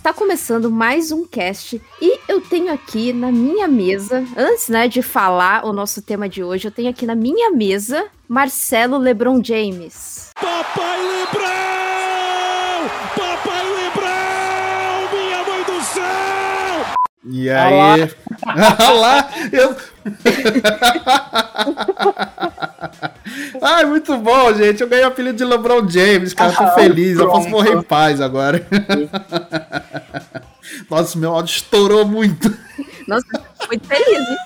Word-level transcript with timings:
está 0.00 0.14
começando 0.14 0.70
mais 0.70 1.12
um 1.12 1.26
cast 1.26 1.78
e 2.00 2.18
eu 2.26 2.40
tenho 2.40 2.72
aqui 2.72 3.12
na 3.12 3.30
minha 3.30 3.68
mesa, 3.68 4.24
antes 4.34 4.70
né, 4.70 4.88
de 4.88 5.02
falar 5.02 5.66
o 5.66 5.74
nosso 5.74 6.00
tema 6.00 6.26
de 6.26 6.42
hoje, 6.42 6.66
eu 6.66 6.70
tenho 6.70 6.88
aqui 6.88 7.04
na 7.04 7.14
minha 7.14 7.50
mesa 7.50 8.06
Marcelo 8.26 8.96
LeBron 8.96 9.44
James. 9.44 10.30
Papai 10.34 11.02
Lebrão! 11.02 11.50
Papai 13.14 13.62
Lebrão! 13.62 15.10
Minha 15.12 15.44
mãe 15.44 15.62
do 15.64 15.84
céu! 15.84 16.94
E 17.26 17.50
aí? 17.50 18.10
Olha 18.80 18.90
lá! 18.92 19.30
Eu... 19.52 19.76
Ai, 23.60 23.84
muito 23.84 24.16
bom, 24.16 24.52
gente. 24.54 24.80
Eu 24.80 24.88
ganhei 24.88 25.04
o 25.04 25.08
apelido 25.08 25.38
de 25.38 25.44
LeBron 25.44 25.88
James, 25.88 26.34
cara. 26.34 26.52
Tô 26.52 26.68
feliz. 26.74 27.18
Eu 27.18 27.28
posso 27.28 27.48
morrer 27.48 27.74
em 27.74 27.82
paz 27.82 28.20
agora. 28.20 28.66
Nossa, 30.90 31.18
meu 31.18 31.32
áudio 31.32 31.54
estourou 31.54 32.06
muito. 32.06 32.48
Nossa, 33.06 33.26
muito 33.68 33.86
feliz, 33.86 34.18
hein? 34.18 34.36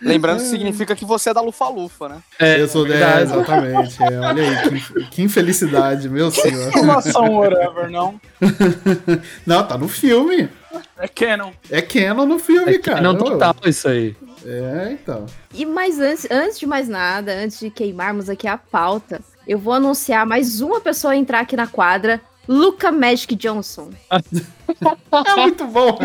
Lembrando 0.00 0.38
que 0.38 0.46
significa 0.46 0.94
que 0.94 1.04
você 1.04 1.30
é 1.30 1.34
da 1.34 1.40
Lufa-Lufa, 1.40 2.08
né? 2.08 2.18
É, 2.38 2.60
eu 2.60 2.68
sou 2.68 2.86
é, 2.86 3.22
exatamente. 3.22 4.00
É, 4.00 4.18
olha 4.20 4.42
aí, 4.42 4.80
que, 4.80 5.04
que, 5.10 5.22
infelicidade, 5.22 6.08
meu 6.08 6.30
senhor. 6.30 6.68
Exclamação 6.68 7.34
whatever, 7.34 7.90
não? 7.90 8.20
não, 9.44 9.66
tá 9.66 9.76
no 9.76 9.88
filme. 9.88 10.48
É 10.96 11.08
canon. 11.08 11.50
É 11.68 11.82
canon 11.82 12.26
no 12.26 12.38
filme, 12.38 12.74
é 12.74 12.78
cara. 12.78 13.00
Não 13.00 13.16
total 13.16 13.56
isso 13.66 13.88
aí. 13.88 14.14
É, 14.48 14.92
então. 14.92 15.26
E 15.52 15.66
mais 15.66 16.00
antes, 16.00 16.26
antes 16.30 16.58
de 16.58 16.66
mais 16.66 16.88
nada, 16.88 17.32
antes 17.32 17.60
de 17.60 17.68
queimarmos 17.68 18.30
aqui 18.30 18.48
a 18.48 18.56
pauta, 18.56 19.20
eu 19.46 19.58
vou 19.58 19.74
anunciar 19.74 20.24
mais 20.24 20.62
uma 20.62 20.80
pessoa 20.80 21.14
entrar 21.14 21.40
aqui 21.40 21.54
na 21.54 21.66
quadra. 21.66 22.18
Luca 22.48 22.90
Magic 22.90 23.34
Johnson. 23.36 23.90
é 24.68 25.36
muito 25.42 25.66
bom. 25.66 25.98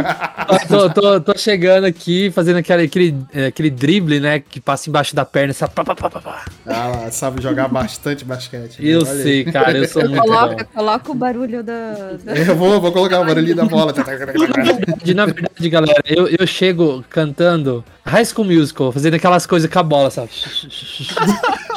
tô, 0.67 0.89
tô, 0.89 1.21
tô, 1.21 1.37
chegando 1.37 1.85
aqui, 1.85 2.31
fazendo 2.31 2.57
aquele, 2.57 2.83
aquele, 2.83 3.15
é, 3.33 3.45
aquele 3.47 3.69
drible, 3.69 4.19
né? 4.19 4.39
Que 4.39 4.59
passa 4.61 4.89
embaixo 4.89 5.15
da 5.15 5.25
perna. 5.25 5.53
Sabe, 5.53 5.73
pá, 5.73 5.83
pá, 5.83 5.95
pá, 5.95 6.09
pá. 6.09 6.45
Ah, 6.65 7.09
sabe 7.11 7.41
jogar 7.41 7.67
bastante 7.67 8.23
basquete. 8.23 8.81
Né? 8.81 8.89
Eu 8.89 9.05
sei, 9.05 9.45
aí. 9.45 9.51
cara. 9.51 9.77
Eu 9.77 9.87
sou 9.87 10.07
muito 10.07 10.21
coloca, 10.21 10.55
bom. 10.55 10.65
Coloca 10.73 11.11
o 11.11 11.15
barulho 11.15 11.63
da. 11.63 11.93
da... 12.23 12.35
Eu 12.35 12.55
vou, 12.55 12.79
vou 12.79 12.91
colocar 12.91 13.19
o 13.19 13.25
barulhinho 13.25 13.55
da 13.55 13.65
bola. 13.65 13.93
na, 13.93 14.03
verdade, 14.03 15.13
na 15.13 15.25
verdade, 15.25 15.69
galera, 15.69 16.03
eu, 16.05 16.27
eu 16.27 16.47
chego 16.47 17.03
cantando 17.09 17.83
High 18.05 18.25
School 18.25 18.45
Musical, 18.45 18.91
fazendo 18.91 19.15
aquelas 19.15 19.45
coisas 19.45 19.69
com 19.69 19.79
a 19.79 19.83
bola, 19.83 20.09
sabe? 20.09 20.29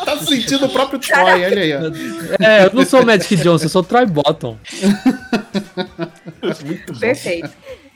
tá 0.05 0.19
sentindo 0.19 0.67
o 0.67 0.69
próprio 0.69 0.98
Troy, 0.98 1.45
olha 1.45 1.62
aí. 1.62 1.75
Ó. 1.75 2.45
É, 2.45 2.67
eu 2.67 2.70
não 2.73 2.84
sou 2.84 3.03
o 3.03 3.07
Magic 3.07 3.37
Johnson, 3.37 3.64
eu 3.64 3.69
sou 3.69 3.83
o 3.83 3.84
Troy 3.84 4.07
Bottom. 4.07 4.57
Perfeito. 6.98 7.51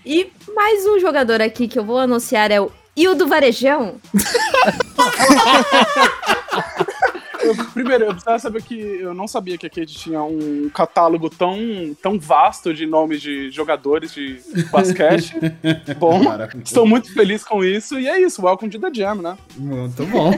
E 0.04 0.30
mais 0.54 0.86
um 0.86 0.98
jogador 0.98 1.42
aqui 1.42 1.68
que 1.68 1.78
eu 1.78 1.84
vou 1.84 1.98
anunciar 1.98 2.50
é 2.50 2.60
o 2.60 2.72
Ildo 2.96 3.26
Varejão. 3.26 4.00
Eu, 7.42 7.54
primeiro, 7.72 8.04
eu 8.04 8.10
precisava 8.10 8.38
saber 8.38 8.62
que 8.62 8.78
eu 8.78 9.14
não 9.14 9.26
sabia 9.26 9.56
que 9.56 9.66
a 9.66 9.70
Kate 9.70 9.94
tinha 9.94 10.22
um 10.22 10.70
catálogo 10.72 11.30
tão, 11.30 11.56
tão 12.02 12.18
vasto 12.18 12.72
de 12.72 12.86
nomes 12.86 13.20
de 13.20 13.50
jogadores 13.50 14.12
de 14.12 14.40
basquete. 14.70 15.34
bom, 15.98 16.20
estou 16.62 16.86
muito 16.86 17.12
feliz 17.12 17.42
com 17.42 17.64
isso. 17.64 17.98
E 17.98 18.08
é 18.08 18.20
isso, 18.20 18.44
welcome 18.44 18.70
to 18.70 18.78
the 18.78 18.90
jam, 18.92 19.16
né? 19.16 19.36
Muito 19.56 20.04
bom. 20.06 20.32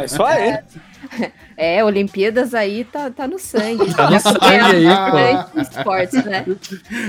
É 0.00 0.04
isso 0.04 0.22
aí. 0.22 0.48
É, 0.48 0.64
Olimpíadas 1.84 2.54
aí 2.54 2.84
tá, 2.84 3.10
tá 3.10 3.28
no 3.28 3.38
sangue. 3.38 3.94
Tá 3.94 4.10
no 4.10 4.20
sangue 4.20 4.46
aí, 4.46 4.86
pô. 5.52 5.60
Esportes, 5.60 6.24
né? 6.24 6.44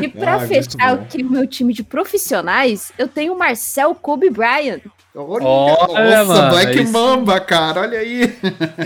E 0.01 0.07
pra 0.07 0.35
ah, 0.35 0.47
fechar 0.47 0.93
aqui 0.93 1.23
o 1.23 1.29
meu 1.29 1.47
time 1.47 1.73
de 1.73 1.83
profissionais, 1.83 2.91
eu 2.97 3.07
tenho 3.07 3.33
o 3.33 3.39
Marcel 3.39 3.95
Kobe 3.95 4.29
Bryant. 4.29 4.81
Olha, 5.15 5.45
olha 5.45 6.23
nossa, 6.23 6.33
mano, 6.33 6.49
Black 6.49 6.79
é 6.79 6.83
Mamba, 6.83 7.39
cara, 7.39 7.81
olha 7.81 7.99
aí. 7.99 8.37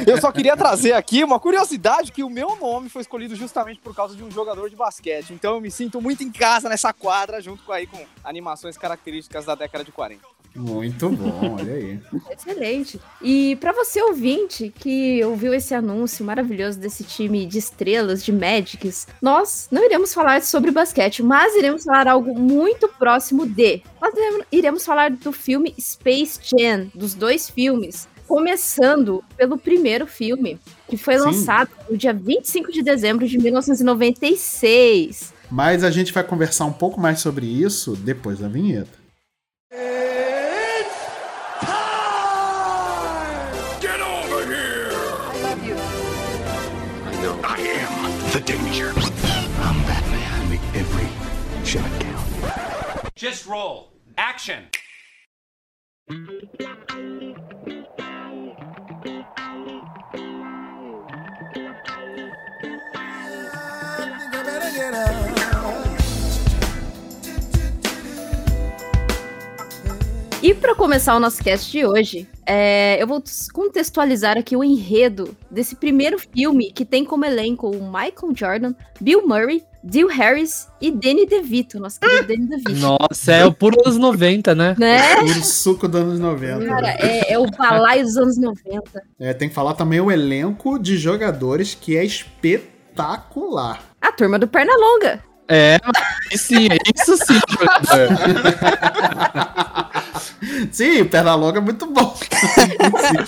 Eu 0.06 0.22
só 0.22 0.32
queria 0.32 0.56
trazer 0.56 0.94
aqui 0.94 1.24
uma 1.24 1.40
curiosidade 1.40 2.12
que 2.12 2.24
o 2.24 2.30
meu 2.30 2.56
nome 2.56 2.88
foi 2.88 3.02
escolhido 3.02 3.36
justamente 3.36 3.80
por 3.80 3.96
causa 3.96 4.16
de 4.16 4.24
um 4.24 4.30
jogador 4.30 4.70
de 4.70 4.76
basquete. 4.76 5.34
Então 5.34 5.56
eu 5.56 5.62
me 5.62 5.72
sinto 5.72 6.00
muito 6.00 6.24
em 6.24 6.32
casa 6.32 6.70
nessa 6.70 6.94
quadra, 6.94 7.42
junto 7.42 7.64
com 7.64 7.72
aí 7.72 7.88
com 7.88 8.06
animações 8.24 8.78
características 8.78 9.46
da 9.46 9.56
década 9.56 9.84
de 9.84 9.92
40. 9.92 10.40
Muito 10.56 11.10
bom, 11.10 11.58
olha 11.60 11.74
aí. 11.74 12.00
Excelente. 12.32 13.00
E 13.22 13.56
para 13.58 13.72
você 13.72 14.02
ouvinte 14.02 14.74
que 14.78 15.24
ouviu 15.24 15.54
esse 15.54 15.74
anúncio 15.74 16.26
maravilhoso 16.26 16.80
desse 16.80 17.04
time 17.04 17.46
de 17.46 17.60
estrelas, 17.60 18.24
de 18.24 18.32
Magics, 18.32 19.08
nós 19.22 19.68
não 19.72 19.86
iremos 19.86 20.14
falar 20.14 20.42
sobre 20.42 20.72
basquete, 20.72 21.22
mas 21.22 21.56
iremos 21.56 21.84
falar 21.84 22.08
algo 22.08 22.38
muito 22.38 22.88
próximo 22.88 23.46
de. 23.46 23.84
Nós 24.02 24.14
iremos 24.52 24.84
falar 24.84 25.12
do 25.12 25.32
filme 25.32 25.74
Space 25.80 26.19
Jam, 26.26 26.92
dos 26.94 27.14
dois 27.14 27.50
filmes. 27.50 28.08
Começando 28.28 29.24
pelo 29.36 29.58
primeiro 29.58 30.06
filme, 30.06 30.60
que 30.88 30.98
foi 30.98 31.18
Sim. 31.18 31.26
lançado 31.26 31.72
no 31.90 31.98
dia 31.98 32.14
25 32.14 32.72
de 32.72 32.84
dezembro 32.84 33.28
de 33.28 33.38
1996. 33.38 35.34
Mas 35.50 35.84
a 35.84 35.90
gente 35.90 36.14
vai 36.14 36.24
conversar 36.24 36.66
um 36.66 36.74
pouco 36.74 37.00
mais 37.00 37.20
sobre 37.20 37.46
isso 37.48 37.96
depois 37.96 38.40
da 38.40 38.48
vinheta. 38.48 39.00
Just 53.20 53.46
roll. 53.46 53.92
Action. 54.16 54.64
E 70.42 70.54
para 70.56 70.74
começar 70.74 71.16
o 71.16 71.20
nosso 71.20 71.44
cast 71.44 71.72
de 71.72 71.86
hoje, 71.86 72.28
é, 72.44 73.00
eu 73.00 73.06
vou 73.06 73.22
contextualizar 73.54 74.36
aqui 74.36 74.56
o 74.56 74.64
enredo 74.64 75.38
desse 75.52 75.76
primeiro 75.76 76.18
filme 76.18 76.72
que 76.72 76.86
tem 76.86 77.06
como 77.06 77.24
elenco 77.24 77.70
o 77.70 77.84
Michael 77.86 78.34
Jordan, 78.36 78.74
Bill 79.00 79.28
Murray, 79.28 79.64
Dil 79.84 80.08
Harris 80.08 80.68
e 80.82 80.92
Danny 80.92 81.26
DeVito, 81.26 81.80
nosso 81.80 82.00
querido 82.00 82.28
Danny 82.28 82.48
DeVito. 82.48 82.72
Nossa, 82.72 83.32
é 83.32 83.46
o 83.46 83.54
puro 83.54 83.78
anos 83.86 83.98
90, 83.98 84.54
né? 84.54 84.76
né? 84.78 85.16
Puro 85.16 85.44
suco 85.44 85.88
dos 85.88 86.02
anos 86.02 86.20
90. 86.20 86.66
Cara, 86.66 86.90
é, 87.00 87.34
é, 87.34 87.40
o 87.40 87.50
balaio 87.50 88.04
dos 88.04 88.18
anos 88.18 88.38
90. 88.38 89.02
É, 89.20 89.34
tem 89.34 89.48
que 89.48 89.56
falar 89.56 89.74
também 89.74 90.02
o 90.02 90.12
elenco 90.12 90.78
de 90.78 90.98
jogadores 90.98 91.74
que 91.74 91.96
é 91.96 92.04
espetacular. 92.04 93.82
A 94.02 94.12
turma 94.12 94.38
do 94.38 94.48
Pernalonga. 94.48 95.24
É, 95.48 95.80
sim, 96.36 96.68
é 96.68 96.78
isso 96.96 97.18
sim, 97.18 97.40
jogador. 97.50 98.10
Sim, 100.72 101.06
perna 101.06 101.36
longa 101.36 101.60
é 101.60 101.62
muito 101.62 101.86
bom. 101.88 102.16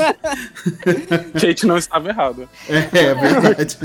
Gente, 1.35 1.65
não 1.65 1.77
estava 1.77 2.09
errado. 2.09 2.49
É, 2.67 2.77
é 2.77 3.13
verdade. 3.13 3.77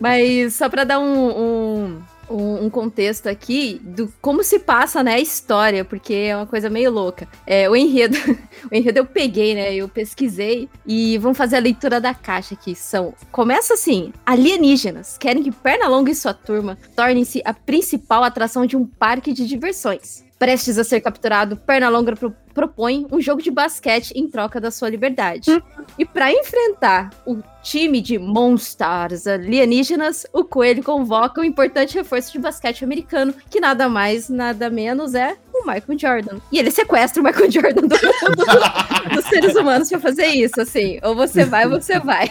Mas 0.00 0.54
só 0.54 0.68
para 0.68 0.84
dar 0.84 0.98
um, 0.98 2.02
um, 2.30 2.64
um, 2.64 2.70
contexto 2.70 3.28
aqui 3.28 3.80
do 3.82 4.12
como 4.20 4.42
se 4.42 4.58
passa, 4.58 5.02
né, 5.02 5.14
a 5.14 5.20
história, 5.20 5.84
porque 5.84 6.14
é 6.14 6.36
uma 6.36 6.46
coisa 6.46 6.70
meio 6.70 6.90
louca. 6.90 7.28
É, 7.46 7.68
o 7.68 7.76
enredo, 7.76 8.16
o 8.70 8.74
enredo 8.74 8.98
eu 8.98 9.06
peguei, 9.06 9.54
né, 9.54 9.74
eu 9.74 9.88
pesquisei 9.88 10.68
e 10.86 11.18
vamos 11.18 11.38
fazer 11.38 11.56
a 11.56 11.60
leitura 11.60 12.00
da 12.00 12.14
caixa 12.14 12.54
aqui. 12.54 12.74
São, 12.74 13.14
começa 13.30 13.74
assim, 13.74 14.12
alienígenas 14.24 15.16
querem 15.18 15.42
que 15.42 15.50
Pernalonga 15.50 16.10
e 16.10 16.14
sua 16.14 16.34
turma 16.34 16.78
tornem-se 16.96 17.42
a 17.44 17.52
principal 17.52 18.24
atração 18.24 18.66
de 18.66 18.76
um 18.76 18.86
parque 18.86 19.32
de 19.32 19.46
diversões. 19.46 20.29
Prestes 20.40 20.78
a 20.78 20.84
ser 20.84 21.02
capturado, 21.02 21.54
Pernalonga 21.54 22.16
pro 22.16 22.34
propõe 22.54 23.06
um 23.12 23.20
jogo 23.20 23.42
de 23.42 23.50
basquete 23.50 24.12
em 24.12 24.26
troca 24.26 24.60
da 24.60 24.70
sua 24.70 24.88
liberdade. 24.88 25.50
e 25.98 26.04
para 26.04 26.32
enfrentar 26.32 27.10
o 27.26 27.38
time 27.62 28.00
de 28.00 28.18
monsters 28.18 29.26
alienígenas, 29.26 30.26
o 30.32 30.44
Coelho 30.44 30.82
convoca 30.82 31.40
um 31.40 31.44
importante 31.44 31.94
reforço 31.94 32.32
de 32.32 32.38
basquete 32.38 32.84
americano, 32.84 33.34
que 33.50 33.60
nada 33.60 33.88
mais, 33.88 34.28
nada 34.28 34.70
menos 34.70 35.14
é 35.14 35.36
o 35.62 35.66
Michael 35.66 35.98
Jordan. 35.98 36.38
E 36.52 36.58
ele 36.58 36.70
sequestra 36.70 37.20
o 37.22 37.24
Michael 37.24 37.50
Jordan 37.50 37.82
do 37.82 37.88
mundo 37.88 39.14
dos 39.14 39.24
seres 39.26 39.54
humanos 39.54 39.88
pra 39.88 39.98
fazer 40.00 40.26
isso, 40.26 40.60
assim. 40.60 40.98
Ou 41.02 41.14
você 41.14 41.44
vai 41.44 41.64
ou 41.66 41.80
você 41.80 41.98
vai. 41.98 42.30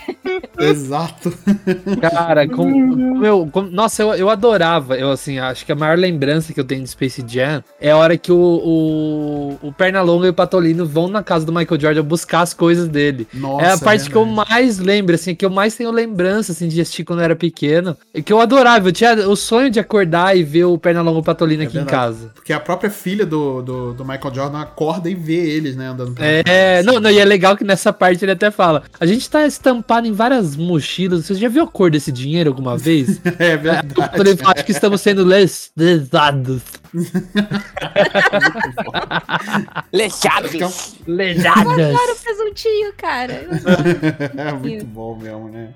Exato. 0.58 1.34
Cara, 2.02 2.48
com, 2.48 3.16
com 3.18 3.26
eu, 3.26 3.50
com- 3.52 3.62
nossa, 3.64 4.02
eu, 4.04 4.14
eu 4.16 4.30
adorava. 4.30 4.96
Eu, 4.98 5.12
assim, 5.12 5.40
acho 5.40 5.66
que 5.66 5.72
a 5.72 5.76
maior 5.76 5.98
lembrança 5.98 6.54
que 6.54 6.60
eu 6.60 6.64
tenho 6.64 6.84
de 6.84 6.90
Space 6.90 7.24
Jam 7.28 7.64
é 7.80 7.92
a 7.92 7.98
hora 7.98 8.18
que 8.18 8.32
o, 8.32 8.38
o, 9.62 9.68
o 9.68 9.72
Pernalonga 9.74 10.28
e 10.28 10.30
o 10.30 10.34
Patolino 10.34 10.86
vão 10.86 11.08
na 11.08 11.24
casa 11.24 11.46
do 11.46 11.52
Michael 11.52 11.80
Jordan 11.80 12.04
buscar 12.04 12.42
as 12.42 12.54
coisas 12.54 12.88
dele. 12.88 13.28
Nossa, 13.34 13.66
é 13.66 13.72
a 13.72 13.78
parte 13.78 14.10
que 14.10 14.16
eu 14.16 14.26
mais 14.26 14.80
lembro, 14.80 15.16
assim, 15.16 15.36
que 15.36 15.46
eu 15.46 15.50
mais 15.50 15.76
tenho 15.76 15.92
lembrança, 15.92 16.52
assim, 16.52 16.68
de 16.68 16.80
assistir 16.82 17.04
quando 17.04 17.20
eu 17.20 17.26
era 17.26 17.36
pequeno. 17.36 17.96
E 18.14 18.22
que 18.22 18.32
eu 18.34 18.40
adorava. 18.40 18.88
Eu 18.90 18.92
tinha 18.94 19.14
o 19.30 19.36
sonho 19.36 19.70
de 19.70 19.80
acordar 19.80 20.36
e 20.38 20.44
ver 20.44 20.66
o 20.66 20.78
Pernalonga 20.78 21.18
e 21.18 21.22
o 21.22 21.24
Patolino 21.24 21.64
É 21.64 21.66
aqui 21.66 21.78
em 21.78 21.84
verdade. 21.84 21.98
casa. 21.98 22.32
Porque 22.36 22.54
a 22.54 22.60
própria 22.60 22.90
filha 22.90 23.19
do, 23.26 23.62
do, 23.62 23.94
do 23.94 24.06
Michael 24.06 24.34
Jordan 24.34 24.60
acorda 24.60 25.10
e 25.10 25.16
vê 25.16 25.36
eles, 25.36 25.76
né, 25.76 25.88
andando 25.88 26.14
pela 26.14 26.28
É, 26.46 26.84
não, 26.84 27.00
não, 27.00 27.10
e 27.10 27.20
é 27.20 27.26
legal 27.26 27.56
que 27.58 27.64
nessa 27.64 27.92
parte 27.94 28.24
ele 28.24 28.32
até 28.32 28.52
fala: 28.52 28.84
a 29.00 29.06
gente 29.06 29.30
tá 29.30 29.46
estampado 29.46 30.08
em 30.08 30.12
várias 30.12 30.56
mochilas. 30.56 31.26
Você 31.26 31.36
já 31.36 31.50
viu 31.50 31.64
a 31.64 31.68
cor 31.68 31.90
desse 31.92 32.12
dinheiro 32.12 32.50
alguma 32.50 32.78
vez? 32.78 33.20
É 33.40 33.56
verdade. 33.56 33.94
ele 34.16 34.36
fala, 34.38 34.54
acho 34.56 34.66
que 34.66 34.72
estamos 34.72 35.02
sendo 35.02 35.24
les- 35.24 35.72
lesados. 39.92 39.92
Lejados. 39.92 40.96
Lesadas. 41.06 41.96
Adoro 41.96 42.14
o 42.14 42.16
presuntinho, 42.16 42.94
cara. 42.98 43.48
É 44.38 44.54
muito 44.54 44.86
bom 44.86 45.18
mesmo, 45.18 45.50
né? 45.50 45.74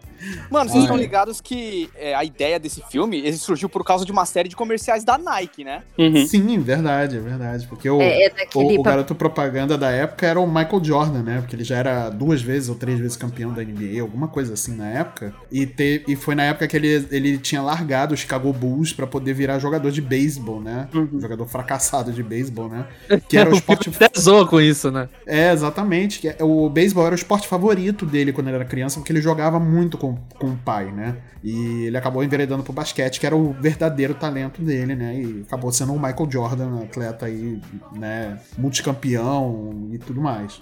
Mano, 0.49 0.69
vocês 0.69 0.75
Olha. 0.75 0.83
estão 0.83 0.97
ligados 0.97 1.41
que 1.41 1.89
é, 1.95 2.15
a 2.15 2.23
ideia 2.23 2.59
desse 2.59 2.81
filme 2.89 3.19
ele 3.19 3.37
surgiu 3.37 3.67
por 3.67 3.83
causa 3.83 4.05
de 4.05 4.11
uma 4.11 4.25
série 4.25 4.47
de 4.47 4.55
comerciais 4.55 5.03
da 5.03 5.17
Nike, 5.17 5.63
né? 5.63 5.83
Uhum. 5.97 6.25
Sim, 6.25 6.59
verdade, 6.59 7.17
é 7.17 7.19
verdade. 7.19 7.67
Porque 7.67 7.89
o, 7.89 8.01
É, 8.01 8.27
é 8.27 8.31
o, 8.55 8.79
o 8.79 8.83
garoto 8.83 9.13
propaganda 9.15 9.77
da 9.77 9.91
época 9.91 10.25
era 10.25 10.39
o 10.39 10.47
Michael 10.47 10.83
Jordan, 10.83 11.23
né? 11.23 11.41
Porque 11.41 11.55
ele 11.55 11.63
já 11.63 11.77
era 11.77 12.09
duas 12.09 12.41
vezes 12.41 12.69
ou 12.69 12.75
três 12.75 12.99
vezes 12.99 13.17
campeão 13.17 13.51
da 13.51 13.63
NBA, 13.63 14.01
alguma 14.01 14.27
coisa 14.27 14.53
assim 14.53 14.75
na 14.75 14.87
época. 14.87 15.33
E, 15.51 15.65
te, 15.65 16.03
e 16.07 16.15
foi 16.15 16.35
na 16.35 16.43
época 16.43 16.67
que 16.67 16.77
ele, 16.77 17.07
ele 17.11 17.37
tinha 17.37 17.61
largado 17.61 18.13
o 18.13 18.17
Chicago 18.17 18.51
Bulls 18.53 18.93
pra 18.93 19.05
poder 19.05 19.33
virar 19.33 19.59
jogador 19.59 19.91
de 19.91 20.01
beisebol, 20.01 20.61
né? 20.61 20.87
Uhum. 20.93 21.02
Jogador 21.19 21.45
fracassado 21.47 22.11
de 22.11 22.21
beisebol, 22.23 22.69
né? 22.69 22.85
Que 23.27 23.37
era 23.37 23.49
o 23.49 23.53
O 23.53 23.55
esporte. 23.55 23.89
até 23.89 24.09
zoa 24.19 24.47
com 24.47 24.59
isso, 24.59 24.91
né? 24.91 25.07
É, 25.25 25.51
exatamente. 25.51 26.27
é- 26.27 26.37
O 26.43 26.69
beisebol 26.69 27.05
era 27.05 27.13
o 27.13 27.17
esporte 27.17 27.47
favorito 27.47 28.05
dele 28.05 28.31
quando 28.33 28.47
ele 28.47 28.55
era 28.57 28.65
criança, 28.65 28.99
porque 28.99 29.11
ele 29.11 29.21
jogava 29.21 29.59
muito 29.59 29.97
com, 29.97 30.15
com 30.37 30.47
o 30.47 30.57
pai, 30.57 30.91
né? 30.91 31.17
E 31.43 31.85
ele 31.87 31.97
acabou 31.97 32.23
enveredando 32.23 32.63
pro 32.63 32.71
basquete, 32.71 33.19
que 33.19 33.25
era 33.25 33.35
o 33.35 33.51
verdadeiro 33.53 34.13
talento 34.13 34.61
dele, 34.61 34.95
né? 34.95 35.19
E 35.19 35.41
acabou 35.45 35.71
sendo 35.71 35.91
o 35.93 35.99
Michael 35.99 36.31
Jordan, 36.31 36.83
atleta 36.83 37.25
aí, 37.25 37.59
né? 37.93 38.39
Multicampeão 38.57 39.89
e 39.91 39.97
tudo 39.97 40.21
mais. 40.21 40.61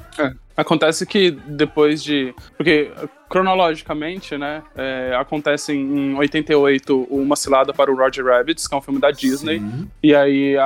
Acontece 0.62 1.06
que 1.06 1.32
depois 1.32 2.04
de. 2.04 2.34
Porque 2.58 2.92
cronologicamente, 3.30 4.38
né? 4.38 4.62
é, 4.76 5.16
acontece 5.18 5.72
em 5.72 6.14
88 6.16 7.08
uma 7.10 7.38
cilada 7.38 7.74
para 7.74 7.90
o 7.90 7.96
Roger 7.96 8.26
Rabbit, 8.26 8.68
que 8.68 8.76
é 8.76 8.78
um 8.78 8.82
filme 8.82 9.00
da 9.00 9.10
Disney. 9.10 9.60
Sim. 9.60 9.88
E 10.04 10.14
aí 10.14 10.58
a, 10.58 10.66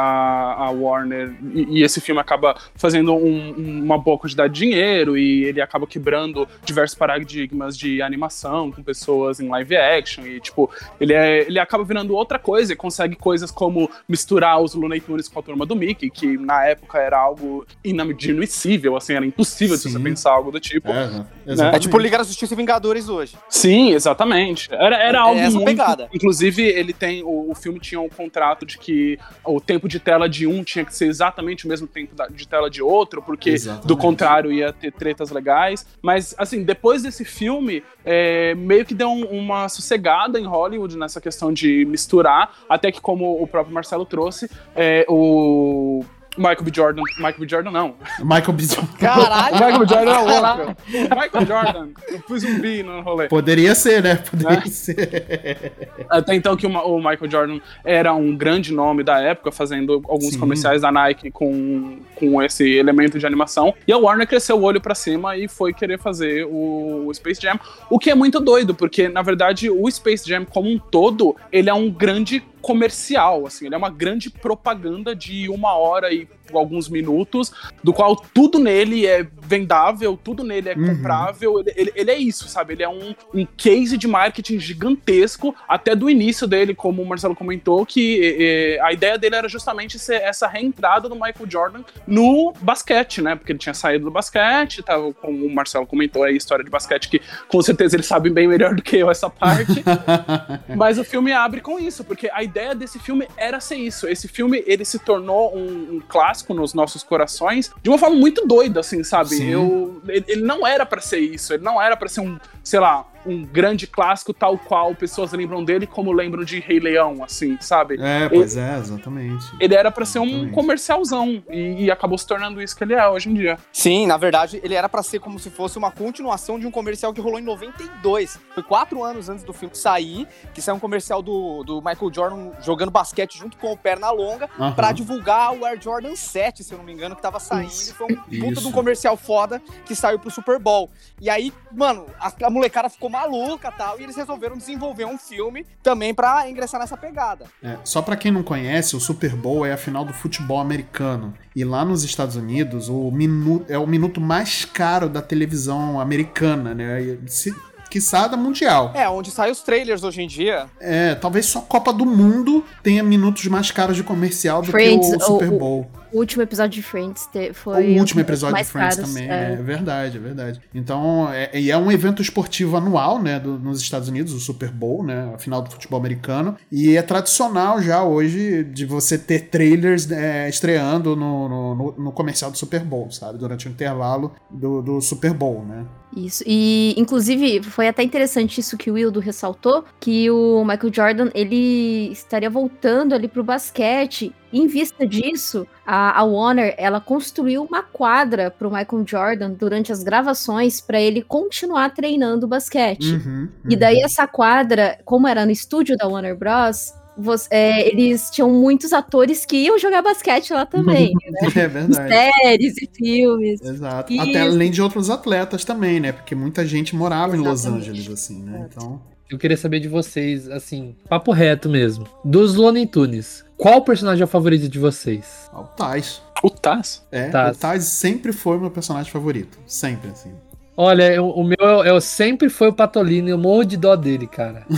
a 0.57 0.71
Warner. 0.71 1.35
E, 1.53 1.79
e 1.79 1.83
esse 1.83 2.01
filme 2.01 2.19
acaba 2.19 2.55
fazendo 2.75 3.13
um- 3.13 3.83
uma 3.83 3.99
boa 3.99 4.17
quantidade 4.17 4.51
de 4.53 4.59
dinheiro 4.61 5.15
e 5.15 5.43
ele 5.45 5.61
acaba 5.61 5.85
quebrando 5.85 6.47
diversos 6.63 6.97
paradigmas 6.97 7.77
de 7.77 8.01
animação 8.01 8.71
com 8.71 8.81
pessoas 8.81 9.39
em 9.39 9.47
live 9.47 9.77
action. 9.77 10.25
E, 10.25 10.39
tipo, 10.39 10.69
ele, 10.99 11.13
é, 11.13 11.41
ele 11.41 11.59
acaba 11.59 11.83
virando 11.83 12.15
outra 12.15 12.39
coisa 12.39 12.73
e 12.73 12.75
consegue 12.75 13.15
coisas 13.15 13.51
como 13.51 13.87
misturar 14.09 14.59
os 14.59 14.73
Looney 14.73 14.99
Tunes 15.01 15.27
com 15.29 15.39
a 15.39 15.43
turma 15.43 15.67
do 15.67 15.75
Mickey, 15.75 16.09
que 16.09 16.35
na 16.37 16.65
época 16.65 16.97
era 16.97 17.19
algo 17.19 17.63
inadmissível, 17.83 18.95
assim, 18.97 19.13
era 19.13 19.25
impossível 19.25 19.77
de 19.77 19.84
você 19.89 19.99
pensar 19.99 20.31
algo 20.31 20.51
do 20.51 20.59
tipo. 20.59 20.89
É, 20.91 21.25
É 21.47 21.51
exatamente. 21.53 21.81
tipo 21.83 21.97
Liga 21.97 22.17
da 22.17 22.23
Justiça 22.23 22.53
e 22.53 22.57
Vingadores 22.57 23.09
hoje. 23.09 23.35
Sim, 23.49 23.91
exatamente. 23.91 24.67
Era, 24.73 24.97
era 24.97 25.17
É 25.17 25.21
algo 25.21 25.39
essa 25.39 25.51
muito... 25.51 25.65
pegada. 25.65 26.09
Inclusive, 26.13 26.63
ele 26.63 26.93
tem... 26.93 27.23
O, 27.23 27.51
o 27.51 27.55
filme 27.55 27.79
tinha 27.79 27.99
um 28.01 28.09
contrato 28.09 28.65
de 28.65 28.77
que 28.77 29.17
o 29.45 29.59
tempo 29.61 29.87
de 29.87 29.99
tela 29.99 30.27
de 30.29 30.45
um 30.47 30.63
tinha 30.63 30.83
que 30.85 30.93
ser 30.95 31.05
exatamente 31.07 31.65
o 31.65 31.69
mesmo 31.69 31.87
tempo 31.87 32.15
da- 32.15 32.27
de 32.27 32.47
tela 32.47 32.69
de 32.69 32.81
outro, 32.81 33.21
porque 33.21 33.51
Exatamente. 33.51 33.87
do 33.87 33.97
contrário 33.97 34.51
ia 34.51 34.71
ter 34.73 34.91
tretas 34.91 35.29
legais. 35.31 35.85
Mas, 36.01 36.33
assim, 36.37 36.63
depois 36.63 37.03
desse 37.03 37.23
filme, 37.25 37.83
é, 38.03 38.53
meio 38.55 38.85
que 38.85 38.93
deu 38.93 39.09
um- 39.09 39.25
uma 39.25 39.67
sossegada 39.69 40.39
em 40.39 40.45
Hollywood 40.45 40.97
nessa 40.97 41.19
questão 41.21 41.51
de 41.53 41.85
misturar, 41.85 42.53
até 42.69 42.91
que, 42.91 43.01
como 43.01 43.41
o 43.41 43.47
próprio 43.47 43.73
Marcelo 43.73 44.05
trouxe, 44.05 44.49
é, 44.75 45.05
o... 45.09 46.03
Michael 46.37 46.63
B. 46.63 46.71
Jordan. 46.73 47.01
Michael 47.17 47.39
B. 47.39 47.47
Jordan, 47.47 47.71
não. 47.71 47.95
Michael 48.19 48.53
B. 48.53 48.63
Jordan. 48.63 48.87
Caralho! 48.99 49.55
Michael 49.55 49.79
B. 49.79 49.85
Jordan 49.87 50.11
é 50.11 50.19
outro. 50.19 50.77
O 50.93 51.21
Michael 51.21 51.45
Jordan. 51.45 51.87
Eu 52.07 52.19
pus 52.21 52.43
um 52.43 52.59
B 52.59 52.83
no 52.83 53.01
rolê. 53.01 53.27
Poderia 53.27 53.73
ser, 53.75 54.03
né? 54.03 54.15
Poderia 54.15 54.59
É. 54.59 54.67
ser. 54.67 55.71
Até 56.09 56.35
então 56.35 56.55
que 56.55 56.65
o, 56.67 56.97
Michael 56.97 57.29
Jordan 57.31 57.59
era 57.83 58.13
um 58.13 58.35
grande 58.35 58.73
nome 58.73 59.03
da 59.03 59.19
época, 59.19 59.51
fazendo 59.51 60.01
alguns 60.07 60.33
Sim. 60.33 60.39
comerciais 60.39 60.81
da 60.81 60.91
Nike 60.91 61.31
com, 61.31 61.99
com 62.15 62.41
esse 62.41 62.63
elemento 62.75 63.17
de 63.17 63.25
animação. 63.25 63.73
E 63.87 63.91
a 63.93 63.97
Warner 63.97 64.27
cresceu 64.27 64.57
o 64.57 64.63
olho 64.63 64.81
pra 64.81 64.95
cima 64.95 65.37
e 65.37 65.47
foi 65.47 65.73
querer 65.73 65.99
fazer 65.99 66.45
o, 66.45 67.07
o 67.07 67.13
Space 67.13 67.41
Jam. 67.41 67.59
O 67.89 67.97
que 67.99 68.09
é 68.09 68.15
muito 68.15 68.39
doido, 68.39 68.73
porque 68.75 69.07
na 69.07 69.21
verdade 69.21 69.69
o 69.69 69.89
Space 69.89 70.27
Jam 70.27 70.45
como 70.45 70.69
um 70.69 70.77
todo, 70.79 71.35
ele 71.51 71.69
é 71.69 71.73
um 71.73 71.89
grande 71.89 72.43
comercial, 72.65 73.45
assim, 73.45 73.67
ele 73.67 73.75
é 73.75 73.77
uma 73.77 73.91
grande 73.91 74.29
propaganda 74.31 75.15
de 75.15 75.47
uma 75.49 75.75
hora 75.75 76.11
e 76.11 76.27
alguns 76.53 76.87
minutos, 76.89 77.51
do 77.83 77.91
qual 77.93 78.15
tudo 78.15 78.59
nele 78.59 79.05
é 79.05 79.25
vendável, 79.41 80.17
tudo 80.21 80.43
nele 80.43 80.69
é 80.69 80.75
Uhum. 80.75 80.95
comprável, 80.95 81.59
ele, 81.59 81.73
ele- 81.75 81.91
ele 81.95 82.11
é 82.11 82.17
isso, 82.17 82.47
sabe? 82.47 82.73
Ele 82.73 82.83
é 82.83 82.89
um, 82.89 83.13
um 83.33 83.45
case 83.57 83.97
de 83.97 84.07
marketing 84.07 84.59
gigantesco, 84.59 85.55
até 85.67 85.95
do 85.95 86.09
início 86.09 86.47
dele, 86.47 86.73
como 86.75 87.01
o 87.01 87.05
Marcelo 87.07 87.35
comentou, 87.35 87.85
que 87.85 88.19
eh, 88.39 88.79
a 88.81 88.91
ideia 88.93 89.17
dele 89.17 89.35
era 89.35 89.47
justamente 89.49 89.97
ser 89.99 90.21
essa 90.21 90.47
reentrada 90.47 91.07
do 91.09 91.15
Michael 91.15 91.49
Jordan 91.49 91.83
no 92.07 92.53
basquete, 92.61 93.21
né? 93.21 93.35
Porque 93.35 93.51
ele 93.51 93.59
tinha 93.59 93.73
saído 93.73 94.05
do 94.05 94.11
basquete, 94.11 94.81
tava, 94.83 95.11
como 95.13 95.45
o 95.45 95.53
Marcelo 95.53 95.85
comentou 95.87 96.23
aí, 96.23 96.33
a 96.33 96.37
história 96.37 96.63
de 96.63 96.69
basquete, 96.71 97.09
que 97.09 97.21
com 97.47 97.61
certeza 97.61 97.95
eles 97.95 98.05
sabem 98.05 98.31
bem 98.31 98.47
melhor 98.47 98.73
do 98.75 98.81
que 98.83 98.97
eu 98.97 99.09
essa 99.11 99.29
parte. 99.29 99.83
Mas 100.75 100.97
o 100.97 101.03
filme 101.03 101.31
abre 101.31 101.59
com 101.61 101.79
isso, 101.79 102.03
porque 102.03 102.29
a 102.31 102.43
ideia 102.55 102.73
desse 102.73 102.97
filme 102.97 103.27
era 103.35 103.59
ser 103.59 103.75
isso. 103.75 104.07
Esse 104.07 104.27
filme, 104.27 104.63
ele 104.65 104.85
se 104.85 104.97
tornou 104.97 105.55
um, 105.55 105.95
um 105.95 106.01
clássico 106.07 106.53
nos 106.53 106.73
nossos 106.73 107.03
corações 107.03 107.69
de 107.83 107.89
uma 107.89 107.97
forma 107.97 108.15
muito 108.15 108.47
doida, 108.47 108.79
assim, 108.79 109.03
sabe? 109.03 109.29
Sim. 109.29 109.49
Eu, 109.49 110.01
ele, 110.07 110.25
ele 110.27 110.41
não 110.41 110.65
era 110.65 110.85
pra 110.85 111.01
ser 111.01 111.19
isso, 111.19 111.53
ele 111.53 111.63
não 111.63 111.81
era 111.81 111.97
pra 111.97 112.07
ser 112.07 112.21
um, 112.21 112.39
sei 112.63 112.79
lá, 112.79 113.05
um 113.25 113.43
grande 113.43 113.87
clássico 113.87 114.33
tal 114.33 114.57
qual 114.57 114.93
pessoas 114.95 115.31
lembram 115.31 115.63
dele 115.63 115.87
como 115.87 116.11
lembram 116.11 116.43
de 116.43 116.59
Rei 116.59 116.79
Leão, 116.79 117.23
assim, 117.23 117.57
sabe? 117.59 117.97
É, 117.99 118.29
pois 118.29 118.55
é, 118.55 118.77
exatamente. 118.77 119.45
Ele 119.59 119.73
era 119.75 119.91
pra 119.91 120.05
ser 120.05 120.19
um 120.19 120.25
Exatamente. 120.25 120.53
comercialzão 120.53 121.43
e, 121.49 121.85
e 121.85 121.91
acabou 121.91 122.17
se 122.17 122.27
tornando 122.27 122.61
isso 122.61 122.75
que 122.75 122.83
ele 122.83 122.93
é 122.93 123.07
hoje 123.07 123.29
em 123.29 123.33
dia. 123.33 123.57
Sim, 123.71 124.05
na 124.07 124.17
verdade, 124.17 124.59
ele 124.63 124.73
era 124.73 124.87
pra 124.89 125.01
ser 125.03 125.19
como 125.19 125.39
se 125.39 125.49
fosse 125.49 125.77
uma 125.77 125.91
continuação 125.91 126.59
de 126.59 126.67
um 126.67 126.71
comercial 126.71 127.13
que 127.13 127.21
rolou 127.21 127.39
em 127.39 127.43
92. 127.43 128.39
Foi 128.53 128.63
quatro 128.63 129.03
anos 129.03 129.29
antes 129.29 129.43
do 129.43 129.53
filme 129.53 129.75
sair, 129.75 130.27
que 130.53 130.61
saiu 130.61 130.75
um 130.75 130.79
comercial 130.79 131.21
do, 131.21 131.63
do 131.63 131.81
Michael 131.81 132.13
Jordan 132.13 132.51
jogando 132.61 132.91
basquete 132.91 133.37
junto 133.37 133.57
com 133.57 133.71
o 133.71 133.77
Pernalonga 133.77 134.49
Aham. 134.59 134.73
pra 134.73 134.91
divulgar 134.91 135.53
o 135.53 135.65
Air 135.65 135.81
Jordan 135.81 136.15
7, 136.15 136.63
se 136.63 136.73
eu 136.73 136.77
não 136.77 136.85
me 136.85 136.93
engano, 136.93 137.15
que 137.15 137.21
tava 137.21 137.39
saindo. 137.39 137.69
Isso. 137.69 137.91
E 137.91 137.93
foi 137.93 138.07
um 138.07 138.15
puta 138.15 138.61
de 138.61 138.67
um 138.67 138.71
comercial 138.71 139.17
foda 139.17 139.61
que 139.85 139.95
saiu 139.95 140.19
pro 140.19 140.29
Super 140.31 140.59
Bowl. 140.59 140.89
E 141.21 141.29
aí, 141.29 141.53
mano, 141.71 142.05
a, 142.19 142.31
a 142.43 142.49
molecada 142.49 142.89
ficou 142.89 143.09
maluca 143.15 143.71
tal, 143.71 143.99
e 143.99 144.03
eles 144.03 144.15
resolveram 144.15 144.57
desenvolver 144.57 145.05
um 145.05 145.17
filme 145.17 145.65
também 145.81 146.13
pra 146.13 146.49
ingressar 146.49 146.79
nessa 146.79 146.97
pegada. 146.97 147.45
É, 147.63 147.77
só 147.83 148.01
pra 148.01 148.15
quem 148.15 148.31
não 148.31 148.43
conhece, 148.43 148.95
o 148.95 148.99
Super 148.99 149.35
Bowl 149.35 149.65
é 149.65 149.71
a 149.71 149.77
final 149.77 150.03
do 150.03 150.13
futebol 150.13 150.59
americano. 150.59 151.33
E 151.55 151.63
lá 151.63 151.85
nos 151.85 152.03
Estados 152.03 152.35
Unidos, 152.35 152.89
o 152.89 153.09
minuto 153.11 153.71
é 153.71 153.77
o 153.77 153.87
minuto 153.87 154.19
mais 154.19 154.65
caro 154.65 155.07
da 155.07 155.21
televisão 155.21 155.99
americana, 155.99 156.75
né? 156.75 157.17
Se, 157.27 157.55
quiçá 157.89 158.27
da 158.27 158.35
mundial. 158.37 158.91
É, 158.93 159.07
onde 159.09 159.31
saem 159.31 159.51
os 159.51 159.61
trailers 159.61 160.03
hoje 160.03 160.21
em 160.21 160.27
dia. 160.27 160.65
É, 160.79 161.15
talvez 161.15 161.45
só 161.45 161.59
a 161.59 161.61
Copa 161.63 161.91
do 161.93 162.05
Mundo 162.05 162.63
tenha 162.83 163.03
minutos 163.03 163.45
mais 163.45 163.71
caros 163.71 163.95
de 163.95 164.03
comercial 164.03 164.61
do 164.61 164.71
Friends, 164.71 165.09
que 165.09 165.15
o 165.17 165.21
Super 165.21 165.49
o- 165.49 165.55
o- 165.55 165.59
Bowl. 165.59 165.91
O 166.13 166.19
último 166.19 166.43
episódio 166.43 166.81
de 166.81 166.81
Friends 166.81 167.27
foi. 167.53 167.93
o 167.95 167.99
último 167.99 168.21
episódio 168.21 168.55
de 168.55 168.63
Friends 168.63 168.95
caros, 168.95 169.13
também, 169.13 169.29
é. 169.29 169.51
é. 169.51 169.55
verdade, 169.57 170.15
é 170.15 170.19
verdade. 170.19 170.61
Então, 170.73 171.27
é, 171.29 171.49
e 171.59 171.69
é 171.69 171.77
um 171.77 171.91
evento 171.91 172.21
esportivo 172.21 172.77
anual, 172.77 173.21
né, 173.21 173.37
do- 173.37 173.59
nos 173.59 173.81
Estados 173.81 174.07
Unidos, 174.07 174.31
o 174.31 174.39
Super 174.39 174.69
Bowl, 174.71 175.03
né, 175.03 175.31
a 175.35 175.37
final 175.37 175.61
do 175.61 175.69
futebol 175.69 175.99
americano, 175.99 176.55
e 176.71 176.95
é 176.95 177.01
tradicional 177.01 177.81
já 177.81 178.01
hoje 178.01 178.63
de 178.63 178.85
você 178.85 179.17
ter 179.17 179.49
trailers 179.49 180.09
é, 180.09 180.47
estreando 180.47 181.17
no, 181.17 181.49
no, 181.49 181.75
no- 181.75 181.95
no 181.97 182.11
comercial 182.13 182.49
do 182.49 182.57
Super 182.57 182.79
Bowl, 182.85 183.11
sabe, 183.11 183.37
durante 183.37 183.67
o 183.67 183.69
intervalo 183.71 184.31
do, 184.49 184.81
do 184.81 185.01
Super 185.01 185.33
Bowl, 185.33 185.65
né. 185.65 185.83
Isso. 186.15 186.45
E, 186.47 186.95
inclusive, 186.97 187.61
foi 187.63 187.84
até 187.87 188.03
interessante 188.03 188.59
isso 188.59 188.77
que 188.77 188.89
o 188.89 188.93
Wildo 188.95 189.19
ressaltou, 189.19 189.83
que 189.99 190.29
o 190.29 190.63
Michael 190.63 190.93
Jordan, 190.93 191.29
ele 191.33 192.11
estaria 192.11 192.49
voltando 192.49 193.13
ali 193.13 193.27
pro 193.27 193.43
basquete. 193.43 194.33
em 194.51 194.67
vista 194.67 195.05
disso, 195.05 195.67
a, 195.85 196.19
a 196.19 196.23
Warner 196.23 196.73
ela 196.77 197.01
construiu 197.01 197.63
uma 197.63 197.83
quadra 197.83 198.49
para 198.49 198.67
o 198.67 198.71
Michael 198.71 199.03
Jordan 199.05 199.51
durante 199.51 199.91
as 199.91 200.01
gravações 200.03 200.79
para 200.79 200.99
ele 200.99 201.21
continuar 201.21 201.93
treinando 201.93 202.47
basquete. 202.47 203.13
Uhum, 203.13 203.49
E 203.69 203.75
daí 203.75 204.01
essa 204.01 204.25
quadra, 204.27 204.97
como 205.03 205.27
era 205.27 205.45
no 205.45 205.51
estúdio 205.51 205.97
da 205.97 206.07
Warner 206.07 206.37
Bros, 206.37 206.93
você- 207.17 207.47
é, 207.51 207.87
eles 207.87 208.29
tinham 208.29 208.49
muitos 208.51 208.93
atores 208.93 209.45
que 209.45 209.57
iam 209.57 209.77
jogar 209.79 210.01
basquete 210.01 210.51
lá 210.53 210.65
também, 210.65 211.13
né? 211.31 211.49
É 211.55 211.67
verdade. 211.67 212.09
Séries 212.09 212.75
e 212.77 212.89
filmes. 212.95 213.61
Exato. 213.61 214.11
Isso. 214.13 214.21
Até 214.29 214.41
além 214.41 214.71
de 214.71 214.81
outros 214.81 215.09
atletas 215.09 215.63
também, 215.65 215.99
né? 215.99 216.11
Porque 216.11 216.35
muita 216.35 216.65
gente 216.65 216.95
morava 216.95 217.35
em 217.35 217.39
Los 217.39 217.61
Exatamente. 217.61 217.89
Angeles, 217.89 218.09
assim, 218.11 218.41
né? 218.43 218.67
Então. 218.71 219.01
Eu 219.29 219.39
queria 219.39 219.57
saber 219.57 219.79
de 219.79 219.87
vocês, 219.87 220.47
assim, 220.49 220.95
papo 221.09 221.31
reto 221.31 221.67
mesmo. 221.67 222.05
Dos 222.23 222.53
Looney 222.53 222.85
Tunes, 222.85 223.43
qual 223.57 223.77
o 223.79 223.81
personagem 223.81 224.21
é 224.21 224.25
o 224.25 224.27
favorito 224.27 224.69
de 224.69 224.77
vocês? 224.77 225.49
ó, 225.51 225.61
O 225.61 225.63
Taz. 225.63 226.21
O 226.43 226.49
Taz? 226.51 227.03
É, 227.11 227.29
Taz. 227.29 227.57
o 227.57 227.59
Taz 227.59 227.83
sempre 227.85 228.31
foi 228.31 228.59
meu 228.59 228.69
personagem 228.69 229.11
favorito. 229.11 229.57
Sempre, 229.65 230.11
assim. 230.11 230.31
Olha, 230.77 231.13
eu- 231.13 231.29
o 231.29 231.43
meu 231.43 231.55
eu, 231.59 231.83
eu 231.85 232.01
sempre 232.01 232.49
foi 232.49 232.67
o 232.67 232.73
Patolino 232.73 233.27
e 233.29 233.31
eu 233.31 233.37
morro 233.37 233.63
de 233.63 233.77
dó 233.77 233.95
dele, 233.95 234.27
cara. 234.27 234.63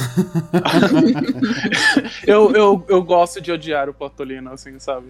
Eu, 2.26 2.52
eu, 2.54 2.84
eu 2.90 3.02
gosto 3.04 3.40
de 3.42 3.52
odiar 3.52 3.90
o 3.90 3.94
Patolino, 3.94 4.52
assim, 4.52 4.80
sabe? 4.80 5.06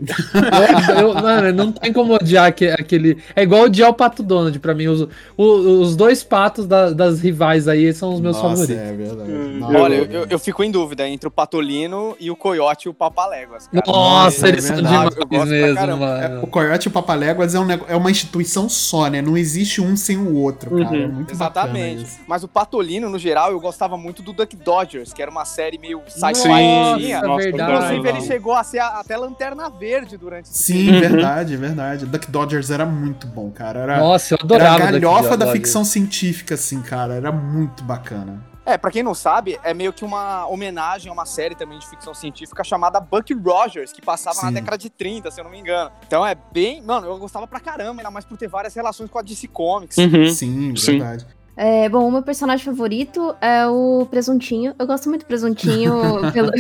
Eu- 0.98 1.08
eu- 1.10 1.14
mano, 1.16 1.52
não 1.54 1.72
tem 1.72 1.92
como 1.92 2.14
odiar 2.14 2.46
aque- 2.48 2.68
aquele. 2.70 3.18
É 3.36 3.44
igual 3.44 3.64
odiar 3.64 3.90
o 3.90 3.94
Pato 3.94 4.22
Donald 4.22 4.58
pra 4.60 4.74
mim. 4.76 4.88
Os, 4.88 5.02
o- 5.36 5.82
os 5.82 5.96
dois 5.96 6.24
patos 6.24 6.66
da- 6.68 6.92
das 6.92 7.20
rivais 7.22 7.68
aí 7.68 7.92
são 7.94 8.14
os 8.14 8.20
meus 8.20 8.36
Nossa, 8.38 8.50
favoritos. 8.50 8.76
É 8.84 8.94
verdade. 8.94 9.32
Hum, 9.32 9.58
Nossa, 9.60 9.78
Olha, 9.80 9.96
eu, 9.96 10.04
é 10.06 10.24
eu- 10.24 10.28
eu 10.32 10.40
fico 10.40 10.64
em 10.64 10.70
dúvida 10.72 11.08
entre 11.08 11.28
o 11.28 11.32
Patolino 11.32 12.16
e 12.20 12.30
o 12.30 12.36
Coyote 12.36 12.88
e 12.88 12.90
o 12.90 12.94
Papaléguas. 12.94 13.68
cara. 13.68 13.84
Nossa, 13.88 14.46
É 14.48 14.50
eles 14.50 14.64
são 14.64 14.76
verdade. 14.76 14.96
demais 14.96 15.16
Eu 15.18 15.26
gosto 15.28 15.48
pra 15.50 15.56
mesmo, 15.88 15.98
mano. 15.98 16.44
O 16.44 16.48
Coyote 16.48 16.88
e 16.88 16.90
o 16.90 16.92
Papaléguas 16.92 17.56
é, 17.56 17.60
um 17.60 17.68
é 17.72 17.96
uma 17.96 18.12
instituição 18.12 18.70
só, 18.70 19.08
né? 19.10 19.22
Não 19.22 19.38
existe 19.38 19.82
um 19.82 19.96
sem 19.96 20.18
o 20.18 20.36
outro, 20.36 20.77
cara. 20.84 20.96
Uhum. 20.98 21.04
É 21.04 21.08
muito 21.08 21.36
bacana 21.36 21.70
Exatamente. 21.70 22.04
isso. 22.04 22.20
Mas 22.28 22.44
o 22.44 22.48
Patolino, 22.48 23.10
no 23.10 23.20
geral, 23.20 23.52
eu 23.52 23.60
gostava 23.60 23.98
muito 23.98 24.22
do 24.22 24.34
Duck 24.34 24.56
Dodgers, 24.56 25.14
que 25.14 25.22
era 25.22 25.30
uma 25.32 25.46
série 25.46 25.78
meio 25.78 26.02
sci-fi 26.08 26.36
Sim, 26.36 26.50
que 26.98 27.04
tinha. 27.06 27.22
nossa, 27.22 27.44
verdade. 27.44 27.72
Inclusive, 27.96 28.10
ele 28.10 28.22
chegou 28.22 28.54
a 28.54 28.64
ser 28.64 28.80
a- 28.80 29.00
até 29.00 29.16
lanterna 29.18 29.70
verde 29.70 30.18
durante 30.18 30.46
esse 30.46 30.64
Sim, 30.64 30.92
Uhum. 30.92 31.00
verdade, 31.00 31.56
verdade. 31.58 32.06
Duck 32.06 32.30
Dodgers 32.30 32.70
era 32.72 32.86
muito 32.86 33.28
bom, 33.28 33.50
cara. 33.52 33.80
Era, 33.82 33.98
Nossa, 34.00 34.34
eu 34.34 34.38
era 34.38 34.44
a 34.44 34.46
adorava. 34.76 34.92
Duck 34.92 35.00
galhofa 35.02 35.30
da 35.30 35.36
Dodgers. 35.46 35.54
ficção 35.54 35.84
científica, 35.86 36.56
assim, 36.56 36.82
cara. 36.82 37.14
Era 37.14 37.32
muito 37.32 37.84
bacana. 37.84 38.44
É, 38.68 38.78
pra 38.78 38.92
quem 38.92 39.02
não 39.02 39.14
sabe, 39.16 39.58
é 39.64 39.74
meio 39.74 39.94
que 39.94 40.04
uma 40.04 40.46
homenagem 40.48 41.10
a 41.10 41.14
uma 41.14 41.26
série 41.26 41.56
também 41.56 41.80
de 41.80 41.88
ficção 41.88 42.14
científica 42.14 42.66
chamada 42.66 43.00
Buck 43.00 43.34
Rogers, 43.34 43.94
que 43.94 44.02
passava 44.02 44.42
na 44.42 44.50
Sim. 44.50 44.54
década 44.56 44.78
de 44.78 44.90
30, 44.90 45.32
se 45.32 45.40
eu 45.40 45.46
não 45.46 45.52
me 45.52 45.58
engano. 45.58 45.90
Então 46.06 46.26
é 46.28 46.36
bem. 46.52 46.82
Mano, 46.82 47.08
eu 47.08 47.18
gostava 47.18 47.48
pra 47.48 47.62
caramba, 47.62 48.02
ainda 48.02 48.12
mais 48.12 48.26
por 48.26 48.38
ter 48.38 48.50
várias 48.50 48.76
relações 48.76 49.10
com 49.10 49.18
a 49.18 49.22
DC 49.22 49.48
Comics. 49.48 49.98
Uhum. 49.98 50.30
Sim, 50.30 50.76
Sim. 50.76 51.00
verdade. 51.00 51.26
É, 51.60 51.90
bom, 51.90 52.08
o 52.08 52.12
meu 52.12 52.22
personagem 52.22 52.64
favorito 52.64 53.34
é 53.42 53.66
o 53.66 54.06
Presuntinho. 54.12 54.76
Eu 54.78 54.86
gosto 54.86 55.10
muito 55.10 55.22
do 55.24 55.28
Presuntinho, 55.28 55.92
pelo... 56.32 56.52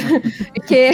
porque 0.56 0.90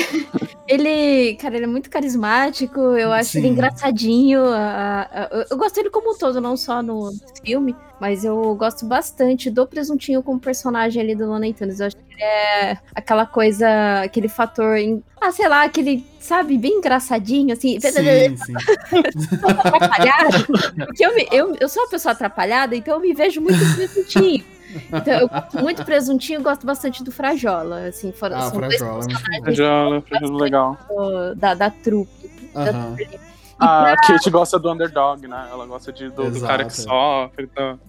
ele, 0.67 1.35
cara, 1.35 1.55
ele 1.55 1.63
é 1.63 1.67
muito 1.67 1.89
carismático, 1.89 2.79
eu 2.79 3.11
acho 3.13 3.31
Sim. 3.31 3.37
ele 3.39 3.47
engraçadinho. 3.49 4.43
a- 4.45 5.07
a- 5.09 5.29
eu- 5.31 5.45
eu 5.51 5.57
gosto 5.57 5.75
dele 5.75 5.89
como 5.89 6.11
um 6.13 6.17
todo, 6.17 6.41
não 6.41 6.57
só 6.57 6.81
no 6.81 7.11
filme, 7.45 7.73
mas 8.03 8.25
eu 8.25 8.53
gosto 8.55 8.85
bastante 8.85 9.49
do 9.49 9.65
Presuntinho 9.65 10.21
como 10.21 10.37
personagem 10.37 11.01
ali 11.01 11.15
do 11.15 11.25
Looney 11.25 11.53
Tunes. 11.53 11.79
Eu 11.79 11.85
acho 11.87 11.95
que 11.95 12.03
ele 12.15 12.21
é 12.21 12.77
aquela 12.93 13.25
coisa, 13.25 14.01
aquele 14.01 14.27
fator, 14.27 14.75
em- 14.75 15.01
ah, 15.21 15.31
sei 15.31 15.47
lá, 15.47 15.63
aquele, 15.63 16.05
sabe, 16.19 16.57
bem 16.57 16.79
engraçadinho, 16.79 17.53
assim, 17.53 17.79
Sim, 17.79 18.35
sim. 18.35 18.53
atrapalhada, 19.41 20.29
porque 20.85 21.05
eu, 21.05 21.15
me- 21.15 21.27
eu, 21.31 21.55
eu 21.61 21.69
sou 21.69 21.83
uma 21.83 21.89
pessoa 21.89 22.11
atrapalhada, 22.11 22.75
então 22.75 22.95
eu 22.95 22.99
me 22.99 23.13
vejo 23.13 23.39
muito 23.39 23.57
presuntinho. 23.73 24.43
Então, 24.91 25.13
eu 25.13 25.29
gosto 25.29 25.59
muito 25.59 25.85
presuntinho 25.85 26.41
e 26.41 26.43
gosto 26.43 26.65
bastante 26.65 27.05
do 27.05 27.11
Frajola, 27.11 27.85
assim, 27.87 28.11
foram, 28.11 28.35
Ah, 28.37 28.49
são 28.49 28.59
dois 28.59 28.75
Frajola. 28.75 29.07
personagens 29.07 29.55
Já, 29.55 29.87
legal. 30.29 30.77
do- 30.89 31.35
da, 31.35 31.53
da 31.53 31.69
trupe. 31.69 32.29
da 32.53 32.69
Aham. 32.69 32.95
trupe. 32.97 33.19
A 33.59 33.95
Kate 34.05 34.29
gosta 34.29 34.57
do 34.59 34.71
underdog, 34.71 35.27
né? 35.27 35.47
Ela 35.51 35.65
gosta 35.65 35.91
de, 35.91 36.09
do, 36.09 36.29
do 36.31 36.41
cara 36.41 36.65
que 36.65 36.73
sofre. 36.75 37.49
Então. 37.51 37.79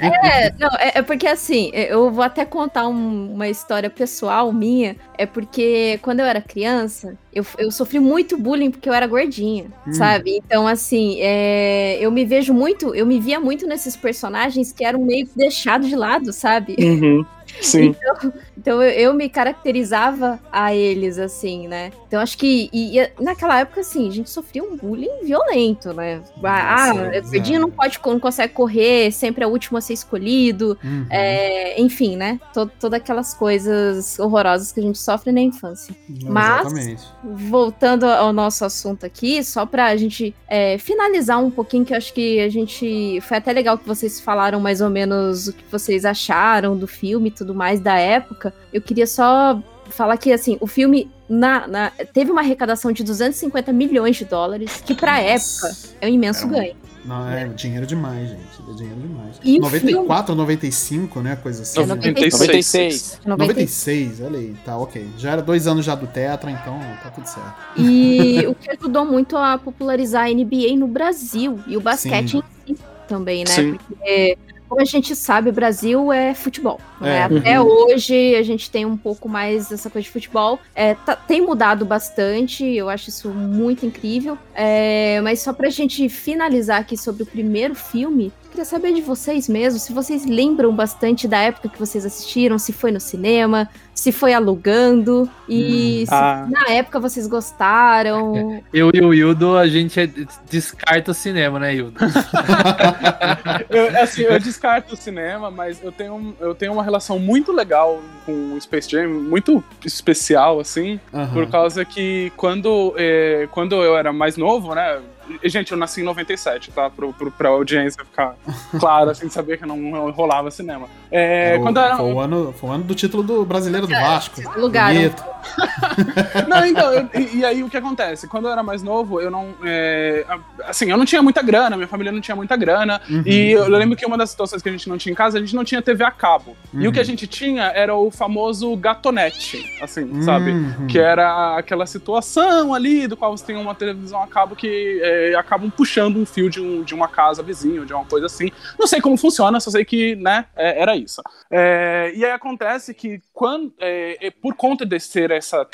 É, 0.00 0.52
não, 0.58 0.68
é, 0.78 0.98
é 0.98 1.02
porque 1.02 1.26
assim, 1.26 1.70
eu 1.72 2.10
vou 2.10 2.22
até 2.24 2.44
contar 2.44 2.88
um- 2.88 3.32
uma 3.32 3.48
história 3.48 3.88
pessoal 3.88 4.52
minha, 4.52 4.96
é 5.16 5.24
porque 5.26 5.98
quando 6.02 6.20
eu 6.20 6.26
era 6.26 6.40
criança, 6.42 7.16
eu, 7.32 7.44
eu 7.58 7.70
sofri 7.70 7.98
muito 8.00 8.36
bullying 8.36 8.70
porque 8.70 8.88
eu 8.88 8.92
era 8.94 9.06
gordinha, 9.06 9.66
Hum. 9.86 9.92
sabe? 9.92 10.36
Então, 10.44 10.66
assim, 10.66 11.16
é, 11.20 11.96
eu 12.00 12.10
me 12.10 12.24
vejo 12.24 12.52
muito, 12.52 12.94
eu 12.94 13.06
me 13.06 13.20
via 13.20 13.40
muito 13.40 13.66
nesses 13.66 13.96
personagens 13.96 14.72
que 14.72 14.84
eram 14.84 15.00
meio 15.00 15.26
que 15.26 15.36
deixados 15.36 15.88
de 15.88 15.96
lado, 15.96 16.32
sabe? 16.32 16.76
Uhum. 16.78 17.24
Sim. 17.60 17.94
Então 17.96 18.32
eu, 18.64 18.82
eu 18.82 19.14
me 19.14 19.28
caracterizava 19.28 20.38
a 20.52 20.74
eles, 20.74 21.18
assim, 21.18 21.66
né? 21.68 21.90
Então 22.06 22.20
acho 22.20 22.36
que. 22.38 22.68
E, 22.72 22.98
e 23.00 23.10
naquela 23.20 23.58
época, 23.60 23.80
assim, 23.80 24.08
a 24.08 24.12
gente 24.12 24.30
sofria 24.30 24.62
um 24.62 24.76
bullying 24.76 25.24
violento, 25.24 25.92
né? 25.92 26.22
Ah, 26.42 26.92
Nossa, 26.94 27.08
ah, 27.16 27.20
gordinho 27.20 27.60
não 27.60 27.70
pode, 27.70 27.98
não 28.04 28.20
consegue 28.20 28.52
correr, 28.52 29.10
sempre 29.12 29.42
é 29.44 29.46
o 29.46 29.50
último 29.50 29.78
a 29.78 29.80
ser 29.80 29.94
escolhido. 29.94 30.78
Uhum. 30.84 31.06
É, 31.10 31.80
enfim, 31.80 32.16
né? 32.16 32.38
To- 32.52 32.70
Todas 32.78 33.00
aquelas 33.00 33.34
coisas 33.34 34.18
horrorosas 34.18 34.70
que 34.72 34.80
a 34.80 34.82
gente 34.82 34.98
sofre 34.98 35.32
na 35.32 35.40
infância. 35.40 35.94
mas- 36.24 36.60
Exatamente. 36.66 37.02
Voltando 37.22 38.04
ao 38.06 38.32
nosso 38.32 38.64
assunto 38.64 39.04
aqui, 39.06 39.42
só 39.42 39.64
pra 39.66 39.96
gente 39.96 40.34
é, 40.48 40.76
finalizar 40.78 41.42
um 41.42 41.50
pouquinho, 41.50 41.84
que 41.84 41.92
eu 41.92 41.96
acho 41.96 42.12
que 42.12 42.40
a 42.40 42.48
gente. 42.48 43.20
Foi 43.22 43.36
até 43.38 43.52
legal 43.52 43.78
que 43.78 43.86
vocês 43.86 44.20
falaram 44.20 44.60
mais 44.60 44.80
ou 44.80 44.90
menos 44.90 45.48
o 45.48 45.52
que 45.52 45.64
vocês 45.70 46.04
acharam 46.04 46.76
do 46.76 46.86
filme 46.86 47.28
e 47.28 47.32
tudo 47.32 47.54
mais 47.54 47.80
da 47.80 47.98
época. 47.98 48.43
Eu 48.72 48.80
queria 48.82 49.06
só 49.06 49.60
falar 49.90 50.16
que, 50.16 50.32
assim, 50.32 50.56
o 50.60 50.66
filme 50.66 51.10
na, 51.28 51.66
na- 51.68 51.92
teve 52.12 52.30
uma 52.30 52.40
arrecadação 52.40 52.90
de 52.92 53.04
250 53.04 53.72
milhões 53.72 54.16
de 54.16 54.24
dólares, 54.24 54.82
que 54.84 54.94
pra 54.94 55.20
época 55.20 55.70
é 56.00 56.06
um 56.06 56.10
imenso 56.10 56.44
É 56.44 56.46
um- 56.46 56.50
ganho. 56.50 56.76
Não, 57.04 57.28
é 57.28 57.46
dinheiro 57.48 57.86
demais, 57.86 58.30
gente. 58.30 58.40
É 58.70 58.72
dinheiro 58.72 58.98
demais. 58.98 59.36
E 59.44 59.58
o 59.58 59.60
94, 59.60 60.34
95, 60.34 61.20
né? 61.20 61.36
Coisa 61.36 61.60
assim. 61.62 61.80
É, 61.82 61.86
né? 61.86 61.94
96. 61.96 62.40
96. 62.40 63.20
96, 63.26 64.20
olha 64.22 64.38
aí, 64.38 64.54
tá 64.64 64.78
ok. 64.78 65.06
Já 65.18 65.32
era 65.32 65.42
dois 65.42 65.66
anos 65.66 65.84
já 65.84 65.94
do 65.94 66.06
Tetra, 66.06 66.50
então 66.50 66.80
tá 67.02 67.10
tudo 67.10 67.26
certo. 67.26 67.54
E 67.76 68.46
o 68.46 68.54
que 68.54 68.70
ajudou 68.70 69.04
muito 69.04 69.36
a 69.36 69.58
popularizar 69.58 70.24
a 70.24 70.30
NBA 70.30 70.74
no 70.78 70.86
Brasil 70.88 71.60
e 71.66 71.76
o 71.76 71.80
basquete 71.82 72.42
em 72.66 72.74
si 72.74 72.80
também, 73.06 73.40
né? 73.44 73.50
Sim. 73.50 73.74
Porque, 73.74 74.38
como 74.74 74.82
a 74.82 74.84
gente 74.84 75.14
sabe, 75.14 75.50
o 75.50 75.52
Brasil 75.52 76.12
é 76.12 76.34
futebol. 76.34 76.80
né? 77.00 77.18
É. 77.18 77.22
Até 77.38 77.60
hoje 77.60 78.34
a 78.34 78.42
gente 78.42 78.68
tem 78.70 78.84
um 78.84 78.96
pouco 78.96 79.28
mais 79.28 79.68
dessa 79.68 79.88
coisa 79.88 80.04
de 80.04 80.10
futebol. 80.10 80.58
É, 80.74 80.94
tá- 80.94 81.14
tem 81.16 81.40
mudado 81.40 81.84
bastante, 81.84 82.64
eu 82.64 82.88
acho 82.88 83.08
isso 83.08 83.28
muito 83.30 83.86
incrível. 83.86 84.36
É, 84.54 85.20
mas 85.22 85.40
só 85.40 85.52
pra 85.52 85.70
gente 85.70 86.08
finalizar 86.08 86.80
aqui 86.80 86.96
sobre 86.96 87.22
o 87.22 87.26
primeiro 87.26 87.74
filme, 87.74 88.32
queria 88.50 88.64
saber 88.64 88.92
de 88.92 89.00
vocês 89.00 89.48
mesmo, 89.48 89.78
se 89.78 89.92
vocês 89.92 90.24
lembram 90.26 90.74
bastante 90.74 91.26
da 91.28 91.38
época 91.38 91.68
que 91.68 91.78
vocês 91.78 92.04
assistiram, 92.04 92.58
se 92.58 92.72
foi 92.72 92.90
no 92.92 93.00
cinema, 93.00 93.68
se 94.04 94.12
foi 94.12 94.34
alugando, 94.34 95.26
e 95.48 96.04
se 96.06 96.12
Ah. 96.14 96.46
na 96.50 96.74
época 96.74 97.00
vocês 97.00 97.26
gostaram. 97.26 98.62
Eu 98.70 98.90
e 98.92 99.00
o 99.00 99.14
Hildo, 99.14 99.56
a 99.56 99.66
gente 99.66 99.98
é- 99.98 100.06
descarta 100.50 101.10
o 101.12 101.14
cinema, 101.14 101.58
né, 101.58 101.74
Hildo? 101.74 101.94
Eu, 103.70 104.02
assim, 104.02 104.22
eu 104.22 104.38
descarto 104.38 104.92
o 104.92 104.96
cinema, 104.96 105.50
mas 105.50 105.82
eu 105.82 105.90
tenho, 105.90 106.36
eu 106.38 106.54
tenho 106.54 106.72
uma 106.74 106.82
relação 106.82 107.18
muito 107.18 107.50
legal 107.50 108.02
com 108.26 108.52
o 108.54 108.60
Space 108.60 108.90
Jam, 108.90 109.08
muito 109.08 109.64
especial, 109.84 110.60
assim, 110.60 111.00
Aham. 111.12 111.32
por 111.32 111.46
causa 111.50 111.82
que 111.84 112.30
quando, 112.36 112.94
eh, 112.98 113.48
quando 113.52 113.74
eu 113.82 113.96
era 113.96 114.12
mais 114.12 114.36
novo, 114.36 114.74
né? 114.74 114.98
E, 115.42 115.48
Gente, 115.48 115.72
eu 115.72 115.78
nasci 115.78 116.00
em 116.00 116.04
97, 116.04 116.70
tá? 116.72 116.88
Pro, 116.90 117.12
pro, 117.12 117.30
pra 117.30 117.48
audiência 117.50 118.04
ficar 118.04 118.34
clara, 118.78 119.12
assim, 119.12 119.28
saber 119.28 119.58
que 119.58 119.66
não, 119.66 119.76
não 119.76 120.10
rolava 120.10 120.50
cinema. 120.50 120.86
É, 121.10 121.54
É, 121.54 121.58
o- 121.58 121.62
quando 121.62 121.78
era, 121.80 121.96
foi, 121.96 122.12
o 122.12 122.18
ano, 122.20 122.54
foi 122.58 122.70
o 122.70 122.72
ano 122.72 122.84
do 122.84 122.94
título 122.94 123.22
do 123.22 123.44
brasileiro 123.44 123.86
do 123.86 123.92
Vasco. 123.92 124.40
alugaram. 124.50 124.94
Bonito. 124.96 125.24
Não, 126.48 126.64
então, 126.64 126.92
eu- 126.92 127.08
e, 127.14 127.36
e 127.38 127.44
aí 127.44 127.62
o 127.62 127.68
que 127.68 127.76
acontece? 127.76 128.26
Quando 128.26 128.46
eu 128.46 128.52
era 128.52 128.62
mais 128.62 128.82
novo, 128.82 129.20
eu 129.20 129.30
não. 129.30 129.54
é, 129.64 130.24
assim, 130.64 130.90
eu 130.90 130.96
não 130.96 131.04
tinha 131.04 131.22
muita 131.22 131.42
grana, 131.42 131.76
minha 131.76 131.86
família 131.88 132.10
não 132.10 132.20
tinha 132.20 132.34
muita 132.34 132.56
grana. 132.56 133.00
Uhum. 133.08 133.22
E 133.26 133.52
eu 133.52 133.68
lembro 133.68 133.96
que 133.96 134.06
uma 134.06 134.16
das 134.16 134.30
situações 134.30 134.62
que 134.62 134.68
a 134.68 134.72
gente 134.72 134.88
não 134.88 134.96
tinha 134.96 135.12
em 135.12 135.16
casa, 135.16 135.36
a 135.38 135.40
gente 135.40 135.54
não 135.54 135.64
tinha 135.64 135.82
TV 135.82 136.02
a 136.04 136.10
cabo. 136.10 136.56
E 136.72 136.78
Uhum. 136.84 136.88
o 136.88 136.92
que 136.92 136.98
a 137.00 137.04
gente 137.04 137.26
tinha 137.26 137.64
era 137.74 137.94
o 137.94 138.10
famoso 138.10 138.74
gatonete, 138.76 139.62
assim, 139.82 140.22
sabe? 140.22 140.50
Uhum. 140.52 140.86
Que 140.86 140.98
era 140.98 141.56
aquela 141.58 141.86
situação 141.86 142.72
ali 142.74 143.06
do 143.06 143.16
qual 143.16 143.36
você 143.36 143.44
tem 143.44 143.56
uma 143.56 143.74
televisão 143.74 144.22
a 144.22 144.26
cabo 144.26 144.56
que 144.56 144.98
é, 145.14 145.34
acabam 145.34 145.70
puxando 145.70 146.16
um 146.16 146.26
fio 146.26 146.50
de, 146.50 146.60
um- 146.60 146.82
de 146.82 146.94
uma 146.94 147.08
casa 147.08 147.42
vizinha, 147.42 147.84
de 147.84 147.92
uma 147.92 148.04
coisa 148.04 148.26
assim. 148.26 148.50
Não 148.78 148.86
sei 148.86 149.00
como 149.00 149.16
funciona, 149.16 149.60
só 149.60 149.70
sei 149.70 149.84
que, 149.84 150.16
né, 150.16 150.46
é- 150.56 150.80
era 150.82 150.96
isso. 150.96 151.22
É, 151.50 152.12
e 152.14 152.24
aí 152.24 152.30
acontece 152.32 152.92
que 152.94 153.20
quando. 153.32 153.72
é, 153.80 154.26
é, 154.26 154.30
por 154.30 154.54
conta 154.54 154.84
de 154.84 154.98
ser 155.00 155.30
essa, 155.30 155.66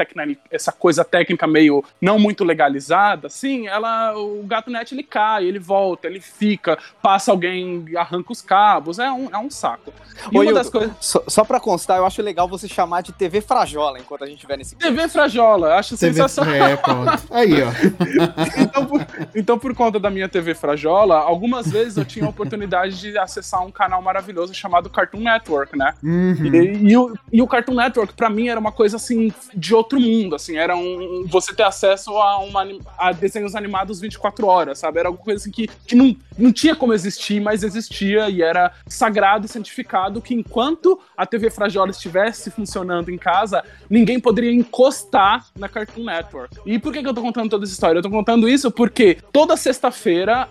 essa 0.50 0.73
coisa 0.73 1.04
técnica 1.04 1.47
meio 1.47 1.85
não 2.00 2.18
muito 2.18 2.44
legalizada, 2.44 3.26
assim, 3.28 3.66
ela, 3.66 4.16
o 4.16 4.42
gato 4.44 4.70
net 4.70 4.94
ele 4.94 5.02
cai, 5.02 5.44
ele 5.44 5.59
volta, 5.59 6.06
ele 6.06 6.20
fica, 6.20 6.78
passa 7.02 7.30
alguém, 7.30 7.85
arranca 7.97 8.32
os 8.32 8.42
cabos, 8.42 8.99
é 8.99 9.11
um, 9.11 9.28
é 9.32 9.38
um 9.38 9.50
saco. 9.50 9.92
E 10.30 10.38
Oi, 10.38 10.47
uma 10.47 10.52
das 10.52 10.68
coisas... 10.68 10.90
Só, 11.00 11.23
só 11.26 11.44
pra 11.44 11.61
constar, 11.61 11.99
eu 11.99 12.06
acho 12.06 12.20
legal 12.23 12.49
você 12.49 12.68
chamar 12.68 13.02
de 13.02 13.12
TV 13.12 13.40
Frajola 13.40 13.99
enquanto 13.99 14.25
a 14.25 14.26
gente 14.26 14.37
estiver 14.37 14.56
nesse. 14.56 14.76
TV 14.76 15.09
Frajola, 15.09 15.75
acho 15.75 15.97
TV... 15.97 16.12
sensacional. 16.12 16.54
É, 16.54 16.76
pronto. 16.76 17.23
Aí, 17.30 17.52
ó. 17.62 17.70
então, 18.61 18.87
por, 18.87 19.04
então, 19.34 19.58
por 19.58 19.75
conta 19.75 19.99
da 19.99 20.10
minha 20.10 20.28
TV 20.28 20.54
Frajola, 20.54 21.16
algumas 21.16 21.70
vezes 21.70 21.96
eu 21.96 22.04
tinha 22.04 22.26
a 22.26 22.28
oportunidade 22.28 22.99
de 22.99 23.16
acessar 23.18 23.64
um 23.64 23.70
canal 23.70 24.02
maravilhoso 24.02 24.54
chamado 24.54 24.90
Cartoon 24.90 25.20
Network, 25.20 25.76
né? 25.76 25.94
Uhum. 26.02 26.46
E, 26.46 26.90
e, 26.90 26.96
o, 26.96 27.14
e 27.32 27.42
o 27.42 27.46
Cartoon 27.46 27.75
Network, 27.75 28.14
pra 28.14 28.30
mim, 28.30 28.49
era 28.49 28.58
uma 28.58 28.72
coisa 28.72 28.96
assim 28.96 29.32
de 29.54 29.75
outro 29.75 30.00
mundo, 30.00 30.34
assim, 30.34 30.56
era 30.56 30.76
um. 30.76 31.25
Você 31.28 31.54
ter 31.54 31.62
acesso 31.62 32.10
a, 32.16 32.38
uma, 32.38 32.66
a 32.99 33.12
desenhos 33.12 33.54
animados 33.54 34.00
24 34.00 34.46
horas, 34.46 34.78
sabe? 34.78 34.99
Era 34.99 35.08
alguma 35.08 35.25
coisa 35.25 35.40
assim 35.40 35.50
que, 35.50 35.68
que 35.87 35.94
não, 35.94 36.16
não 36.38 36.52
tinha 36.52 36.75
como 36.75 36.92
existir, 36.92 37.40
mas 37.40 37.62
existia 37.62 38.28
e 38.28 38.42
era 38.42 38.72
sagrado 38.87 39.46
e 39.46 39.49
santificado 39.49 40.20
que 40.20 40.34
enquanto 40.34 41.00
a 41.16 41.26
TV 41.26 41.50
Frajola 41.50 41.90
estivesse 41.90 42.50
funcionando 42.50 43.10
em 43.10 43.18
casa, 43.18 43.62
ninguém 43.88 44.18
poderia 44.18 44.52
encostar 44.52 45.46
na 45.56 45.68
Cartoon 45.68 46.04
Network. 46.04 46.56
E 46.66 46.78
por 46.78 46.92
que, 46.92 47.02
que 47.02 47.08
eu 47.08 47.14
tô 47.14 47.22
contando 47.22 47.50
toda 47.50 47.64
essa 47.64 47.72
história? 47.72 47.99
Eu 47.99 48.02
tô 48.02 48.10
contando 48.10 48.49
isso 48.49 48.70
porque 48.70 49.18
toda 49.32 49.56
sexta-feira, 49.56 50.48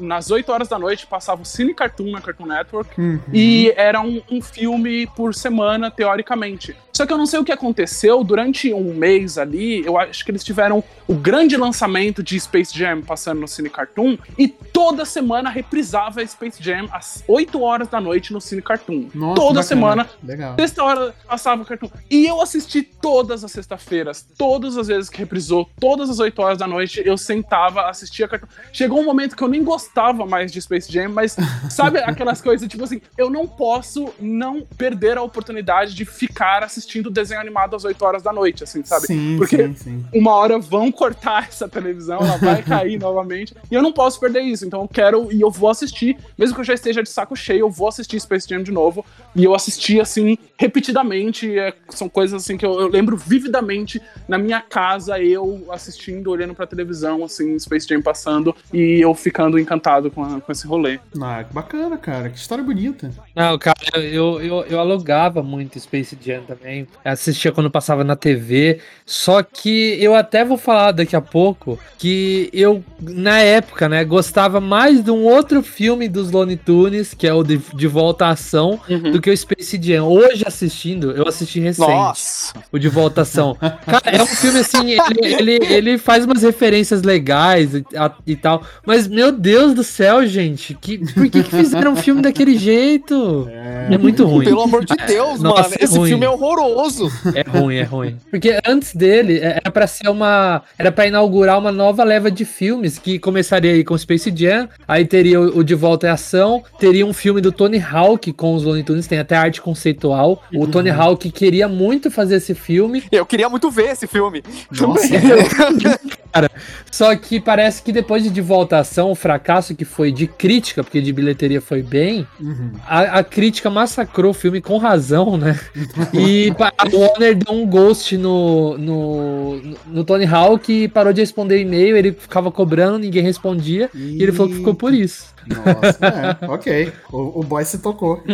nas 0.00 0.30
8 0.30 0.50
horas 0.50 0.68
da 0.68 0.78
noite, 0.78 1.06
passava 1.06 1.42
o 1.42 1.44
Cine 1.44 1.74
Cartoon 1.74 2.10
na 2.10 2.20
Cartoon 2.20 2.46
Network 2.46 3.00
uhum. 3.00 3.20
e 3.32 3.72
era 3.76 4.00
um, 4.00 4.22
um 4.30 4.40
filme 4.40 5.06
por 5.08 5.34
semana, 5.34 5.90
teoricamente. 5.90 6.76
Só 6.96 7.04
que 7.04 7.12
eu 7.12 7.18
não 7.18 7.26
sei 7.26 7.40
o 7.40 7.44
que 7.44 7.50
aconteceu 7.50 8.22
durante 8.22 8.72
um 8.72 8.94
mês 8.94 9.36
ali. 9.36 9.84
Eu 9.84 9.98
acho 9.98 10.24
que 10.24 10.30
eles 10.30 10.44
tiveram 10.44 10.82
o 11.08 11.14
grande 11.14 11.56
lançamento 11.56 12.22
de 12.22 12.38
Space 12.38 12.76
Jam 12.76 13.02
passando 13.02 13.40
no 13.40 13.48
Cine 13.48 13.68
Cartoon 13.68 14.16
e 14.38 14.46
toda 14.46 15.04
semana 15.04 15.50
reprisava 15.50 16.24
Space 16.24 16.62
Jam 16.62 16.88
às 16.92 17.24
8 17.26 17.60
horas 17.60 17.88
da 17.88 18.00
noite 18.00 18.32
no 18.32 18.40
Cine 18.40 18.62
Cartoon. 18.62 19.08
Nossa, 19.12 19.34
toda 19.34 19.60
bacana. 19.60 19.62
semana. 19.64 20.10
Legal. 20.22 20.54
Sexta 20.54 20.84
hora 20.84 21.14
passava 21.26 21.62
o 21.62 21.66
cartoon. 21.66 21.90
E 22.08 22.26
eu 22.26 22.40
assisti 22.40 22.82
todas 22.82 23.42
as 23.42 23.50
sexta-feiras, 23.50 24.24
todas 24.38 24.78
as 24.78 24.86
vezes 24.86 25.10
que 25.10 25.18
reprisou, 25.18 25.68
todas 25.80 26.08
as 26.08 26.20
8 26.20 26.40
horas 26.40 26.58
da 26.58 26.68
noite, 26.68 27.02
eu 27.04 27.18
sentava, 27.18 27.88
assistia 27.88 28.28
cartoon. 28.28 28.46
Chegou 28.72 29.00
um 29.00 29.04
momento 29.04 29.34
que 29.34 29.42
eu 29.42 29.48
nem 29.48 29.64
gostava 29.64 30.24
mais 30.24 30.52
de 30.52 30.62
Space 30.62 30.92
Jam, 30.92 31.08
mas 31.08 31.36
sabe 31.68 31.98
aquelas 31.98 32.40
coisas 32.40 32.68
tipo 32.68 32.84
assim, 32.84 33.02
eu 33.18 33.28
não 33.28 33.48
posso 33.48 34.14
não 34.20 34.62
perder 34.62 35.18
a 35.18 35.22
oportunidade 35.22 35.92
de 35.92 36.04
ficar 36.04 36.62
assistindo 36.62 36.83
assistindo 36.84 37.10
desenho 37.10 37.40
animado 37.40 37.74
às 37.74 37.84
8 37.84 38.04
horas 38.04 38.22
da 38.22 38.32
noite, 38.32 38.62
assim, 38.62 38.84
sabe? 38.84 39.06
Sim, 39.06 39.36
Porque 39.38 39.56
sim, 39.56 39.74
sim. 39.74 40.04
uma 40.14 40.32
hora 40.32 40.58
vão 40.58 40.92
cortar 40.92 41.44
essa 41.48 41.68
televisão, 41.68 42.18
ela 42.20 42.36
vai 42.36 42.62
cair 42.62 42.98
novamente, 43.00 43.54
e 43.70 43.74
eu 43.74 43.82
não 43.82 43.92
posso 43.92 44.20
perder 44.20 44.42
isso, 44.42 44.66
então 44.66 44.82
eu 44.82 44.88
quero 44.88 45.32
e 45.32 45.40
eu 45.40 45.50
vou 45.50 45.70
assistir, 45.70 46.16
mesmo 46.38 46.54
que 46.54 46.60
eu 46.60 46.64
já 46.64 46.74
esteja 46.74 47.02
de 47.02 47.08
saco 47.08 47.34
cheio, 47.34 47.60
eu 47.60 47.70
vou 47.70 47.88
assistir 47.88 48.20
Space 48.20 48.48
Jam 48.48 48.62
de 48.62 48.70
novo, 48.70 49.04
e 49.34 49.42
eu 49.42 49.54
assisti, 49.54 50.00
assim, 50.00 50.36
repetidamente, 50.58 51.58
é, 51.58 51.72
são 51.90 52.08
coisas, 52.08 52.42
assim, 52.42 52.56
que 52.56 52.66
eu, 52.66 52.80
eu, 52.80 52.88
lembro 52.88 53.16
vividamente 53.16 54.00
na 54.28 54.38
minha 54.38 54.60
casa, 54.60 55.20
eu 55.20 55.66
assistindo, 55.70 56.30
olhando 56.30 56.54
pra 56.54 56.66
televisão, 56.66 57.24
assim, 57.24 57.58
Space 57.58 57.88
Jam 57.88 58.02
passando, 58.02 58.54
e 58.72 59.00
eu 59.00 59.14
ficando 59.14 59.58
encantado 59.58 60.10
com, 60.10 60.22
a, 60.22 60.40
com 60.40 60.52
esse 60.52 60.66
rolê. 60.66 61.00
Ah, 61.20 61.42
que 61.44 61.54
bacana, 61.54 61.96
cara, 61.96 62.28
que 62.28 62.36
história 62.36 62.62
bonita. 62.62 63.10
Não, 63.34 63.58
cara, 63.58 63.98
eu, 63.98 64.40
eu, 64.40 64.64
eu 64.64 64.80
alugava 64.80 65.42
muito 65.42 65.78
Space 65.80 66.16
Jam 66.20 66.42
também, 66.42 66.73
também. 66.74 66.86
Assistia 67.04 67.52
quando 67.52 67.70
passava 67.70 68.02
na 68.02 68.16
TV. 68.16 68.80
Só 69.06 69.42
que 69.42 69.96
eu 70.00 70.14
até 70.14 70.44
vou 70.44 70.56
falar 70.56 70.92
daqui 70.92 71.14
a 71.14 71.20
pouco 71.20 71.78
que 71.98 72.50
eu, 72.52 72.82
na 73.00 73.38
época, 73.40 73.88
né, 73.88 74.04
gostava 74.04 74.60
mais 74.60 75.02
de 75.02 75.10
um 75.10 75.24
outro 75.24 75.62
filme 75.62 76.08
dos 76.08 76.30
Looney 76.30 76.56
Tunes, 76.56 77.14
que 77.14 77.26
é 77.26 77.32
o 77.32 77.42
De, 77.42 77.60
de 77.74 77.86
Volta 77.86 78.26
à 78.26 78.30
Ação, 78.30 78.80
uhum. 78.88 79.12
do 79.12 79.20
que 79.20 79.30
o 79.30 79.36
Space 79.36 79.78
Jam. 79.80 80.04
Hoje 80.04 80.44
assistindo, 80.46 81.12
eu 81.12 81.28
assisti 81.28 81.60
recente. 81.60 81.88
Nossa. 81.88 82.54
O 82.72 82.78
De 82.78 82.88
Volta 82.88 83.20
à 83.20 83.22
Ação. 83.22 83.56
Cara, 83.60 84.16
é 84.16 84.22
um 84.22 84.26
filme 84.26 84.58
assim, 84.60 84.92
ele, 84.92 85.34
ele, 85.34 85.66
ele 85.66 85.98
faz 85.98 86.24
umas 86.24 86.42
referências 86.42 87.02
legais 87.02 87.74
e, 87.74 87.84
a, 87.94 88.10
e, 88.26 88.34
tal. 88.34 88.62
Mas, 88.86 89.06
meu 89.06 89.30
Deus 89.30 89.74
do 89.74 89.84
céu, 89.84 90.26
gente, 90.26 90.74
que, 90.74 90.98
por 91.12 91.28
que, 91.28 91.42
que 91.42 91.50
fizeram 91.50 91.92
um 91.92 91.96
filme 91.96 92.22
daquele 92.22 92.56
jeito? 92.56 93.48
É, 93.50 93.94
é 93.94 93.98
muito 93.98 94.24
ruim. 94.24 94.46
Pelo 94.46 94.62
amor 94.62 94.84
de 94.84 94.94
Deus, 95.06 95.40
é, 95.40 95.42
mano. 95.42 95.56
Nossa, 95.56 95.76
esse 95.78 95.98
ruim. 95.98 96.08
filme 96.08 96.24
é 96.24 96.30
horroroso 96.30 96.63
horroroso. 96.64 97.10
É 97.34 97.42
ruim, 97.48 97.76
é 97.76 97.82
ruim. 97.82 98.16
Porque 98.30 98.58
antes 98.66 98.94
dele, 98.94 99.38
é, 99.38 99.60
era 99.62 99.70
para 99.70 99.86
ser 99.86 100.08
uma. 100.08 100.62
Era 100.78 100.90
para 100.90 101.06
inaugurar 101.06 101.58
uma 101.58 101.72
nova 101.72 102.04
leva 102.04 102.30
de 102.30 102.44
filmes 102.44 102.98
que 102.98 103.18
começaria 103.18 103.72
aí 103.72 103.84
com 103.84 103.96
Space 103.96 104.32
Jam, 104.34 104.68
aí 104.86 105.04
teria 105.04 105.40
o, 105.40 105.62
De 105.62 105.74
Volta 105.74 106.08
à 106.10 106.12
Ação, 106.12 106.62
teria 106.78 107.06
um 107.06 107.12
filme 107.12 107.40
do 107.40 107.52
Tony 107.52 107.80
Hawk 107.80 108.32
com 108.32 108.54
os 108.54 108.64
Looney 108.64 108.82
Tunes, 108.82 109.06
tem 109.06 109.18
até 109.18 109.36
arte 109.36 109.60
conceitual. 109.60 110.42
O 110.52 110.60
uhum. 110.60 110.70
Tony 110.70 110.90
Hawk 110.90 111.30
queria 111.30 111.68
muito 111.68 112.10
fazer 112.10 112.36
esse 112.36 112.54
filme. 112.54 113.04
Eu 113.10 113.26
queria 113.26 113.48
muito 113.48 113.70
ver 113.70 113.90
esse 113.90 114.06
filme. 114.06 114.42
Nossa. 114.70 115.08
Cara, 116.34 116.50
só 116.90 117.14
que 117.14 117.38
parece 117.38 117.80
que 117.80 117.92
depois 117.92 118.24
de 118.24 118.28
De 118.28 118.40
Volta 118.40 118.76
à 118.76 118.80
Ação, 118.80 119.12
o 119.12 119.14
fracasso 119.14 119.72
que 119.72 119.84
foi 119.84 120.10
de 120.10 120.26
crítica, 120.26 120.82
porque 120.82 121.00
de 121.00 121.12
bilheteria 121.12 121.60
foi 121.60 121.80
bem, 121.80 122.26
uhum. 122.40 122.72
a, 122.88 123.20
a, 123.20 123.24
crítica 123.24 123.70
massacrou 123.70 124.32
o 124.32 124.34
filme 124.34 124.60
com 124.60 124.76
razão, 124.76 125.36
né? 125.36 125.58
E 126.12 126.52
a 126.62 126.96
Warner 126.96 127.36
deu 127.36 127.54
um 127.54 127.66
ghost 127.66 128.16
no, 128.16 128.78
no, 128.78 129.60
no 129.86 130.04
Tony 130.04 130.26
Hawk 130.26 130.72
e 130.72 130.88
parou 130.88 131.12
de 131.12 131.20
responder 131.20 131.60
e-mail, 131.60 131.96
ele 131.96 132.12
ficava 132.12 132.50
cobrando, 132.50 132.98
ninguém 132.98 133.22
respondia, 133.22 133.90
e, 133.94 134.18
e 134.18 134.22
ele 134.22 134.32
falou 134.32 134.50
que 134.50 134.58
ficou 134.58 134.74
por 134.74 134.92
isso. 134.92 135.34
Nossa, 135.46 136.38
é, 136.42 136.46
ok. 136.46 136.92
O, 137.10 137.40
o 137.40 137.42
boy 137.42 137.64
se 137.64 137.78
tocou. 137.78 138.22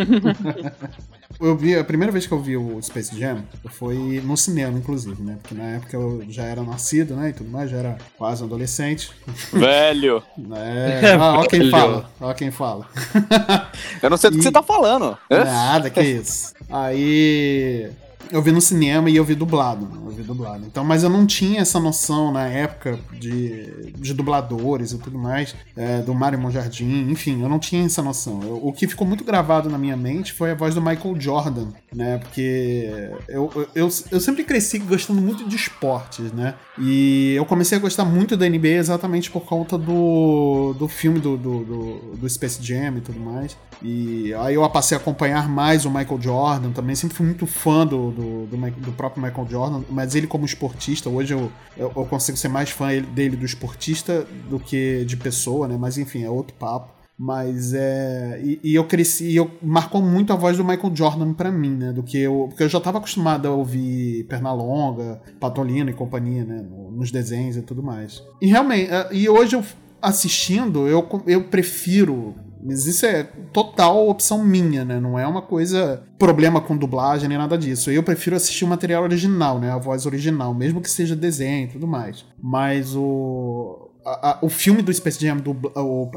Eu 1.41 1.57
vi, 1.57 1.75
a 1.75 1.83
primeira 1.83 2.13
vez 2.13 2.27
que 2.27 2.33
eu 2.33 2.39
vi 2.39 2.55
o 2.55 2.79
Space 2.83 3.19
Jam 3.19 3.43
foi 3.71 4.21
no 4.23 4.37
cinema, 4.37 4.77
inclusive, 4.77 5.23
né? 5.23 5.39
Porque 5.41 5.55
na 5.55 5.65
época 5.71 5.97
eu 5.97 6.23
já 6.29 6.43
era 6.43 6.63
nascido, 6.63 7.17
né? 7.17 7.31
E 7.31 7.33
tudo 7.33 7.49
mais, 7.49 7.71
já 7.71 7.79
era 7.79 7.99
quase 8.19 8.43
um 8.43 8.47
adolescente. 8.47 9.11
Velho! 9.51 10.23
É, 10.53 11.13
ah, 11.15 11.39
ó 11.39 11.45
quem 11.45 11.71
fala, 11.71 12.11
ó 12.21 12.35
quem 12.35 12.51
fala. 12.51 12.87
Eu 14.03 14.11
não 14.11 14.17
sei 14.17 14.31
do 14.31 14.37
que 14.37 14.43
você 14.43 14.51
tá 14.51 14.63
falando. 14.63 15.17
Nada, 15.31 15.89
que 15.89 16.01
isso. 16.01 16.53
Aí 16.69 17.91
eu 18.31 18.43
vi 18.43 18.53
no 18.53 18.61
cinema 18.61 19.11
e 19.11 19.17
eu 19.17 19.25
vi 19.25 19.35
dublado, 19.35 19.87
né? 19.87 20.01
eu 20.05 20.11
vi 20.11 20.23
dublado. 20.23 20.65
Então, 20.67 20.85
mas 20.85 21.03
eu 21.03 21.11
não 21.11 21.27
tinha 21.27 21.61
essa 21.61 21.81
noção 21.81 22.33
na 22.33 22.47
época 22.47 22.99
de, 23.13 23.93
de 23.97 24.15
dubladores 24.15 24.93
e 24.93 24.99
tudo 24.99 25.19
mais, 25.19 25.55
é, 25.77 25.99
do 26.03 26.15
Mario 26.15 26.39
Monjardim, 26.39 27.11
enfim, 27.11 27.43
eu 27.43 27.49
não 27.49 27.59
tinha 27.59 27.85
essa 27.85 28.03
noção. 28.03 28.41
Eu, 28.43 28.61
o 28.63 28.73
que 28.73 28.87
ficou 28.87 29.07
muito 29.07 29.25
gravado 29.25 29.69
na 29.69 29.79
minha 29.79 29.97
mente 29.97 30.33
foi 30.33 30.53
a 30.53 30.55
voz 30.55 30.75
do 30.75 30.81
Michael 30.81 31.21
Jordan, 31.21 31.69
né? 31.93 32.19
Porque 32.19 33.11
eu, 33.29 33.69
eu, 33.75 33.89
eu 34.11 34.21
sempre 34.21 34.45
cresci 34.45 34.79
gostando 34.79 35.21
muito 35.21 35.49
de 35.49 35.57
esportes, 35.57 36.33
né? 36.33 36.55
E 36.79 37.35
eu 37.35 37.45
comecei 37.45 37.77
a 37.77 37.81
gostar 37.81 38.05
muito 38.05 38.37
da 38.37 38.49
NBA 38.49 38.69
exatamente 38.69 39.31
por 39.31 39.43
conta 39.43 39.77
do, 39.77 40.75
do 40.79 40.89
filme 40.89 41.19
do, 41.19 41.37
do, 41.37 41.65
do, 41.65 42.17
do 42.17 42.29
Space 42.29 42.63
Jam 42.63 42.97
e 42.97 43.01
tudo 43.01 43.21
mais. 43.21 43.57
E 43.83 44.33
aí 44.35 44.55
eu 44.55 44.69
passei 44.71 44.97
a 44.97 45.01
acompanhar 45.01 45.49
mais 45.49 45.85
o 45.85 45.91
Michael 45.91 46.21
Jordan 46.21 46.71
também, 46.71 46.95
sempre 46.95 47.17
fui 47.17 47.27
muito 47.27 47.47
fã 47.47 47.87
do, 47.87 48.10
do, 48.11 48.47
do, 48.47 48.57
do, 48.57 48.93
próprio 48.93 49.23
Michael 49.23 49.47
Jordan, 49.49 49.83
mas 49.91 50.15
ele 50.15 50.27
como 50.27 50.45
esportista, 50.45 51.09
hoje 51.09 51.35
eu, 51.35 51.51
eu, 51.77 51.93
eu, 51.95 52.05
consigo 52.07 52.37
ser 52.37 52.49
mais 52.49 52.71
fã 52.71 52.89
dele 53.03 53.37
do 53.37 53.45
esportista 53.45 54.27
do 54.49 54.59
que 54.59 55.05
de 55.05 55.17
pessoa, 55.17 55.67
né? 55.69 55.77
Mas 55.79 55.99
enfim, 55.99 56.25
é 56.25 56.31
outro 56.31 56.55
papo. 56.55 57.01
Mas 57.23 57.75
é. 57.75 58.41
E, 58.43 58.61
e 58.65 58.75
eu 58.75 58.85
cresci, 58.85 59.27
e 59.27 59.37
eu 59.37 59.51
marcou 59.63 60.01
muito 60.01 60.33
a 60.33 60.37
voz 60.37 60.57
do 60.57 60.65
Michael 60.65 60.97
Jordan 60.97 61.35
para 61.35 61.53
mim, 61.53 61.77
né? 61.77 61.93
Do 61.93 62.03
que 62.03 62.19
eu. 62.19 62.47
Porque 62.49 62.63
eu 62.63 62.69
já 62.69 62.81
tava 62.81 62.97
acostumado 62.97 63.47
a 63.47 63.51
ouvir 63.51 64.25
Pernalonga, 64.25 65.21
Patolino 65.39 65.91
e 65.91 65.93
companhia, 65.93 66.47
né? 66.47 66.67
Nos 66.91 67.11
desenhos 67.11 67.59
e 67.59 67.63
tudo 67.63 67.83
mais. 67.83 68.23
E 68.41 68.47
realmente, 68.47 68.91
é, 68.91 69.09
e 69.13 69.29
hoje 69.29 69.55
eu 69.55 69.63
assistindo, 70.01 70.89
eu, 70.89 71.07
eu 71.27 71.45
prefiro 71.45 72.35
mas 72.63 72.87
isso 72.87 73.07
é 73.07 73.25
total 73.53 74.09
opção 74.09 74.45
minha, 74.45 74.85
né? 74.85 75.01
Não 75.01 75.19
é 75.19 75.27
uma 75.27 75.43
coisa 75.43 76.03
problema 76.19 76.61
com 76.61 76.77
dublagem 76.77 77.29
nem 77.29 77.39
nada 77.39 77.57
disso. 77.57 77.91
Eu 77.91 78.03
prefiro 78.03 78.37
assistir 78.37 78.65
o 78.65 78.69
material 78.69 79.03
original, 79.03 79.59
né? 79.59 79.71
A 79.71 79.79
voz 79.79 80.07
original, 80.07 80.55
mesmo 80.55 80.81
que 80.81 80.91
seja 80.91 81.17
desenho 81.17 81.65
e 81.65 81.73
tudo 81.73 81.87
mais. 81.87 82.25
Mas 82.41 82.95
o 82.95 83.90
a, 84.05 84.31
a, 84.31 84.39
o 84.43 84.49
filme 84.49 84.83
do 84.83 84.93
Space 84.93 85.21
Jam, 85.21 85.37
do, 85.37 85.57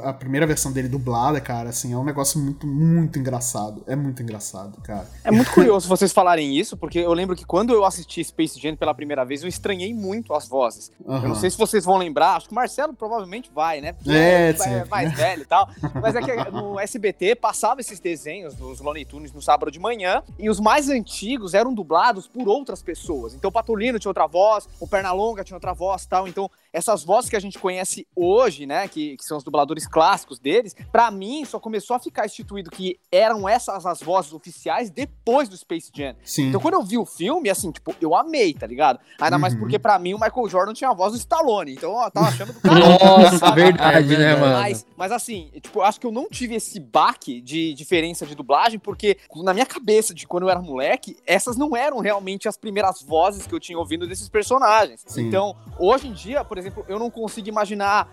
a, 0.04 0.14
primeira 0.14 0.46
versão 0.46 0.72
dele 0.72 0.88
dublada, 0.88 1.40
cara, 1.42 1.70
assim, 1.70 1.94
é 1.94 1.98
um 1.98 2.04
negócio 2.04 2.40
muito, 2.40 2.66
muito 2.66 3.20
engraçado. 3.20 3.84
É 3.88 3.96
muito 3.96 4.22
engraçado, 4.22 4.80
cara. 4.82 5.08
É 5.24 5.32
muito 5.32 5.52
curioso 5.52 5.88
vocês 5.88 6.12
falarem 6.12 6.58
isso, 6.58 6.78
porque 6.78 7.00
eu 7.00 7.14
lembro 7.14 7.36
que 7.36 7.46
quando 7.46 7.74
eu 7.74 7.86
assisti 7.86 8.24
Space 8.24 8.60
Jam 8.60 8.76
pela 8.76 8.94
primeira 8.94 9.26
vez, 9.26 9.44
eu 9.44 9.50
estranhei 9.50 9.94
muito 9.94 10.34
as 10.34 10.48
vozes. 10.48 10.92
Uhum. 11.04 11.16
Eu 11.16 11.30
não 11.30 11.36
sei 11.36 11.50
se 11.50 11.58
vocês 11.58 11.84
vão 11.86 11.98
lembrar, 11.98 12.36
acho 12.36 12.48
que 12.48 12.54
o 12.54 12.56
Marcelo 12.56 12.94
provavelmente 12.94 13.52
vai, 13.54 13.82
né? 13.82 13.94
Porque 13.94 14.12
é, 14.12 14.52
é, 14.52 14.74
é 14.74 14.86
mais 14.86 15.14
velho 15.14 15.42
e 15.44 15.46
tal. 15.46 15.70
Mas 16.02 16.16
é 16.16 16.22
que 16.22 16.52
no 16.52 16.80
SBT 16.80 17.36
passava 17.36 17.82
esses 17.82 18.00
desenhos 18.00 18.54
dos 18.56 18.80
Looney 18.80 19.06
Tunes 19.06 19.32
no 19.32 19.42
sábado 19.42 19.72
de 19.72 19.80
manhã, 19.80 20.24
e 20.40 20.50
os 20.50 20.60
mais 20.60 20.90
antigos 20.90 21.54
eram 21.54 21.74
dublados 21.74 22.28
por 22.28 22.48
outras 22.48 22.82
pessoas. 22.82 23.34
Então 23.34 23.50
o 23.50 23.52
Patolino 23.52 24.00
tinha 24.00 24.10
outra 24.10 24.28
voz, 24.28 24.68
o 24.80 24.88
Pernalonga 24.88 25.44
tinha 25.44 25.58
outra 25.58 25.74
voz 25.74 26.06
tal. 26.06 26.28
Então 26.28 26.50
essas 26.72 27.04
vozes 27.04 27.30
que 27.30 27.36
a 27.36 27.40
gente 27.40 27.60
conhece 27.60 27.73
hoje, 28.16 28.66
né, 28.66 28.88
que, 28.88 29.18
que 29.18 29.24
são 29.24 29.38
os 29.38 29.44
dubladores 29.44 29.88
clássicos 29.88 30.40
deles, 30.40 30.76
para 30.92 31.10
mim 31.12 31.46
só 31.46 31.60
começou 31.60 31.96
a 31.96 32.00
ficar 32.00 32.26
instituído 32.26 32.70
que 32.70 33.00
eram 33.12 33.48
essas 33.48 33.86
as 33.86 34.02
vozes 34.02 34.34
oficiais 34.34 34.90
depois 34.90 35.50
do 35.50 35.58
Space 35.58 35.92
Jam. 35.94 36.16
Sim. 36.24 36.48
Então 36.48 36.62
quando 36.62 36.76
eu 36.76 36.84
vi 36.84 36.98
o 36.98 37.06
filme, 37.06 37.50
assim, 37.50 37.72
tipo, 37.72 37.96
eu 38.02 38.16
amei, 38.16 38.54
tá 38.54 38.68
ligado? 38.68 39.00
Ainda 39.20 39.36
uhum. 39.36 39.42
mais 39.42 39.56
porque 39.56 39.80
para 39.80 39.98
mim 40.00 40.14
o 40.14 40.20
Michael 40.20 40.50
Jordan 40.50 40.74
tinha 40.74 40.90
a 40.90 40.94
voz 40.94 41.14
do 41.14 41.18
Stallone, 41.18 41.74
então 41.74 42.02
eu 42.02 42.12
tava 42.12 42.28
achando 42.28 42.54
do 42.54 42.60
caralho. 42.62 42.98
Nossa, 43.00 43.52
verdade, 43.54 44.18
né, 44.18 44.36
mano? 44.36 44.54
Mas, 44.54 44.86
mas 44.96 45.12
assim, 45.12 45.52
tipo, 45.62 45.80
eu 45.80 45.84
acho 45.84 46.00
que 46.00 46.08
eu 46.08 46.12
não 46.12 46.28
tive 46.30 46.56
esse 46.56 46.80
baque 46.80 47.42
de 47.42 47.74
diferença 47.74 48.26
de 48.26 48.36
dublagem, 48.36 48.80
porque 48.80 49.18
na 49.36 49.54
minha 49.54 49.66
cabeça 49.66 50.14
de 50.14 50.28
quando 50.28 50.44
eu 50.44 50.50
era 50.50 50.62
moleque, 50.62 51.18
essas 51.26 51.58
não 51.58 51.76
eram 51.76 52.00
realmente 52.00 52.48
as 52.48 52.58
primeiras 52.58 53.02
vozes 53.02 53.48
que 53.48 53.54
eu 53.54 53.60
tinha 53.60 53.78
ouvido 53.78 54.08
desses 54.08 54.30
personagens. 54.30 55.04
Sim. 55.06 55.28
Então, 55.28 55.56
hoje 55.80 56.08
em 56.08 56.14
dia, 56.14 56.44
por 56.44 56.58
exemplo, 56.58 56.86
eu 56.88 57.00
não 57.00 57.10
consigo 57.10 57.48
imaginar 57.48 57.63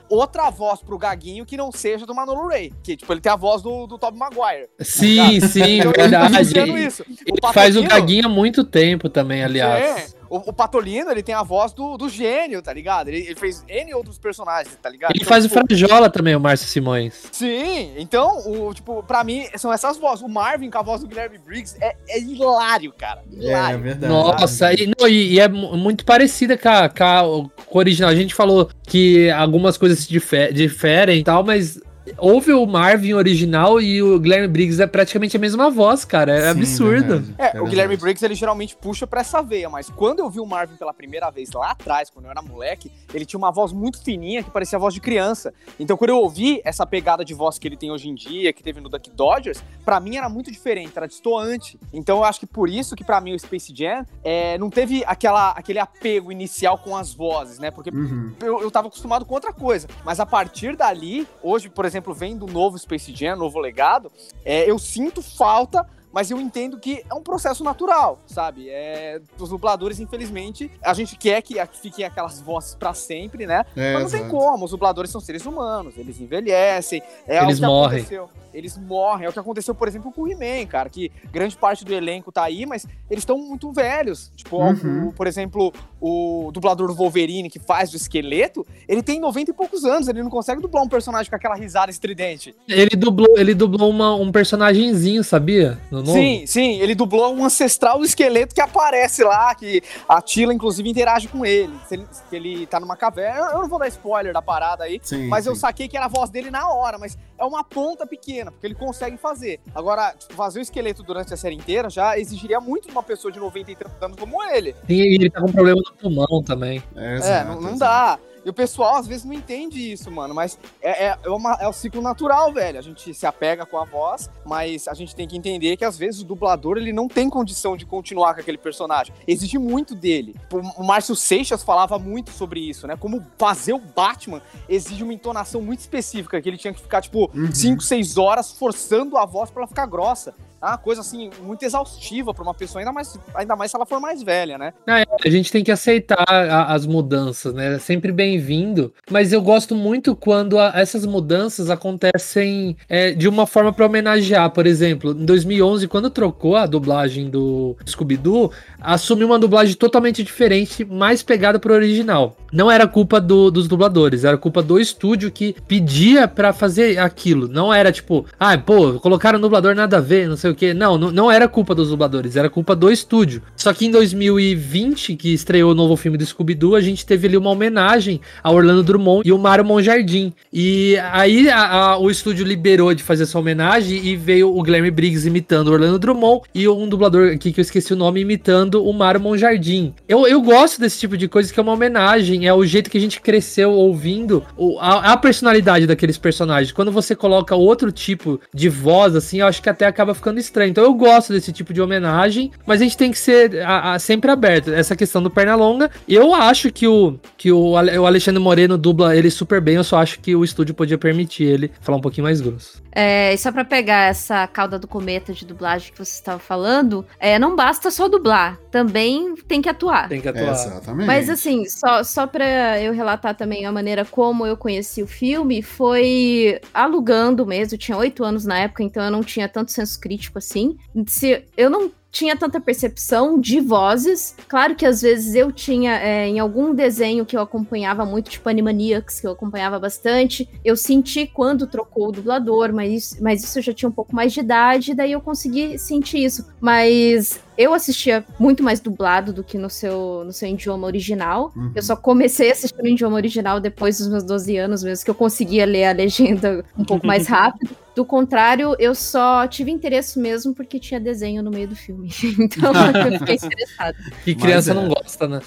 outra 0.08 0.50
voz 0.50 0.80
pro 0.82 0.98
Gaguinho 0.98 1.46
que 1.46 1.56
não 1.56 1.72
seja 1.72 2.06
do 2.06 2.14
Manolo 2.14 2.48
Ray. 2.48 2.72
Que, 2.82 2.96
tipo, 2.96 3.12
ele 3.12 3.20
tem 3.20 3.32
a 3.32 3.36
voz 3.36 3.62
do, 3.62 3.86
do 3.86 3.98
Tobey 3.98 4.18
Maguire. 4.18 4.68
Sim, 4.80 5.40
tá 5.40 5.48
sim, 5.48 5.78
então, 5.78 5.92
verdade. 5.92 6.58
Ele, 6.58 6.86
isso. 6.86 7.04
ele 7.26 7.52
faz 7.52 7.76
o 7.76 7.82
Gaguinho 7.82 8.26
há 8.26 8.28
muito 8.28 8.64
tempo 8.64 9.08
também, 9.08 9.42
aliás. 9.42 10.14
É. 10.16 10.20
O, 10.30 10.36
o, 10.36 10.52
Patolino, 10.52 11.10
ele 11.10 11.24
tem 11.24 11.34
a 11.34 11.42
voz 11.42 11.72
do, 11.72 11.96
do 11.96 12.08
gênio, 12.08 12.62
tá 12.62 12.72
ligado? 12.72 13.08
Ele, 13.08 13.18
ele, 13.18 13.34
fez 13.34 13.64
N 13.68 13.92
outros 13.94 14.16
personagens, 14.16 14.78
tá 14.80 14.88
ligado? 14.88 15.10
Ele 15.10 15.22
então, 15.22 15.28
faz 15.28 15.44
tipo, 15.44 15.58
o 15.58 15.66
Frajola 15.66 16.08
também, 16.08 16.36
o 16.36 16.40
Márcio 16.40 16.68
Simões. 16.68 17.26
Sim, 17.32 17.94
então, 17.96 18.38
o, 18.46 18.72
tipo, 18.72 19.02
pra 19.02 19.24
mim, 19.24 19.48
são 19.56 19.72
essas 19.72 19.98
vozes. 19.98 20.22
O 20.22 20.28
Marvin 20.28 20.70
com 20.70 20.78
a 20.78 20.82
voz 20.82 21.00
do 21.00 21.08
Guilherme 21.08 21.36
Briggs 21.36 21.76
é, 21.80 21.96
é 22.08 22.20
hilário, 22.20 22.92
cara. 22.96 23.24
É, 23.32 23.44
hilário. 23.44 23.78
É, 23.78 23.82
verdade. 23.82 24.12
Nossa, 24.12 24.72
e, 24.72 24.86
não, 24.96 25.08
e, 25.08 25.32
e, 25.32 25.40
é 25.40 25.48
muito 25.48 26.04
parecida 26.04 26.56
com 26.56 26.68
a, 26.68 26.88
com 26.88 27.02
a, 27.02 27.22
com 27.22 27.59
a 27.59 27.59
original. 27.70 28.10
A 28.10 28.14
gente 28.14 28.34
falou 28.34 28.68
que 28.86 29.30
algumas 29.30 29.76
coisas 29.76 30.00
se 30.00 30.08
diferem 30.52 31.20
e 31.20 31.24
tal, 31.24 31.44
mas 31.44 31.80
Houve 32.18 32.52
o 32.52 32.66
Marvin 32.66 33.14
original 33.14 33.80
e 33.80 34.02
o 34.02 34.18
Guilherme 34.18 34.48
Briggs 34.48 34.82
é 34.82 34.86
praticamente 34.86 35.36
a 35.36 35.40
mesma 35.40 35.70
voz, 35.70 36.04
cara. 36.04 36.32
É 36.32 36.52
Sim, 36.52 36.60
absurdo. 36.60 37.34
É, 37.38 37.56
é, 37.56 37.60
o 37.60 37.66
Guilherme 37.66 37.96
Briggs 37.96 38.24
ele 38.24 38.34
geralmente 38.34 38.76
puxa 38.76 39.06
pra 39.06 39.20
essa 39.20 39.42
veia, 39.42 39.68
mas 39.68 39.88
quando 39.90 40.20
eu 40.20 40.30
vi 40.30 40.40
o 40.40 40.46
Marvin 40.46 40.76
pela 40.76 40.92
primeira 40.92 41.30
vez 41.30 41.50
lá 41.52 41.72
atrás, 41.72 42.10
quando 42.10 42.26
eu 42.26 42.30
era 42.30 42.42
moleque, 42.42 42.90
ele 43.12 43.24
tinha 43.24 43.38
uma 43.38 43.50
voz 43.50 43.72
muito 43.72 44.02
fininha 44.02 44.42
que 44.42 44.50
parecia 44.50 44.76
a 44.76 44.80
voz 44.80 44.94
de 44.94 45.00
criança. 45.00 45.52
Então 45.78 45.96
quando 45.96 46.10
eu 46.10 46.16
ouvi 46.16 46.60
essa 46.64 46.86
pegada 46.86 47.24
de 47.24 47.34
voz 47.34 47.58
que 47.58 47.68
ele 47.68 47.76
tem 47.76 47.90
hoje 47.90 48.08
em 48.08 48.14
dia, 48.14 48.52
que 48.52 48.62
teve 48.62 48.80
no 48.80 48.88
Duck 48.88 49.10
Dodgers, 49.10 49.62
pra 49.84 50.00
mim 50.00 50.16
era 50.16 50.28
muito 50.28 50.50
diferente, 50.50 50.92
era 50.96 51.06
destoante. 51.06 51.78
Então 51.92 52.18
eu 52.18 52.24
acho 52.24 52.40
que 52.40 52.46
por 52.46 52.68
isso 52.68 52.96
que 52.96 53.04
pra 53.04 53.20
mim 53.20 53.34
o 53.34 53.38
Space 53.38 53.74
Jam 53.74 54.06
é, 54.24 54.56
não 54.58 54.70
teve 54.70 55.02
aquela, 55.06 55.50
aquele 55.50 55.78
apego 55.78 56.32
inicial 56.32 56.78
com 56.78 56.96
as 56.96 57.12
vozes, 57.12 57.58
né? 57.58 57.70
Porque 57.70 57.90
uhum. 57.90 58.32
eu, 58.40 58.62
eu 58.62 58.70
tava 58.70 58.88
acostumado 58.88 59.24
com 59.24 59.34
outra 59.34 59.52
coisa. 59.52 59.88
Mas 60.04 60.20
a 60.20 60.26
partir 60.26 60.76
dali, 60.76 61.26
hoje, 61.42 61.68
por 61.68 61.84
exemplo, 61.84 61.99
exemplo, 62.00 62.14
vem 62.14 62.36
do 62.36 62.46
novo 62.46 62.78
Space 62.78 63.14
Jam, 63.14 63.36
novo 63.36 63.58
legado, 63.58 64.10
é, 64.44 64.68
eu 64.68 64.78
sinto 64.78 65.22
falta 65.22 65.86
mas 66.12 66.28
eu 66.28 66.40
entendo 66.40 66.76
que 66.76 67.04
é 67.08 67.14
um 67.14 67.22
processo 67.22 67.62
natural, 67.62 68.18
sabe? 68.26 68.68
É, 68.68 69.20
os 69.38 69.50
dubladores, 69.50 70.00
infelizmente, 70.00 70.68
a 70.82 70.92
gente 70.92 71.16
quer 71.16 71.40
que 71.40 71.54
fiquem 71.80 72.04
aquelas 72.04 72.40
vozes 72.40 72.74
para 72.74 72.92
sempre, 72.92 73.46
né? 73.46 73.64
É, 73.76 73.94
mas 73.94 74.02
não 74.02 74.10
tem 74.10 74.28
como, 74.28 74.64
os 74.64 74.72
dubladores 74.72 75.08
são 75.08 75.20
seres 75.20 75.46
humanos, 75.46 75.96
eles 75.96 76.20
envelhecem, 76.20 77.00
é 77.28 77.40
eles 77.40 77.60
morrem. 77.60 78.00
Aconteceu 78.00 78.28
eles 78.52 78.76
morrem. 78.76 79.26
É 79.26 79.28
o 79.28 79.32
que 79.32 79.38
aconteceu, 79.38 79.74
por 79.74 79.88
exemplo, 79.88 80.12
com 80.12 80.22
o 80.22 80.28
He-Man, 80.28 80.66
cara, 80.66 80.88
que 80.88 81.10
grande 81.32 81.56
parte 81.56 81.84
do 81.84 81.94
elenco 81.94 82.32
tá 82.32 82.44
aí, 82.44 82.66
mas 82.66 82.86
eles 83.10 83.22
estão 83.22 83.38
muito 83.38 83.72
velhos. 83.72 84.32
Tipo, 84.36 84.58
uhum. 84.58 85.08
o, 85.08 85.12
por 85.12 85.26
exemplo, 85.26 85.72
o 86.00 86.50
dublador 86.52 86.88
do 86.88 86.94
Wolverine 86.94 87.50
que 87.50 87.58
faz 87.58 87.92
o 87.92 87.96
esqueleto, 87.96 88.66
ele 88.88 89.02
tem 89.02 89.20
90 89.20 89.50
e 89.50 89.54
poucos 89.54 89.84
anos, 89.84 90.08
ele 90.08 90.22
não 90.22 90.30
consegue 90.30 90.60
dublar 90.60 90.82
um 90.82 90.88
personagem 90.88 91.28
com 91.28 91.36
aquela 91.36 91.54
risada 91.54 91.90
estridente. 91.90 92.54
Ele 92.68 92.96
dublou, 92.96 93.38
ele 93.38 93.54
dublou 93.54 93.90
uma, 93.90 94.14
um 94.14 94.32
personagemzinho, 94.32 95.22
sabia? 95.22 95.78
Sim, 96.06 96.44
sim, 96.46 96.80
ele 96.80 96.94
dublou 96.94 97.34
um 97.34 97.44
ancestral 97.44 97.98
do 97.98 98.04
esqueleto 98.04 98.54
que 98.54 98.60
aparece 98.60 99.22
lá, 99.22 99.54
que 99.54 99.82
a 100.08 100.20
Tila, 100.22 100.54
inclusive, 100.54 100.88
interage 100.88 101.28
com 101.28 101.44
ele. 101.44 101.72
Se 101.86 101.94
ele, 101.94 102.06
se 102.10 102.36
ele 102.36 102.66
tá 102.66 102.80
numa 102.80 102.96
caverna. 102.96 103.50
Eu 103.52 103.60
não 103.60 103.68
vou 103.68 103.78
dar 103.78 103.88
spoiler 103.88 104.32
da 104.32 104.42
parada 104.42 104.84
aí, 104.84 105.00
sim, 105.02 105.26
mas 105.28 105.44
sim. 105.44 105.50
eu 105.50 105.56
saquei 105.56 105.88
que 105.88 105.96
era 105.96 106.06
a 106.06 106.08
voz 106.08 106.30
dele 106.30 106.50
na 106.50 106.68
hora, 106.68 106.98
mas 106.98 107.18
é 107.38 107.44
uma 107.44 107.64
ponta 107.64 108.06
pequena, 108.06 108.39
porque 108.48 108.66
ele 108.66 108.74
consegue 108.74 109.16
fazer. 109.16 109.60
Agora, 109.74 110.14
tipo, 110.16 110.32
fazer 110.34 110.60
o 110.60 110.62
esqueleto 110.62 111.02
durante 111.02 111.34
a 111.34 111.36
série 111.36 111.56
inteira 111.56 111.90
já 111.90 112.18
exigiria 112.18 112.60
muito 112.60 112.86
de 112.86 112.92
uma 112.92 113.02
pessoa 113.02 113.32
de 113.32 113.40
90 113.40 113.72
e 113.72 113.76
tantos 113.76 114.02
anos 114.02 114.16
como 114.18 114.42
ele. 114.42 114.74
E 114.88 115.00
ele 115.14 115.28
tá 115.28 115.40
com 115.40 115.50
problema 115.50 115.80
no 115.84 115.96
pulmão 115.96 116.42
também. 116.42 116.82
É, 116.96 117.40
é 117.40 117.44
não, 117.44 117.60
não 117.60 117.76
dá. 117.76 118.18
E 118.44 118.50
o 118.50 118.52
pessoal 118.52 118.96
às 118.96 119.06
vezes 119.06 119.24
não 119.24 119.32
entende 119.32 119.92
isso, 119.92 120.10
mano. 120.10 120.34
Mas 120.34 120.58
é, 120.80 121.06
é, 121.06 121.18
é, 121.22 121.30
uma, 121.30 121.54
é 121.60 121.68
o 121.68 121.72
ciclo 121.72 122.00
natural, 122.00 122.52
velho. 122.52 122.78
A 122.78 122.82
gente 122.82 123.12
se 123.14 123.26
apega 123.26 123.66
com 123.66 123.78
a 123.78 123.84
voz, 123.84 124.30
mas 124.44 124.88
a 124.88 124.94
gente 124.94 125.14
tem 125.14 125.26
que 125.26 125.36
entender 125.36 125.76
que 125.76 125.84
às 125.84 125.98
vezes 125.98 126.22
o 126.22 126.24
dublador 126.24 126.76
ele 126.76 126.92
não 126.92 127.08
tem 127.08 127.28
condição 127.28 127.76
de 127.76 127.84
continuar 127.84 128.34
com 128.34 128.40
aquele 128.40 128.58
personagem. 128.58 129.14
Exige 129.26 129.58
muito 129.58 129.94
dele. 129.94 130.34
O 130.76 130.84
Márcio 130.84 131.14
Seixas 131.14 131.62
falava 131.62 131.98
muito 131.98 132.30
sobre 132.30 132.60
isso, 132.60 132.86
né? 132.86 132.96
Como 132.96 133.24
fazer 133.38 133.72
o 133.72 133.78
Batman 133.78 134.40
exige 134.68 135.02
uma 135.02 135.12
entonação 135.12 135.60
muito 135.60 135.80
específica, 135.80 136.40
que 136.40 136.48
ele 136.48 136.58
tinha 136.58 136.72
que 136.72 136.80
ficar, 136.80 137.00
tipo, 137.00 137.30
5, 137.52 137.74
uhum. 137.74 137.80
6 137.80 138.18
horas 138.18 138.52
forçando 138.52 139.16
a 139.16 139.26
voz 139.26 139.50
para 139.50 139.62
ela 139.62 139.68
ficar 139.68 139.86
grossa. 139.86 140.34
É 140.62 140.66
uma 140.66 140.78
coisa 140.78 141.00
assim 141.00 141.30
muito 141.42 141.64
exaustiva 141.64 142.34
para 142.34 142.42
uma 142.42 142.52
pessoa, 142.52 142.82
ainda 142.82 142.92
mais, 142.92 143.18
ainda 143.34 143.56
mais 143.56 143.70
se 143.70 143.76
ela 143.76 143.86
for 143.86 143.98
mais 143.98 144.22
velha, 144.22 144.58
né? 144.58 144.74
É, 144.86 145.06
a 145.26 145.30
gente 145.30 145.50
tem 145.50 145.64
que 145.64 145.72
aceitar 145.72 146.24
a, 146.28 146.74
as 146.74 146.84
mudanças, 146.84 147.54
né? 147.54 147.76
É 147.76 147.78
sempre 147.78 148.12
bem-vindo. 148.12 148.92
Mas 149.10 149.32
eu 149.32 149.40
gosto 149.40 149.74
muito 149.74 150.14
quando 150.14 150.58
a, 150.58 150.72
essas 150.74 151.06
mudanças 151.06 151.70
acontecem 151.70 152.76
é, 152.90 153.12
de 153.12 153.26
uma 153.26 153.46
forma 153.46 153.72
para 153.72 153.86
homenagear. 153.86 154.50
Por 154.50 154.66
exemplo, 154.66 155.12
em 155.12 155.24
2011, 155.24 155.88
quando 155.88 156.10
trocou 156.10 156.56
a 156.56 156.66
dublagem 156.66 157.30
do 157.30 157.74
Scooby-Doo, 157.86 158.52
assumiu 158.82 159.28
uma 159.28 159.38
dublagem 159.38 159.74
totalmente 159.74 160.22
diferente, 160.22 160.84
mais 160.84 161.22
pegada 161.22 161.58
pro 161.58 161.72
original. 161.72 162.36
Não 162.52 162.70
era 162.70 162.86
culpa 162.86 163.18
do, 163.20 163.50
dos 163.50 163.66
dubladores, 163.66 164.24
era 164.24 164.36
culpa 164.36 164.62
do 164.62 164.78
estúdio 164.78 165.30
que 165.30 165.54
pedia 165.66 166.28
para 166.28 166.52
fazer 166.52 166.98
aquilo. 166.98 167.48
Não 167.48 167.72
era 167.72 167.90
tipo, 167.90 168.26
ah, 168.38 168.58
pô, 168.58 169.00
colocaram 169.00 169.38
o 169.38 169.42
dublador 169.42 169.74
nada 169.74 169.98
a 169.98 170.00
ver, 170.00 170.28
não 170.28 170.36
sei 170.36 170.49
sei 170.50 170.68
o 170.68 170.72
que. 170.72 170.74
Não, 170.74 170.98
não, 170.98 171.10
não 171.10 171.30
era 171.30 171.48
culpa 171.48 171.74
dos 171.74 171.88
dubladores, 171.88 172.36
era 172.36 172.50
culpa 172.50 172.74
do 172.74 172.90
estúdio. 172.90 173.42
Só 173.56 173.72
que 173.72 173.86
em 173.86 173.90
2020, 173.90 175.16
que 175.16 175.32
estreou 175.32 175.72
o 175.72 175.74
novo 175.74 175.96
filme 175.96 176.18
do 176.18 176.26
Scooby-Doo, 176.26 176.74
a 176.74 176.80
gente 176.80 177.06
teve 177.06 177.26
ali 177.26 177.36
uma 177.36 177.50
homenagem 177.50 178.20
a 178.42 178.50
Orlando 178.50 178.82
Drummond 178.82 179.26
e 179.26 179.32
o 179.32 179.38
Mário 179.38 179.64
Monjardim. 179.64 180.32
E 180.52 180.96
aí 181.12 181.48
a, 181.48 181.66
a, 181.66 181.98
o 181.98 182.10
estúdio 182.10 182.44
liberou 182.44 182.92
de 182.94 183.02
fazer 183.02 183.24
essa 183.24 183.38
homenagem 183.38 184.04
e 184.04 184.16
veio 184.16 184.56
o 184.56 184.62
Guilherme 184.62 184.90
Briggs 184.90 185.26
imitando 185.26 185.68
o 185.68 185.72
Orlando 185.72 185.98
Drummond 185.98 186.42
e 186.54 186.68
um 186.68 186.88
dublador 186.88 187.32
aqui 187.32 187.52
que 187.52 187.60
eu 187.60 187.62
esqueci 187.62 187.92
o 187.92 187.96
nome 187.96 188.20
imitando 188.20 188.84
o 188.84 188.92
Mário 188.92 189.20
Monjardim. 189.20 189.94
Eu, 190.08 190.26
eu 190.26 190.40
gosto 190.40 190.80
desse 190.80 190.98
tipo 190.98 191.16
de 191.16 191.28
coisa 191.28 191.52
que 191.52 191.58
é 191.58 191.62
uma 191.62 191.72
homenagem, 191.72 192.46
é 192.46 192.54
o 192.54 192.64
jeito 192.64 192.90
que 192.90 192.98
a 192.98 193.00
gente 193.00 193.20
cresceu 193.20 193.70
ouvindo 193.72 194.42
a, 194.80 195.12
a 195.12 195.16
personalidade 195.16 195.86
daqueles 195.86 196.18
personagens. 196.18 196.72
Quando 196.72 196.90
você 196.90 197.14
coloca 197.14 197.54
outro 197.54 197.92
tipo 197.92 198.40
de 198.52 198.68
voz, 198.68 199.14
assim, 199.14 199.40
eu 199.40 199.46
acho 199.46 199.62
que 199.62 199.68
até 199.68 199.86
acaba 199.86 200.14
ficando 200.14 200.39
estranho. 200.40 200.70
Então 200.70 200.84
eu 200.84 200.94
gosto 200.94 201.32
desse 201.32 201.52
tipo 201.52 201.72
de 201.72 201.80
homenagem, 201.80 202.50
mas 202.66 202.80
a 202.80 202.84
gente 202.84 202.96
tem 202.96 203.10
que 203.10 203.18
ser 203.18 203.60
a, 203.62 203.94
a, 203.94 203.98
sempre 203.98 204.30
aberto. 204.30 204.72
Essa 204.72 204.96
questão 204.96 205.22
do 205.22 205.30
Pernalonga, 205.30 205.90
eu 206.08 206.34
acho 206.34 206.72
que 206.72 206.86
o 206.86 207.18
que 207.36 207.50
o, 207.52 207.72
o 207.72 208.06
Alexandre 208.06 208.42
Moreno 208.42 208.76
dubla 208.76 209.16
ele 209.16 209.30
super 209.30 209.60
bem, 209.60 209.76
eu 209.76 209.84
só 209.84 209.98
acho 209.98 210.20
que 210.20 210.34
o 210.34 210.44
estúdio 210.44 210.74
podia 210.74 210.98
permitir 210.98 211.44
ele 211.44 211.70
falar 211.80 211.98
um 211.98 212.00
pouquinho 212.00 212.24
mais 212.24 212.40
grosso. 212.40 212.82
É, 212.92 213.32
e 213.32 213.38
só 213.38 213.52
para 213.52 213.64
pegar 213.64 214.08
essa 214.08 214.46
cauda 214.46 214.78
do 214.78 214.88
cometa 214.88 215.32
de 215.32 215.44
dublagem 215.44 215.92
que 215.92 215.98
você 215.98 216.14
estava 216.14 216.38
falando, 216.38 217.06
é, 217.18 217.38
não 217.38 217.54
basta 217.54 217.90
só 217.90 218.08
dublar, 218.08 218.58
também 218.70 219.34
tem 219.46 219.62
que 219.62 219.68
atuar. 219.68 220.08
Tem 220.08 220.20
que 220.20 220.28
atuar. 220.28 220.48
É, 220.48 220.50
exatamente. 220.50 221.06
Mas 221.06 221.30
assim, 221.30 221.64
só, 221.68 222.02
só 222.02 222.26
para 222.26 222.80
eu 222.80 222.92
relatar 222.92 223.34
também 223.34 223.64
a 223.66 223.72
maneira 223.72 224.04
como 224.04 224.46
eu 224.46 224.56
conheci 224.56 225.02
o 225.02 225.06
filme, 225.06 225.62
foi 225.62 226.60
alugando 226.74 227.46
mesmo, 227.46 227.74
eu 227.74 227.78
tinha 227.78 227.96
oito 227.96 228.24
anos 228.24 228.44
na 228.44 228.58
época, 228.58 228.82
então 228.82 229.04
eu 229.04 229.10
não 229.10 229.22
tinha 229.22 229.48
tanto 229.48 229.70
senso 229.70 229.98
crítico 230.00 230.38
assim. 230.38 230.76
Se 231.06 231.44
eu 231.56 231.70
não 231.70 231.90
tinha 232.10 232.36
tanta 232.36 232.60
percepção 232.60 233.38
de 233.38 233.60
vozes. 233.60 234.34
Claro 234.48 234.74
que 234.74 234.84
às 234.84 235.02
vezes 235.02 235.34
eu 235.34 235.52
tinha 235.52 235.96
é, 235.96 236.26
em 236.26 236.38
algum 236.38 236.74
desenho 236.74 237.24
que 237.24 237.36
eu 237.36 237.40
acompanhava 237.40 238.04
muito, 238.04 238.30
tipo 238.30 238.48
Animaniacs, 238.48 239.20
que 239.20 239.26
eu 239.26 239.32
acompanhava 239.32 239.78
bastante, 239.78 240.48
eu 240.64 240.76
senti 240.76 241.26
quando 241.26 241.66
trocou 241.66 242.08
o 242.08 242.12
dublador, 242.12 242.72
mas, 242.72 243.18
mas 243.20 243.44
isso 243.44 243.58
eu 243.58 243.62
já 243.62 243.72
tinha 243.72 243.88
um 243.88 243.92
pouco 243.92 244.14
mais 244.14 244.32
de 244.32 244.40
idade, 244.40 244.94
daí 244.94 245.12
eu 245.12 245.20
consegui 245.20 245.78
sentir 245.78 246.24
isso. 246.24 246.46
Mas 246.60 247.40
eu 247.56 247.74
assistia 247.74 248.24
muito 248.38 248.62
mais 248.62 248.80
dublado 248.80 249.32
do 249.32 249.44
que 249.44 249.58
no 249.58 249.68
seu, 249.68 250.22
no 250.24 250.32
seu 250.32 250.48
idioma 250.48 250.86
original. 250.86 251.52
Uhum. 251.54 251.72
Eu 251.74 251.82
só 251.82 251.96
comecei 251.96 252.50
a 252.50 252.52
assistir 252.52 252.82
no 252.82 252.88
idioma 252.88 253.16
original 253.16 253.60
depois 253.60 253.98
dos 253.98 254.08
meus 254.08 254.24
12 254.24 254.56
anos 254.56 254.82
mesmo, 254.82 255.04
que 255.04 255.10
eu 255.10 255.14
conseguia 255.14 255.64
ler 255.64 255.84
a 255.84 255.92
legenda 255.92 256.64
um 256.76 256.84
pouco 256.84 257.06
mais 257.06 257.26
rápido. 257.28 257.76
Do 257.94 258.04
contrário, 258.04 258.76
eu 258.78 258.94
só 258.94 259.46
tive 259.48 259.70
interesse 259.70 260.18
mesmo 260.18 260.54
porque 260.54 260.78
tinha 260.78 261.00
desenho 261.00 261.42
no 261.42 261.50
meio 261.50 261.68
do 261.68 261.76
filme. 261.76 262.08
Então 262.40 262.72
eu 263.12 263.18
fiquei 263.18 263.34
interessada. 263.34 263.96
E 264.26 264.34
criança 264.34 264.70
é. 264.70 264.74
não 264.74 264.88
gosta, 264.88 265.28
né? 265.28 265.40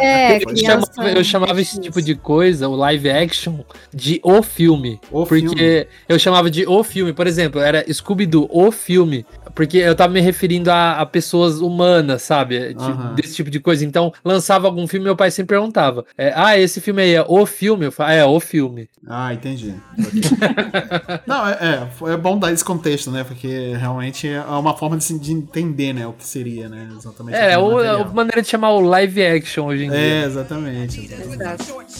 É, 0.00 0.36
eu, 0.36 0.40
criança... 0.40 0.92
chamava, 0.94 1.10
eu 1.10 1.24
chamava 1.24 1.60
esse 1.60 1.80
tipo 1.80 2.02
de 2.02 2.14
coisa, 2.14 2.68
o 2.68 2.76
live 2.76 3.08
action, 3.08 3.60
de 3.94 4.20
o 4.22 4.42
filme. 4.42 5.00
O 5.10 5.24
porque 5.24 5.48
filme. 5.48 5.86
eu 6.08 6.18
chamava 6.18 6.50
de 6.50 6.66
o 6.66 6.82
filme. 6.84 7.12
Por 7.12 7.26
exemplo, 7.26 7.60
era 7.60 7.84
Scooby-Doo, 7.90 8.48
o 8.50 8.70
filme. 8.70 9.24
Porque 9.56 9.78
eu 9.78 9.94
tava 9.96 10.12
me 10.12 10.20
referindo 10.20 10.70
a, 10.70 11.00
a 11.00 11.06
pessoas 11.06 11.60
humanas, 11.60 12.20
sabe? 12.20 12.74
De, 12.74 12.84
uhum. 12.84 13.14
Desse 13.14 13.34
tipo 13.34 13.50
de 13.50 13.58
coisa. 13.58 13.86
Então, 13.86 14.12
lançava 14.22 14.66
algum 14.66 14.86
filme, 14.86 15.04
meu 15.04 15.16
pai 15.16 15.30
sempre 15.30 15.56
perguntava: 15.56 16.04
é, 16.16 16.30
Ah, 16.36 16.58
esse 16.58 16.78
filme 16.78 17.00
aí 17.00 17.14
é 17.14 17.24
o 17.26 17.46
filme? 17.46 17.86
Eu 17.86 17.92
falava, 17.92 18.14
é, 18.14 18.24
o 18.24 18.38
filme. 18.38 18.86
Ah, 19.08 19.32
entendi. 19.32 19.74
Não, 21.26 21.48
é, 21.48 21.52
é, 21.52 22.12
é, 22.12 22.16
bom 22.18 22.38
dar 22.38 22.52
esse 22.52 22.64
contexto, 22.64 23.10
né? 23.10 23.24
Porque 23.24 23.72
realmente 23.78 24.28
é 24.28 24.42
uma 24.42 24.76
forma 24.76 24.98
de, 24.98 25.18
de 25.18 25.32
entender, 25.32 25.94
né, 25.94 26.06
o 26.06 26.12
que 26.12 26.26
seria, 26.26 26.68
né? 26.68 26.88
Exatamente. 26.94 27.38
É, 27.38 27.56
ou 27.56 27.78
a 27.78 28.04
maneira 28.04 28.42
de 28.42 28.48
chamar 28.48 28.72
o 28.72 28.80
live 28.80 29.24
action 29.24 29.66
hoje 29.66 29.84
em 29.84 29.90
dia. 29.90 29.98
É, 29.98 30.24
exatamente. 30.24 31.00
exatamente. 31.00 31.96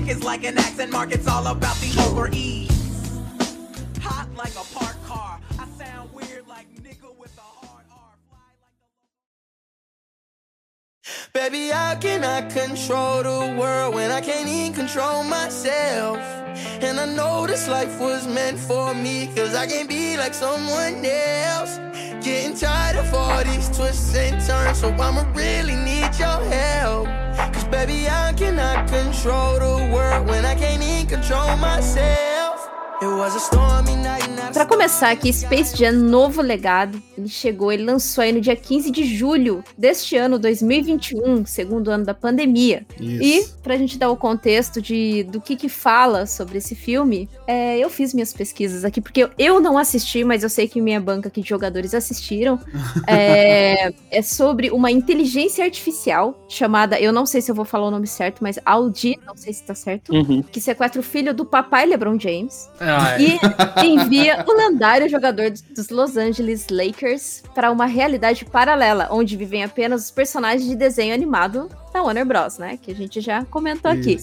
Dick 0.00 0.16
is 0.16 0.22
like 0.22 0.44
an 0.44 0.58
accent 0.58 0.92
mark, 0.92 1.12
it's 1.12 1.26
all 1.26 1.46
about 1.46 1.76
the 1.76 2.02
over 2.06 2.28
ease. 2.32 2.70
Hot 4.02 4.28
like 4.36 4.52
a 4.52 4.64
park 4.74 4.96
car. 5.06 5.40
I 5.58 5.66
sound 5.78 6.12
weird 6.12 6.46
like 6.48 6.66
nigga 6.82 7.16
with 7.18 7.36
a 7.36 7.40
hard 7.40 7.84
R. 7.90 8.14
Baby, 11.32 11.68
how 11.68 11.96
can 11.96 12.24
I 12.24 12.42
control 12.48 13.22
the 13.22 13.56
world 13.58 13.94
when 13.94 14.10
I 14.10 14.20
can't 14.20 14.48
even 14.48 14.72
control 14.72 15.24
myself? 15.24 16.18
And 16.82 16.98
I 16.98 17.06
know 17.06 17.46
this 17.46 17.68
life 17.68 18.00
was 18.00 18.26
meant 18.26 18.58
for 18.58 18.94
me, 18.94 19.28
cause 19.36 19.54
I 19.54 19.66
can't 19.66 19.88
be 19.88 20.16
like 20.16 20.34
someone 20.34 21.04
else. 21.04 21.78
Getting 22.24 22.56
tired 22.56 22.96
of 22.96 23.14
all 23.14 23.42
these 23.44 23.68
twists 23.76 24.14
and 24.14 24.40
turns, 24.44 24.80
so 24.80 24.88
I'ma 24.90 25.24
really 25.34 25.76
need 25.76 26.18
your 26.18 26.40
help. 26.52 27.19
Baby, 27.70 28.08
I 28.08 28.32
cannot 28.36 28.88
control 28.88 29.58
the 29.58 29.90
world 29.94 30.26
when 30.26 30.44
I 30.44 30.54
can't 30.56 30.82
even 30.82 31.06
control 31.06 31.56
myself. 31.56 32.19
Para 34.52 34.66
começar 34.66 35.10
aqui, 35.10 35.32
Space 35.32 35.74
Jam 35.74 35.92
Novo 35.92 36.42
Legado, 36.42 37.00
ele 37.16 37.28
chegou, 37.28 37.72
ele 37.72 37.84
lançou 37.84 38.20
aí 38.20 38.30
no 38.30 38.42
dia 38.42 38.54
15 38.54 38.90
de 38.90 39.04
julho 39.04 39.64
deste 39.78 40.16
ano, 40.16 40.38
2021, 40.38 41.46
segundo 41.46 41.90
ano 41.90 42.04
da 42.04 42.12
pandemia. 42.12 42.84
Isso. 43.00 43.22
E, 43.22 43.62
pra 43.62 43.78
gente 43.78 43.96
dar 43.96 44.10
o 44.10 44.16
contexto 44.16 44.82
de, 44.82 45.22
do 45.24 45.40
que 45.40 45.56
que 45.56 45.68
fala 45.68 46.26
sobre 46.26 46.58
esse 46.58 46.74
filme, 46.74 47.26
é, 47.46 47.78
eu 47.78 47.88
fiz 47.88 48.12
minhas 48.12 48.34
pesquisas 48.34 48.84
aqui, 48.84 49.00
porque 49.00 49.22
eu, 49.22 49.30
eu, 49.38 49.60
não 49.60 49.78
assisti, 49.78 50.22
mas 50.24 50.42
eu 50.42 50.50
sei 50.50 50.68
que 50.68 50.80
minha 50.80 51.00
banca 51.00 51.28
aqui 51.28 51.40
de 51.40 51.48
jogadores 51.48 51.94
assistiram. 51.94 52.60
é, 53.06 53.94
é, 54.10 54.20
sobre 54.20 54.70
uma 54.70 54.90
inteligência 54.90 55.64
artificial 55.64 56.44
chamada, 56.48 57.00
eu 57.00 57.12
não 57.12 57.24
sei 57.24 57.40
se 57.40 57.50
eu 57.50 57.54
vou 57.54 57.64
falar 57.64 57.86
o 57.86 57.90
nome 57.90 58.06
certo, 58.06 58.40
mas 58.42 58.58
Audi, 58.64 59.18
não 59.26 59.36
sei 59.36 59.54
se 59.54 59.62
tá 59.62 59.74
certo, 59.74 60.12
uhum. 60.12 60.42
que 60.42 60.60
sequestra 60.60 61.00
o 61.00 61.04
filho 61.04 61.32
do 61.32 61.46
papai 61.46 61.86
LeBron 61.86 62.18
James. 62.18 62.68
E 63.82 63.86
envia 63.86 64.44
o 64.46 64.52
lendário 64.52 65.08
jogador 65.08 65.50
dos 65.50 65.88
Los 65.90 66.16
Angeles 66.16 66.66
Lakers 66.70 67.42
para 67.54 67.70
uma 67.70 67.86
realidade 67.86 68.44
paralela, 68.44 69.08
onde 69.10 69.36
vivem 69.36 69.64
apenas 69.64 70.04
os 70.04 70.10
personagens 70.10 70.68
de 70.68 70.76
desenho 70.76 71.14
animado 71.14 71.68
da 71.92 72.02
Warner 72.02 72.24
Bros, 72.24 72.58
né? 72.58 72.78
Que 72.80 72.92
a 72.92 72.94
gente 72.94 73.20
já 73.20 73.44
comentou 73.44 73.90
aqui. 73.90 74.18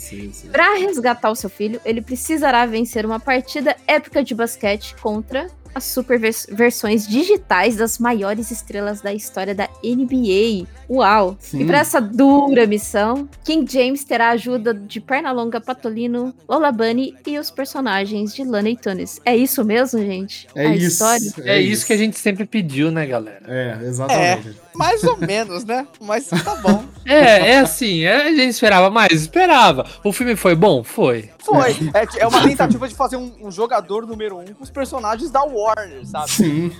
Para 0.51 0.75
resgatar 0.75 1.29
o 1.29 1.35
seu 1.35 1.49
filho, 1.49 1.79
ele 1.83 2.01
precisará 2.01 2.65
vencer 2.65 3.05
uma 3.05 3.19
partida 3.19 3.75
épica 3.87 4.23
de 4.23 4.33
basquete 4.33 4.95
contra 5.01 5.47
as 5.77 5.83
super 5.83 6.19
versões 6.19 7.07
digitais 7.07 7.75
das 7.75 7.99
maiores 7.99 8.49
estrelas 8.49 8.99
da 8.99 9.13
história 9.13 9.53
da 9.53 9.69
NBA. 9.83 10.67
Uau! 10.89 11.37
Sim. 11.39 11.61
E 11.61 11.65
para 11.65 11.79
essa 11.79 12.01
dura 12.01 12.65
missão, 12.65 13.29
King 13.43 13.71
James 13.71 14.03
terá 14.03 14.29
a 14.29 14.31
ajuda 14.31 14.73
de 14.73 14.99
Pernalonga 14.99 15.61
Patolino, 15.61 16.33
Lola 16.49 16.71
Bunny 16.71 17.13
e 17.25 17.37
os 17.37 17.51
personagens 17.51 18.33
de 18.33 18.43
Lana 18.43 18.69
e 18.69 18.77
Tunis. 18.77 19.21
É 19.23 19.35
isso 19.35 19.63
mesmo, 19.63 19.99
gente? 19.99 20.47
É 20.55 20.67
a 20.67 20.75
isso. 20.75 20.87
História? 20.87 21.33
É, 21.43 21.57
é 21.57 21.61
isso. 21.61 21.73
isso 21.73 21.85
que 21.87 21.93
a 21.93 21.97
gente 21.97 22.17
sempre 22.17 22.45
pediu, 22.45 22.89
né, 22.89 23.05
galera? 23.05 23.43
É, 23.47 23.77
exatamente. 23.85 24.49
É. 24.49 24.66
Mais 24.77 25.03
ou 25.03 25.17
menos, 25.17 25.65
né? 25.65 25.87
Mas 25.99 26.27
tá 26.27 26.55
bom. 26.61 26.83
É, 27.05 27.51
é 27.51 27.59
assim, 27.59 28.03
é, 28.03 28.23
a 28.23 28.29
gente 28.29 28.49
esperava 28.49 28.89
mais, 28.89 29.13
esperava. 29.13 29.85
O 30.03 30.13
filme 30.13 30.35
foi 30.35 30.55
bom? 30.55 30.83
Foi. 30.83 31.29
Foi. 31.47 31.71
É, 31.93 32.23
é 32.23 32.27
uma 32.27 32.41
tentativa 32.47 32.87
de 32.87 32.93
fazer 32.93 33.15
um, 33.15 33.33
um, 33.41 33.49
jogador 33.49 34.05
número 34.05 34.37
um 34.37 34.53
com 34.53 34.63
os 34.63 34.69
personagens 34.69 35.31
da 35.31 35.43
Warner, 35.43 36.05
sabe? 36.05 36.29
Sim. 36.29 36.71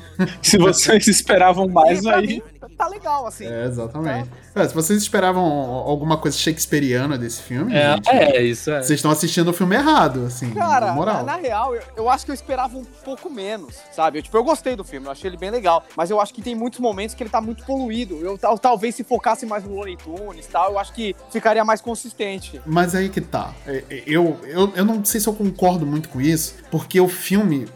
Se 0.42 0.58
vocês 0.58 1.08
esperavam 1.08 1.70
mais, 1.70 2.06
aí. 2.06 2.28
Mim, 2.28 2.42
tá 2.78 2.88
legal, 2.88 3.26
assim. 3.26 3.46
É, 3.46 3.66
exatamente. 3.66 4.30
Tá. 4.54 4.62
É, 4.62 4.68
se 4.68 4.74
vocês 4.74 5.02
esperavam 5.02 5.44
alguma 5.44 6.18
coisa 6.18 6.38
shakespeariana 6.38 7.18
desse 7.18 7.42
filme, 7.42 7.74
é, 7.74 7.96
gente, 7.96 8.10
é 8.10 8.44
isso. 8.44 8.70
É. 8.70 8.82
Vocês 8.82 8.98
estão 8.98 9.10
assistindo 9.10 9.48
o 9.50 9.54
filme 9.54 9.76
errado, 9.76 10.26
assim. 10.26 10.54
Cara, 10.54 10.92
moral. 10.94 11.18
Na, 11.18 11.24
na 11.24 11.36
real, 11.38 11.74
eu, 11.74 11.82
eu, 11.96 12.10
acho 12.10 12.26
que 12.26 12.32
eu 12.32 12.36
esperava 12.36 12.78
um 12.78 12.84
pouco 12.84 13.30
menos, 13.30 13.76
sabe? 13.92 14.20
Eu, 14.20 14.24
tipo, 14.24 14.36
eu 14.36 14.44
gostei 14.44 14.76
do 14.76 14.84
filme, 14.84 15.08
eu 15.08 15.12
achei 15.12 15.30
ele 15.30 15.38
bem 15.38 15.50
legal. 15.50 15.84
Mas 15.96 16.10
eu 16.10 16.20
acho 16.20 16.34
que 16.34 16.42
tem 16.42 16.56
muitos 16.56 16.80
momentos 16.80 17.16
que 17.16 17.24
ele 17.24 17.30
tá 17.30 17.40
muito 17.40 17.64
poluído. 17.64 18.16
Eu, 18.16 18.38
eu 18.42 18.58
talvez 18.58 18.96
se 18.96 19.04
focasse 19.04 19.46
mais 19.46 19.64
no 19.64 19.76
Looney 19.76 19.96
Tunes 19.96 20.46
e 20.46 20.50
tal, 20.50 20.72
eu 20.72 20.80
acho 20.80 20.92
que 20.94 21.16
ficaria 21.32 21.64
mais 21.64 21.80
consistente. 21.80 22.62
Mas 22.66 22.96
aí 22.96 23.10
que 23.10 23.22
tá. 23.22 23.54
É, 23.66 23.84
é, 23.90 24.04
eu, 24.06 24.38
eu, 24.58 24.74
eu 24.76 24.86
não 24.86 25.06
sei 25.06 25.22
se 25.22 25.28
eu 25.28 25.34
concordo 25.34 25.86
muito 25.86 26.10
com 26.10 26.20
isso, 26.20 26.56
porque 26.72 27.00
o 27.00 27.08
filme, 27.08 27.68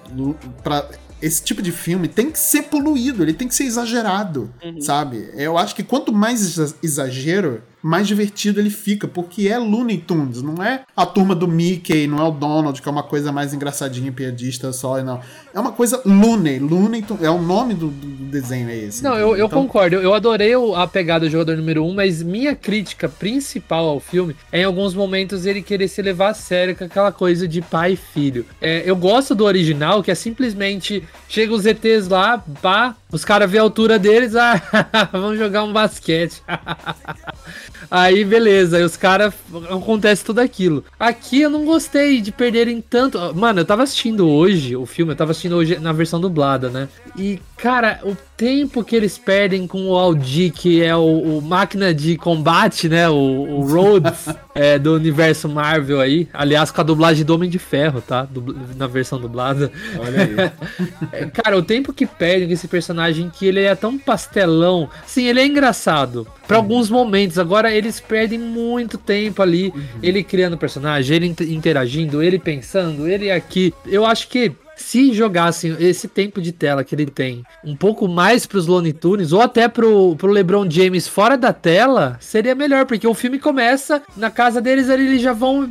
pra, 0.64 0.90
esse 1.22 1.44
tipo 1.44 1.62
de 1.62 1.72
filme 1.72 2.08
tem 2.08 2.32
que 2.32 2.40
ser 2.40 2.64
poluído, 2.64 3.24
ele 3.24 3.34
tem 3.34 3.48
que 3.48 3.54
ser 3.54 3.66
exagerado, 3.66 4.52
uhum. 4.64 4.82
sabe? 4.82 5.30
Eu 5.36 5.58
acho 5.58 5.76
que 5.76 5.84
quanto 5.84 6.12
mais 6.12 6.58
exagero, 6.82 7.62
mais 7.82 8.08
divertido 8.08 8.60
ele 8.60 8.70
fica, 8.70 9.08
porque 9.08 9.48
é 9.48 9.58
Looney 9.58 9.98
Tunes, 9.98 10.42
não 10.42 10.64
é 10.64 10.84
a 10.96 11.06
turma 11.06 11.34
do 11.34 11.48
Mickey, 11.48 12.08
não 12.08 12.20
é 12.20 12.24
o 12.24 12.32
Donald, 12.32 12.82
que 12.82 12.88
é 12.88 12.92
uma 12.92 13.04
coisa 13.04 13.32
mais 13.32 13.54
engraçadinha 13.54 14.10
e 14.10 14.12
piadista 14.12 14.72
só, 14.72 15.02
não. 15.02 15.20
É 15.54 15.60
uma 15.60 15.72
coisa 15.72 16.02
Looney, 16.06 16.60
Looney 16.60 17.02
Tunes, 17.02 17.24
é 17.24 17.30
o 17.30 17.42
nome 17.42 17.74
do, 17.74 17.88
do 17.88 18.26
desenho 18.26 18.70
é 18.70 18.78
esse. 18.78 19.04
Não, 19.04 19.16
eu, 19.16 19.36
eu 19.36 19.48
então... 19.48 19.62
concordo, 19.62 19.96
eu 19.96 20.14
adorei 20.14 20.54
a 20.76 20.88
pegada 20.88 21.26
do 21.26 21.32
jogador 21.32 21.58
número 21.58 21.86
um, 21.86 21.94
mas 21.94 22.22
minha 22.22 22.56
crítica 22.56 23.10
principal 23.10 23.88
ao 23.88 24.00
filme 24.00 24.36
é 24.52 24.62
em 24.62 24.64
alguns 24.64 24.94
momentos 24.94 25.46
ele 25.46 25.62
querer 25.62 25.88
se 25.88 26.02
levar 26.02 26.30
a 26.30 26.34
sério 26.34 26.76
com 26.76 26.84
aquela 26.84 27.12
coisa 27.12 27.48
de 27.48 27.62
pai 27.62 27.94
e 27.94 27.96
filho. 27.96 28.46
É, 28.62 28.84
eu 28.86 28.96
gosto 28.96 29.34
do 29.34 29.46
original, 29.46 30.04
que 30.04 30.12
é 30.12 30.16
simplesmente 30.16 31.04
chega 31.28 31.54
os 31.54 31.66
ETs 31.66 32.08
lá, 32.08 32.44
pá, 32.62 32.96
os 33.12 33.26
caras 33.26 33.50
vê 33.50 33.58
a 33.58 33.62
altura 33.62 33.98
deles, 33.98 34.36
ah, 34.38 34.62
vamos 35.12 35.38
jogar 35.38 35.64
um 35.64 35.74
basquete. 35.74 36.42
Aí, 37.92 38.24
beleza, 38.24 38.78
aí 38.78 38.84
os 38.84 38.96
caras. 38.96 39.34
Acontece 39.70 40.24
tudo 40.24 40.40
aquilo. 40.40 40.86
Aqui 40.98 41.42
eu 41.42 41.50
não 41.50 41.66
gostei 41.66 42.22
de 42.22 42.32
perderem 42.32 42.80
tanto. 42.80 43.20
Mano, 43.36 43.60
eu 43.60 43.66
tava 43.66 43.84
assistindo 43.84 44.30
hoje 44.30 44.78
o 44.78 44.86
filme, 44.86 45.12
eu 45.12 45.16
tava 45.18 45.32
assistindo 45.32 45.58
hoje 45.58 45.78
na 45.78 45.92
versão 45.92 46.22
dublada, 46.22 46.70
né? 46.70 46.88
E, 47.18 47.38
cara, 47.58 48.00
o 48.04 48.16
tempo 48.42 48.84
que 48.84 48.96
eles 48.96 49.20
perdem 49.20 49.68
com 49.68 49.90
o 49.90 49.96
Aldi, 49.96 50.50
que 50.50 50.82
é 50.82 50.96
o, 50.96 51.38
o 51.38 51.42
máquina 51.44 51.94
de 51.94 52.18
combate, 52.18 52.90
né? 52.90 53.08
O, 53.08 53.14
o 53.14 53.72
Rhodes 53.72 54.30
é, 54.56 54.80
do 54.80 54.96
universo 54.96 55.48
Marvel 55.48 56.00
aí. 56.00 56.28
Aliás, 56.34 56.72
com 56.72 56.82
a 56.82 56.84
dublagem 56.84 57.24
do 57.24 57.36
Homem 57.36 57.48
de 57.48 57.60
Ferro, 57.60 58.02
tá? 58.02 58.28
na 58.76 58.88
versão 58.88 59.22
dublada. 59.22 59.72
Olha 60.00 60.24
aí. 60.24 60.52
É, 61.12 61.26
cara, 61.26 61.58
o 61.58 61.62
tempo 61.62 61.92
que 61.92 62.06
perdem 62.06 62.48
com 62.48 62.54
esse 62.54 62.68
personagem 62.68 63.30
que 63.30 63.46
ele 63.46 63.62
é 63.62 63.76
tão 63.76 63.98
pastelão. 63.98 64.90
Sim, 65.06 65.26
ele 65.26 65.42
é 65.42 65.46
engraçado 65.46 66.26
para 66.48 66.58
alguns 66.58 66.90
momentos. 66.90 67.38
Agora 67.38 67.74
eles 67.74 68.00
perdem 68.00 68.40
muito 68.40 68.98
tempo 68.98 69.42
ali, 69.42 69.70
uhum. 69.76 69.82
ele 70.02 70.24
criando 70.24 70.58
personagem, 70.58 71.16
ele 71.16 71.36
interagindo, 71.54 72.24
ele 72.24 72.40
pensando, 72.40 73.08
ele 73.08 73.30
aqui. 73.30 73.74
Eu 73.86 74.06
acho 74.06 74.28
que 74.30 74.54
se 74.82 75.14
jogassem 75.14 75.76
esse 75.80 76.08
tempo 76.08 76.42
de 76.42 76.52
tela 76.52 76.84
que 76.84 76.94
ele 76.94 77.06
tem 77.06 77.44
um 77.64 77.76
pouco 77.76 78.08
mais 78.08 78.46
pros 78.46 78.68
Looney 78.68 78.92
Tunes, 78.94 79.32
ou 79.32 79.42
até 79.42 79.68
pro, 79.68 80.16
pro 80.16 80.32
LeBron 80.32 80.70
James 80.70 81.08
fora 81.08 81.38
da 81.38 81.54
tela, 81.54 82.18
seria 82.20 82.56
melhor, 82.56 82.86
porque 82.86 83.08
o 83.08 83.14
filme 83.14 83.40
começa 83.40 84.02
na 84.18 84.30
casa 84.30 84.60
deles 84.60 84.90
ali, 84.90 85.06
eles 85.06 85.22
já 85.22 85.34
vão 85.34 85.70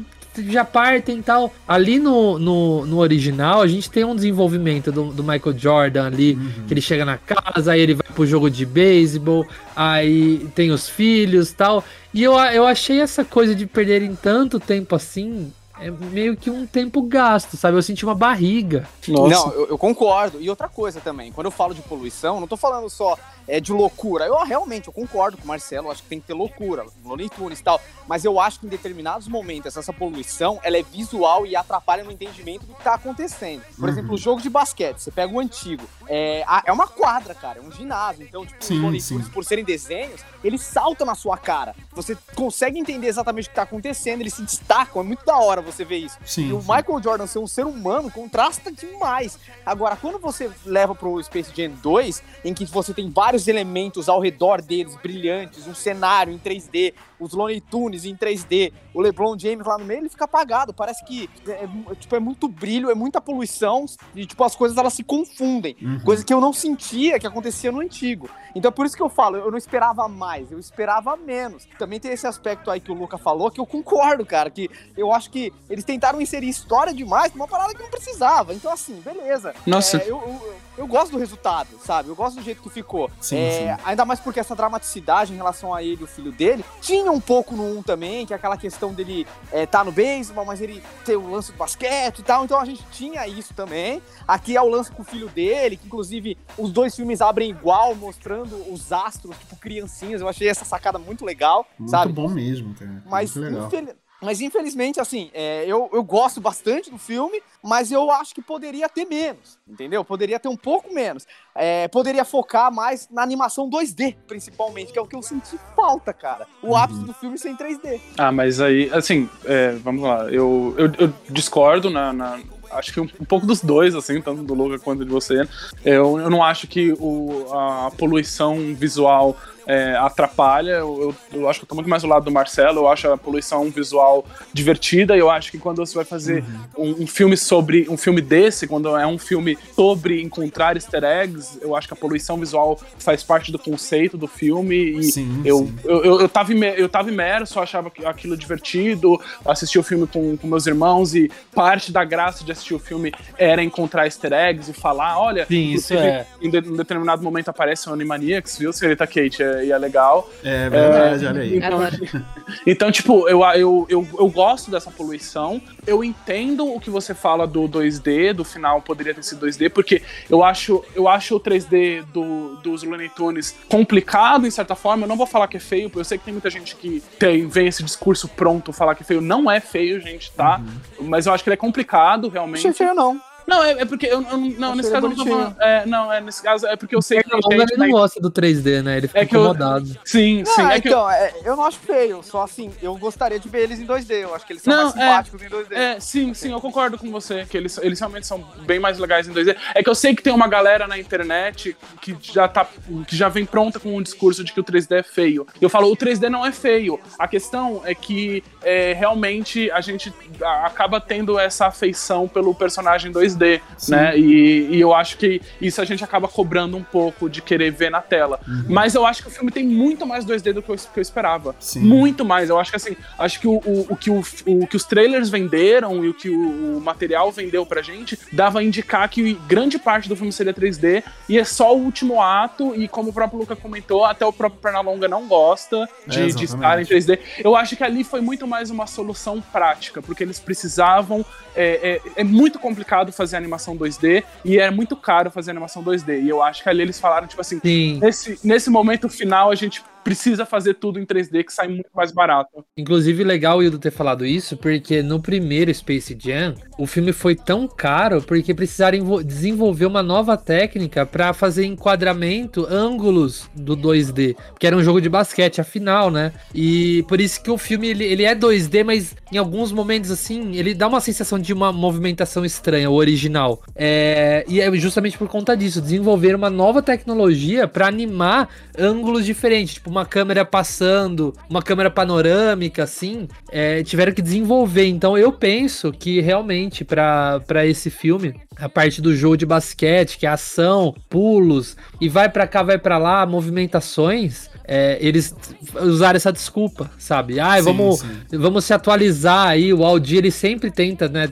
já 0.48 0.64
partem 0.64 1.18
e 1.18 1.22
tal. 1.22 1.52
Ali 1.66 1.98
no, 1.98 2.38
no, 2.38 2.86
no, 2.86 2.98
original, 2.98 3.60
a 3.60 3.66
gente 3.66 3.90
tem 3.90 4.04
um 4.04 4.14
desenvolvimento 4.14 4.92
do, 4.92 5.12
do 5.12 5.24
Michael 5.24 5.58
Jordan 5.58 6.06
ali, 6.06 6.34
uhum. 6.34 6.66
que 6.66 6.74
ele 6.74 6.80
chega 6.80 7.04
na 7.04 7.18
casa, 7.18 7.72
aí 7.72 7.80
ele 7.80 7.94
vai 7.94 8.06
pro 8.14 8.24
jogo 8.24 8.48
de 8.48 8.64
beisebol, 8.64 9.46
aí 9.74 10.46
tem 10.54 10.70
os 10.70 10.88
filhos 10.88 11.52
tal. 11.52 11.84
E 12.14 12.22
eu, 12.22 12.34
eu 12.34 12.66
achei 12.66 13.00
essa 13.00 13.24
coisa 13.24 13.54
de 13.54 13.66
perderem 13.66 14.14
tanto 14.14 14.60
tempo 14.60 14.94
assim 14.94 15.52
é 15.80 15.90
meio 15.90 16.36
que 16.36 16.50
um 16.50 16.66
tempo 16.66 17.02
gasto, 17.02 17.56
sabe? 17.56 17.76
Eu 17.76 17.82
senti 17.82 18.04
uma 18.04 18.14
barriga. 18.14 18.86
Nossa. 19.08 19.34
Não, 19.34 19.52
eu, 19.54 19.68
eu, 19.68 19.78
concordo. 19.78 20.40
E 20.40 20.50
outra 20.50 20.68
coisa 20.68 21.00
também, 21.00 21.32
quando 21.32 21.46
eu 21.46 21.50
falo 21.50 21.74
de 21.74 21.80
poluição, 21.82 22.38
não 22.38 22.46
tô 22.46 22.56
falando 22.56 22.88
só 22.90 23.16
é, 23.50 23.60
de 23.60 23.72
loucura. 23.72 24.26
Eu 24.26 24.42
realmente 24.44 24.86
eu 24.86 24.92
concordo 24.92 25.36
com 25.36 25.44
o 25.44 25.46
Marcelo, 25.48 25.90
acho 25.90 26.02
que 26.04 26.08
tem 26.08 26.20
que 26.20 26.26
ter 26.28 26.34
loucura, 26.34 26.86
Looney 27.04 27.28
Tunes 27.28 27.58
e 27.58 27.62
tal. 27.62 27.80
Mas 28.06 28.24
eu 28.24 28.38
acho 28.38 28.60
que 28.60 28.66
em 28.66 28.68
determinados 28.68 29.26
momentos 29.26 29.76
essa 29.76 29.92
poluição 29.92 30.60
ela 30.62 30.76
é 30.76 30.82
visual 30.82 31.44
e 31.44 31.56
atrapalha 31.56 32.04
no 32.04 32.12
entendimento 32.12 32.64
do 32.64 32.74
que 32.74 32.82
tá 32.82 32.94
acontecendo. 32.94 33.62
Por 33.74 33.84
uhum. 33.84 33.88
exemplo, 33.88 34.14
o 34.14 34.18
jogo 34.18 34.40
de 34.40 34.48
basquete, 34.48 34.98
você 34.98 35.10
pega 35.10 35.32
o 35.32 35.40
antigo. 35.40 35.82
É, 36.08 36.44
é 36.64 36.72
uma 36.72 36.86
quadra, 36.86 37.34
cara, 37.34 37.58
é 37.58 37.62
um 37.62 37.72
ginásio. 37.72 38.24
Então, 38.24 38.46
tipo, 38.46 38.64
sim, 38.64 38.76
os 38.76 38.82
Looney 38.82 39.02
Tunes, 39.02 39.28
por 39.28 39.44
serem 39.44 39.64
desenhos, 39.64 40.20
eles 40.44 40.62
saltam 40.62 41.06
na 41.06 41.16
sua 41.16 41.36
cara. 41.36 41.74
Você 41.92 42.16
consegue 42.36 42.78
entender 42.78 43.08
exatamente 43.08 43.46
o 43.46 43.50
que 43.50 43.56
tá 43.56 43.62
acontecendo, 43.62 44.20
eles 44.20 44.34
se 44.34 44.42
destacam. 44.42 45.02
É 45.02 45.04
muito 45.04 45.24
da 45.24 45.36
hora 45.36 45.60
você 45.60 45.84
ver 45.84 45.98
isso. 45.98 46.16
Sim, 46.24 46.50
e 46.50 46.52
o 46.52 46.60
sim. 46.60 46.68
Michael 46.72 47.02
Jordan 47.02 47.26
ser 47.26 47.38
um 47.40 47.46
ser 47.46 47.66
humano 47.66 48.10
contrasta 48.10 48.70
demais. 48.70 49.38
Agora, 49.66 49.96
quando 49.96 50.18
você 50.18 50.50
leva 50.64 50.94
pro 50.94 51.20
Space 51.22 51.50
Jam 51.54 51.72
2, 51.82 52.22
em 52.44 52.54
que 52.54 52.64
você 52.64 52.94
tem 52.94 53.10
vários 53.10 53.39
vários 53.40 53.48
elementos 53.48 54.08
ao 54.08 54.20
redor 54.20 54.60
deles, 54.60 54.96
brilhantes, 54.96 55.66
um 55.66 55.74
cenário 55.74 56.32
em 56.32 56.38
3D, 56.38 56.92
os 57.20 57.32
Looney 57.32 57.60
Tunes 57.60 58.04
em 58.04 58.16
3D, 58.16 58.72
o 58.94 59.00
LeBron 59.00 59.38
James 59.38 59.66
lá 59.66 59.78
no 59.78 59.84
meio, 59.84 60.00
ele 60.00 60.08
fica 60.08 60.24
apagado. 60.24 60.72
Parece 60.72 61.04
que 61.04 61.28
é, 61.46 61.64
é, 61.64 61.94
tipo, 61.94 62.16
é 62.16 62.20
muito 62.20 62.48
brilho, 62.48 62.90
é 62.90 62.94
muita 62.94 63.20
poluição 63.20 63.84
e 64.14 64.26
tipo, 64.26 64.42
as 64.42 64.56
coisas 64.56 64.76
elas 64.76 64.94
se 64.94 65.04
confundem. 65.04 65.76
Uhum. 65.80 66.00
Coisa 66.00 66.24
que 66.24 66.32
eu 66.32 66.40
não 66.40 66.52
sentia 66.52 67.18
que 67.18 67.26
acontecia 67.26 67.70
no 67.70 67.80
antigo. 67.80 68.28
Então 68.54 68.70
é 68.70 68.72
por 68.72 68.86
isso 68.86 68.96
que 68.96 69.02
eu 69.02 69.08
falo, 69.08 69.36
eu 69.36 69.50
não 69.50 69.58
esperava 69.58 70.08
mais, 70.08 70.50
eu 70.50 70.58
esperava 70.58 71.16
menos. 71.16 71.66
Também 71.78 72.00
tem 72.00 72.12
esse 72.12 72.26
aspecto 72.26 72.70
aí 72.70 72.80
que 72.80 72.90
o 72.90 72.94
Luca 72.94 73.18
falou, 73.18 73.50
que 73.50 73.60
eu 73.60 73.66
concordo, 73.66 74.24
cara, 74.24 74.50
que 74.50 74.68
eu 74.96 75.12
acho 75.12 75.30
que 75.30 75.52
eles 75.68 75.84
tentaram 75.84 76.20
inserir 76.20 76.48
história 76.48 76.92
demais 76.92 77.32
numa 77.32 77.46
parada 77.46 77.74
que 77.74 77.82
não 77.82 77.90
precisava. 77.90 78.54
Então, 78.54 78.72
assim, 78.72 79.00
beleza. 79.00 79.54
Nossa. 79.66 79.98
É, 79.98 80.02
eu, 80.02 80.20
eu, 80.20 80.54
eu, 80.78 80.86
gosto 80.86 81.12
do 81.12 81.18
resultado, 81.18 81.68
sabe? 81.84 82.08
Eu 82.08 82.16
gosto 82.16 82.36
do 82.36 82.42
jeito 82.42 82.62
que 82.62 82.70
ficou. 82.70 83.10
Sim, 83.20 83.36
é, 83.36 83.76
sim. 83.76 83.82
Ainda 83.84 84.04
mais 84.04 84.20
porque 84.20 84.40
essa 84.40 84.54
dramaticidade 84.54 85.32
em 85.32 85.36
relação 85.36 85.74
a 85.74 85.82
ele 85.82 86.00
e 86.00 86.04
o 86.04 86.06
filho 86.06 86.32
dele 86.32 86.64
tinha 86.80 87.09
um 87.10 87.20
pouco 87.20 87.54
no 87.54 87.78
1 87.78 87.82
também, 87.82 88.26
que 88.26 88.32
é 88.32 88.36
aquela 88.36 88.56
questão 88.56 88.92
dele 88.92 89.26
é, 89.52 89.66
tá 89.66 89.84
no 89.84 89.92
beisebol, 89.92 90.44
mas 90.44 90.60
ele 90.60 90.82
ter 91.04 91.16
o 91.16 91.30
lance 91.30 91.52
do 91.52 91.58
basquete 91.58 92.20
e 92.20 92.22
tal. 92.22 92.44
Então 92.44 92.58
a 92.58 92.64
gente 92.64 92.82
tinha 92.92 93.26
isso 93.26 93.54
também. 93.54 94.02
Aqui 94.26 94.56
é 94.56 94.62
o 94.62 94.68
lance 94.68 94.90
com 94.90 95.02
o 95.02 95.04
filho 95.04 95.28
dele, 95.28 95.76
que 95.76 95.86
inclusive 95.86 96.36
os 96.56 96.72
dois 96.72 96.94
filmes 96.94 97.20
abrem 97.20 97.50
igual, 97.50 97.94
mostrando 97.94 98.56
os 98.72 98.92
astros, 98.92 99.36
tipo, 99.38 99.56
criancinhas. 99.56 100.20
Eu 100.20 100.28
achei 100.28 100.48
essa 100.48 100.64
sacada 100.64 100.98
muito 100.98 101.24
legal, 101.24 101.66
muito 101.78 101.90
sabe? 101.90 102.12
bom 102.12 102.28
mesmo, 102.28 102.74
cara. 102.74 103.02
Mas, 103.06 103.36
infel 103.36 103.94
mas 104.20 104.40
infelizmente, 104.40 105.00
assim, 105.00 105.30
é, 105.32 105.64
eu, 105.66 105.88
eu 105.92 106.02
gosto 106.02 106.40
bastante 106.40 106.90
do 106.90 106.98
filme, 106.98 107.40
mas 107.62 107.90
eu 107.90 108.10
acho 108.10 108.34
que 108.34 108.42
poderia 108.42 108.88
ter 108.88 109.04
menos, 109.06 109.58
entendeu? 109.68 110.04
Poderia 110.04 110.38
ter 110.38 110.48
um 110.48 110.56
pouco 110.56 110.92
menos. 110.92 111.26
É, 111.54 111.88
poderia 111.88 112.24
focar 112.24 112.72
mais 112.72 113.08
na 113.10 113.22
animação 113.22 113.68
2D, 113.68 114.16
principalmente, 114.26 114.92
que 114.92 114.98
é 114.98 115.02
o 115.02 115.06
que 115.06 115.16
eu 115.16 115.22
senti 115.22 115.58
falta, 115.74 116.12
cara. 116.12 116.46
O 116.62 116.68
uhum. 116.68 116.76
ápice 116.76 117.00
do 117.00 117.14
filme 117.14 117.38
sem 117.38 117.56
3D. 117.56 118.00
Ah, 118.18 118.30
mas 118.30 118.60
aí, 118.60 118.90
assim, 118.92 119.28
é, 119.44 119.72
vamos 119.72 120.02
lá, 120.02 120.30
eu, 120.30 120.74
eu, 120.76 120.92
eu 120.98 121.14
discordo 121.30 121.90
na, 121.90 122.12
na 122.12 122.40
acho 122.70 122.92
que 122.92 123.00
um, 123.00 123.08
um, 123.20 123.24
pouco 123.24 123.46
dos 123.46 123.60
dois, 123.60 123.94
assim, 123.94 124.20
tanto 124.20 124.42
do 124.42 124.54
Luca 124.54 124.78
quanto 124.78 125.04
de 125.04 125.10
você. 125.10 125.46
Eu, 125.84 126.18
eu 126.18 126.30
não 126.30 126.42
acho 126.42 126.66
que 126.66 126.92
o, 126.98 127.46
a 127.52 127.90
poluição 127.96 128.74
visual 128.74 129.36
é, 129.66 129.94
atrapalha. 129.96 130.72
Eu, 130.72 131.14
eu, 131.32 131.40
eu, 131.40 131.48
acho 131.48 131.60
que 131.60 131.64
eu 131.64 131.68
tô 131.68 131.74
muito 131.74 131.88
mais 131.88 132.02
do 132.02 132.08
lado 132.08 132.24
do 132.24 132.30
Marcelo. 132.30 132.80
Eu 132.80 132.88
acho 132.88 133.08
a 133.08 133.16
poluição 133.16 133.70
visual 133.70 134.24
divertida. 134.52 135.16
E 135.16 135.20
eu 135.20 135.30
acho 135.30 135.50
que 135.50 135.58
quando 135.58 135.78
você 135.78 135.94
vai 135.94 136.04
fazer 136.04 136.44
uhum. 136.76 136.84
um, 136.98 137.02
um, 137.02 137.06
filme 137.06 137.36
sobre. 137.36 137.86
Um 137.88 137.96
filme 137.96 138.20
desse, 138.20 138.66
quando 138.66 138.96
é 138.96 139.06
um 139.06 139.18
filme 139.18 139.56
sobre 139.74 140.22
encontrar 140.22 140.76
easter 140.76 141.04
eggs, 141.04 141.58
eu 141.60 141.74
acho 141.76 141.88
que 141.88 141.94
a 141.94 141.96
poluição 141.96 142.38
visual 142.38 142.78
faz 142.98 143.22
parte 143.22 143.52
do 143.52 143.58
conceito 143.58 144.16
do 144.16 144.26
filme. 144.26 144.76
E 144.76 145.04
sim, 145.04 145.42
eu, 145.44 145.58
sim. 145.58 145.74
Eu, 145.84 146.04
eu, 146.04 146.20
eu, 146.20 146.28
tava, 146.28 146.52
eu 146.52 146.88
tava 146.88 147.10
imerso, 147.10 147.58
eu 147.58 147.62
achava 147.62 147.92
aquilo 148.04 148.36
divertido. 148.36 149.20
Assisti 149.44 149.78
o 149.78 149.82
filme 149.82 150.06
com, 150.06 150.36
com 150.36 150.46
meus 150.46 150.66
irmãos 150.66 151.14
e 151.14 151.30
parte 151.54 151.92
da 151.92 152.04
graça 152.04 152.44
de 152.44 152.52
assistir 152.52 152.74
o 152.74 152.78
filme 152.78 153.12
era 153.36 153.62
encontrar 153.62 154.06
easter 154.06 154.32
eggs 154.32 154.70
e 154.70 154.74
falar: 154.74 155.18
olha, 155.18 155.46
sim, 155.46 155.72
isso 155.72 155.94
é. 155.94 156.26
em, 156.40 156.50
de, 156.50 156.58
em 156.58 156.76
determinado 156.76 157.22
momento 157.22 157.48
aparece 157.48 157.88
o 157.88 157.92
Animaniacs, 157.92 158.58
viu, 158.58 158.72
senhorita 158.72 159.06
Kate? 159.06 159.42
É, 159.50 159.64
e 159.66 159.72
é 159.72 159.78
legal. 159.78 160.30
É 160.42 160.68
verdade, 160.68 161.24
é, 161.24 161.28
olha 161.28 161.40
aí. 161.42 161.56
Então, 161.56 161.80
então, 162.66 162.92
tipo, 162.92 163.28
eu, 163.28 163.42
eu, 163.54 163.86
eu, 163.88 164.08
eu 164.18 164.28
gosto 164.28 164.70
dessa 164.70 164.90
poluição. 164.90 165.60
Eu 165.86 166.04
entendo 166.04 166.66
o 166.66 166.80
que 166.80 166.90
você 166.90 167.14
fala 167.14 167.46
do 167.46 167.62
2D, 167.62 168.32
do 168.32 168.44
final 168.44 168.80
poderia 168.82 169.14
ter 169.14 169.22
sido 169.22 169.46
2D, 169.46 169.70
porque 169.70 170.02
eu 170.28 170.44
acho, 170.44 170.84
eu 170.94 171.08
acho 171.08 171.36
o 171.36 171.40
3D 171.40 172.04
do, 172.12 172.56
dos 172.56 172.82
Looney 172.82 173.08
Tunes 173.08 173.56
complicado, 173.68 174.46
em 174.46 174.50
certa 174.50 174.74
forma. 174.74 175.04
Eu 175.04 175.08
não 175.08 175.16
vou 175.16 175.26
falar 175.26 175.48
que 175.48 175.56
é 175.56 175.60
feio, 175.60 175.88
porque 175.88 176.00
eu 176.00 176.04
sei 176.04 176.18
que 176.18 176.24
tem 176.24 176.34
muita 176.34 176.50
gente 176.50 176.76
que 176.76 177.02
tem, 177.18 177.46
vem 177.46 177.66
esse 177.66 177.82
discurso 177.82 178.28
pronto 178.28 178.72
falar 178.72 178.94
que 178.94 179.02
é 179.02 179.06
feio. 179.06 179.20
Não 179.20 179.50
é 179.50 179.60
feio, 179.60 180.00
gente, 180.00 180.30
tá? 180.32 180.60
Uhum. 180.98 181.08
Mas 181.08 181.26
eu 181.26 181.32
acho 181.32 181.42
que 181.42 181.50
ele 181.50 181.54
é 181.54 181.56
complicado, 181.56 182.28
realmente. 182.28 182.64
Não 182.64 182.70
é 182.70 182.74
feio, 182.74 182.94
não. 182.94 183.20
Não, 183.50 183.64
é, 183.64 183.72
é 183.72 183.84
porque 183.84 184.06
eu, 184.06 184.22
eu 184.22 184.38
não, 184.38 184.76
nesse 184.76 184.92
caso 184.92 185.06
eu 185.06 185.10
não 185.10 185.16
tô 185.16 185.26
falando. 185.26 185.56
É, 185.60 185.84
não, 185.84 186.12
é, 186.12 186.20
nesse 186.20 186.40
caso 186.40 186.68
é 186.68 186.76
porque 186.76 186.94
eu 186.94 187.02
sei 187.02 187.20
que. 187.20 187.30
Tem 187.30 187.58
gente, 187.58 187.72
ele 187.72 187.80
não 187.80 187.90
gosta 187.90 188.20
do 188.20 188.30
3D, 188.30 188.80
né? 188.80 188.98
Ele 188.98 189.08
fica 189.08 189.18
é 189.18 189.24
incomodado. 189.24 189.88
Eu, 189.88 189.96
sim, 190.04 190.44
sim. 190.44 190.62
é 190.62 190.76
então, 190.76 191.00
eu... 191.00 191.10
É, 191.10 191.32
eu 191.44 191.56
não 191.56 191.64
acho 191.64 191.80
feio, 191.80 192.22
só 192.22 192.44
assim, 192.44 192.70
eu 192.80 192.96
gostaria 192.96 193.40
de 193.40 193.48
ver 193.48 193.62
eles 193.62 193.80
em 193.80 193.86
2D. 193.86 194.22
Eu 194.22 194.36
acho 194.36 194.46
que 194.46 194.52
eles 194.52 194.62
são 194.62 194.72
não, 194.72 194.82
mais 194.84 194.92
simpáticos 194.92 195.42
em 195.42 195.48
2D. 195.48 195.72
É, 195.72 195.98
sim, 195.98 196.32
sim, 196.32 196.52
eu 196.52 196.60
concordo 196.60 196.96
com 196.96 197.10
você, 197.10 197.44
que 197.44 197.56
eles, 197.56 197.76
eles 197.78 197.98
realmente 197.98 198.24
são 198.24 198.38
bem 198.64 198.78
mais 198.78 199.00
legais 199.00 199.26
em 199.26 199.32
2D. 199.32 199.56
É 199.74 199.82
que 199.82 199.90
eu 199.90 199.96
sei 199.96 200.14
que 200.14 200.22
tem 200.22 200.32
uma 200.32 200.46
galera 200.46 200.86
na 200.86 200.96
internet 200.96 201.76
que 202.00 202.16
já 202.22 202.46
tá. 202.46 202.64
que 203.08 203.16
já 203.16 203.28
vem 203.28 203.44
pronta 203.44 203.80
com 203.80 203.96
um 203.96 204.02
discurso 204.02 204.44
de 204.44 204.52
que 204.52 204.60
o 204.60 204.64
3D 204.64 204.98
é 204.98 205.02
feio. 205.02 205.44
Eu 205.60 205.68
falo, 205.68 205.90
o 205.90 205.96
3D 205.96 206.28
não 206.28 206.46
é 206.46 206.52
feio. 206.52 207.00
A 207.18 207.26
questão 207.26 207.82
é 207.84 207.96
que 207.96 208.44
é, 208.62 208.92
realmente 208.92 209.68
a 209.72 209.80
gente 209.80 210.14
acaba 210.40 211.00
tendo 211.00 211.36
essa 211.36 211.66
afeição 211.66 212.28
pelo 212.28 212.54
personagem 212.54 213.12
2D, 213.12 213.39
sim. 213.76 213.92
né? 213.92 214.18
E, 214.18 214.68
e, 214.70 214.80
eu 214.80 214.94
acho 214.94 215.16
que 215.16 215.40
isso 215.60 215.80
a 215.80 215.84
gente 215.84 216.02
acaba 216.02 216.28
cobrando 216.28 216.76
um 216.76 216.82
pouco 216.82 217.28
de 217.28 217.40
querer 217.42 217.70
ver 217.70 217.90
na 217.90 218.00
tela. 218.00 218.40
Uhum. 218.46 218.64
Mas 218.68 218.94
eu 218.94 219.06
acho 219.06 219.22
que 219.22 219.28
o 219.28 219.30
filme 219.30 219.50
tem 219.50 219.64
muito 219.64 220.06
mais 220.06 220.24
2D 220.24 220.52
do 220.52 220.62
que 220.62 220.70
eu, 220.70 220.76
que 220.76 220.98
eu 220.98 221.02
esperava. 221.02 221.54
Sim. 221.58 221.80
Muito 221.80 222.24
mais. 222.24 222.50
Eu 222.50 222.58
acho 222.58 222.70
que 222.70 222.76
assim, 222.76 222.96
acho 223.18 223.40
que 223.40 223.48
o, 223.48 223.60
o, 223.64 223.86
o 223.90 223.96
que 223.96 224.10
o, 224.10 224.22
o, 224.46 224.66
que 224.66 224.76
os 224.76 224.84
trailers 224.84 225.28
venderam 225.28 226.04
e 226.04 226.08
o 226.08 226.14
que 226.14 226.28
o, 226.28 226.76
o, 226.76 226.80
material 226.80 227.30
vendeu 227.30 227.64
pra 227.64 227.82
gente 227.82 228.18
dava 228.32 228.60
a 228.60 228.62
indicar 228.64 229.08
que 229.08 229.34
grande 229.46 229.78
parte 229.78 230.08
do 230.08 230.16
filme 230.16 230.32
seria 230.32 230.52
3D 230.52 231.02
e 231.28 231.38
é 231.38 231.44
só 231.44 231.74
o 231.74 231.80
último 231.80 232.20
ato. 232.20 232.74
E 232.74 232.88
como 232.88 233.10
o 233.10 233.12
próprio 233.12 233.40
Luca 233.40 233.56
comentou, 233.56 234.04
até 234.04 234.24
o 234.24 234.32
próprio 234.32 234.60
Pernalonga 234.60 235.08
não 235.08 235.26
gosta 235.26 235.88
de, 236.06 236.22
é, 236.22 236.26
de 236.26 236.44
estar 236.44 236.80
em 236.80 236.84
3D. 236.84 237.18
Eu 237.42 237.56
acho 237.56 237.76
que 237.76 237.84
ali 237.84 238.04
foi 238.04 238.20
muito 238.20 238.46
mais 238.46 238.70
uma 238.70 238.86
solução 238.86 239.40
prática, 239.40 240.02
porque 240.02 240.22
eles 240.22 240.38
precisavam. 240.38 241.24
É, 241.54 242.00
é, 242.16 242.20
é 242.20 242.24
muito 242.24 242.58
complicado 242.58 243.12
fazer 243.12 243.29
animação 243.36 243.76
2D 243.76 244.24
e 244.44 244.58
é 244.58 244.70
muito 244.70 244.96
caro 244.96 245.30
fazer 245.30 245.50
animação 245.50 245.82
2D. 245.82 246.22
E 246.22 246.28
eu 246.28 246.42
acho 246.42 246.62
que 246.62 246.68
ali 246.68 246.82
eles 246.82 246.98
falaram, 246.98 247.26
tipo 247.26 247.40
assim, 247.40 247.60
nesse, 248.00 248.38
nesse 248.44 248.70
momento 248.70 249.08
final 249.08 249.50
a 249.50 249.54
gente 249.54 249.82
precisa 250.02 250.44
fazer 250.46 250.74
tudo 250.74 250.98
em 250.98 251.06
3D 251.06 251.44
que 251.44 251.52
sai 251.52 251.68
muito 251.68 251.90
mais 251.94 252.12
barato. 252.12 252.64
Inclusive, 252.76 253.24
legal 253.24 253.58
o 253.58 253.62
Hildo 253.62 253.78
ter 253.78 253.90
falado 253.90 254.24
isso, 254.24 254.56
porque 254.56 255.02
no 255.02 255.20
primeiro 255.20 255.72
Space 255.72 256.16
Jam, 256.18 256.54
o 256.78 256.86
filme 256.86 257.12
foi 257.12 257.34
tão 257.34 257.68
caro 257.68 258.22
porque 258.22 258.54
precisaram 258.54 259.22
desenvolver 259.22 259.86
uma 259.86 260.02
nova 260.02 260.36
técnica 260.36 261.04
para 261.04 261.32
fazer 261.32 261.64
enquadramento, 261.64 262.66
ângulos 262.70 263.48
do 263.54 263.76
2D, 263.76 264.36
que 264.58 264.66
era 264.66 264.76
um 264.76 264.82
jogo 264.82 265.00
de 265.00 265.08
basquete, 265.08 265.60
afinal, 265.60 266.10
né? 266.10 266.32
E 266.54 267.04
por 267.08 267.20
isso 267.20 267.42
que 267.42 267.50
o 267.50 267.58
filme 267.58 267.88
ele, 267.88 268.04
ele 268.04 268.24
é 268.24 268.34
2D, 268.34 268.84
mas 268.84 269.14
em 269.32 269.38
alguns 269.38 269.72
momentos 269.72 270.10
assim, 270.10 270.56
ele 270.56 270.74
dá 270.74 270.88
uma 270.88 271.00
sensação 271.00 271.38
de 271.38 271.52
uma 271.52 271.72
movimentação 271.72 272.44
estranha, 272.44 272.90
o 272.90 272.94
original. 272.94 273.62
É, 273.74 274.44
e 274.48 274.60
é 274.60 274.70
justamente 274.76 275.18
por 275.18 275.28
conta 275.28 275.56
disso, 275.56 275.80
desenvolver 275.80 276.34
uma 276.34 276.50
nova 276.50 276.82
tecnologia 276.82 277.68
para 277.68 277.86
animar 277.86 278.48
ângulos 278.78 279.24
diferentes, 279.24 279.74
tipo 279.74 279.89
uma 279.90 280.06
câmera 280.06 280.44
passando, 280.44 281.34
uma 281.48 281.60
câmera 281.60 281.90
panorâmica, 281.90 282.84
assim, 282.84 283.26
é, 283.50 283.82
tiveram 283.82 284.12
que 284.12 284.22
desenvolver. 284.22 284.86
Então 284.86 285.16
eu 285.16 285.32
penso 285.32 285.90
que 285.92 286.20
realmente 286.20 286.84
para 286.84 287.66
esse 287.66 287.90
filme, 287.90 288.34
a 288.56 288.68
parte 288.68 289.00
do 289.00 289.14
jogo 289.16 289.36
de 289.36 289.46
basquete, 289.46 290.18
que 290.18 290.26
é 290.26 290.28
ação, 290.28 290.94
pulos, 291.08 291.76
e 292.00 292.08
vai 292.08 292.28
para 292.28 292.46
cá, 292.46 292.62
vai 292.62 292.78
para 292.78 292.98
lá, 292.98 293.24
movimentações, 293.26 294.49
é, 294.72 294.96
eles 295.00 295.34
usaram 295.82 296.16
essa 296.16 296.32
desculpa, 296.32 296.88
sabe? 296.96 297.40
Ah, 297.40 297.60
vamos, 297.60 297.98
sim. 297.98 298.38
vamos 298.38 298.64
se 298.64 298.72
atualizar 298.72 299.48
aí. 299.48 299.74
O 299.74 299.84
Aldi, 299.84 300.18
ele 300.18 300.30
sempre 300.30 300.70
tenta, 300.70 301.08
né? 301.08 301.28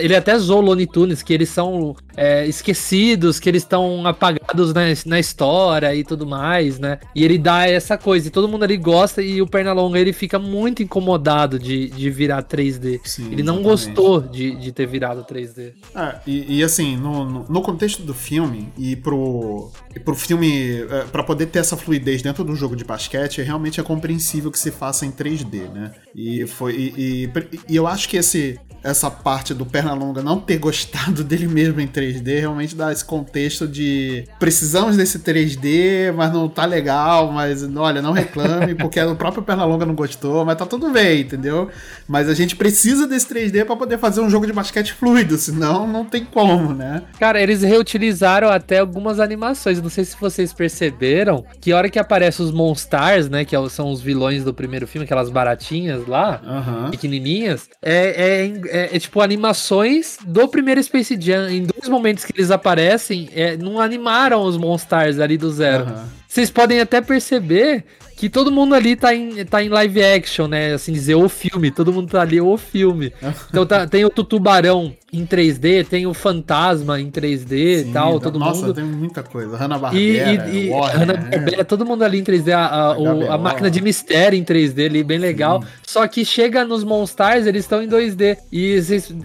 Ele 0.00 0.16
até 0.16 0.36
zoou 0.36 0.60
o 0.60 0.64
Looney 0.64 0.88
Tunes, 0.88 1.22
que 1.22 1.32
eles 1.32 1.48
são 1.48 1.94
é, 2.16 2.44
esquecidos, 2.44 3.38
que 3.38 3.48
eles 3.48 3.62
estão 3.62 4.04
apagados 4.04 4.74
na, 4.74 4.82
na 5.06 5.20
história 5.20 5.94
e 5.94 6.02
tudo 6.02 6.26
mais, 6.26 6.76
né? 6.80 6.98
E 7.14 7.24
ele 7.24 7.38
dá 7.38 7.68
essa 7.68 7.96
coisa, 7.96 8.26
e 8.26 8.30
todo 8.32 8.48
mundo 8.48 8.64
ali 8.64 8.76
gosta, 8.76 9.22
e 9.22 9.40
o 9.40 9.46
Pernalonga 9.46 10.00
ele 10.00 10.12
fica 10.12 10.36
muito 10.36 10.82
incomodado 10.82 11.56
de, 11.56 11.88
de 11.88 12.10
virar 12.10 12.42
3D. 12.42 13.00
Sim, 13.04 13.30
ele 13.30 13.44
não 13.44 13.60
exatamente. 13.60 13.94
gostou 13.94 14.20
de, 14.20 14.56
de 14.56 14.72
ter 14.72 14.88
virado 14.88 15.22
3D. 15.22 15.72
É, 15.94 16.16
e, 16.26 16.58
e 16.58 16.64
assim, 16.64 16.96
no, 16.96 17.24
no, 17.24 17.46
no 17.48 17.62
contexto 17.62 18.02
do 18.02 18.12
filme 18.12 18.72
e 18.76 18.96
pro, 18.96 19.70
e 19.94 20.00
pro 20.00 20.16
filme, 20.16 20.82
é, 20.90 21.04
pra 21.12 21.22
poder 21.22 21.46
ter 21.46 21.60
essa 21.60 21.76
fluidez 21.76 22.23
dentro 22.24 22.42
do 22.42 22.56
jogo 22.56 22.74
de 22.74 22.84
basquete, 22.84 23.40
realmente 23.42 23.78
é 23.78 23.82
compreensível 23.82 24.50
que 24.50 24.58
se 24.58 24.70
faça 24.70 25.04
em 25.06 25.10
3D, 25.12 25.68
né? 25.72 25.92
E 26.14 26.46
foi 26.46 26.74
e, 26.74 26.94
e- 27.24 27.60
e 27.68 27.76
eu 27.76 27.86
acho 27.86 28.08
que 28.08 28.16
esse 28.16 28.58
essa 28.84 29.10
parte 29.10 29.54
do 29.54 29.64
Pernalonga 29.64 30.22
não 30.22 30.38
ter 30.38 30.58
gostado 30.58 31.24
dele 31.24 31.48
mesmo 31.48 31.80
em 31.80 31.88
3D 31.88 32.40
realmente 32.40 32.76
dá 32.76 32.92
esse 32.92 33.04
contexto 33.04 33.66
de 33.66 34.24
precisamos 34.38 34.96
desse 34.96 35.18
3D, 35.18 36.12
mas 36.14 36.32
não 36.32 36.48
tá 36.48 36.64
legal, 36.66 37.32
mas 37.32 37.64
olha, 37.76 38.02
não 38.02 38.12
reclame, 38.12 38.74
porque 38.76 39.00
o 39.00 39.16
próprio 39.16 39.42
Pernalonga 39.42 39.86
não 39.86 39.94
gostou, 39.94 40.44
mas 40.44 40.56
tá 40.56 40.66
tudo 40.66 40.90
bem, 40.90 41.22
entendeu? 41.22 41.70
Mas 42.06 42.28
a 42.28 42.34
gente 42.34 42.54
precisa 42.54 43.06
desse 43.06 43.26
3D 43.26 43.64
pra 43.64 43.74
poder 43.76 43.98
fazer 43.98 44.20
um 44.20 44.28
jogo 44.28 44.46
de 44.46 44.52
basquete 44.52 44.92
fluido, 44.92 45.36
senão 45.38 45.86
não 45.86 46.04
tem 46.04 46.24
como, 46.24 46.74
né? 46.74 47.02
Cara, 47.18 47.40
eles 47.40 47.62
reutilizaram 47.62 48.48
até 48.48 48.78
algumas 48.78 49.18
animações. 49.20 49.80
Não 49.80 49.88
sei 49.88 50.04
se 50.04 50.16
vocês 50.20 50.52
perceberam 50.52 51.44
que 51.60 51.72
a 51.72 51.76
hora 51.76 51.88
que 51.88 51.98
aparecem 51.98 52.44
os 52.44 52.52
Monstars, 52.52 53.28
né? 53.28 53.44
Que 53.44 53.54
são 53.70 53.90
os 53.90 54.00
vilões 54.00 54.44
do 54.44 54.52
primeiro 54.52 54.86
filme, 54.86 55.04
aquelas 55.04 55.30
baratinhas 55.30 56.06
lá, 56.06 56.40
Aham. 56.44 56.90
pequenininhas, 56.90 57.68
é, 57.82 58.40
é, 58.40 58.46
é- 58.76 58.96
é 58.96 58.98
tipo 58.98 59.20
animações 59.20 60.18
do 60.26 60.48
primeiro 60.48 60.82
Space 60.82 61.16
Jam. 61.20 61.48
Em 61.50 61.62
dois 61.64 61.88
momentos 61.88 62.24
que 62.24 62.32
eles 62.36 62.50
aparecem, 62.50 63.28
é, 63.34 63.56
não 63.56 63.80
animaram 63.80 64.42
os 64.42 64.56
Monstars 64.56 65.18
ali 65.18 65.36
do 65.38 65.50
zero. 65.52 65.84
aham. 65.84 66.08
Vocês 66.28 66.50
podem 66.50 66.80
até 66.80 67.00
perceber 67.00 67.84
que 68.16 68.28
todo 68.28 68.50
mundo 68.50 68.74
ali 68.74 68.96
tá 68.96 69.14
em, 69.14 69.44
tá 69.44 69.62
em 69.62 69.68
live 69.68 70.02
action, 70.02 70.46
né? 70.46 70.74
Assim 70.74 70.92
dizer, 70.92 71.14
o 71.14 71.28
filme. 71.28 71.70
Todo 71.70 71.92
mundo 71.92 72.10
tá 72.10 72.20
ali, 72.20 72.40
o 72.40 72.56
filme. 72.56 73.12
Então 73.50 73.64
tá- 73.66 73.86
tem 73.86 74.04
o 74.04 74.10
Tubarão 74.10 74.92
em 75.12 75.24
3D, 75.24 75.84
tem 75.86 76.06
o 76.08 76.14
Fantasma 76.14 77.00
em 77.00 77.08
3D 77.08 77.52
e 77.52 77.84
Sim, 77.84 77.92
tal, 77.92 78.18
dá- 78.18 78.24
todo 78.24 78.38
nossa, 78.38 78.62
mundo. 78.66 78.74
tem 78.74 78.84
muita 78.84 79.22
coisa. 79.22 79.56
Hanna 79.56 79.76
E, 79.76 79.78
Barbera, 79.78 80.48
e, 80.50 80.66
e 80.66 80.70
Warner, 80.70 80.98
Hanna 81.00 81.12
né? 81.12 81.30
Barbera, 81.30 81.64
todo 81.64 81.86
mundo 81.86 82.02
ali 82.02 82.18
em 82.18 82.24
3D, 82.24 82.50
a, 82.52 82.66
a, 82.66 82.98
o- 82.98 83.30
a 83.30 83.38
máquina 83.38 83.70
de 83.70 83.80
mistério 83.80 84.36
em 84.36 84.42
3D 84.44 84.86
ali, 84.86 85.04
bem 85.04 85.18
legal. 85.18 85.62
Só 85.86 86.06
que 86.08 86.24
chega 86.24 86.64
nos 86.64 86.82
Monstars, 86.82 87.46
eles 87.46 87.64
estão 87.64 87.80
em 87.82 87.88
2D. 87.88 88.38
E 88.50 88.80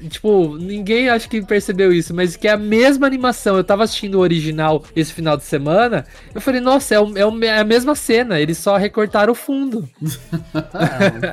tipo, 0.10 0.56
ninguém 0.58 1.10
acho 1.10 1.28
que 1.28 1.42
percebeu 1.42 1.92
isso, 1.92 2.14
mas 2.14 2.36
que 2.36 2.48
é 2.48 2.52
a 2.52 2.58
mesma 2.58 3.08
animação. 3.08 3.58
Eu 3.58 3.64
tava 3.64 3.84
assistindo 3.84 4.16
o 4.16 4.20
original 4.20 4.84
esse 4.96 5.12
final 5.12 5.36
de 5.38 5.44
semana, 5.44 6.06
eu 6.36 6.42
falei, 6.42 6.62
nossa, 6.62 6.94
é, 6.96 7.00
o- 7.00 7.18
é 7.18 7.26
o- 7.26 7.44
é 7.44 7.60
a 7.60 7.64
mesma 7.64 7.96
cena, 7.96 8.40
eles 8.40 8.58
só 8.60 8.78
recortaram 8.80 9.32
o 9.34 9.36
fundo. 9.36 9.88
Mas 10.54 11.24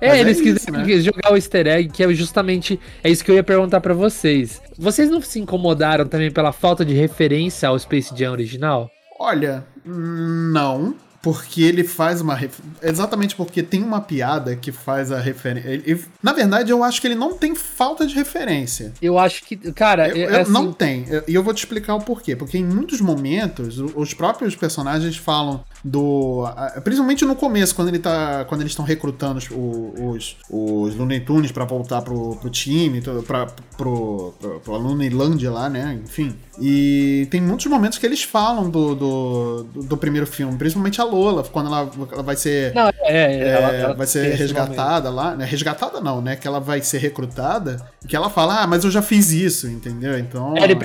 É, 0.00 0.08
é 0.16 0.20
eles 0.20 0.38
isso, 0.40 0.66
quiseram 0.66 0.84
né? 0.86 0.98
jogar 1.00 1.32
o 1.32 1.36
easter 1.36 1.66
egg, 1.66 1.88
que 1.90 2.02
é 2.02 2.12
justamente 2.12 2.78
é 3.02 3.10
isso 3.10 3.24
que 3.24 3.30
eu 3.30 3.34
ia 3.36 3.44
perguntar 3.44 3.80
pra 3.80 3.94
vocês. 3.94 4.60
Vocês 4.78 5.08
não 5.10 5.20
se 5.22 5.38
incomodaram 5.38 6.06
também 6.06 6.30
pela 6.30 6.52
falta 6.52 6.84
de 6.84 6.94
referência 6.94 7.68
ao 7.68 7.78
Space 7.78 8.14
Jam 8.16 8.32
original? 8.32 8.90
Olha, 9.18 9.64
não. 9.84 10.94
Porque 11.22 11.62
ele 11.62 11.84
faz 11.84 12.20
uma. 12.20 12.34
ref- 12.34 12.60
Exatamente 12.82 13.34
porque 13.34 13.62
tem 13.62 13.82
uma 13.82 13.98
piada 14.02 14.54
que 14.56 14.70
faz 14.70 15.10
a 15.10 15.18
referência. 15.18 15.98
Na 16.22 16.34
verdade, 16.34 16.70
eu 16.70 16.84
acho 16.84 17.00
que 17.00 17.06
ele 17.06 17.14
não 17.14 17.32
tem 17.32 17.54
falta 17.54 18.06
de 18.06 18.14
referência. 18.14 18.92
Eu 19.00 19.18
acho 19.18 19.42
que, 19.44 19.56
cara, 19.72 20.06
Eu- 20.10 20.28
é 20.28 20.36
eu- 20.36 20.40
assim, 20.42 20.52
Não 20.52 20.70
tem. 20.70 21.06
Eu- 21.08 21.24
E 21.26 21.34
eu 21.34 21.42
vou 21.42 21.54
te 21.54 21.60
explicar 21.60 21.94
o 21.94 22.00
porquê. 22.02 22.36
Porque 22.36 22.58
em 22.58 22.64
muitos 22.64 23.00
momentos, 23.00 23.78
os 23.78 24.12
próprios 24.12 24.54
personagens 24.54 25.16
falam 25.16 25.64
do. 25.84 26.44
Principalmente 26.82 27.24
no 27.26 27.36
começo, 27.36 27.74
quando, 27.74 27.88
ele 27.88 27.98
tá, 27.98 28.46
quando 28.46 28.62
eles 28.62 28.72
estão 28.72 28.84
recrutando 28.84 29.38
os, 29.38 29.48
os, 29.50 30.36
os 30.50 30.96
Looney 30.96 31.20
Tunes 31.20 31.52
pra 31.52 31.66
voltar 31.66 32.00
pro, 32.00 32.36
pro 32.36 32.48
time, 32.48 33.02
pra, 33.26 33.46
pro, 33.76 34.32
pro, 34.40 34.60
pro 34.60 34.72
lá, 35.52 35.68
né? 35.68 36.00
Enfim. 36.02 36.34
E 36.60 37.26
tem 37.30 37.40
muitos 37.40 37.66
momentos 37.66 37.98
que 37.98 38.06
eles 38.06 38.22
falam 38.22 38.70
do, 38.70 38.94
do, 38.94 39.64
do, 39.64 39.96
primeiro 39.96 40.26
filme, 40.26 40.56
principalmente 40.56 41.00
a 41.00 41.04
Lola, 41.04 41.42
quando 41.42 41.66
ela, 41.66 41.90
ela 42.12 42.22
vai 42.22 42.36
ser. 42.36 42.72
Não, 42.74 42.88
é, 42.88 42.94
É, 43.02 43.48
ela, 43.50 43.72
ela 43.72 43.94
vai 43.94 44.06
ser 44.06 44.34
resgatada 44.34 45.10
lá, 45.10 45.34
né? 45.36 45.44
Resgatada 45.44 46.00
não, 46.00 46.22
né? 46.22 46.36
Que 46.36 46.46
ela 46.46 46.60
vai 46.60 46.80
ser 46.80 46.98
recrutada 46.98 47.84
que 48.06 48.14
ela 48.14 48.30
fala, 48.30 48.62
ah, 48.62 48.66
mas 48.66 48.84
eu 48.84 48.90
já 48.90 49.02
fiz 49.02 49.30
isso, 49.32 49.68
entendeu? 49.68 50.18
Então. 50.18 50.56
É, 50.56 50.64
ele- 50.64 50.78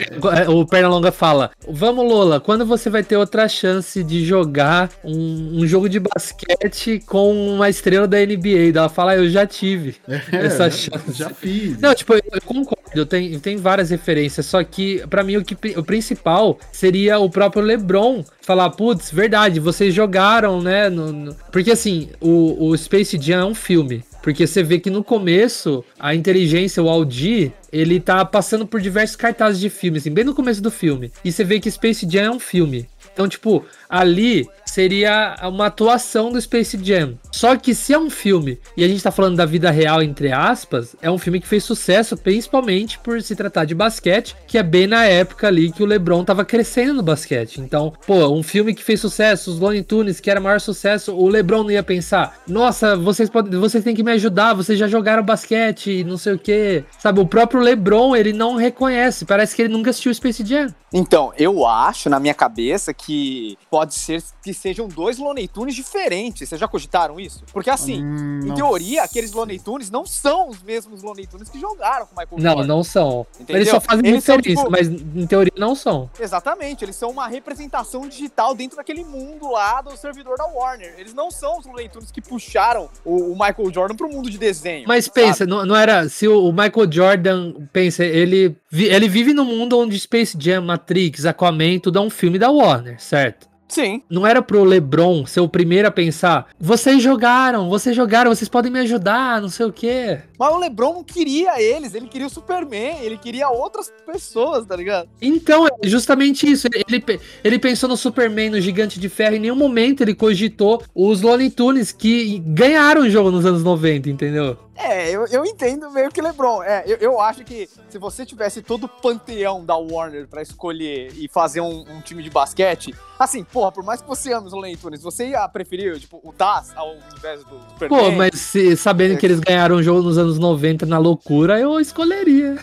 é, 0.44 0.50
o 0.50 0.66
Pernalonga 0.66 1.12
fala: 1.12 1.52
Vamos, 1.70 2.06
Lola, 2.10 2.40
quando 2.40 2.66
você 2.66 2.90
vai 2.90 3.04
ter 3.04 3.18
outra 3.18 3.48
chance 3.48 4.04
de 4.04 4.26
jogar 4.26 4.89
um, 5.04 5.60
um 5.62 5.68
jogo 5.68 5.88
de 5.90 6.00
basquete 6.00 7.02
com 7.06 7.56
uma 7.56 7.70
estrela 7.70 8.08
da 8.08 8.18
NBA? 8.20 8.72
Ela 8.76 8.90
fala: 8.90 9.12
"Ah, 9.12 9.18
Eu 9.18 9.30
já 9.30 9.46
tive 9.46 9.96
é, 10.08 10.16
essa 10.46 10.70
já, 10.70 10.72
chance. 10.72 11.14
já 11.14 11.30
fiz. 11.30 11.80
Não, 11.80 11.94
tipo, 11.94 12.14
eu, 12.14 12.22
eu 12.32 12.42
concordo, 12.42 12.84
eu 12.96 13.06
tenho, 13.06 13.34
eu 13.34 13.40
tenho 13.40 13.60
várias 13.60 13.90
referências, 13.90 14.46
só 14.46 14.64
que 14.64 15.04
pra 15.10 15.24
mim 15.24 15.38
o, 15.38 15.44
que, 15.44 15.56
o 15.78 15.84
principal 15.84 16.60
seria 16.72 17.20
o 17.20 17.30
próprio 17.30 17.62
LeBron 17.64 18.24
falar, 18.42 18.70
putz, 18.72 19.12
verdade, 19.12 19.60
vocês 19.60 19.94
jogaram, 19.94 20.62
né? 20.62 20.90
no- 20.90 21.12
no-" 21.12 21.36
Porque 21.52 21.72
assim, 21.72 22.10
o, 22.20 22.68
o 22.70 22.78
Space 22.78 23.18
Jam 23.22 23.40
é 23.42 23.46
um 23.46 23.56
filme. 23.56 24.04
Porque 24.22 24.46
você 24.46 24.62
vê 24.62 24.80
que 24.80 24.90
no 24.90 25.02
começo, 25.02 25.84
a 25.98 26.14
inteligência, 26.14 26.84
o 26.84 26.90
Aldi, 26.90 27.54
ele 27.72 28.02
tá 28.02 28.26
passando 28.26 28.68
por 28.68 28.82
diversos 28.82 29.16
cartazes 29.16 29.62
de 29.62 29.70
filme, 29.70 29.98
assim, 29.98 30.12
bem 30.12 30.26
no 30.26 30.36
começo 30.36 30.62
do 30.62 30.70
filme. 30.70 31.10
E 31.24 31.32
você 31.32 31.42
vê 31.46 31.58
que 31.58 31.72
Space 31.72 32.06
Jam 32.10 32.24
é 32.26 32.32
um 32.32 32.40
filme. 32.40 32.86
Então, 33.14 33.30
tipo, 33.30 33.66
ali 33.90 34.46
seria 34.70 35.36
uma 35.44 35.68
atuação 35.68 36.32
do 36.32 36.42
Space 36.42 36.78
Jam. 36.82 37.18
Só 37.32 37.56
que 37.56 37.74
se 37.74 37.94
é 37.94 38.00
um 38.00 38.10
filme, 38.10 38.60
e 38.76 38.84
a 38.84 38.88
gente 38.88 39.04
tá 39.04 39.12
falando 39.12 39.36
da 39.38 39.46
vida 39.46 39.72
real, 39.72 40.02
entre 40.02 40.32
aspas, 40.32 40.96
é 41.02 41.10
um 41.10 41.18
filme 41.18 41.40
que 41.40 41.48
fez 41.48 41.64
sucesso, 41.64 42.18
principalmente 42.18 43.00
por 43.00 43.22
se 43.22 43.36
tratar 43.36 43.66
de 43.66 43.76
basquete, 43.76 44.36
que 44.48 44.58
é 44.58 44.64
bem 44.64 44.88
na 44.88 45.06
época 45.06 45.48
ali 45.48 45.72
que 45.72 45.84
o 45.84 45.86
LeBron 45.86 46.24
tava 46.24 46.46
crescendo 46.46 46.94
no 46.94 47.04
basquete. 47.04 47.62
Então, 47.62 47.94
pô, 48.06 48.28
um 48.30 48.44
filme 48.44 48.74
que 48.74 48.84
fez 48.84 49.00
sucesso, 49.00 49.52
os 49.52 49.60
Looney 49.60 49.84
Tunes, 49.84 50.20
que 50.20 50.30
era 50.30 50.40
maior 50.40 50.60
sucesso, 50.60 51.16
o 51.16 51.28
LeBron 51.28 51.64
não 51.64 51.72
ia 51.72 51.84
pensar, 51.84 52.40
nossa, 52.48 52.96
vocês 52.96 53.30
podem, 53.30 53.60
vocês 53.60 53.84
têm 53.84 53.96
que 53.96 54.04
me 54.04 54.12
ajudar, 54.12 54.54
vocês 54.54 54.78
já 54.78 54.88
jogaram 54.88 55.24
basquete, 55.24 56.04
não 56.04 56.18
sei 56.18 56.34
o 56.34 56.40
quê. 56.40 56.84
Sabe, 57.00 57.20
o 57.20 57.26
próprio 57.26 57.62
LeBron, 57.62 58.16
ele 58.16 58.34
não 58.34 58.56
reconhece, 58.56 59.26
parece 59.26 59.56
que 59.56 59.62
ele 59.62 59.74
nunca 59.74 59.90
assistiu 59.90 60.14
Space 60.14 60.46
Jam. 60.46 60.74
Então, 60.92 61.32
eu 61.38 61.68
acho, 61.68 62.10
na 62.10 62.20
minha 62.20 62.34
cabeça, 62.34 62.94
que 62.94 63.58
pode 63.70 63.94
ser 63.94 64.24
que 64.44 64.54
sejam 64.60 64.88
dois 64.88 65.18
Looney 65.18 65.48
Tunes 65.48 65.74
diferentes. 65.76 66.48
Vocês 66.50 66.60
já 66.60 66.68
cogitaram 66.68 67.20
isso? 67.20 67.44
Porque, 67.54 67.70
assim, 67.70 68.04
Hum, 68.04 68.40
em 68.46 68.54
teoria, 68.54 69.04
aqueles 69.04 69.32
Looney 69.32 69.60
Tunes 69.60 69.90
não 69.90 70.06
são 70.06 70.50
os 70.50 70.62
mesmos 70.62 71.02
Looney 71.02 71.26
Tunes 71.28 71.50
que 71.50 71.60
jogaram 71.60 72.06
com 72.06 72.16
o 72.16 72.20
Michael 72.20 72.42
Não, 72.42 72.52
Jordan. 72.58 72.68
não 72.68 72.84
são. 72.84 73.26
Entendeu? 73.40 73.56
Eles 73.62 73.70
só 73.70 73.80
fazem 73.80 74.06
Eles 74.08 74.24
são, 74.24 74.42
tipo- 74.42 74.70
mas 74.70 74.88
em 74.88 75.26
teoria 75.28 75.54
não 75.58 75.74
são. 75.76 76.10
Exatamente, 76.20 76.84
eles 76.84 76.96
são 76.96 77.10
uma 77.10 77.28
representação 77.28 78.08
digital 78.08 78.54
dentro 78.54 78.78
daquele 78.78 79.04
mundo 79.04 79.52
lá 79.52 79.82
do 79.82 79.96
servidor 79.96 80.38
da 80.38 80.46
Warner. 80.46 80.96
Eles 80.98 81.14
não 81.14 81.32
são 81.32 81.60
os 81.60 81.66
Looney 81.66 81.90
Tunes 81.90 82.12
que 82.12 82.22
puxaram 82.22 82.90
o, 83.06 83.32
o 83.32 83.34
Michael 83.34 83.74
Jordan 83.74 83.96
pro 83.96 84.10
mundo 84.10 84.30
de 84.30 84.38
desenho. 84.38 84.86
Mas 84.88 85.06
sabe? 85.06 85.16
pensa, 85.22 85.46
não, 85.46 85.66
não 85.66 85.76
era. 85.76 86.08
Se 86.10 86.28
o 86.28 86.40
o 86.50 86.52
Michael 86.54 86.92
Jordan, 86.92 87.54
pensa, 87.74 88.04
ele, 88.04 88.56
ele 88.72 89.10
vive 89.10 89.34
num 89.34 89.44
mundo 89.44 89.78
onde 89.78 90.00
Space 90.00 90.38
Jam, 90.40 90.62
Matrix, 90.62 91.26
Aquaman, 91.26 91.78
tudo 91.80 92.00
é 92.00 92.02
um 92.02 92.10
filme 92.10 92.40
da 92.40 92.50
Warner, 92.50 93.00
certo? 93.02 93.49
Sim. 93.70 94.02
Não 94.10 94.26
era 94.26 94.42
pro 94.42 94.64
LeBron 94.64 95.26
ser 95.26 95.40
o 95.42 95.48
primeiro 95.48 95.88
a 95.88 95.92
pensar, 95.92 96.48
vocês 96.60 97.02
jogaram, 97.02 97.70
vocês 97.70 97.96
jogaram, 97.96 98.34
vocês 98.34 98.50
podem 98.50 98.72
me 98.72 98.80
ajudar, 98.80 99.40
não 99.42 99.48
sei 99.50 99.66
o 99.68 99.72
quê. 99.72 100.20
Mas 100.38 100.54
o 100.54 100.58
LeBron 100.58 100.94
não 100.94 101.04
queria 101.04 101.62
eles, 101.62 101.94
ele 101.94 102.08
queria 102.08 102.28
o 102.28 102.30
Superman, 102.30 102.98
ele 103.02 103.18
queria 103.18 103.48
outras 103.50 103.92
pessoas, 104.06 104.66
tá 104.66 104.76
ligado? 104.76 105.08
Então, 105.22 105.68
é 105.68 105.70
justamente 105.88 106.50
isso. 106.50 106.68
Ele, 106.68 106.84
ele, 106.88 107.00
pe- 107.00 107.20
ele 107.44 107.60
pensou 107.60 107.88
no 107.88 107.96
Superman, 107.96 108.50
no 108.50 108.60
Gigante 108.62 109.00
de 109.00 109.08
Ferro, 109.10 109.36
em 109.36 109.40
nenhum 109.40 109.56
momento 109.56 110.02
ele 110.02 110.16
cogitou 110.16 110.82
os 110.96 111.22
Looney 111.22 111.50
Tunes 111.52 111.92
que 111.92 112.40
ganharam 112.40 113.02
o 113.02 113.10
jogo 113.10 113.30
nos 113.32 113.46
anos 113.46 113.64
90, 113.64 114.10
entendeu? 114.10 114.58
É, 114.82 115.12
eu, 115.12 115.26
eu 115.28 115.46
entendo 115.46 115.92
meio 115.92 116.10
que 116.10 116.22
LeBron. 116.22 116.64
É, 116.64 116.84
eu, 116.88 116.98
eu 116.98 117.20
acho 117.22 117.44
que 117.44 117.70
se 117.90 117.98
você 117.98 118.26
tivesse 118.26 118.62
todo 118.62 118.86
o 118.86 118.90
panteão 118.90 119.64
da 119.66 119.76
Warner 119.76 120.26
pra 120.28 120.42
escolher 120.42 121.12
e 121.18 121.28
fazer 121.28 121.60
um, 121.60 121.82
um 121.82 122.00
time 122.02 122.24
de 122.24 122.30
basquete, 122.30 122.96
assim, 123.20 123.44
porra, 123.44 123.74
por 123.74 123.84
mais 123.84 124.02
que 124.02 124.08
você 124.08 124.32
ame 124.32 124.48
os 124.48 124.54
Looney 124.54 124.78
Tunes, 124.78 125.04
você 125.04 125.28
ia 125.30 125.48
preferir, 125.50 126.00
tipo, 126.00 126.22
o 126.24 126.32
Das 126.32 126.72
ao 126.78 126.96
invés 127.18 127.44
do 127.44 127.60
Superman? 127.72 128.00
Pô, 128.06 128.12
mas 128.12 128.40
se- 128.40 128.78
sabendo 128.78 129.18
que 129.18 129.26
eles 129.26 129.40
ganharam 129.42 129.76
o 129.76 129.84
jogo 129.84 130.02
nos 130.02 130.18
anos 130.18 130.40
90 130.40 130.86
na 130.86 130.98
loucura, 130.98 131.60
eu 131.60 131.78
escolheria. 131.80 132.58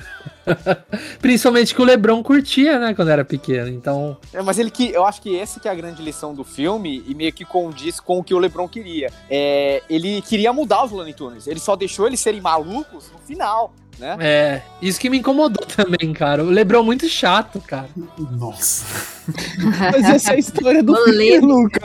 Principalmente 1.21 1.75
que 1.75 1.81
o 1.81 1.85
Lebron 1.85 2.23
curtia, 2.23 2.79
né, 2.79 2.95
quando 2.95 3.11
era 3.11 3.25
pequeno. 3.25 3.69
Então. 3.69 4.17
É, 4.33 4.43
mas 4.43 4.59
ele 4.59 4.71
que. 4.71 4.91
Eu 4.93 5.05
acho 5.05 5.21
que 5.21 5.39
essa 5.39 5.61
que 5.61 5.69
é 5.69 5.71
a 5.71 5.75
grande 5.75 6.03
lição 6.03 6.35
do 6.35 6.45
filme 6.45 7.03
e 7.07 7.15
meio 7.15 7.33
que 7.33 7.45
condiz 7.45 8.01
com 8.01 8.19
o 8.19 8.25
que 8.25 8.35
o 8.35 8.39
Lebron 8.39 8.69
queria. 8.69 9.11
É, 9.29 9.83
ele 9.89 10.23
queria 10.23 10.53
mudar 10.53 10.85
os 10.85 10.91
Looney 10.91 11.15
Tunes. 11.15 11.47
Ele 11.47 11.61
só 11.61 11.77
deixou 11.77 12.07
eles 12.07 12.21
serem 12.21 12.41
malucos 12.41 13.11
no 13.13 13.19
final. 13.19 13.73
Né? 13.99 14.17
É, 14.21 14.63
isso 14.83 15.01
que 15.01 15.09
me 15.09 15.19
incomodou 15.19 15.65
também, 15.75 16.13
cara. 16.13 16.45
O 16.45 16.51
Lebron 16.51 16.83
muito 16.83 17.09
chato, 17.09 17.61
cara. 17.67 17.89
Nossa. 18.33 18.85
Mas 19.93 20.05
essa 20.05 20.33
é 20.33 20.35
a 20.37 20.39
história 20.39 20.83
do 20.83 20.95
filme, 21.05 21.41
Luca. 21.41 21.81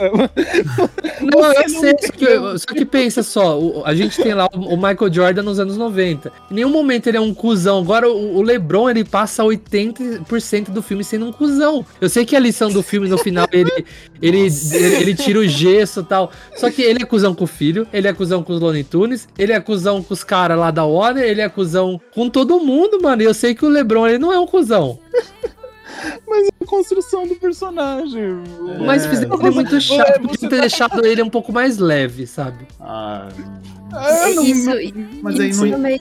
Não, 1.20 1.52
eu 1.52 1.68
sei, 1.68 1.90
só 2.00 2.12
que, 2.12 2.58
só 2.58 2.66
que 2.66 2.84
pensa 2.84 3.22
só, 3.22 3.58
o- 3.58 3.82
a 3.84 3.94
gente 3.94 4.16
tem 4.22 4.32
lá 4.32 4.46
o, 4.54 4.74
o 4.74 4.76
Michael 4.76 5.12
Jordan 5.12 5.42
nos 5.42 5.58
anos 5.58 5.76
90. 5.76 6.32
Em 6.50 6.54
nenhum 6.54 6.68
momento 6.70 7.08
ele 7.08 7.16
é 7.16 7.20
um 7.20 7.34
cuzão. 7.34 7.78
Agora 7.80 8.08
o, 8.08 8.36
o 8.38 8.42
LeBron, 8.42 8.90
ele 8.90 9.04
passa 9.04 9.42
80% 9.42 10.70
do 10.70 10.82
filme 10.82 11.02
sendo 11.02 11.26
um 11.26 11.32
cuzão. 11.32 11.84
Eu 12.00 12.08
sei 12.08 12.24
que 12.24 12.36
a 12.36 12.40
lição 12.40 12.70
do 12.70 12.82
filme 12.82 13.08
no 13.08 13.18
final, 13.18 13.46
ele, 13.52 13.70
ele, 14.20 14.38
ele, 14.38 14.94
ele 14.96 15.14
tira 15.14 15.38
o 15.40 15.46
gesso 15.48 16.00
e 16.00 16.04
tal. 16.04 16.30
Só 16.56 16.70
que 16.70 16.82
ele 16.82 17.02
é 17.02 17.06
cuzão 17.06 17.34
com 17.34 17.44
o 17.44 17.48
filho, 17.48 17.86
ele 17.92 18.06
é 18.06 18.12
cuzão 18.12 18.42
com 18.42 18.52
os 18.52 18.60
Looney 18.60 18.84
Tunes, 18.84 19.28
ele 19.38 19.52
é 19.52 19.60
cuzão 19.60 20.02
com 20.02 20.14
os 20.14 20.22
caras 20.22 20.58
lá 20.58 20.70
da 20.70 20.84
Warner, 20.84 21.24
ele 21.24 21.40
é 21.40 21.48
cuzão 21.48 22.00
com 22.14 22.28
todo 22.28 22.60
mundo, 22.60 23.00
mano. 23.00 23.22
E 23.22 23.24
eu 23.24 23.34
sei 23.34 23.54
que 23.54 23.64
o 23.64 23.68
LeBron, 23.68 24.06
ele 24.06 24.18
não 24.18 24.32
é 24.32 24.38
um 24.38 24.46
cuzão. 24.46 24.98
Mas 26.26 26.46
é 26.48 26.50
a 26.62 26.66
construção 26.66 27.26
do 27.26 27.36
personagem. 27.36 28.42
Mas 28.84 29.04
É. 29.04 29.08
fizeram 29.08 29.38
ele 29.40 29.50
muito 29.50 29.80
chato, 29.80 30.20
podia 30.20 30.48
ter 30.48 30.60
deixado 30.60 31.04
ele 31.06 31.22
um 31.22 31.30
pouco 31.30 31.52
mais 31.52 31.78
leve, 31.78 32.26
sabe? 32.26 32.66
Ah, 32.80 33.28
É, 33.94 34.34
não- 34.34 34.44
isso, 34.44 34.70
mas 35.22 35.38
aí 35.40 35.50
isso 35.50 35.66
não- 35.66 35.74
é 35.74 35.78
meio 35.78 36.00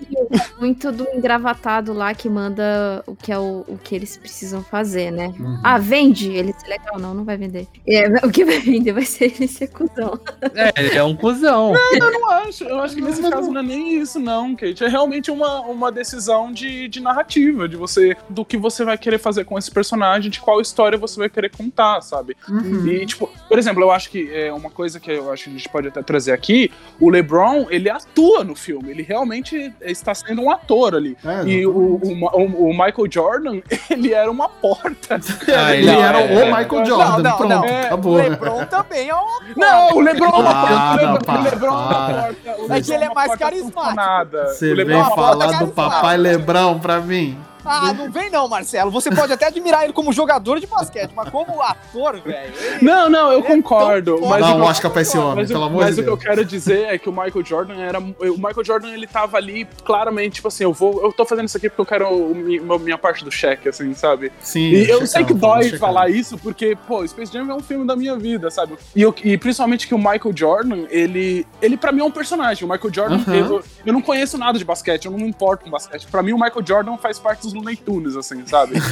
muito 0.59 0.91
do 0.91 1.07
engravatado 1.13 1.93
lá 1.93 2.13
que 2.13 2.29
manda 2.29 3.03
o 3.05 3.15
que 3.15 3.31
é 3.31 3.37
o, 3.37 3.63
o 3.67 3.77
que 3.83 3.95
eles 3.95 4.17
precisam 4.17 4.63
fazer, 4.63 5.11
né? 5.11 5.33
Uhum. 5.39 5.59
Ah, 5.63 5.77
vende 5.77 6.31
ele 6.31 6.53
ser 6.53 6.67
legal? 6.67 6.99
Não, 6.99 7.13
não 7.13 7.23
vai 7.23 7.37
vender. 7.37 7.67
É, 7.87 8.05
o 8.25 8.31
que 8.31 8.45
vai 8.45 8.59
vender 8.59 8.93
vai 8.93 9.05
ser 9.05 9.25
ele 9.25 9.47
ser 9.47 9.67
cuzão. 9.67 10.19
É, 10.55 10.71
ele 10.81 10.95
é 10.97 11.03
um 11.03 11.15
cuzão. 11.15 11.73
Eu 11.93 12.11
não 12.11 12.29
acho. 12.31 12.63
Eu 12.63 12.79
acho 12.81 12.95
que 12.95 13.01
nesse 13.01 13.21
caso 13.21 13.51
não 13.51 13.61
é 13.61 13.63
nem 13.63 13.97
isso, 13.99 14.19
não, 14.19 14.55
Kate. 14.55 14.83
É 14.83 14.87
realmente 14.87 15.29
uma, 15.31 15.61
uma 15.61 15.91
decisão 15.91 16.51
de, 16.51 16.87
de 16.87 16.99
narrativa, 16.99 17.67
de 17.67 17.75
você. 17.75 18.15
Do 18.29 18.43
que 18.45 18.57
você 18.57 18.83
vai 18.83 18.97
querer 18.97 19.17
fazer 19.17 19.45
com 19.45 19.57
esse 19.57 19.69
personagem, 19.71 20.29
de 20.31 20.39
qual 20.39 20.61
história 20.61 20.97
você 20.97 21.19
vai 21.19 21.29
querer 21.29 21.49
contar, 21.49 22.01
sabe? 22.01 22.35
Uhum. 22.49 22.87
E, 22.87 23.05
tipo, 23.05 23.29
por 23.47 23.57
exemplo, 23.57 23.81
eu 23.83 23.91
acho 23.91 24.09
que 24.09 24.29
é 24.33 24.51
uma 24.53 24.69
coisa 24.69 24.99
que 24.99 25.11
eu 25.11 25.31
acho 25.31 25.45
que 25.45 25.49
a 25.49 25.53
gente 25.53 25.69
pode 25.69 25.87
até 25.87 26.01
trazer 26.01 26.31
aqui: 26.31 26.71
o 26.99 27.09
LeBron, 27.09 27.67
ele 27.69 27.80
atua 27.89 28.43
no 28.43 28.55
filme, 28.55 28.89
ele 28.91 29.03
realmente 29.03 29.73
está 29.82 30.13
sendo 30.13 30.41
um 30.41 30.51
ator 30.51 30.95
ali. 30.95 31.17
É, 31.25 31.43
E 31.47 31.65
o, 31.65 31.71
o, 31.71 32.01
o- 32.34 32.69
o 32.69 32.71
Michael 32.71 33.07
Jordan, 33.11 33.61
ele 33.89 34.13
era 34.13 34.29
uma 34.29 34.47
porta. 34.49 35.19
Ah, 35.55 35.75
ele 35.75 35.88
não, 35.91 36.03
era 36.03 36.19
é, 36.21 36.36
o 36.36 36.39
é. 36.39 36.45
Michael 36.45 36.86
Jordan, 36.86 37.17
Não, 37.17 37.21
não, 37.23 37.38
pronto, 37.38 37.49
não. 37.49 37.82
acabou. 37.82 38.13
O 38.13 38.17
Lebron 38.17 38.65
também 38.65 39.09
é 39.09 39.15
uma. 39.15 39.41
Não, 39.55 39.95
o 39.97 39.99
LeBron 40.01 40.25
é 40.25 40.39
uma 40.39 40.49
Ah, 40.51 40.97
porta. 40.97 41.05
não, 41.05 41.11
o 41.13 41.43
Lebron, 41.43 41.43
LeBron 41.43 41.67
é 41.67 41.71
uma 41.71 41.93
porta. 41.93 42.29
É 42.29 42.82
que 42.82 42.91
LeBron 42.91 42.93
ele 42.95 43.03
é 43.03 43.13
mais 43.13 43.27
porta 43.29 43.45
carismático. 43.45 44.38
Você 44.47 44.65
vem 44.67 44.75
LeBron 44.86 44.99
é 44.99 45.03
porta 45.03 45.15
falar 45.15 45.59
do 45.59 45.67
papai 45.67 46.17
Lebrão 46.17 46.79
pra 46.79 46.99
mim? 46.99 47.38
Ah, 47.64 47.93
não 47.93 48.12
vem 48.12 48.30
não, 48.30 48.47
Marcelo. 48.47 48.91
Você 48.91 49.09
pode 49.12 49.32
até 49.34 49.47
admirar 49.47 49.84
ele 49.84 49.93
como 49.93 50.12
jogador 50.14 50.59
de 50.59 50.68
basquete, 50.68 51.12
mas 51.16 51.30
como 51.30 51.62
ator, 51.62 52.20
velho. 52.20 52.53
ele- 52.59 52.86
Não, 52.86 53.09
não, 53.09 53.32
eu 53.32 53.39
é 53.39 53.43
concordo. 53.43 54.20
Mas 54.22 54.41
Dá 54.41 54.47
o 54.47 54.51
um 54.51 54.55
que 54.55 54.62
eu- 54.62 54.66
Oscar 54.66 54.91
pra 54.91 55.01
esse 55.01 55.18
homem, 55.18 55.36
Mas, 55.36 55.49
o- 55.49 55.53
pelo 55.53 55.64
amor 55.66 55.84
mas 55.84 55.95
de 55.95 56.01
o 56.01 56.03
que 56.03 56.09
eu 56.09 56.16
Deus. 56.18 56.28
quero 56.28 56.45
dizer 56.45 56.86
é 56.89 56.97
que 56.97 57.09
o 57.09 57.12
Michael 57.12 57.45
Jordan 57.45 57.76
era. 57.82 57.99
O 57.99 58.36
Michael 58.38 58.64
Jordan 58.66 58.89
ele 58.93 59.07
tava 59.07 59.38
ali 59.38 59.68
claramente, 59.84 60.36
tipo 60.36 60.47
assim, 60.47 60.64
eu 60.64 60.74
vou. 60.74 61.01
Eu 61.03 61.12
tô 61.14 61.26
fazendo 61.26 61.47
isso 61.47 61.57
aqui 61.57 61.70
porque 61.70 61.82
eu 61.82 61.86
quero 61.86 62.07
o 62.09 62.80
minha 62.80 62.97
parte 62.97 63.24
do 63.24 63.32
cheque, 63.32 63.70
assim, 63.70 63.93
sabe? 63.93 64.32
Sim. 64.41 64.59
E 64.72 64.89
eu 64.89 65.05
sei 65.05 65.24
que 65.24 65.34
dói 65.34 65.70
falar 65.78 66.09
isso, 66.09 66.38
porque, 66.38 66.78
pô, 66.88 67.05
Space 67.07 67.32
Jam 67.32 67.49
é 67.49 67.53
um 67.53 67.59
filme 67.62 67.86
da 67.86 67.95
minha 67.95 68.18
vida, 68.18 68.49
sabe? 68.49 68.76
E, 68.95 69.01
eu- 69.01 69.14
e 69.24 69.38
principalmente 69.38 69.88
que 69.88 69.93
o 69.95 69.97
Michael 69.97 70.32
Jordan, 70.36 70.86
ele. 70.89 71.45
Ele 71.62 71.78
pra 71.78 71.91
mim 71.91 72.01
é 72.01 72.03
um 72.03 72.12
personagem. 72.12 72.68
O 72.68 72.72
Michael 72.72 72.93
Jordan, 72.93 73.16
Aham. 73.18 73.36
eu, 73.36 73.64
eu 73.86 73.93
não 73.93 74.01
conheço 74.01 74.38
nada 74.38 74.57
de 74.57 74.66
basquete, 74.66 75.05
eu 75.05 75.12
não 75.12 75.20
me 75.20 75.28
importo 75.28 75.64
com 75.66 75.70
basquete. 75.72 76.07
Pra 76.07 76.22
mim, 76.24 76.34
o 76.34 76.39
Michael 76.39 76.66
Jordan 76.66 76.97
faz 76.97 77.20
parte 77.20 77.41
dos 77.43 77.50
Looney 77.53 77.75
Tunes, 77.75 78.15
assim, 78.15 78.45
sabe? 78.45 78.75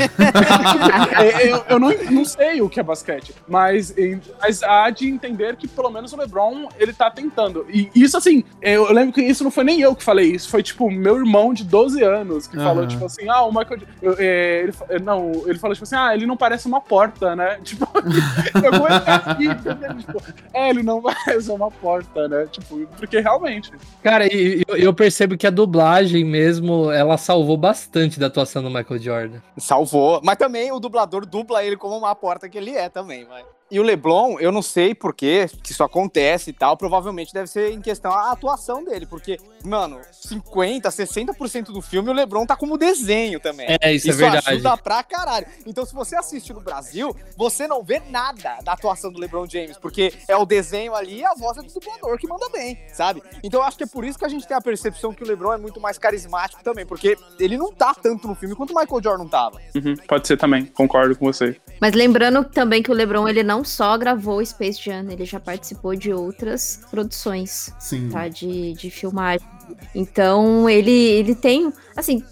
É, 1.20 1.52
eu 1.52 1.64
eu 1.70 1.80
não, 1.80 1.90
não 2.12 2.26
sei 2.26 2.62
o 2.62 2.70
que 2.70 2.80
é 2.80 2.84
basquete, 2.84 3.34
mas, 3.48 3.94
mas 4.42 4.64
há 4.64 4.90
de 4.90 5.08
entender 5.08 5.56
que 5.56 5.68
pelo 5.68 5.90
menos 5.90 6.12
o 6.14 6.18
LeBron 6.18 6.68
ele 6.78 6.94
tá 6.94 7.10
tentando. 7.10 7.66
E 7.70 7.90
isso, 7.96 8.18
assim, 8.18 8.44
eu 8.62 8.92
lembro 8.92 9.14
que 9.14 9.22
isso 9.22 9.44
não 9.44 9.52
foi 9.52 9.64
nem 9.64 9.82
eu 9.82 9.96
que 9.96 10.04
falei, 10.04 10.32
isso 10.32 10.50
foi 10.50 10.64
tipo 10.64 10.90
meu 10.90 11.18
irmão 11.18 11.54
de 11.54 11.64
12 11.64 12.04
anos 12.04 12.48
que 12.48 12.56
falou, 12.56 12.80
Aham. 12.84 12.88
tipo 12.88 13.06
assim, 13.06 13.30
ah, 13.30 13.44
o 13.44 13.52
Michael. 13.52 13.82
eu- 14.02 14.16
é, 14.18 14.64
ele, 14.90 15.04
não, 15.04 15.32
ele 15.46 15.60
falou, 15.60 15.74
tipo 15.76 15.84
assim, 15.84 15.96
ah, 15.96 16.14
ele 16.14 16.26
não 16.26 16.38
parece 16.38 16.68
uma 16.68 16.82
porta, 16.82 17.36
né? 17.36 17.60
Tipo, 17.70 17.88
eu 18.64 18.86
assim, 18.88 19.46
entendeu? 19.46 19.98
tipo, 19.98 20.22
é, 20.54 20.70
ele 20.70 20.82
não 20.82 21.02
parece 21.02 21.52
uma 21.52 21.70
porta, 21.70 22.28
né? 22.28 22.48
Tipo, 22.52 22.88
porque 22.98 23.20
realmente. 23.20 23.72
Cara, 24.04 24.26
e 24.26 24.64
eu, 24.68 24.76
eu 24.76 24.94
percebo 24.94 25.38
que 25.38 25.46
a 25.46 25.52
dublagem 25.52 26.24
mesmo, 26.26 26.92
ela 26.92 27.18
salvou 27.18 27.56
bastante 27.58 28.20
da 28.20 28.30
atuação 28.50 28.64
do 28.64 28.70
Michael 28.70 29.00
Jordan. 29.00 29.42
Salvou. 29.58 30.20
Mas 30.24 30.38
também 30.38 30.72
o 30.72 30.80
dublador 30.80 31.26
dubla 31.26 31.64
ele 31.64 31.78
como 31.78 31.96
uma 31.96 32.16
porta 32.16 32.50
que 32.50 32.58
ele 32.58 32.76
é 32.76 32.90
também, 32.90 33.26
vai. 33.26 33.46
E 33.72 33.80
o 33.80 33.84
Leblon, 33.84 34.40
eu 34.40 34.52
não 34.52 34.64
sei 34.64 34.96
por 34.96 35.14
que 35.14 35.48
que 35.62 35.72
isso 35.72 35.84
acontece 35.84 36.50
e 36.50 36.54
tal, 36.54 36.76
provavelmente 36.76 37.32
deve 37.32 37.48
ser 37.48 37.72
em 37.72 37.82
questão 37.82 38.12
a 38.12 38.32
atuação 38.32 38.84
dele, 38.84 39.06
porque, 39.06 39.38
mano, 39.64 40.00
50, 40.12 40.90
60% 40.90 41.66
do 41.66 41.82
filme 41.82 42.10
o 42.10 42.14
Leblon 42.14 42.48
tá 42.48 42.56
como 42.56 42.78
desenho 42.78 43.40
também. 43.40 43.68
É, 43.80 43.94
isso, 43.94 44.10
é 44.10 44.14
verdade. 44.14 44.50
ajuda 44.50 44.78
pra 44.78 45.04
caralho. 45.04 45.46
Então, 45.68 45.86
se 45.86 45.94
você 45.94 46.16
assiste 46.16 46.52
no 46.52 46.62
Brasil, 46.62 47.16
você 47.38 47.68
não 47.68 47.84
vê 47.84 48.02
nada 48.10 48.58
da 48.64 48.74
atuação 48.74 49.12
do 49.12 49.20
LeBron 49.20 49.48
James, 49.48 49.78
porque 49.78 50.14
é 50.28 50.36
o 50.36 50.46
desenho 50.46 50.96
ali 50.96 51.20
e 51.20 51.26
a 51.26 51.36
voz 51.36 51.58
é 51.58 51.62
do 51.62 51.72
dublador 51.72 52.18
que 52.18 52.28
manda 52.28 52.50
bem, 52.50 52.80
sabe? 52.92 53.22
Então, 53.44 53.60
eu 53.60 53.66
acho 53.66 53.78
que 53.78 53.84
é 53.84 53.88
por 53.88 54.04
isso 54.04 54.18
que 54.18 54.26
a 54.26 54.30
gente 54.30 54.48
tem 54.48 54.58
a 54.58 54.62
percepção 54.62 55.14
que 55.14 55.24
o 55.24 55.28
LeBron 55.28 55.54
é 55.54 55.58
muito 55.58 55.80
mais 55.80 56.00
carismático 56.00 56.64
também, 56.64 56.86
porque 56.86 57.16
ele 57.40 57.58
não 57.58 57.72
tá 57.72 57.94
tanto 57.94 58.28
no 58.28 58.34
filme 58.34 58.56
quanto 58.56 58.74
o 58.74 58.80
Michael 58.80 59.04
Jordan 59.04 59.28
tava. 59.28 59.62
Uhum, 59.76 59.96
pode 60.08 60.28
ser 60.28 60.38
também, 60.38 60.66
concordo 60.66 61.16
com 61.16 61.26
você. 61.26 61.56
Mas 61.80 61.94
lembrando 61.94 62.44
também 62.44 62.82
que 62.82 62.92
o 62.92 62.94
LeBron 62.94 63.28
ele 63.28 63.44
não 63.44 63.59
só 63.64 63.98
gravou 63.98 64.44
Space 64.46 64.82
Jam, 64.82 65.10
ele 65.10 65.26
já 65.26 65.40
participou 65.40 65.96
de 65.96 66.12
outras 66.14 66.82
produções, 66.90 67.74
Sim. 67.80 68.10
tá? 68.10 68.28
De, 68.28 68.74
de 68.74 68.90
filmagem. 68.90 69.48
Então 69.94 70.70
ele, 70.70 70.92
ele 70.92 71.36
tem, 71.36 71.72
assim, 71.96 72.24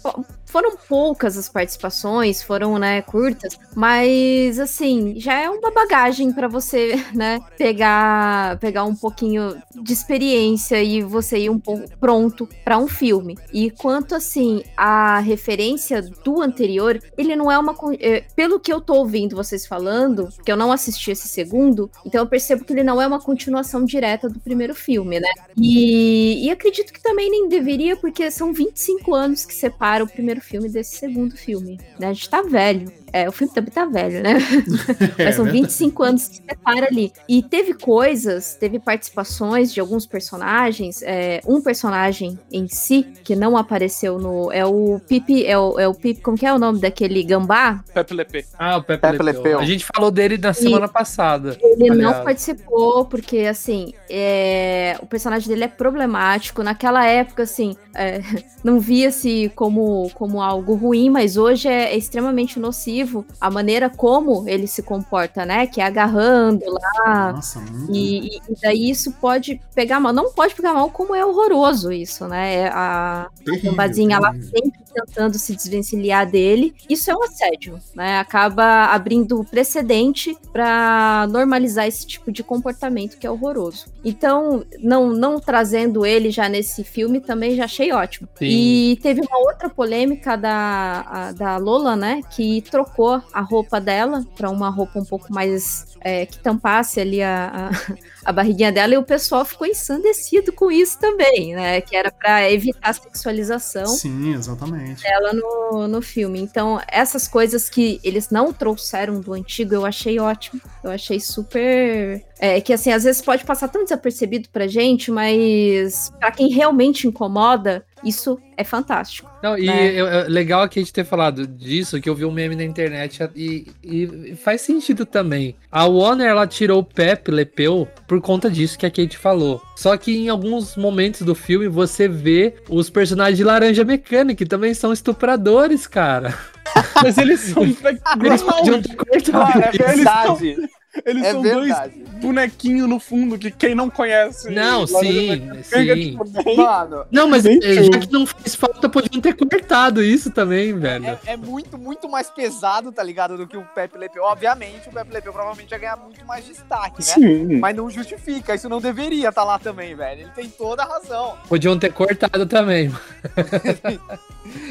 foram 0.48 0.76
poucas 0.88 1.36
as 1.36 1.48
participações, 1.48 2.42
foram, 2.42 2.78
né, 2.78 3.02
curtas, 3.02 3.58
mas 3.74 4.58
assim, 4.58 5.14
já 5.20 5.34
é 5.34 5.48
uma 5.48 5.70
bagagem 5.70 6.32
pra 6.32 6.48
você, 6.48 6.94
né, 7.14 7.38
pegar 7.56 8.58
pegar 8.58 8.84
um 8.84 8.94
pouquinho 8.94 9.56
de 9.82 9.92
experiência 9.92 10.82
e 10.82 11.02
você 11.02 11.38
ir 11.38 11.50
um 11.50 11.58
pouco 11.58 11.84
pronto 12.00 12.48
pra 12.64 12.78
um 12.78 12.88
filme. 12.88 13.36
E 13.52 13.70
quanto 13.70 14.14
assim, 14.14 14.62
a 14.76 15.20
referência 15.20 16.02
do 16.02 16.40
anterior, 16.40 16.98
ele 17.16 17.36
não 17.36 17.52
é 17.52 17.58
uma 17.58 17.76
é, 18.00 18.24
pelo 18.34 18.58
que 18.58 18.72
eu 18.72 18.80
tô 18.80 18.94
ouvindo 18.94 19.36
vocês 19.36 19.66
falando, 19.66 20.28
que 20.44 20.50
eu 20.50 20.56
não 20.56 20.72
assisti 20.72 21.10
esse 21.10 21.28
segundo, 21.28 21.90
então 22.04 22.22
eu 22.22 22.26
percebo 22.26 22.64
que 22.64 22.72
ele 22.72 22.82
não 22.82 23.00
é 23.00 23.06
uma 23.06 23.20
continuação 23.20 23.84
direta 23.84 24.28
do 24.28 24.40
primeiro 24.40 24.74
filme, 24.74 25.20
né? 25.20 25.28
E, 25.56 26.46
e 26.46 26.50
acredito 26.50 26.92
que 26.92 27.02
também 27.02 27.27
nem 27.28 27.48
deveria, 27.48 27.96
porque 27.96 28.30
são 28.30 28.52
25 28.52 29.14
anos 29.14 29.44
que 29.44 29.54
separam 29.54 30.06
o 30.06 30.08
primeiro 30.08 30.40
filme 30.40 30.68
desse 30.68 30.96
segundo 30.96 31.36
filme. 31.36 31.78
Né? 31.98 32.08
A 32.08 32.12
gente 32.12 32.30
tá 32.30 32.42
velho. 32.42 32.92
É, 33.12 33.28
o 33.28 33.32
filme 33.32 33.52
também 33.52 33.70
tá 33.70 33.84
velho, 33.84 34.22
né? 34.22 34.38
Mas 35.18 35.34
são 35.34 35.44
25 35.44 36.02
anos 36.02 36.28
que 36.28 36.36
separa 36.36 36.86
ali. 36.86 37.12
E 37.28 37.42
teve 37.42 37.74
coisas, 37.74 38.54
teve 38.54 38.78
participações 38.78 39.72
de 39.72 39.80
alguns 39.80 40.06
personagens. 40.06 41.02
é, 41.02 41.40
um 41.46 41.60
personagem 41.60 42.38
em 42.52 42.68
si, 42.68 43.06
que 43.24 43.34
não 43.34 43.56
apareceu 43.56 44.18
no. 44.18 44.52
É 44.52 44.64
o 44.64 45.00
Pipi. 45.06 45.46
É 45.46 45.58
o, 45.58 45.78
é 45.78 45.88
o 45.88 45.94
Pipi. 45.94 46.20
Como 46.20 46.36
que 46.36 46.46
é 46.46 46.52
o 46.52 46.58
nome 46.58 46.80
daquele 46.80 47.22
gambá? 47.22 47.82
Pepe 47.92 48.14
Lepê. 48.14 48.44
Ah, 48.58 48.76
o 48.76 48.82
Pepe, 48.82 49.00
Pepe 49.02 49.22
Le 49.22 49.32
Le 49.32 49.32
Pew. 49.34 49.42
Pew. 49.42 49.58
A 49.58 49.64
gente 49.64 49.86
falou 49.94 50.10
dele 50.10 50.36
na 50.38 50.52
semana 50.52 50.88
passada. 50.88 51.56
Ele 51.60 51.88
não 51.90 52.08
aliás. 52.08 52.24
participou, 52.24 53.04
porque, 53.04 53.40
assim, 53.40 53.94
é, 54.08 54.96
o 55.00 55.06
personagem 55.06 55.48
dele 55.48 55.64
é 55.64 55.68
problemático. 55.68 56.62
Naquela 56.62 57.06
época, 57.06 57.42
assim, 57.44 57.76
é, 57.94 58.20
não 58.62 58.80
via-se 58.80 59.50
como, 59.54 60.10
como 60.14 60.42
algo 60.42 60.74
ruim, 60.74 61.10
mas 61.10 61.36
hoje 61.36 61.68
é, 61.68 61.92
é 61.92 61.96
extremamente 61.96 62.58
nocivo. 62.58 62.97
Apelativo 63.02 63.24
a 63.40 63.50
maneira 63.50 63.88
como 63.90 64.48
ele 64.48 64.66
se 64.66 64.82
comporta, 64.82 65.44
né? 65.44 65.66
Que 65.66 65.80
é 65.80 65.84
agarrando 65.84 66.64
lá. 66.66 67.32
Nossa, 67.32 67.60
muito. 67.60 67.92
E, 67.94 68.36
e 68.36 68.40
daí 68.62 68.90
isso 68.90 69.12
pode 69.12 69.60
pegar 69.74 70.00
mal. 70.00 70.12
Não 70.12 70.32
pode 70.32 70.54
pegar 70.54 70.74
mal, 70.74 70.90
como 70.90 71.14
é 71.14 71.24
horroroso 71.24 71.92
isso, 71.92 72.26
né? 72.26 72.54
É 72.54 72.68
A, 72.68 73.28
terrível, 73.44 73.68
a 73.68 73.70
Gambazinha 73.72 74.18
lá 74.18 74.32
sempre 74.32 74.78
tentando 74.92 75.38
se 75.38 75.54
desvencilhar 75.54 76.28
dele. 76.28 76.74
Isso 76.88 77.10
é 77.10 77.14
um 77.14 77.22
assédio, 77.22 77.78
né? 77.94 78.18
Acaba 78.18 78.86
abrindo 78.86 79.44
precedente 79.44 80.36
para 80.52 81.26
normalizar 81.30 81.86
esse 81.86 82.06
tipo 82.06 82.32
de 82.32 82.42
comportamento 82.42 83.16
que 83.18 83.26
é 83.26 83.30
horroroso. 83.30 83.86
Então, 84.04 84.64
não, 84.80 85.10
não 85.10 85.38
trazendo 85.38 86.04
ele 86.04 86.30
já 86.30 86.48
nesse 86.48 86.82
filme 86.82 87.20
também 87.20 87.54
já 87.54 87.64
achei 87.64 87.92
ótimo. 87.92 88.28
Sim. 88.38 88.46
E 88.46 88.98
teve 89.02 89.20
uma 89.20 89.38
outra 89.38 89.68
polêmica 89.68 90.36
da, 90.36 91.04
a- 91.06 91.32
da 91.32 91.56
Lola, 91.58 91.94
né? 91.94 92.20
Que 92.30 92.62
trocou 92.62 92.87
a 93.32 93.40
roupa 93.40 93.80
dela 93.80 94.24
para 94.36 94.50
uma 94.50 94.68
roupa 94.68 94.98
um 94.98 95.04
pouco 95.04 95.32
mais 95.32 95.96
é, 96.00 96.26
que 96.26 96.38
tampasse 96.38 97.00
ali 97.00 97.22
a, 97.22 97.70
a, 97.70 98.30
a 98.30 98.32
barriguinha 98.32 98.72
dela 98.72 98.94
e 98.94 98.98
o 98.98 99.02
pessoal 99.02 99.44
ficou 99.44 99.66
ensandecido 99.66 100.52
com 100.52 100.70
isso 100.70 100.98
também, 100.98 101.54
né? 101.54 101.80
Que 101.80 101.96
era 101.96 102.10
para 102.10 102.50
evitar 102.50 102.90
a 102.90 102.92
sexualização 102.92 103.86
Sim, 103.86 104.34
exatamente. 104.34 105.02
dela 105.02 105.32
no, 105.32 105.88
no 105.88 106.02
filme. 106.02 106.40
Então, 106.40 106.80
essas 106.88 107.26
coisas 107.28 107.68
que 107.68 108.00
eles 108.02 108.30
não 108.30 108.52
trouxeram 108.52 109.20
do 109.20 109.32
antigo, 109.32 109.74
eu 109.74 109.84
achei 109.84 110.18
ótimo. 110.18 110.60
Eu 110.82 110.90
achei 110.90 111.20
super. 111.20 112.24
É, 112.38 112.60
que 112.60 112.72
assim, 112.72 112.92
às 112.92 113.04
vezes 113.04 113.20
pode 113.20 113.44
passar 113.44 113.68
tão 113.68 113.82
desapercebido 113.82 114.48
pra 114.50 114.68
gente, 114.68 115.10
mas 115.10 116.12
pra 116.18 116.30
quem 116.30 116.48
realmente 116.48 117.08
incomoda, 117.08 117.84
isso 118.04 118.38
é 118.56 118.64
fantástico. 118.64 119.30
Não, 119.42 119.56
e 119.56 119.66
né? 119.66 119.92
eu- 119.92 120.06
é 120.06 120.28
legal 120.28 120.62
aqui 120.62 120.78
a 120.78 120.82
gente 120.82 120.92
ter 120.92 121.04
falado 121.04 121.46
disso, 121.46 122.00
que 122.00 122.08
eu 122.08 122.14
vi 122.14 122.24
um 122.24 122.30
meme 122.32 122.56
na 122.56 122.64
internet 122.64 123.28
e, 123.34 123.66
e 123.82 124.34
faz 124.36 124.60
sentido 124.62 125.06
também. 125.06 125.56
A 125.70 125.84
Warner, 125.84 126.26
ela 126.28 126.46
tirou 126.46 126.80
o 126.80 126.84
Pepe 126.84 127.30
Lepeu 127.30 127.86
por 128.06 128.20
conta 128.20 128.50
disso 128.50 128.78
que 128.78 128.86
a 128.86 128.90
Kate 128.90 129.16
falou. 129.16 129.62
Só 129.76 129.96
que 129.96 130.16
em 130.16 130.28
alguns 130.28 130.76
momentos 130.76 131.22
do 131.22 131.34
filme 131.34 131.68
você 131.68 132.08
vê 132.08 132.54
os 132.68 132.90
personagens 132.90 133.36
de 133.36 133.44
Laranja 133.44 133.84
Mecânica, 133.84 134.38
que 134.44 134.46
também 134.48 134.74
são 134.74 134.92
estupradores, 134.92 135.86
cara. 135.86 136.36
Mas 137.02 137.16
eles 137.18 137.40
são 137.40 137.62
Eles 137.62 137.78
podiam 138.42 138.82
ter 138.82 138.94
cortado 138.96 139.52
Cara, 139.52 139.66
é 139.66 139.70
verdade. 139.94 140.56
Eles 141.04 141.22
É 141.22 141.32
são 141.32 141.42
verdade. 141.42 141.98
dois 141.98 142.20
bonequinhos 142.20 142.88
no 142.88 142.98
fundo 142.98 143.38
que 143.38 143.50
quem 143.50 143.74
não 143.74 143.90
conhece. 143.90 144.50
Não, 144.50 144.86
sim, 144.86 145.62
sim. 145.62 145.94
tipo, 145.94 146.56
Mano, 146.56 147.04
Não, 147.10 147.28
mas 147.28 147.44
eh, 147.44 147.60
já 147.84 147.98
que 147.98 148.10
não 148.10 148.26
fez 148.26 148.54
falta, 148.54 148.88
podiam 148.88 149.20
ter 149.20 149.34
cortado 149.36 150.02
isso 150.02 150.30
também, 150.30 150.76
velho. 150.78 151.04
é, 151.06 151.18
é 151.26 151.36
muito, 151.36 151.76
muito 151.76 152.08
mais 152.08 152.30
pesado, 152.30 152.90
tá 152.90 153.02
ligado, 153.02 153.36
do 153.36 153.46
que 153.46 153.56
o 153.56 153.62
Pepe 153.74 153.98
Lepeu. 153.98 154.22
Obviamente, 154.24 154.88
o 154.88 154.92
Pepe 154.92 155.12
Lepeu 155.12 155.32
provavelmente 155.32 155.70
ia 155.70 155.78
ganhar 155.78 155.96
muito 155.96 156.24
mais 156.24 156.46
destaque, 156.46 156.98
né? 156.98 157.14
Sim. 157.14 157.58
Mas 157.58 157.76
não 157.76 157.90
justifica, 157.90 158.54
isso 158.54 158.68
não 158.68 158.80
deveria 158.80 159.28
estar 159.28 159.44
lá 159.44 159.58
também, 159.58 159.94
velho. 159.94 160.22
Ele 160.22 160.30
tem 160.34 160.48
toda 160.48 160.82
a 160.82 160.86
razão. 160.86 161.36
Podiam 161.48 161.78
ter 161.78 161.92
cortado 161.92 162.46
também. 162.46 162.90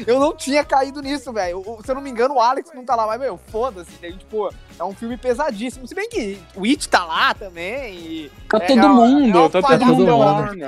Eu 0.06 0.18
não 0.18 0.34
tinha 0.34 0.64
caído 0.64 1.00
nisso, 1.00 1.32
velho. 1.32 1.62
Se 1.84 1.90
eu 1.90 1.94
não 1.94 2.02
me 2.02 2.10
engano, 2.10 2.34
o 2.34 2.40
Alex 2.40 2.70
não 2.74 2.84
tá 2.84 2.96
lá, 2.96 3.06
mas, 3.06 3.20
meu, 3.20 3.38
foda-se. 3.48 3.90
né? 4.02 4.10
Tipo, 4.10 4.52
é 4.78 4.84
um 4.84 4.94
filme 4.94 5.16
pesadíssimo. 5.16 5.86
Se 5.86 5.94
bem 5.94 6.08
que 6.08 6.38
o 6.54 6.64
It 6.64 6.88
tá 6.88 7.04
lá 7.04 7.34
também. 7.34 7.94
E 7.94 8.30
Tá 8.48 8.56
é- 8.58 8.60
todo 8.66 8.80
é 8.80 8.88
mundo, 8.88 9.38
é 9.38 9.40
uma 9.42 9.50
tá 9.50 9.62
todo 9.62 9.84
mundo 9.86 10.04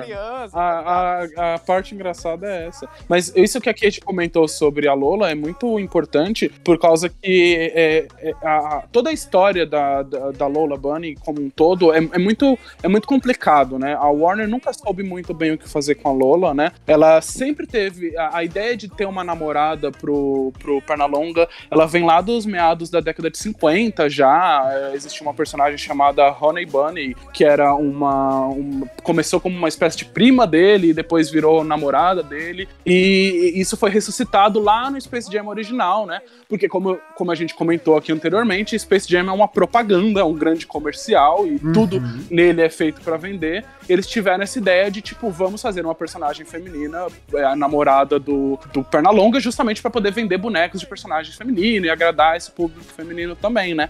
criança, 0.03 0.51
tá 0.53 0.79
A, 1.21 1.25
ligado? 1.25 1.39
a, 1.39 1.55
a 1.55 1.59
parte 1.59 1.95
engraçada 1.95 2.47
é 2.47 2.67
essa. 2.67 2.89
Mas 3.09 3.33
isso 3.35 3.61
que 3.61 3.69
a 3.71 3.75
Kate 3.75 4.01
comentou 4.01 4.47
sobre 4.49 4.87
a 4.89 4.93
Lola 4.95 5.31
é 5.31 5.35
muito 5.35 5.79
importante 5.79 6.49
por 6.63 6.79
causa 6.79 7.09
que 7.09 7.73
é, 7.75 8.07
é, 8.19 8.35
a- 8.43 8.77
a- 8.79 8.83
toda 8.93 9.11
a 9.11 9.13
história 9.13 9.65
da, 9.65 10.03
da, 10.03 10.31
da 10.33 10.47
Lola 10.47 10.77
Bunny 10.77 11.15
como 11.17 11.41
um 11.41 11.49
todo 11.51 11.93
é, 11.93 11.99
é 12.13 12.19
muito, 12.19 12.59
é 12.83 12.89
muito 12.89 13.07
complicado, 13.09 13.79
né? 13.79 13.95
A 13.95 14.09
Warner 14.09 14.49
nunca 14.49 14.73
soube 14.73 15.03
muito 15.03 15.33
bem 15.33 15.53
o 15.53 15.59
que 15.59 15.69
fazer 15.69 15.95
com 15.95 16.09
a 16.09 16.13
Lola, 16.13 16.53
né? 16.53 16.73
Ela 16.87 17.21
sempre 17.23 17.67
teve 17.67 18.17
a, 18.19 18.39
a 18.39 18.45
ideia 18.45 18.77
de 18.77 18.89
ter 18.89 19.07
uma 19.07 19.25
namorada 19.25 19.91
pro, 19.91 20.53
pro 20.59 20.83
Pernalonga, 20.83 21.49
ela 21.71 21.87
vem 21.87 22.05
lá 22.05 22.21
dos 22.21 22.45
meados 22.45 22.91
da 22.91 23.01
década 23.01 23.31
de 23.31 23.39
50 23.39 24.00
já. 24.09 24.69
É, 24.73 24.95
Existia 24.95 25.23
uma 25.23 25.35
personagem 25.35 25.77
chamada 25.79 26.31
Honey 26.31 26.67
Bunny, 26.67 27.17
que 27.33 27.45
era 27.45 27.75
uma, 27.75 28.47
uma- 28.47 28.87
começou 29.03 29.41
como 29.41 29.57
uma 29.57 29.69
espécie 29.69 29.99
de 29.99 30.05
prima 30.05 30.47
dele 30.47 30.89
e 30.91 30.95
depois 30.95 31.31
virou 31.31 31.63
namorada 31.65 32.23
dele. 32.23 32.69
E 32.87 33.53
isso 33.57 33.77
foi 33.77 33.91
ressuscitado 33.91 34.61
lá 34.61 34.91
no 34.91 35.01
Space 35.01 35.31
Jam 35.31 35.47
original, 35.49 36.07
né? 36.07 36.21
Porque 36.49 36.69
como, 36.69 36.99
como 37.17 37.31
a 37.31 37.35
gente 37.35 37.55
comentou 37.55 37.97
aqui 37.97 38.13
anteriormente, 38.13 38.79
Space 38.79 39.09
Jam 39.09 39.29
é 39.29 39.33
uma 39.33 39.47
propaganda, 39.49 40.21
é 40.21 40.25
um 40.25 40.35
grande 40.35 40.67
comercial 40.67 41.47
e 41.47 41.59
tudo 41.73 42.01
nele 42.31 42.63
é 42.63 42.69
feito 42.69 43.01
pra 43.01 43.17
vender. 43.17 43.65
Eles 43.89 44.07
tiveram 44.07 44.43
essa 44.43 44.59
ideia 44.59 44.91
de 44.91 45.01
tipo, 45.01 45.31
vamos 45.31 45.61
fazer 45.63 45.85
uma 45.85 45.95
personagem 45.95 46.45
feminina, 46.47 47.07
é, 47.35 47.45
a 47.45 47.55
namorada 47.57 48.19
do, 48.19 48.59
do 48.73 48.83
Pernalonga, 48.85 49.39
justamente 49.41 49.81
pra 49.83 49.91
poder 49.91 50.13
vender 50.13 50.39
bonecos 50.39 50.81
de 50.81 50.87
personagens 50.87 51.35
femininos 51.37 51.87
e 51.87 51.91
agradar 51.91 52.37
esse 52.37 52.51
público 52.51 52.85
feminino 52.85 53.35
também, 53.37 53.75
né? 53.75 53.90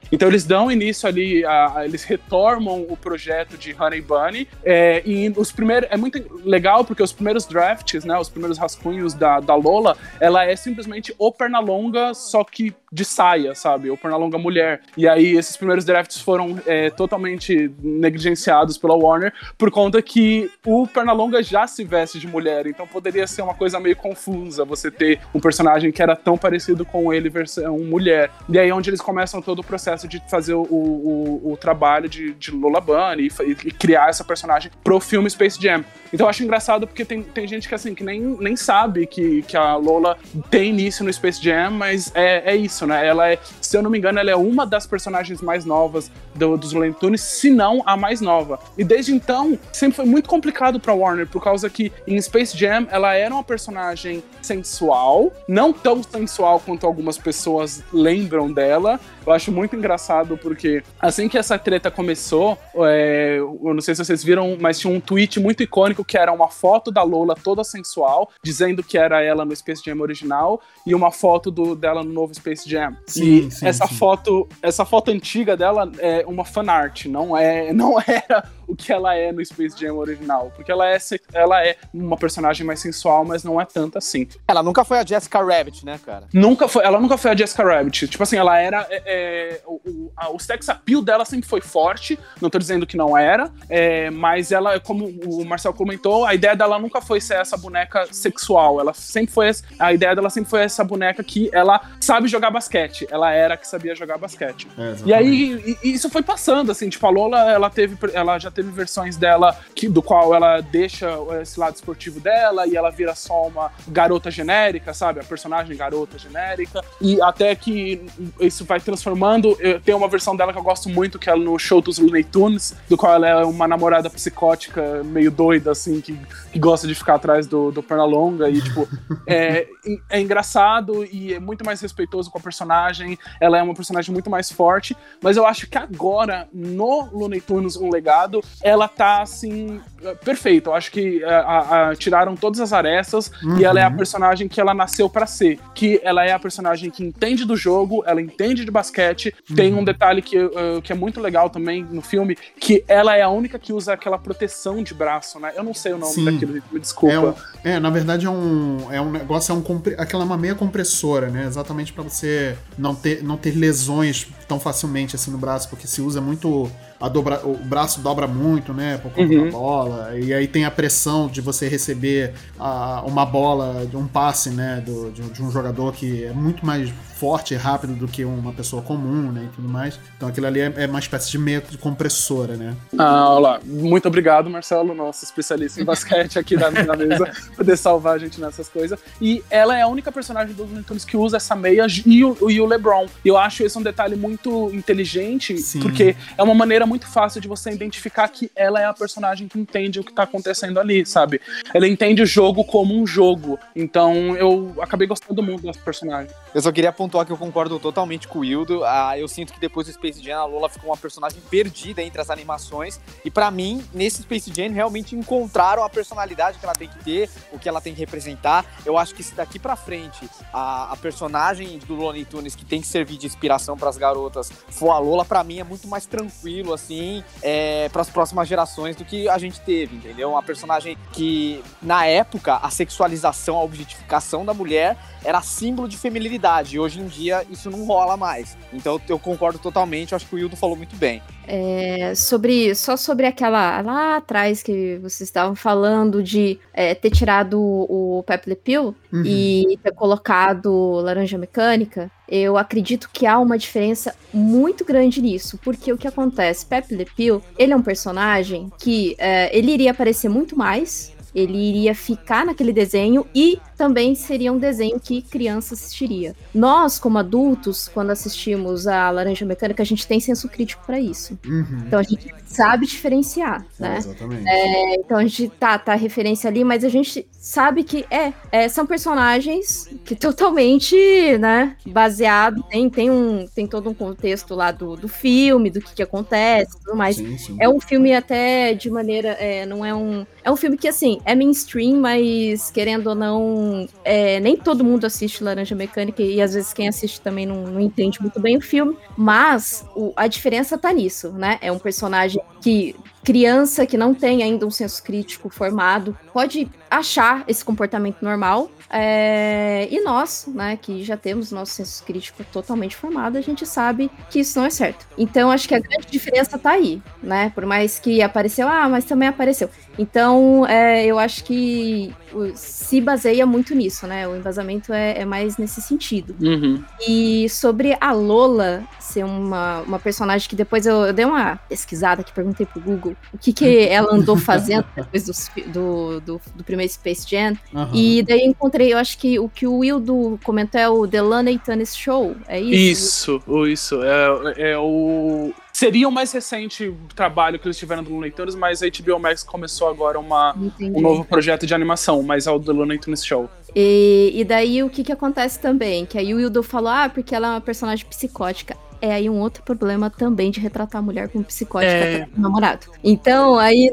Então 0.11 0.27
eles 0.27 0.43
dão 0.45 0.71
início 0.71 1.07
ali, 1.07 1.43
a, 1.45 1.77
a- 1.79 1.85
eles 1.85 2.03
retomam 2.03 2.85
o 2.89 2.97
projeto 2.97 3.57
de 3.57 3.73
Honey 3.79 4.01
Bunny. 4.01 4.47
é, 4.63 5.01
e 5.05 5.31
os 5.37 5.51
primeiros. 5.51 5.89
É 5.91 5.97
muito 5.97 6.19
legal 6.45 6.83
porque 6.83 7.01
os 7.03 7.11
primeiros 7.13 7.45
drafts, 7.45 8.03
né? 8.05 8.17
Os 8.17 8.29
primeiros 8.29 8.57
rascunhos 8.57 9.13
da, 9.13 9.39
da 9.39 9.55
Lola, 9.55 9.97
ela 10.19 10.43
é 10.45 10.55
simplesmente 10.55 11.13
o 11.17 11.31
Pernalonga, 11.31 12.13
só 12.13 12.43
que 12.43 12.73
de 12.93 13.05
saia, 13.05 13.55
sabe? 13.55 13.89
O 13.89 13.95
Pernalonga 13.95 14.37
mulher. 14.37 14.81
E 14.97 15.07
aí 15.07 15.37
esses 15.37 15.55
primeiros 15.55 15.85
drafts 15.85 16.19
foram 16.19 16.59
é, 16.65 16.89
totalmente 16.89 17.71
negligenciados 17.81 18.77
pela 18.77 18.95
Warner 18.95 19.31
por 19.57 19.71
conta 19.71 20.01
que 20.01 20.51
o 20.65 20.85
Pernalonga 20.85 21.41
já 21.41 21.65
se 21.67 21.83
veste 21.85 22.19
de 22.19 22.27
mulher. 22.27 22.67
Então 22.67 22.85
poderia 22.85 23.25
ser 23.27 23.43
uma 23.43 23.53
coisa 23.53 23.79
meio 23.79 23.95
confusa 23.95 24.65
você 24.65 24.91
ter 24.91 25.19
um 25.33 25.39
personagem 25.39 25.91
que 25.91 26.01
era 26.01 26.15
tão 26.17 26.37
parecido 26.37 26.83
com 26.83 27.13
ele 27.13 27.29
versão 27.29 27.79
mulher. 27.79 28.29
E 28.49 28.59
aí 28.59 28.69
é 28.69 28.73
onde 28.73 28.89
eles 28.89 28.99
começam 29.01 29.41
todo 29.41 29.59
o 29.59 29.63
processo 29.63 30.00
de 30.07 30.21
fazer 30.29 30.53
o, 30.53 30.61
o, 30.63 31.51
o 31.53 31.57
trabalho 31.57 32.07
de, 32.09 32.33
de 32.33 32.51
Lola 32.51 32.79
Bunny 32.81 33.27
e, 33.41 33.51
e 33.51 33.71
criar 33.71 34.09
essa 34.09 34.23
personagem 34.23 34.71
pro 34.83 34.99
filme 34.99 35.29
Space 35.29 35.61
Jam. 35.61 35.83
Então 36.13 36.25
eu 36.25 36.29
acho 36.29 36.43
engraçado 36.43 36.85
porque 36.85 37.05
tem, 37.05 37.23
tem 37.23 37.47
gente 37.47 37.69
que 37.69 37.75
assim 37.75 37.95
que 37.95 38.03
nem, 38.03 38.19
nem 38.19 38.55
sabe 38.55 39.07
que, 39.07 39.41
que 39.43 39.55
a 39.55 39.75
Lola 39.75 40.17
tem 40.49 40.69
início 40.69 41.05
no 41.05 41.13
Space 41.13 41.41
Jam, 41.41 41.71
mas 41.71 42.11
é, 42.13 42.51
é 42.51 42.55
isso, 42.55 42.85
né? 42.85 43.05
Ela 43.07 43.31
é, 43.31 43.39
se 43.61 43.77
eu 43.77 43.81
não 43.81 43.89
me 43.89 43.97
engano, 43.97 44.19
ela 44.19 44.29
é 44.29 44.35
uma 44.35 44.65
das 44.65 44.85
personagens 44.85 45.41
mais 45.41 45.63
novas 45.63 46.11
do- 46.35 46.57
dos 46.57 46.73
Looney 46.73 46.93
Tunes, 46.93 47.21
se 47.21 47.49
não 47.49 47.81
a 47.85 47.95
mais 47.95 48.19
nova. 48.19 48.59
E 48.77 48.83
desde 48.83 49.13
então, 49.13 49.57
sempre 49.71 49.95
foi 49.95 50.05
muito 50.05 50.27
complicado 50.27 50.79
pra 50.81 50.93
Warner, 50.93 51.27
por 51.27 51.41
causa 51.41 51.69
que 51.69 51.91
em 52.05 52.19
Space 52.21 52.57
Jam 52.57 52.87
ela 52.91 53.13
era 53.13 53.33
uma 53.33 53.43
personagem 53.43 54.21
sensual, 54.41 55.31
não 55.47 55.71
tão 55.71 56.03
sensual 56.03 56.59
quanto 56.59 56.85
algumas 56.85 57.17
pessoas 57.17 57.83
lembram 57.93 58.51
dela. 58.51 58.99
Eu 59.25 59.31
acho 59.31 59.51
muito 59.51 59.75
engraçado 59.75 59.90
porque 60.37 60.83
assim 60.99 61.27
que 61.27 61.37
essa 61.37 61.57
treta 61.57 61.89
começou, 61.89 62.57
é, 62.75 63.37
eu 63.39 63.73
não 63.73 63.81
sei 63.81 63.95
se 63.95 64.03
vocês 64.03 64.23
viram, 64.23 64.57
mas 64.59 64.79
tinha 64.79 64.93
um 64.93 64.99
tweet 64.99 65.39
muito 65.39 65.63
icônico 65.63 66.03
que 66.03 66.17
era 66.17 66.31
uma 66.31 66.49
foto 66.49 66.91
da 66.91 67.03
Lola 67.03 67.35
toda 67.35 67.63
sensual, 67.63 68.29
dizendo 68.43 68.83
que 68.83 68.97
era 68.97 69.21
ela 69.21 69.45
no 69.45 69.55
Space 69.55 69.81
Jam 69.83 69.99
original 69.99 70.61
e 70.85 70.95
uma 70.95 71.11
foto 71.11 71.51
do, 71.51 71.75
dela 71.75 72.03
no 72.03 72.11
novo 72.11 72.33
Space 72.33 72.69
Jam. 72.69 72.95
Sim, 73.07 73.47
e 73.47 73.51
sim, 73.51 73.67
essa 73.67 73.87
sim. 73.87 73.95
foto, 73.95 74.47
essa 74.61 74.85
foto 74.85 75.11
antiga 75.11 75.55
dela 75.55 75.91
é 75.99 76.23
uma 76.27 76.45
fanart, 76.45 77.05
não 77.05 77.35
é, 77.37 77.71
não 77.73 77.97
era 77.99 78.43
o 78.71 78.75
que 78.75 78.91
ela 78.91 79.15
é 79.15 79.31
no 79.31 79.43
Space 79.45 79.75
Jam 79.79 79.95
original, 79.97 80.51
porque 80.55 80.71
ela 80.71 80.87
é, 80.89 80.97
ela 81.33 81.65
é 81.65 81.75
uma 81.93 82.17
personagem 82.17 82.65
mais 82.65 82.79
sensual, 82.79 83.25
mas 83.25 83.43
não 83.43 83.59
é 83.59 83.65
tanto 83.65 83.97
assim. 83.97 84.27
Ela 84.47 84.63
nunca 84.63 84.83
foi 84.83 84.99
a 84.99 85.05
Jessica 85.05 85.39
Rabbit, 85.43 85.85
né, 85.85 85.99
cara? 86.05 86.27
Nunca 86.33 86.67
foi, 86.67 86.83
ela 86.83 86.99
nunca 86.99 87.17
foi 87.17 87.31
a 87.31 87.35
Jessica 87.35 87.63
Rabbit. 87.63 88.07
Tipo 88.07 88.23
assim, 88.23 88.37
ela 88.37 88.57
era. 88.59 88.87
é, 88.89 89.01
é, 89.05 89.61
o, 89.65 89.73
o, 89.85 90.11
a- 90.15 90.29
o 90.29 90.39
sex 90.39 90.69
appeal 90.69 91.01
dela 91.01 91.25
sempre 91.25 91.47
foi 91.49 91.61
forte. 91.61 92.17
Não 92.41 92.49
tô 92.49 92.57
dizendo 92.57 92.85
que 92.87 92.95
não 92.97 93.17
era. 93.17 93.51
é, 93.69 94.09
mas 94.09 94.51
ela, 94.51 94.79
como 94.79 95.05
o 95.07 95.45
Marcel 95.45 95.73
comentou, 95.73 96.25
a 96.25 96.33
ideia 96.33 96.55
dela 96.55 96.79
nunca 96.79 97.01
foi 97.01 97.19
ser 97.21 97.35
essa 97.35 97.57
boneca 97.57 98.07
sexual. 98.11 98.79
Ela 98.79 98.93
sempre 98.93 99.33
foi. 99.33 99.51
A 99.79 99.91
ideia 99.93 100.15
dela 100.15 100.29
sempre 100.29 100.49
foi 100.49 100.61
essa 100.61 100.83
boneca 100.83 101.23
que 101.23 101.49
ela 101.53 101.81
sabe 101.99 102.27
jogar 102.27 102.51
basquete. 102.51 103.07
Ela 103.09 103.31
era 103.33 103.55
a 103.55 103.57
que 103.57 103.67
sabia 103.67 103.95
jogar 103.95 104.17
basquete. 104.17 104.67
É. 104.77 104.95
E 105.05 105.13
aí, 105.13 105.53
e- 105.83 105.87
e 105.89 105.93
isso 105.93 106.09
foi 106.09 106.21
passando, 106.23 106.71
assim, 106.71 106.89
tipo, 106.89 107.05
a 107.05 107.09
Lola, 107.09 107.51
ela 107.51 107.69
teve, 107.69 107.97
ela 108.13 108.37
já 108.39 108.49
teve 108.51 108.60
teve 108.61 108.71
versões 108.71 109.17
dela 109.17 109.57
que, 109.73 109.89
do 109.89 110.01
qual 110.01 110.35
ela 110.35 110.61
deixa 110.61 111.07
esse 111.41 111.59
lado 111.59 111.75
esportivo 111.75 112.19
dela 112.19 112.67
e 112.67 112.77
ela 112.77 112.91
vira 112.91 113.15
só 113.15 113.47
uma 113.47 113.71
garota 113.87 114.29
genérica, 114.29 114.93
sabe? 114.93 115.19
A 115.19 115.23
personagem 115.23 115.75
garota 115.75 116.17
genérica. 116.17 116.83
E 117.01 117.19
até 117.21 117.55
que 117.55 118.05
isso 118.39 118.63
vai 118.65 118.79
transformando. 118.79 119.57
Tem 119.83 119.95
uma 119.95 120.07
versão 120.07 120.35
dela 120.35 120.53
que 120.53 120.59
eu 120.59 120.63
gosto 120.63 120.89
muito, 120.89 121.17
que 121.17 121.29
é 121.29 121.35
no 121.35 121.57
show 121.57 121.81
dos 121.81 121.97
Looney 121.97 122.23
Tunes, 122.23 122.75
do 122.87 122.95
qual 122.95 123.15
ela 123.15 123.27
é 123.27 123.35
uma 123.43 123.67
namorada 123.67 124.09
psicótica, 124.09 125.03
meio 125.03 125.31
doida, 125.31 125.71
assim, 125.71 125.99
que, 125.99 126.17
que 126.51 126.59
gosta 126.59 126.87
de 126.87 126.93
ficar 126.93 127.15
atrás 127.15 127.47
do, 127.47 127.71
do 127.71 127.81
Pernalonga. 127.81 128.49
E, 128.49 128.61
tipo, 128.61 128.87
é, 129.25 129.67
é 130.09 130.21
engraçado 130.21 131.03
e 131.05 131.33
é 131.33 131.39
muito 131.39 131.65
mais 131.65 131.81
respeitoso 131.81 132.29
com 132.29 132.37
a 132.37 132.41
personagem. 132.41 133.17
Ela 133.39 133.57
é 133.57 133.63
uma 133.63 133.73
personagem 133.73 134.13
muito 134.13 134.29
mais 134.29 134.51
forte. 134.51 134.95
Mas 135.21 135.37
eu 135.37 135.47
acho 135.47 135.67
que 135.67 135.77
agora, 135.77 136.47
no 136.53 137.09
Looney 137.11 137.41
Tunes 137.41 137.75
Um 137.75 137.89
Legado, 137.89 138.41
ela 138.63 138.87
tá, 138.87 139.21
assim, 139.21 139.81
perfeita. 140.23 140.69
Eu 140.69 140.73
acho 140.73 140.91
que 140.91 141.23
a, 141.23 141.39
a, 141.39 141.89
a, 141.89 141.95
tiraram 141.95 142.35
todas 142.35 142.59
as 142.59 142.73
arestas 142.73 143.31
uhum. 143.43 143.59
e 143.59 143.65
ela 143.65 143.79
é 143.79 143.83
a 143.83 143.91
personagem 143.91 144.47
que 144.47 144.59
ela 144.59 144.73
nasceu 144.73 145.09
para 145.09 145.25
ser. 145.25 145.59
Que 145.73 145.99
ela 146.03 146.25
é 146.25 146.31
a 146.31 146.39
personagem 146.39 146.89
que 146.89 147.03
entende 147.03 147.45
do 147.45 147.55
jogo, 147.55 148.03
ela 148.05 148.21
entende 148.21 148.65
de 148.65 148.71
basquete. 148.71 149.33
Uhum. 149.49 149.55
Tem 149.55 149.73
um 149.73 149.83
detalhe 149.83 150.21
que, 150.21 150.37
uh, 150.37 150.81
que 150.83 150.91
é 150.91 150.95
muito 150.95 151.19
legal 151.19 151.49
também 151.49 151.83
no 151.83 152.01
filme, 152.01 152.37
que 152.59 152.83
ela 152.87 153.15
é 153.15 153.21
a 153.21 153.29
única 153.29 153.59
que 153.59 153.73
usa 153.73 153.93
aquela 153.93 154.17
proteção 154.17 154.83
de 154.83 154.93
braço, 154.93 155.39
né? 155.39 155.53
Eu 155.55 155.63
não 155.63 155.73
sei 155.73 155.93
o 155.93 155.97
nome 155.97 156.13
Sim. 156.13 156.25
daquilo, 156.25 156.61
me 156.71 156.79
desculpa. 156.79 157.13
É, 157.13 157.19
um, 157.19 157.33
é, 157.75 157.79
na 157.79 157.89
verdade 157.89 158.25
é 158.25 158.29
um, 158.29 158.91
é 158.91 159.01
um 159.01 159.11
negócio, 159.11 159.51
é 159.51 159.55
um 159.55 159.63
aquela 159.97 160.23
uma 160.23 160.37
meia 160.37 160.55
compressora, 160.55 161.29
né? 161.29 161.45
Exatamente 161.45 161.93
para 161.93 162.03
você 162.03 162.57
não 162.77 162.95
ter, 162.95 163.23
não 163.23 163.37
ter 163.37 163.51
lesões 163.51 164.27
tão 164.47 164.59
facilmente 164.59 165.15
assim 165.15 165.31
no 165.31 165.37
braço, 165.37 165.69
porque 165.69 165.87
se 165.87 166.01
usa 166.01 166.21
muito 166.21 166.69
dobra, 167.09 167.41
o 167.45 167.57
braço 167.57 168.01
dobra 168.01 168.27
muito, 168.27 168.73
né? 168.73 168.97
Por 168.97 169.11
conta 169.11 169.33
uhum. 169.33 169.45
da 169.45 169.51
bola. 169.51 170.19
E 170.19 170.33
aí 170.33 170.47
tem 170.47 170.65
a 170.65 170.71
pressão 170.71 171.27
de 171.27 171.41
você 171.41 171.67
receber 171.67 172.33
a, 172.59 173.03
uma 173.05 173.25
bola, 173.25 173.87
um 173.93 174.07
passe, 174.07 174.49
né? 174.49 174.81
Do, 174.85 175.11
de, 175.11 175.21
de, 175.21 175.43
um 175.43 175.51
jogador 175.51 175.93
que 175.93 176.25
é 176.25 176.31
muito 176.31 176.65
mais 176.65 176.91
forte 177.21 177.53
e 177.53 177.57
rápido 177.57 177.93
do 177.93 178.07
que 178.07 178.25
uma 178.25 178.51
pessoa 178.51 178.81
comum, 178.81 179.31
né? 179.31 179.43
E 179.45 179.55
tudo 179.55 179.69
mais. 179.69 179.99
Então 180.17 180.27
aquilo 180.27 180.47
ali 180.47 180.59
é, 180.59 180.73
é 180.75 180.87
uma 180.87 180.99
espécie 180.99 181.29
de 181.29 181.37
método 181.37 181.77
compressora, 181.77 182.55
né? 182.55 182.75
Ah, 182.97 183.29
olá. 183.29 183.59
Muito 183.63 184.07
obrigado, 184.07 184.49
Marcelo, 184.49 184.95
nosso 184.95 185.23
especialista 185.23 185.79
em 185.79 185.85
basquete 185.85 186.39
aqui 186.39 186.55
na, 186.55 186.71
na 186.71 186.95
mesa, 186.95 187.31
poder 187.55 187.77
salvar 187.77 188.15
a 188.15 188.17
gente 188.17 188.41
nessas 188.41 188.67
coisas. 188.67 188.99
E 189.21 189.43
ela 189.49 189.77
é 189.77 189.81
a 189.81 189.87
única 189.87 190.11
personagem 190.11 190.55
dos 190.55 190.67
Looney 190.67 190.83
que 191.05 191.15
usa 191.15 191.37
essa 191.37 191.55
meia 191.55 191.85
e 192.05 192.23
o, 192.23 192.49
e 192.49 192.59
o 192.59 192.65
LeBron. 192.65 193.05
Eu 193.23 193.37
acho 193.37 193.63
esse 193.63 193.77
um 193.77 193.83
detalhe 193.83 194.15
muito 194.15 194.71
inteligente, 194.73 195.57
Sim. 195.57 195.79
porque 195.79 196.15
é 196.37 196.43
uma 196.43 196.55
maneira 196.55 196.85
muito 196.91 197.07
fácil 197.07 197.39
de 197.39 197.47
você 197.47 197.71
identificar 197.71 198.27
que 198.27 198.51
ela 198.53 198.81
é 198.81 198.83
a 198.83 198.93
personagem 198.93 199.47
que 199.47 199.57
entende 199.57 199.97
o 199.97 200.03
que 200.03 200.11
tá 200.11 200.23
acontecendo 200.23 200.77
ali, 200.77 201.05
sabe? 201.05 201.39
Ela 201.73 201.87
entende 201.87 202.21
o 202.21 202.25
jogo 202.25 202.65
como 202.65 202.93
um 202.93 203.07
jogo. 203.07 203.57
Então 203.73 204.35
eu 204.35 204.75
acabei 204.81 205.07
gostando 205.07 205.41
muito 205.41 205.63
dessa 205.63 205.79
personagem. 205.79 206.29
Eu 206.53 206.61
só 206.61 206.69
queria 206.69 206.91
pontuar 206.91 207.25
que 207.25 207.31
eu 207.31 207.37
concordo 207.37 207.79
totalmente 207.79 208.27
com 208.27 208.39
o 208.39 208.41
Wildo. 208.41 208.83
Ah, 208.83 209.17
eu 209.17 209.25
sinto 209.25 209.53
que 209.53 209.59
depois 209.59 209.87
do 209.87 209.93
Space 209.93 210.21
Jam, 210.21 210.37
a 210.37 210.43
Lola 210.43 210.67
ficou 210.67 210.89
uma 210.89 210.97
personagem 210.97 211.39
perdida 211.49 212.01
entre 212.01 212.19
as 212.19 212.29
animações. 212.29 212.99
E 213.23 213.31
para 213.31 213.49
mim, 213.49 213.81
nesse 213.93 214.23
Space 214.23 214.51
Jam, 214.53 214.73
realmente 214.73 215.15
encontraram 215.15 215.85
a 215.85 215.89
personalidade 215.89 216.59
que 216.59 216.65
ela 216.65 216.75
tem 216.75 216.89
que 216.89 217.01
ter, 217.05 217.29
o 217.53 217.57
que 217.57 217.69
ela 217.69 217.79
tem 217.79 217.93
que 217.93 218.01
representar. 218.01 218.65
Eu 218.85 218.97
acho 218.97 219.15
que 219.15 219.23
se 219.23 219.33
daqui 219.33 219.57
para 219.57 219.77
frente 219.77 220.29
a, 220.51 220.91
a, 220.91 220.97
personagem 220.97 221.79
do 221.79 221.95
Looney 221.95 222.25
Tunes 222.25 222.53
que 222.53 222.65
tem 222.65 222.81
que 222.81 222.87
servir 222.87 223.17
de 223.17 223.27
inspiração 223.27 223.77
para 223.77 223.87
as 223.87 223.97
garotas 223.97 224.51
for 224.69 224.91
a 224.91 224.99
Lola, 224.99 225.23
para 225.23 225.41
mim 225.41 225.59
é 225.59 225.63
muito 225.63 225.87
mais 225.87 226.05
tranquilo, 226.05 226.73
assim, 226.81 227.23
é, 227.41 227.87
para 227.89 228.01
as 228.01 228.09
próximas 228.09 228.47
gerações 228.47 228.95
do 228.95 229.05
que 229.05 229.29
a 229.29 229.37
gente 229.37 229.59
teve, 229.61 229.95
entendeu? 229.95 230.31
Uma 230.31 230.43
personagem 230.43 230.97
que, 231.13 231.63
na 231.81 232.05
época, 232.05 232.55
a 232.55 232.69
sexualização, 232.69 233.57
a 233.57 233.63
objetificação 233.63 234.43
da 234.43 234.53
mulher 234.53 234.97
era 235.23 235.41
símbolo 235.41 235.87
de 235.87 235.97
feminilidade. 235.97 236.75
E 236.75 236.79
hoje 236.79 236.99
em 236.99 237.07
dia 237.07 237.45
isso 237.49 237.69
não 237.69 237.85
rola 237.85 238.17
mais. 238.17 238.57
Então 238.73 238.99
eu 239.07 239.19
concordo 239.19 239.59
totalmente, 239.59 240.15
acho 240.15 240.25
que 240.25 240.35
o 240.35 240.39
Hildo 240.39 240.55
falou 240.55 240.75
muito 240.75 240.95
bem. 240.95 241.21
É, 241.47 242.13
sobre 242.15 242.73
só 242.75 242.95
sobre 242.95 243.25
aquela 243.25 243.81
lá 243.81 244.17
atrás 244.17 244.61
que 244.63 244.97
vocês 245.01 245.27
estavam 245.27 245.55
falando 245.55 246.21
de 246.23 246.59
é, 246.73 246.93
ter 246.95 247.09
tirado 247.09 247.59
o, 247.59 248.19
o 248.19 248.23
Pep 248.23 248.47
Le 248.47 248.55
Pew 248.55 248.95
uhum. 249.11 249.23
e 249.25 249.79
ter 249.83 249.91
colocado 249.91 251.01
laranja 251.01 251.37
mecânica, 251.37 252.11
eu 252.31 252.57
acredito 252.57 253.09
que 253.11 253.27
há 253.27 253.37
uma 253.37 253.57
diferença 253.57 254.15
muito 254.33 254.85
grande 254.85 255.21
nisso, 255.21 255.59
porque 255.61 255.91
o 255.91 255.97
que 255.97 256.07
acontece, 256.07 256.65
Pep 256.65 256.95
Le 256.95 257.05
Pew, 257.05 257.43
ele 257.57 257.73
é 257.73 257.75
um 257.75 257.81
personagem 257.81 258.71
que 258.79 259.15
é, 259.17 259.55
ele 259.55 259.73
iria 259.73 259.91
aparecer 259.91 260.29
muito 260.29 260.57
mais 260.57 261.11
ele 261.33 261.57
iria 261.57 261.95
ficar 261.95 262.45
naquele 262.45 262.73
desenho 262.73 263.25
e 263.33 263.59
também 263.77 264.13
seria 264.13 264.51
um 264.51 264.59
desenho 264.59 264.99
que 264.99 265.21
criança 265.21 265.73
assistiria. 265.73 266.35
Nós, 266.53 266.99
como 266.99 267.17
adultos, 267.17 267.87
quando 267.87 268.11
assistimos 268.11 268.85
a 268.85 269.09
Laranja 269.09 269.45
Mecânica, 269.45 269.81
a 269.81 269.85
gente 269.85 270.05
tem 270.05 270.19
senso 270.19 270.47
crítico 270.49 270.83
para 270.85 270.99
isso. 270.99 271.39
Uhum. 271.45 271.83
Então 271.87 271.99
a 271.99 272.03
gente 272.03 272.33
sabe 272.45 272.85
diferenciar, 272.85 273.65
né? 273.79 273.95
É, 273.95 273.97
exatamente. 273.97 274.47
É, 274.47 274.95
então 274.95 275.17
a 275.17 275.23
gente 275.23 275.49
tá, 275.49 275.79
tá 275.79 275.95
referência 275.95 276.49
ali, 276.49 276.63
mas 276.63 276.83
a 276.83 276.89
gente 276.89 277.27
sabe 277.31 277.83
que 277.83 278.05
é, 278.11 278.33
é 278.51 278.67
são 278.67 278.85
personagens 278.85 279.89
que 280.03 280.15
totalmente, 280.15 280.95
né, 281.39 281.75
baseado, 281.87 282.63
tem, 282.63 282.89
tem, 282.89 283.09
um, 283.09 283.47
tem 283.47 283.65
todo 283.65 283.89
um 283.89 283.93
contexto 283.93 284.53
lá 284.53 284.71
do, 284.71 284.95
do 284.95 285.07
filme, 285.07 285.69
do 285.69 285.81
que, 285.81 285.95
que 285.95 286.03
acontece, 286.03 286.77
tudo 286.83 286.95
mais. 286.95 287.15
Sim, 287.15 287.37
sim. 287.37 287.57
É 287.59 287.69
um 287.69 287.79
filme 287.79 288.13
até 288.13 288.73
de 288.73 288.89
maneira, 288.89 289.29
é, 289.39 289.65
não 289.65 289.85
é 289.85 289.95
um, 289.95 290.25
é 290.43 290.51
um 290.51 290.55
filme 290.55 290.77
que 290.77 290.87
assim 290.87 291.20
é 291.25 291.35
mainstream, 291.35 291.99
mas 291.99 292.71
querendo 292.71 293.07
ou 293.07 293.15
não, 293.15 293.87
é, 294.03 294.39
nem 294.39 294.55
todo 294.55 294.83
mundo 294.83 295.05
assiste 295.05 295.43
Laranja 295.43 295.75
Mecânica 295.75 296.21
e 296.21 296.41
às 296.41 296.53
vezes 296.53 296.73
quem 296.73 296.87
assiste 296.87 297.21
também 297.21 297.45
não, 297.45 297.63
não 297.63 297.79
entende 297.79 298.21
muito 298.21 298.39
bem 298.39 298.57
o 298.57 298.61
filme. 298.61 298.95
Mas 299.17 299.85
o, 299.95 300.13
a 300.15 300.27
diferença 300.27 300.77
tá 300.77 300.91
nisso, 300.91 301.31
né? 301.31 301.57
É 301.61 301.71
um 301.71 301.79
personagem 301.79 302.41
que 302.61 302.95
criança 303.23 303.85
que 303.85 303.97
não 303.97 304.13
tem 304.13 304.43
ainda 304.43 304.65
um 304.65 304.71
senso 304.71 305.03
crítico 305.03 305.49
formado 305.49 306.17
pode 306.33 306.69
achar 306.89 307.43
esse 307.47 307.63
comportamento 307.63 308.21
normal. 308.21 308.69
É, 308.89 309.87
e 309.89 310.01
nós, 310.01 310.45
né, 310.53 310.77
que 310.81 311.03
já 311.03 311.15
temos 311.15 311.49
nosso 311.51 311.71
senso 311.71 312.03
crítico 312.03 312.43
totalmente 312.51 312.95
formado, 312.95 313.37
a 313.37 313.41
gente 313.41 313.65
sabe 313.65 314.11
que 314.29 314.41
isso 314.41 314.59
não 314.59 314.65
é 314.65 314.69
certo. 314.69 315.07
Então, 315.17 315.49
acho 315.49 315.67
que 315.67 315.73
a 315.73 315.79
grande 315.79 316.07
diferença 316.11 316.59
tá 316.59 316.71
aí, 316.71 317.01
né? 317.23 317.51
Por 317.55 317.65
mais 317.65 317.97
que 317.99 318.21
apareceu, 318.21 318.67
ah, 318.67 318.89
mas 318.89 319.05
também 319.05 319.29
apareceu. 319.29 319.69
Então, 319.97 320.67
é, 320.67 321.05
eu 321.05 321.17
acho 321.17 321.45
que 321.45 322.13
se 322.55 322.99
baseia 322.99 323.45
muito 323.45 323.73
nisso, 323.73 324.07
né? 324.07 324.27
O 324.27 324.35
embasamento 324.35 324.91
é, 324.91 325.19
é 325.19 325.25
mais 325.25 325.57
nesse 325.57 325.81
sentido. 325.81 326.35
Uhum. 326.41 326.83
E 327.07 327.47
sobre 327.49 327.95
a 327.99 328.11
Lola 328.11 328.83
ser 328.99 329.23
uma, 329.23 329.81
uma 329.81 329.99
personagem 329.99 330.49
que 330.49 330.55
depois 330.55 330.85
eu, 330.85 331.05
eu 331.05 331.13
dei 331.13 331.25
uma 331.25 331.57
pesquisada 331.69 332.23
que 332.23 332.33
perguntei 332.33 332.65
pro 332.65 332.81
Google 332.81 333.10
o 333.33 333.37
que, 333.37 333.53
que 333.53 333.87
ela 333.87 334.13
andou 334.13 334.37
fazendo 334.37 334.85
depois 334.95 335.25
do, 335.25 335.71
do, 335.71 336.21
do, 336.21 336.41
do 336.55 336.63
primeiro 336.63 336.91
Space 336.91 337.29
Jam. 337.29 337.57
Uhum. 337.73 337.89
E 337.93 338.23
daí 338.23 338.41
encontrei, 338.41 338.93
eu 338.93 338.97
acho 338.97 339.17
que 339.17 339.39
o 339.39 339.49
que 339.49 339.67
o 339.67 339.77
Wildo 339.77 340.39
comentou 340.43 340.79
é 340.79 340.89
o 340.89 341.07
The 341.07 341.21
Lana 341.21 341.57
Tunis 341.59 341.95
Show, 341.95 342.35
é 342.47 342.59
isso? 342.59 343.41
Isso, 343.41 343.67
isso. 343.67 344.03
É, 344.03 344.71
é 344.71 344.77
o 344.77 345.53
Seria 345.73 346.07
o 346.07 346.11
mais 346.11 346.31
recente 346.31 346.93
trabalho 347.15 347.57
que 347.57 347.65
eles 347.65 347.77
tiveram 347.77 348.03
do 348.03 348.11
Looney 348.11 348.29
Tunes, 348.29 348.55
mas 348.55 348.83
a 348.83 348.87
HBO 348.87 349.17
Max 349.19 349.41
começou 349.41 349.87
agora 349.87 350.19
uma, 350.19 350.55
um 350.79 351.01
novo 351.01 351.23
projeto 351.23 351.65
de 351.65 351.73
animação, 351.73 352.21
mas 352.21 352.45
é 352.45 352.51
o 352.51 352.59
do 352.59 352.73
Looney 352.73 352.99
Tunes 352.99 353.25
Show. 353.25 353.49
E, 353.75 354.31
e 354.35 354.43
daí 354.43 354.83
o 354.83 354.89
que 354.89 355.03
que 355.03 355.11
acontece 355.11 355.59
também? 355.59 356.05
Que 356.05 356.17
aí 356.17 356.33
o 356.33 356.37
Wildo 356.37 356.61
falou, 356.61 356.89
ah, 356.89 357.09
porque 357.09 357.33
ela 357.33 357.47
é 357.47 357.51
uma 357.51 357.61
personagem 357.61 358.05
psicótica 358.05 358.75
é 359.01 359.13
aí 359.13 359.29
um 359.29 359.39
outro 359.39 359.63
problema 359.63 360.09
também 360.09 360.51
de 360.51 360.59
retratar 360.59 360.99
a 360.99 361.01
mulher 361.01 361.27
como 361.29 361.43
psicótica 361.43 361.91
é. 361.91 362.27
namorado. 362.37 362.87
Então, 363.03 363.57
aí, 363.57 363.91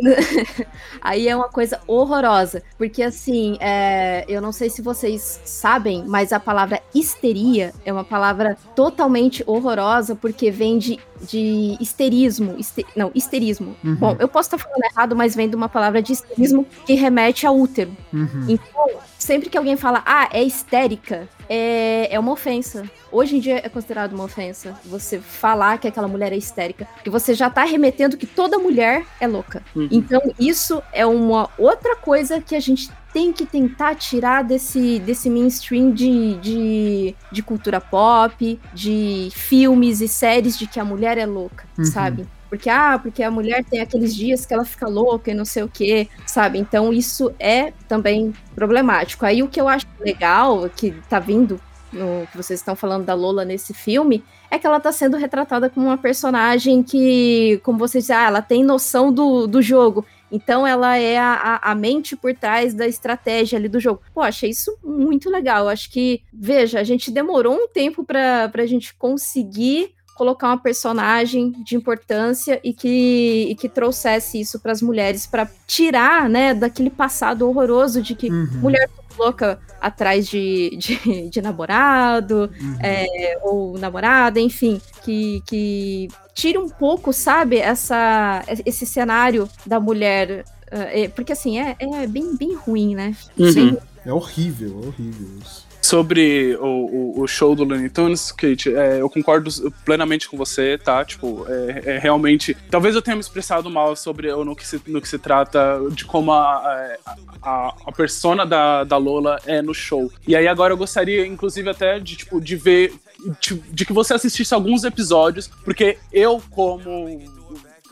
aí 1.00 1.28
é 1.28 1.34
uma 1.34 1.48
coisa 1.48 1.80
horrorosa. 1.86 2.62
Porque, 2.76 3.02
assim, 3.02 3.56
é, 3.60 4.24
eu 4.28 4.40
não 4.40 4.52
sei 4.52 4.68
se 4.68 4.82
vocês 4.82 5.40
sabem, 5.44 6.04
mas 6.06 6.32
a 6.32 6.38
palavra 6.38 6.80
histeria 6.94 7.72
é 7.84 7.92
uma 7.92 8.04
palavra 8.04 8.56
totalmente 8.76 9.42
horrorosa, 9.46 10.14
porque 10.14 10.50
vem 10.50 10.78
de, 10.78 11.00
de 11.22 11.76
histerismo. 11.80 12.54
Hister, 12.58 12.84
não, 12.94 13.10
histerismo. 13.14 13.74
Uhum. 13.82 13.94
Bom, 13.96 14.16
eu 14.18 14.28
posso 14.28 14.54
estar 14.54 14.58
falando 14.58 14.84
errado, 14.84 15.16
mas 15.16 15.34
vem 15.34 15.48
de 15.48 15.56
uma 15.56 15.68
palavra 15.68 16.02
de 16.02 16.12
histerismo 16.12 16.66
que 16.84 16.94
remete 16.94 17.46
ao 17.46 17.58
útero. 17.58 17.96
Uhum. 18.12 18.44
Então, 18.48 18.90
sempre 19.18 19.48
que 19.48 19.56
alguém 19.56 19.76
fala, 19.76 20.02
ah, 20.04 20.28
é 20.32 20.42
histérica, 20.42 21.28
é, 21.48 22.14
é 22.14 22.18
uma 22.18 22.32
ofensa. 22.32 22.84
Hoje 23.10 23.36
em 23.36 23.40
dia 23.40 23.60
é 23.64 23.68
considerado 23.68 24.12
uma 24.12 24.24
ofensa 24.24 24.76
você 24.84 25.18
falar 25.18 25.78
que 25.78 25.88
aquela 25.88 26.08
mulher 26.08 26.32
é 26.32 26.36
histérica, 26.36 26.86
porque 26.94 27.10
você 27.10 27.34
já 27.34 27.48
tá 27.48 27.64
remetendo 27.64 28.16
que 28.16 28.26
toda 28.26 28.58
mulher 28.58 29.04
é 29.20 29.26
louca. 29.26 29.62
Uhum. 29.74 29.88
Então, 29.90 30.20
isso 30.38 30.82
é 30.92 31.06
uma 31.06 31.48
outra 31.58 31.96
coisa 31.96 32.40
que 32.40 32.54
a 32.54 32.60
gente 32.60 32.90
tem 33.12 33.32
que 33.32 33.46
tentar 33.46 33.94
tirar 33.94 34.44
desse, 34.44 34.98
desse 35.00 35.30
mainstream 35.30 35.90
de, 35.90 36.34
de, 36.36 37.14
de 37.32 37.42
cultura 37.42 37.80
pop, 37.80 38.60
de 38.74 39.30
filmes 39.32 40.00
e 40.00 40.08
séries 40.08 40.58
de 40.58 40.66
que 40.66 40.78
a 40.78 40.84
mulher 40.84 41.16
é 41.16 41.24
louca, 41.24 41.64
uhum. 41.78 41.84
sabe? 41.84 42.26
Porque 42.48 42.70
ah, 42.70 42.98
porque 42.98 43.22
a 43.22 43.30
mulher 43.30 43.64
tem 43.64 43.80
aqueles 43.80 44.14
dias 44.14 44.46
que 44.46 44.54
ela 44.54 44.64
fica 44.64 44.88
louca 44.88 45.30
e 45.30 45.34
não 45.34 45.44
sei 45.44 45.62
o 45.62 45.68
que, 45.68 46.08
sabe? 46.26 46.58
Então 46.58 46.92
isso 46.92 47.32
é 47.38 47.72
também 47.86 48.32
problemático. 48.54 49.24
Aí 49.24 49.42
o 49.42 49.48
que 49.48 49.60
eu 49.60 49.68
acho 49.68 49.86
legal, 50.00 50.68
que 50.70 50.92
tá 51.08 51.18
vindo 51.18 51.60
no 51.92 52.26
que 52.30 52.36
vocês 52.36 52.60
estão 52.60 52.76
falando 52.76 53.04
da 53.04 53.14
Lola 53.14 53.44
nesse 53.44 53.72
filme, 53.72 54.22
é 54.50 54.58
que 54.58 54.66
ela 54.66 54.80
tá 54.80 54.92
sendo 54.92 55.16
retratada 55.16 55.70
como 55.70 55.86
uma 55.86 55.98
personagem 55.98 56.82
que, 56.82 57.60
como 57.62 57.78
vocês 57.78 58.04
dizem, 58.04 58.16
ah, 58.16 58.26
ela 58.26 58.42
tem 58.42 58.64
noção 58.64 59.12
do, 59.12 59.46
do 59.46 59.60
jogo. 59.62 60.04
Então 60.30 60.66
ela 60.66 60.96
é 60.98 61.18
a, 61.18 61.58
a, 61.62 61.74
mente 61.74 62.14
por 62.14 62.34
trás 62.34 62.74
da 62.74 62.86
estratégia 62.86 63.58
ali 63.58 63.68
do 63.68 63.80
jogo. 63.80 64.02
Pô, 64.12 64.20
achei 64.20 64.50
isso 64.50 64.76
muito 64.84 65.30
legal. 65.30 65.68
Acho 65.68 65.90
que, 65.90 66.22
veja, 66.32 66.80
a 66.80 66.84
gente 66.84 67.10
demorou 67.10 67.54
um 67.54 67.68
tempo 67.68 68.04
para 68.04 68.50
a 68.54 68.66
gente 68.66 68.94
conseguir 68.94 69.94
colocar 70.18 70.48
uma 70.48 70.58
personagem 70.58 71.52
de 71.64 71.76
importância 71.76 72.60
e 72.64 72.74
que, 72.74 73.46
e 73.50 73.54
que 73.54 73.68
trouxesse 73.68 74.40
isso 74.40 74.58
para 74.58 74.72
as 74.72 74.82
mulheres, 74.82 75.26
para 75.26 75.48
tirar, 75.66 76.28
né, 76.28 76.52
daquele 76.52 76.90
passado 76.90 77.48
horroroso 77.48 78.02
de 78.02 78.14
que 78.16 78.28
Uhum. 78.28 78.48
mulher 78.60 78.90
louca 79.16 79.58
atrás 79.80 80.26
de, 80.28 80.76
de, 80.76 81.30
de 81.30 81.40
namorado, 81.40 82.50
Uhum. 82.60 82.76
é, 82.80 83.38
ou 83.42 83.78
namorada, 83.78 84.40
enfim, 84.40 84.80
que, 85.04 85.40
que 85.46 86.08
tire 86.34 86.58
um 86.58 86.68
pouco, 86.68 87.12
sabe, 87.12 87.58
essa, 87.58 88.42
esse 88.66 88.84
cenário 88.84 89.48
da 89.64 89.78
mulher. 89.80 90.44
é, 90.70 91.02
é, 91.04 91.08
porque 91.08 91.32
assim, 91.32 91.58
é, 91.60 91.76
é 91.80 92.06
bem, 92.08 92.36
bem 92.36 92.54
ruim, 92.54 92.94
né? 92.94 93.16
Uhum. 93.38 93.52
Sim. 93.52 93.76
É 94.04 94.12
horrível, 94.12 94.80
é 94.82 94.86
horrível 94.88 95.28
isso. 95.42 95.67
Sobre 95.88 96.54
o, 96.56 96.66
o, 96.66 97.22
o 97.22 97.26
show 97.26 97.54
do 97.54 97.64
Looney 97.64 97.88
Tunes, 97.88 98.30
Kate, 98.30 98.74
é, 98.74 99.00
eu 99.00 99.08
concordo 99.08 99.50
plenamente 99.86 100.28
com 100.28 100.36
você, 100.36 100.76
tá? 100.76 101.02
Tipo, 101.02 101.46
é, 101.48 101.94
é 101.94 101.98
realmente. 101.98 102.54
Talvez 102.70 102.94
eu 102.94 103.00
tenha 103.00 103.14
me 103.14 103.22
expressado 103.22 103.70
mal 103.70 103.96
sobre 103.96 104.30
no 104.30 104.54
que 104.54 104.66
se, 104.66 104.78
no 104.86 105.00
que 105.00 105.08
se 105.08 105.18
trata 105.18 105.80
de 105.92 106.04
como 106.04 106.30
a, 106.30 106.94
a, 107.42 107.74
a 107.86 107.92
persona 107.92 108.44
da, 108.44 108.84
da 108.84 108.98
Lola 108.98 109.40
é 109.46 109.62
no 109.62 109.72
show. 109.72 110.12
E 110.26 110.36
aí 110.36 110.46
agora 110.46 110.74
eu 110.74 110.76
gostaria, 110.76 111.26
inclusive, 111.26 111.70
até 111.70 111.98
de, 111.98 112.16
tipo, 112.16 112.38
de 112.38 112.54
ver. 112.54 112.92
De, 113.40 113.54
de 113.54 113.86
que 113.86 113.92
você 113.94 114.12
assistisse 114.12 114.52
alguns 114.52 114.84
episódios, 114.84 115.50
porque 115.64 115.96
eu, 116.12 116.40
como 116.50 117.37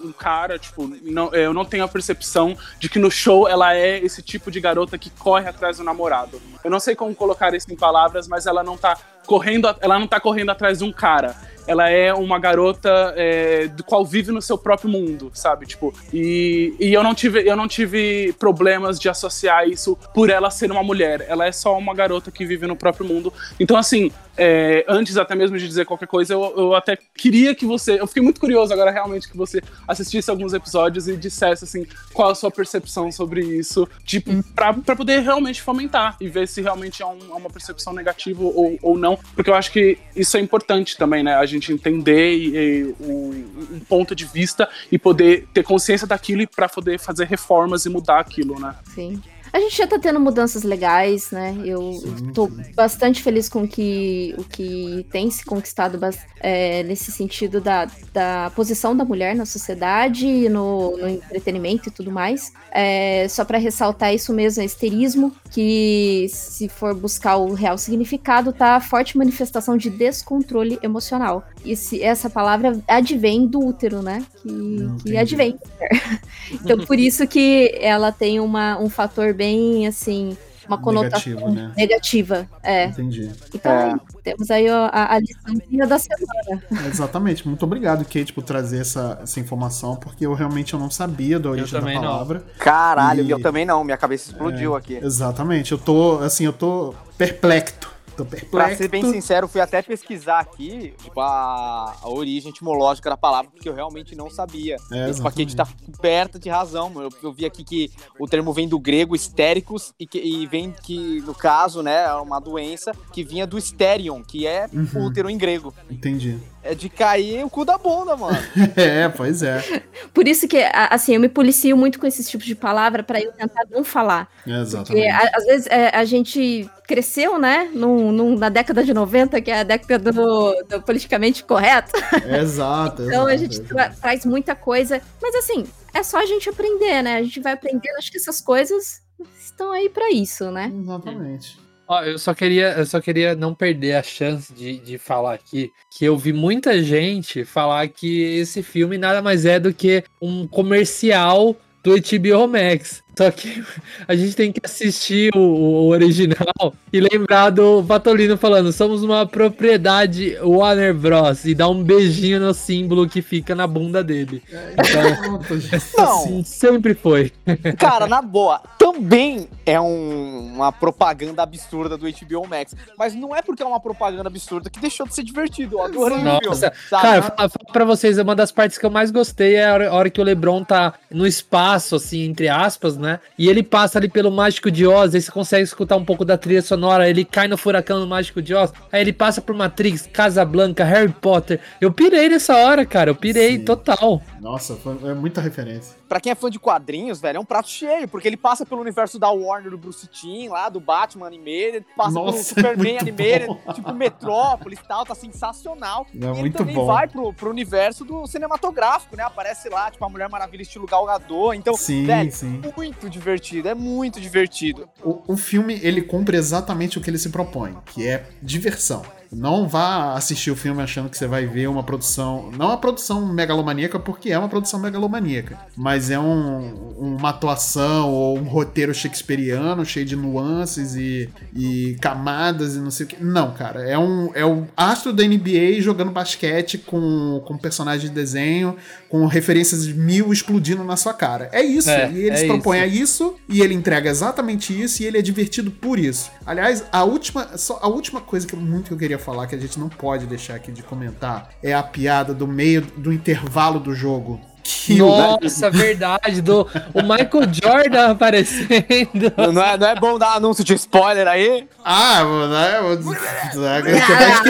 um 0.01 0.13
cara, 0.13 0.59
tipo, 0.59 0.87
não, 1.03 1.33
eu 1.35 1.53
não 1.53 1.65
tenho 1.65 1.85
a 1.85 1.89
percepção 1.89 2.57
de 2.79 2.89
que 2.89 2.99
no 2.99 3.11
show 3.11 3.49
ela 3.49 3.75
é 3.75 3.99
esse 3.99 4.23
tipo 4.23 4.51
de 4.51 4.61
garota 4.61 4.99
que 4.99 5.11
corre 5.11 5.49
atrás 5.49 5.79
do 5.79 5.85
namorado. 5.85 6.41
Eu 6.63 6.71
não 6.71 6.81
sei 6.81 6.95
como 6.95 7.15
colocar 7.15 7.55
isso 7.55 7.73
em 7.73 7.77
palavras, 7.77 8.29
mas 8.29 8.47
ela 8.47 8.63
não 8.63 8.77
tá 8.77 8.99
correndo, 9.27 9.74
ela 9.81 9.99
não 9.99 10.07
tá 10.07 10.18
correndo 10.20 10.51
atrás 10.51 10.79
de 10.79 10.85
um 10.85 10.93
cara. 10.93 11.35
Ela 11.68 11.91
é 11.91 12.14
uma 12.14 12.39
garota 12.39 13.12
é, 13.16 13.66
do 13.66 13.83
qual 13.83 14.05
vive 14.07 14.31
no 14.31 14.41
seu 14.41 14.57
próprio 14.57 14.89
mundo, 14.89 15.33
sabe? 15.35 15.66
Tipo, 15.66 15.93
e, 16.12 16.72
e 16.79 16.95
eu 16.95 17.03
não 17.03 17.12
tive 17.12 17.43
eu 17.45 17.57
não 17.57 17.66
tive 17.66 18.33
problemas 18.39 19.01
de 19.01 19.09
associar 19.09 19.68
isso 19.68 19.99
por 20.14 20.31
ela 20.31 20.49
ser 20.49 20.70
uma 20.70 20.85
mulher. 20.85 21.27
Ela 21.29 21.45
é 21.45 21.51
só 21.51 21.77
uma 21.77 21.93
garota 21.93 22.31
que 22.31 22.47
vive 22.47 22.68
no 22.68 22.77
próprio 22.77 23.05
mundo. 23.05 23.33
Então, 23.59 23.77
assim, 23.77 24.12
é, 24.39 24.85
antes 24.87 25.16
até 25.16 25.35
mesmo 25.35 25.59
de 25.59 25.66
dizer 25.66 25.85
qualquer 25.87 26.07
coisa, 26.07 26.35
eu, 26.35 26.55
eu 26.57 26.74
até 26.77 26.97
queria 27.16 27.53
que 27.53 27.66
você. 27.66 28.01
Eu 28.01 28.07
fiquei 28.07 28.22
muito 28.22 28.39
curioso 28.41 28.72
agora 28.72 28.93
realmente 28.93 29.29
que 29.29 29.37
você 29.37 29.61
assistisse 29.89 30.31
alguns 30.31 30.53
episódios 30.53 31.09
e 31.09 31.16
dissesse 31.16 31.64
assim 31.64 31.85
qual 32.12 32.31
a 32.31 32.35
sua 32.37 32.51
percepção 32.51 33.11
sobre 33.11 33.41
isso, 33.41 33.89
tipo, 34.05 34.31
pra, 34.55 34.72
pra 34.72 34.95
poder 34.95 35.18
realmente 35.20 35.61
fomentar 35.62 36.16
e 36.20 36.29
ver 36.29 36.47
se 36.47 36.61
realmente 36.62 37.03
é, 37.03 37.07
um- 37.07 37.18
é 37.31 37.35
uma 37.35 37.51
percepção 37.51 37.93
negativa 37.93 38.41
ou, 38.45 38.79
ou 38.83 38.97
não, 38.97 39.16
porque 39.35 39.51
eu 39.51 39.55
acho 39.55 39.71
que 39.73 39.99
isso 40.14 40.37
é 40.37 40.41
importante 40.41 40.97
também, 40.97 41.23
né? 41.23 41.35
A 41.35 41.47
gente 41.47 41.73
entender 41.73 42.35
e- 42.37 42.57
e 42.57 42.95
um, 43.01 43.77
um 43.77 43.81
ponto 43.81 44.14
de 44.14 44.25
vista 44.25 44.69
e 44.91 44.99
poder 44.99 45.47
ter 45.53 45.62
consciência 45.62 46.07
daquilo 46.07 46.47
pra 46.49 46.69
poder 46.69 46.99
fazer 46.99 47.27
reformas 47.27 47.85
e 47.85 47.89
mudar 47.89 48.21
aquilo, 48.21 48.59
né? 48.61 48.75
Sim. 48.95 49.23
A 49.53 49.61
gente 49.61 49.77
já 49.77 49.87
tá 49.87 49.99
tendo 49.99 50.21
mudanças 50.21 50.63
legais, 50.63 51.31
né? 51.31 51.57
Eu 51.65 51.93
Sim, 51.93 52.33
tô 52.33 52.51
bastante 52.75 53.23
feliz 53.23 53.49
com 53.49 53.67
que, 53.67 54.35
o 54.39 54.45
que 54.45 55.07
tem 55.11 55.31
se 55.31 55.45
conquistado 55.45 55.99
é, 56.41 56.83
nesse 56.83 57.11
sentido 57.11 57.61
da, 57.61 57.89
da 58.13 58.53
posição 58.55 58.97
da 58.97 59.05
mulher 59.05 59.35
na 59.35 59.47
sociedade, 59.47 60.49
no, 60.49 60.97
no 60.97 61.09
entretenimento 61.09 61.89
e 61.89 61.93
tudo 61.93 62.11
mais. 62.11 62.53
É, 62.71 63.27
só 63.29 63.45
para 63.45 63.59
ressaltar 63.59 64.15
isso 64.15 64.33
mesmo, 64.33 64.63
é 64.63 64.67
esterismo, 64.67 65.35
que 65.51 66.27
se 66.29 66.69
for 66.69 66.95
buscar 66.95 67.37
o 67.37 67.55
real 67.55 67.79
significado, 67.79 68.53
tá 68.53 68.77
a 68.77 68.81
forte 68.81 69.17
manifestação 69.17 69.77
de 69.77 69.91
descontrole 69.91 70.79
emocional. 70.83 71.45
E 71.65 71.75
se, 71.75 72.03
essa 72.03 72.29
palavra 72.29 72.79
advém 72.87 73.47
do 73.47 73.61
útero, 73.61 74.03
né? 74.03 74.25
Que, 74.43 74.49
que 74.49 75.11
Entendi. 75.11 75.17
advém. 75.17 75.59
Então, 76.49 76.79
por 76.79 76.97
isso 76.97 77.27
que 77.27 77.77
ela 77.81 78.13
tem 78.13 78.39
uma, 78.39 78.79
um 78.79 78.89
fator 78.89 79.35
bem, 79.37 79.87
assim, 79.87 80.37
uma 80.66 80.78
conotação 80.78 81.32
Negativo, 81.32 81.51
né? 81.55 81.72
negativa. 81.76 82.49
É. 82.62 82.87
Entendi. 82.87 83.30
Então, 83.55 83.70
É. 83.70 83.84
aí, 83.93 83.97
temos 84.24 84.51
aí 84.51 84.68
a, 84.68 85.14
a 85.14 85.18
lição 85.20 85.89
da 85.89 85.99
semana. 85.99 86.62
Exatamente. 86.91 87.47
Muito 87.47 87.62
obrigado, 87.64 88.05
Kate, 88.05 88.32
por 88.32 88.43
trazer 88.43 88.80
essa, 88.80 89.20
essa 89.22 89.39
informação, 89.39 89.95
porque 89.95 90.26
eu 90.26 90.34
realmente 90.34 90.74
eu 90.74 90.80
não 90.80 90.91
sabia 90.91 91.39
da 91.39 91.51
origem 91.51 91.72
da 91.72 91.78
também 91.78 91.95
não. 91.95 92.03
palavra. 92.03 92.43
Caralho, 92.59 93.22
E- 93.22 93.30
eu 93.30 93.41
também 93.41 93.64
não, 93.64 93.84
minha 93.84 93.97
cabeça 93.97 94.30
explodiu 94.32 94.74
aqui. 94.74 94.97
Exatamente. 94.97 95.70
Eu 95.70 95.78
tô, 95.78 96.18
assim, 96.18 96.45
eu 96.45 96.53
tô 96.53 96.95
perplexo. 97.16 97.95
Tô 98.17 98.25
Pra 98.25 98.39
perplexo. 98.39 98.77
ser 98.79 98.89
bem 98.89 99.03
sincero, 99.12 99.47
fui 99.47 99.61
até 99.61 99.83
pesquisar 99.83 100.41
aqui 100.41 100.95
tipo, 101.03 101.21
a, 101.21 101.95
a 102.03 102.09
origem 102.09 102.51
etimológica 102.51 103.11
da 103.11 103.17
palavra, 103.17 103.51
porque 103.51 103.69
eu 103.69 103.75
realmente 103.75 104.14
não 104.17 104.31
sabia. 104.31 104.77
É, 104.93 105.11
Esse 105.11 105.21
paquete 105.23 105.55
tá 105.55 105.67
coberto 105.95 106.39
de 106.39 106.49
razão, 106.49 106.89
mano. 106.91 107.11
Eu, 107.23 107.29
eu 107.29 107.33
vi 107.33 107.45
aqui 107.45 107.62
que 107.62 107.91
o 108.19 108.27
termo 108.27 108.53
vem 108.53 108.67
do 108.69 108.79
grego 108.79 109.14
histéricos 109.14 109.93
e, 110.01 110.07
que, 110.07 110.19
e 110.19 110.47
vem 110.47 110.73
que, 110.83 111.21
no 111.27 111.35
caso, 111.35 111.83
né, 111.83 112.05
é 112.05 112.14
uma 112.14 112.41
doença 112.41 112.93
que 113.12 113.23
vinha 113.23 113.47
do 113.47 113.59
hysterion, 113.59 114.23
que 114.23 114.47
é 114.47 114.67
Uhum. 114.73 115.07
útero 115.07 115.29
em 115.31 115.37
grego. 115.39 115.75
Entendi. 115.91 116.39
É 116.62 116.75
de 116.75 116.89
cair 116.89 117.45
o 117.45 117.51
cu 117.51 117.64
da 117.64 117.79
bunda, 117.79 118.17
mano. 118.17 118.37
É, 118.77 119.09
pois 119.09 119.43
é. 119.43 119.62
Por 120.12 120.27
isso 120.27 120.49
que, 120.49 120.59
assim, 120.91 121.14
eu 121.14 121.21
me 121.21 121.29
policio 121.29 121.77
muito 121.77 121.99
com 121.99 122.07
esses 122.07 122.29
tipos 122.29 122.47
de 122.47 122.55
palavra 122.55 123.03
para 123.03 123.21
eu 123.21 123.31
tentar 123.33 123.64
não 123.71 123.85
falar. 123.85 124.29
Porque, 124.39 124.51
Exatamente. 124.51 125.09
a- 125.09 125.31
às 125.35 125.45
vezes, 125.45 125.67
é, 125.69 125.95
a 125.97 126.05
gente 126.05 126.69
cresceu, 126.87 127.39
né, 127.39 127.70
num- 127.74 128.12
num- 128.12 128.37
na 128.39 128.49
década 128.49 128.82
de 128.84 128.95
90, 128.95 129.41
que 129.41 129.51
é 129.51 129.61
a 129.61 129.62
década 129.62 130.12
do, 130.12 130.55
do 130.68 130.82
politicamente 130.82 131.45
correto. 131.45 131.93
Exato. 132.41 133.03
Então, 133.07 133.26
a 133.26 133.34
exato, 133.34 133.39
gente 133.39 133.55
exato. 133.61 133.74
tra- 133.74 133.91
traz 133.91 134.24
muita 134.24 134.55
coisa. 134.55 135.01
Mas, 135.20 135.34
assim, 135.34 135.64
é 135.95 136.03
só 136.03 136.18
a 136.18 136.26
gente 136.26 136.49
aprender, 136.49 137.03
né? 137.03 137.16
A 137.16 137.22
gente 137.22 137.41
vai 137.41 137.53
aprendendo. 137.53 137.97
Acho 137.99 138.11
que 138.11 138.18
essas 138.18 138.41
coisas 138.41 139.01
estão 139.39 139.72
aí 139.72 139.89
para 139.89 140.11
isso, 140.11 140.51
né? 140.51 140.72
Exatamente. 140.80 141.59
Ó, 141.89 142.03
eu 142.03 142.18
só 142.18 142.34
queria, 142.34 142.72
eu 142.72 142.84
só 142.84 143.01
queria 143.01 143.34
não 143.37 143.55
perder 143.55 143.95
a 143.95 144.03
chance 144.03 144.53
de, 144.53 144.78
de 144.78 144.99
falar 144.99 145.34
aqui 145.34 145.70
que 145.91 146.05
eu 146.05 146.16
vi 146.18 146.32
muita 146.32 146.82
gente 146.82 147.45
falar 147.45 147.87
que 147.89 148.22
esse 148.22 148.61
filme 148.62 148.99
nada 148.99 149.22
mais 149.22 149.47
é 149.47 149.61
do 149.61 149.72
que 149.72 150.03
um 150.20 150.49
comercial 150.49 151.55
do 151.84 151.93
HBO 151.95 152.49
Max. 152.49 153.05
Só 153.17 153.31
que 153.31 153.64
a 154.07 154.14
gente 154.14 154.37
tem 154.37 154.53
que 154.53 154.61
assistir 154.62 155.31
o, 155.35 155.39
o 155.39 155.89
original 155.89 156.75
e 156.93 157.01
lembrar 157.01 157.51
do 157.51 157.83
Patolino 157.83 158.37
falando: 158.37 158.73
somos 158.73 159.03
uma 159.03 159.25
propriedade 159.27 160.37
Warner 160.43 160.95
Bros. 160.95 161.45
e 161.47 161.55
dar 161.55 161.69
um 161.69 161.83
beijinho 161.83 162.39
no 162.41 162.53
símbolo 162.53 163.09
que 163.09 163.23
fica 163.23 163.55
na 163.55 163.67
bunda 163.67 164.05
dele. 164.05 164.43
Então, 164.73 165.17
Pronto, 165.23 165.59
gente. 165.61 165.85
Não. 165.97 166.19
assim 166.25 166.45
sempre 166.45 166.95
foi. 166.95 167.33
Cara, 167.79 168.07
na 168.07 168.21
boa, 168.21 168.61
também 168.79 169.49
é 169.64 169.81
um- 169.81 170.53
uma 170.57 170.71
propaganda 170.71 171.43
absurda 171.43 171.97
do 171.97 172.07
HBO 172.07 172.47
Max. 172.49 172.75
Mas 172.99 173.14
não 173.14 173.35
é 173.35 173.41
porque 173.43 173.62
é 173.62 173.67
uma 173.67 173.81
propaganda 173.81 174.29
absurda 174.29 174.69
que 174.71 174.79
deixou 174.79 175.07
de 175.07 175.14
ser 175.14 175.23
divertido. 175.23 175.77
Eu 175.77 175.83
adorei 175.83 176.19
filme. 176.19 176.41
Nossa, 176.45 176.73
sabe? 176.91 177.03
Cara, 177.03 177.23
fala, 177.23 177.49
fala 177.49 177.73
pra 177.73 177.85
vocês, 177.85 178.19
uma 178.19 178.35
das 178.35 178.53
partes 178.53 178.77
que 178.79 178.85
eu 178.87 178.91
mais 178.91 179.11
gostei 179.11 179.55
é 179.57 179.67
a 179.69 179.73
hora, 179.75 179.91
a 179.91 179.95
hora 179.95 180.11
que 180.11 180.21
o 180.21 180.25
Lebron 180.25 180.62
tá 180.64 180.95
no 181.11 181.27
espaço, 181.27 181.97
assim, 181.97 182.23
entre 182.25 182.49
aspas, 182.49 182.97
né? 182.97 183.06
E 183.39 183.49
ele 183.49 183.63
passa 183.63 183.99
ali 183.99 184.09
pelo 184.09 184.31
Mágico 184.31 184.71
de 184.71 184.87
Oz, 184.87 185.15
aí 185.15 185.21
você 185.21 185.31
consegue 185.31 185.65
escutar 185.65 185.97
um 185.97 186.05
pouco 186.05 186.25
da 186.25 186.37
trilha 186.37 186.63
sonora, 186.63 187.09
ele 187.09 187.25
cai 187.25 187.49
no 187.49 187.57
furacão 187.57 188.01
do 188.01 188.07
Mágico 188.07 188.43
de 188.43 188.55
Oz, 188.55 188.73
aí 188.91 189.01
ele 189.01 189.13
passa 189.13 189.41
por 189.41 189.55
Matrix, 189.55 190.09
Casablanca, 190.13 190.85
Harry 190.85 191.13
Potter. 191.13 191.61
Eu 191.81 191.93
pirei 191.93 192.29
nessa 192.29 192.57
hora, 192.57 192.85
cara, 192.85 193.11
eu 193.11 193.15
pirei 193.15 193.59
Sim. 193.59 193.65
total. 193.65 194.23
Nossa, 194.41 194.75
foi, 194.77 194.97
é 195.05 195.15
muita 195.15 195.41
referência. 195.41 195.97
Pra 196.09 196.21
quem 196.21 196.33
é 196.33 196.35
fã 196.35 196.49
de 196.51 196.59
quadrinhos, 196.59 197.21
velho, 197.21 197.37
é 197.39 197.41
um 197.41 197.45
prato 197.45 197.69
cheio, 197.69 198.07
porque 198.07 198.29
ele 198.29 198.37
passa 198.37 198.65
pelo 198.65 198.81
universo 198.81 199.19
da 199.19 199.31
Warner, 199.31 199.71
do 199.71 199.79
Bruce 199.79 200.07
Timm, 200.07 200.51
lá, 200.51 200.69
do 200.69 200.79
Batman 200.81 201.27
Animated, 201.27 201.85
passa 201.97 202.13
Nossa, 202.13 202.33
pelo 202.33 202.45
Superman 202.45 202.93
muito 202.95 203.03
Animated, 203.03 203.47
bom. 203.47 203.73
tipo 203.73 203.93
Metrópolis 203.95 204.79
e 204.79 204.87
tal, 204.87 205.05
tá 205.05 205.15
sensacional. 205.15 206.07
É 206.15 206.17
e 206.17 206.25
ele 206.25 206.33
muito 206.41 206.59
também 206.59 206.75
bom. 206.75 206.87
vai 206.87 207.09
pro, 207.09 207.33
pro 207.33 207.51
universo 207.51 208.05
do 208.05 208.27
cinematográfico, 208.27 209.17
né? 209.17 209.25
Aparece 209.25 209.69
lá, 209.69 209.91
tipo, 209.91 210.05
a 210.05 210.09
Mulher 210.09 210.29
Maravilha 210.29 210.63
estilo 210.63 210.87
Galgador. 210.87 211.55
Então, 211.55 211.75
Sim, 211.75 212.07
velho, 212.07 212.33
sim. 212.33 212.61
muito 212.77 213.11
divertido, 213.11 213.69
é 213.69 213.75
muito 213.75 214.21
divertido. 214.21 214.89
O, 215.03 215.33
o 215.33 215.37
filme, 215.37 215.79
ele 215.83 216.03
cumpre 216.03 216.37
exatamente 216.37 216.99
o 216.99 217.01
que 217.01 217.11
ele 217.11 217.19
se 217.19 217.31
propõe, 217.31 217.77
que 217.87 218.07
é 218.07 218.27
diversão. 218.43 219.03
Não 219.33 219.68
vá 219.68 220.14
assistir 220.14 220.51
o 220.51 220.57
filme 220.57 220.83
achando 220.83 221.09
que 221.09 221.16
você 221.16 221.27
vai 221.27 221.47
ver 221.47 221.68
uma 221.68 221.83
produção. 221.83 222.51
Não 222.57 222.66
uma 222.66 222.79
produção 222.79 223.27
megalomaníaca, 223.27 223.99
porque 223.99 224.31
é 224.31 224.39
uma 224.39 224.49
produção 224.49 224.81
megalomaníaca. 224.81 225.59
Mas 225.77 226.11
é 226.11 226.18
um, 226.18 226.95
uma 226.99 227.31
atuação 227.31 228.11
ou 228.12 228.39
um 228.39 228.45
roteiro 228.45 228.95
shakespeariano 228.95 229.85
cheio 229.85 230.07
de 230.07 230.16
nuances 230.16 230.95
e, 230.95 231.29
e 231.55 231.97
camadas 232.01 232.77
e 232.77 232.79
não 232.79 232.91
sei 232.91 233.07
o 233.07 233.09
que. 233.09 233.22
Não, 233.22 233.53
cara. 233.53 233.89
É 233.89 233.99
um 233.99 234.31
é 234.35 234.45
o 234.45 234.66
astro 234.77 235.12
da 235.12 235.24
NBA 235.24 235.81
jogando 235.81 236.11
basquete 236.11 236.79
com, 236.79 237.43
com 237.47 237.57
personagem 237.57 238.09
de 238.09 238.14
desenho, 238.14 238.77
com 239.09 239.27
referências 239.27 239.87
mil 239.87 240.33
explodindo 240.33 240.85
na 240.85 240.97
sua 240.97 241.14
cara. 241.14 241.49
É 241.53 241.62
isso. 241.62 241.91
É, 241.91 242.11
e 242.11 242.18
ele 242.18 242.31
é 242.31 242.37
se 242.37 242.47
propõe 242.47 242.79
isso. 242.79 242.85
a 242.85 242.87
isso 242.87 243.37
e 243.49 243.61
ele 243.61 243.74
entrega 243.74 244.11
exatamente 244.11 244.79
isso 244.79 245.03
e 245.03 245.07
ele 245.07 245.18
é 245.18 245.22
divertido 245.22 245.70
por 245.70 245.99
isso. 245.99 246.31
Aliás, 246.45 246.85
a 246.93 247.05
última, 247.05 247.57
só 247.57 247.79
a 247.83 247.89
última 247.89 248.20
coisa 248.20 248.47
que 248.47 248.57
muito 248.57 248.87
que 248.87 248.93
eu 248.93 248.99
queria 248.99 249.16
falar 249.19 249.47
que 249.47 249.55
a 249.55 249.59
gente 249.59 249.79
não 249.79 249.89
pode 249.89 250.27
deixar 250.27 250.55
aqui 250.55 250.71
de 250.73 250.83
comentar 250.83 251.51
é 251.62 251.73
a 251.75 251.83
piada 251.83 252.33
do 252.35 252.47
meio 252.47 252.83
do 252.83 253.12
intervalo 253.12 253.79
do 253.81 253.95
jogo. 253.95 254.41
Que 254.69 254.97
Nossa, 254.97 255.71
verdade, 255.71 256.41
do 256.43 256.62
o 256.93 257.01
Michael 257.03 257.53
Jordan 257.53 258.11
aparecendo. 258.19 259.33
Não 259.53 259.62
é, 259.62 259.79
não 259.79 259.87
é 259.87 259.95
bom 259.95 260.19
dar 260.19 260.35
anúncio 260.35 260.64
de 260.64 260.75
spoiler 260.75 261.29
aí? 261.29 261.69
Ah, 261.85 262.25
mano, 262.25 262.55
é, 262.57 262.81
mano, 262.81 263.17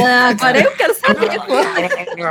Ah, 0.07 0.29
agora 0.29 0.61
eu 0.63 0.71
quero 0.73 0.95
saber. 0.95 1.39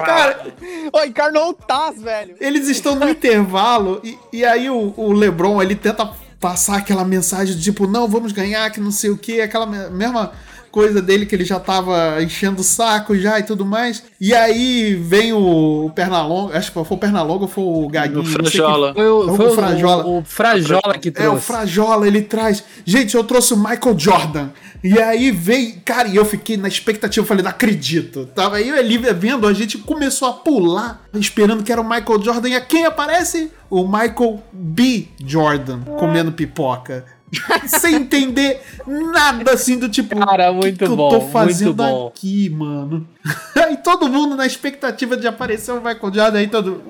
Cara, 0.04 0.48
ô, 0.92 1.04
encarnou 1.04 1.50
o 1.50 1.54
Taz, 1.54 2.02
velho. 2.02 2.36
Eles 2.40 2.68
estão 2.68 2.96
no 2.96 3.08
intervalo 3.10 4.02
e, 4.04 4.18
e 4.34 4.46
aí 4.46 4.70
o, 4.70 4.94
o 4.98 5.12
LeBron 5.14 5.62
ele 5.62 5.76
tenta 5.76 6.10
passar 6.40 6.78
aquela 6.78 7.06
mensagem 7.06 7.56
tipo, 7.58 7.88
não, 7.88 8.08
vamos 8.08 8.32
ganhar, 8.32 8.70
que 8.72 8.80
não 8.80 8.92
sei 8.92 9.10
o 9.10 9.18
que, 9.18 9.42
aquela 9.42 9.66
me- 9.66 9.90
mesma 9.90 10.32
coisa 10.76 11.02
dele 11.02 11.26
que 11.26 11.34
ele 11.34 11.46
já 11.46 11.58
tava 11.58 12.22
enchendo 12.22 12.60
o 12.60 12.64
saco 12.66 13.18
já 13.18 13.40
e 13.40 13.44
tudo 13.44 13.66
mais. 13.66 14.04
E 14.20 14.34
aí 14.36 14.94
vem 14.94 15.32
o, 15.32 15.86
o 15.86 15.90
Pernalonga, 15.92 16.58
acho 16.58 16.68
que 16.68 16.74
foi 16.84 16.86
o 16.90 17.00
Pernalonga 17.00 17.44
ou 17.44 17.48
foi 17.48 17.64
o 17.64 17.88
Gaguinho. 17.88 18.24
Quem- 18.24 18.34
Frajola. 18.34 18.94
Foi 18.94 19.10
o, 19.10 19.24
É 19.34 19.36
foi 19.38 19.46
o 19.46 19.50
o- 19.52 19.56
Frajola. 19.56 20.06
o 20.06 20.24
Frajola 20.26 20.98
que 21.00 21.08
É, 21.08 21.12
o 21.12 21.14
trouxe. 21.14 21.46
Frajola, 21.46 22.06
ele 22.08 22.22
traz. 22.24 22.62
Gente, 22.84 23.16
eu 23.16 23.24
trouxe 23.24 23.54
o 23.54 23.58
Michael 23.58 23.98
Jordan. 23.98 24.50
E 24.84 25.00
aí 25.02 25.32
veio. 25.32 25.76
Cara, 25.86 26.10
e 26.10 26.18
eu 26.18 26.26
fiquei 26.26 26.58
na 26.58 26.68
expectativa, 26.68 27.24
eu 27.24 27.28
falei, 27.28 27.42
não 27.42 27.50
acredito. 27.52 28.26
Tava 28.36 28.58
aí 28.58 28.70
ali 28.70 28.98
vendo, 28.98 29.48
a 29.48 29.54
gente 29.54 29.78
começou 29.78 30.28
a 30.28 30.34
pular, 30.34 31.06
esperando 31.14 31.64
que 31.64 31.72
era 31.72 31.80
o 31.80 31.90
Michael 31.90 32.22
Jordan. 32.22 32.50
E 32.50 32.56
a 32.56 32.62
quem 32.62 32.86
aparece? 32.86 33.50
O 33.70 33.84
Michael 33.88 34.44
B. 34.52 35.08
Jordan 35.26 35.80
comendo 35.98 36.32
pipoca. 36.34 37.06
Sem 37.68 37.96
entender 37.96 38.62
nada 38.86 39.54
assim 39.54 39.78
do 39.78 39.90
tipo. 39.90 40.16
Cara, 40.16 40.52
"O 40.52 40.56
muito 40.56 40.78
que, 40.80 40.86
que 40.90 40.96
bom, 40.96 41.14
eu 41.14 41.20
tô 41.20 41.28
fazendo 41.28 41.74
bom." 41.74 42.08
aqui, 42.08 42.50
mano? 42.50 43.08
e 43.72 43.78
todo 43.78 44.08
mundo 44.08 44.36
na 44.36 44.46
expectativa 44.46 45.18
de 45.18 45.28
aparecer 45.28 45.72
o 45.72 45.78
Michael 45.78 46.14
Jordan 46.14 46.38
aí 46.40 46.48
todo. 46.48 46.84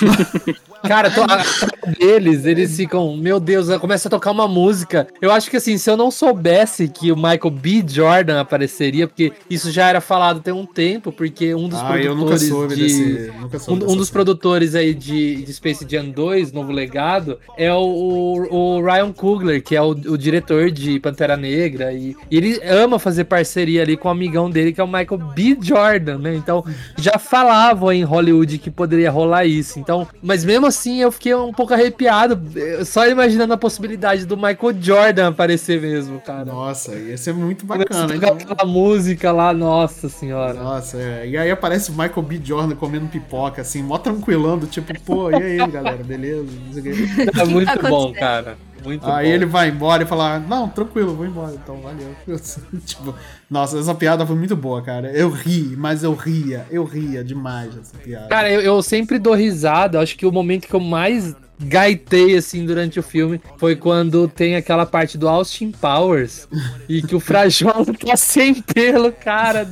Cara, 0.86 1.10
deles, 1.98 2.44
eles 2.44 2.76
ficam, 2.76 3.16
meu 3.16 3.40
Deus, 3.40 3.74
começa 3.78 4.08
a 4.08 4.10
tocar 4.10 4.30
uma 4.30 4.46
música. 4.46 5.06
Eu 5.20 5.32
acho 5.32 5.50
que 5.50 5.56
assim, 5.56 5.78
se 5.78 5.90
eu 5.90 5.96
não 5.96 6.10
soubesse 6.10 6.88
que 6.88 7.10
o 7.10 7.16
Michael 7.16 7.50
B. 7.50 7.84
Jordan 7.86 8.40
apareceria, 8.40 9.06
porque 9.06 9.32
isso 9.48 9.70
já 9.70 9.88
era 9.88 10.00
falado 10.00 10.40
tem 10.40 10.52
um 10.52 10.66
tempo, 10.66 11.10
porque 11.10 11.54
um 11.54 11.68
dos 11.68 11.80
Ah, 11.80 11.98
eu 11.98 12.14
nunca 12.14 12.36
produtores 12.36 12.48
soube 12.48 12.74
de. 12.74 12.82
desse. 12.82 13.32
Nunca 13.40 13.56
Um, 13.56 13.60
soube 13.60 13.82
um 13.82 13.86
dessa 13.86 13.96
dos 13.96 14.10
produtores 14.10 14.74
aí 14.74 14.92
de, 14.92 15.42
de 15.42 15.52
Space 15.54 15.86
Jam 15.88 16.10
2, 16.10 16.52
Novo 16.52 16.70
Legado, 16.72 17.38
é 17.56 17.72
o, 17.72 17.78
o, 17.78 18.54
o 18.54 18.84
Ryan 18.84 19.12
Coogler, 19.12 19.62
que 19.62 19.74
é 19.74 19.80
o, 19.80 19.90
o 19.90 20.18
diretor 20.18 20.70
de 20.70 21.00
Pantera 21.00 21.36
Negra. 21.36 21.92
E, 21.92 22.14
e 22.30 22.36
ele 22.36 22.60
ama 22.62 22.98
fazer 22.98 23.24
parceria 23.24 23.82
ali 23.82 23.96
com 23.96 24.08
o 24.08 24.10
amigão 24.10 24.50
dele, 24.50 24.72
que 24.72 24.80
é 24.80 24.84
o 24.84 24.88
Michael 24.88 25.33
B. 25.34 25.58
Jordan, 25.60 26.18
né? 26.18 26.34
Então 26.34 26.64
já 26.96 27.18
falavam 27.18 27.92
em 27.92 28.02
Hollywood 28.02 28.58
que 28.58 28.70
poderia 28.70 29.10
rolar 29.10 29.44
isso. 29.44 29.78
Então, 29.78 30.06
mas 30.22 30.44
mesmo 30.44 30.66
assim 30.66 31.00
eu 31.00 31.10
fiquei 31.12 31.34
um 31.34 31.52
pouco 31.52 31.74
arrepiado, 31.74 32.40
eh, 32.56 32.84
só 32.84 33.06
imaginando 33.08 33.52
a 33.52 33.56
possibilidade 33.56 34.26
do 34.26 34.36
Michael 34.36 34.74
Jordan 34.80 35.28
aparecer 35.28 35.80
mesmo, 35.80 36.20
cara. 36.20 36.44
Nossa, 36.44 36.94
ia 36.94 37.16
ser 37.16 37.34
muito 37.34 37.64
bacana. 37.66 38.14
Então... 38.14 38.34
aquela 38.34 38.64
música 38.64 39.32
lá, 39.32 39.52
nossa 39.52 40.08
senhora. 40.08 40.54
Nossa, 40.54 40.98
é. 40.98 41.28
E 41.28 41.36
aí 41.36 41.50
aparece 41.50 41.90
o 41.90 41.92
Michael 41.92 42.22
B. 42.22 42.40
Jordan 42.42 42.76
comendo 42.76 43.06
pipoca, 43.06 43.62
assim, 43.62 43.82
mó 43.82 43.98
tranquilando, 43.98 44.66
tipo, 44.66 44.98
pô, 45.00 45.30
e 45.30 45.34
aí, 45.34 45.66
galera, 45.70 46.02
beleza? 46.02 46.48
É 47.40 47.44
muito 47.44 47.82
bom, 47.88 48.12
cara. 48.12 48.56
Muito 48.84 49.06
Aí 49.10 49.26
bom. 49.26 49.32
ele 49.32 49.46
vai 49.46 49.70
embora 49.70 50.02
e 50.02 50.06
fala, 50.06 50.38
não, 50.38 50.68
tranquilo, 50.68 51.14
vou 51.14 51.24
embora, 51.26 51.54
então, 51.54 51.80
valeu. 51.80 52.14
tipo, 52.84 53.14
nossa, 53.50 53.78
essa 53.78 53.94
piada 53.94 54.26
foi 54.26 54.36
muito 54.36 54.54
boa, 54.54 54.82
cara. 54.82 55.10
Eu 55.10 55.30
ri, 55.30 55.74
mas 55.76 56.04
eu 56.04 56.14
ria, 56.14 56.66
eu 56.70 56.84
ria 56.84 57.24
demais 57.24 57.74
dessa 57.74 57.96
piada. 57.96 58.28
Cara, 58.28 58.50
eu, 58.50 58.60
eu 58.60 58.82
sempre 58.82 59.18
dou 59.18 59.34
risada. 59.34 59.98
Acho 60.00 60.16
que 60.16 60.26
o 60.26 60.32
momento 60.32 60.68
que 60.68 60.74
eu 60.74 60.80
mais 60.80 61.34
gaitei 61.60 62.36
assim 62.36 62.64
durante 62.66 62.98
o 62.98 63.02
filme 63.02 63.40
foi 63.58 63.76
quando 63.76 64.26
tem 64.28 64.56
aquela 64.56 64.84
parte 64.84 65.16
do 65.16 65.28
Austin 65.28 65.70
Powers 65.70 66.48
e 66.88 67.00
que 67.02 67.14
o 67.14 67.20
Frajola 67.20 67.86
tá 67.94 68.16
sem 68.16 68.54
pelo, 68.54 69.12
cara. 69.12 69.68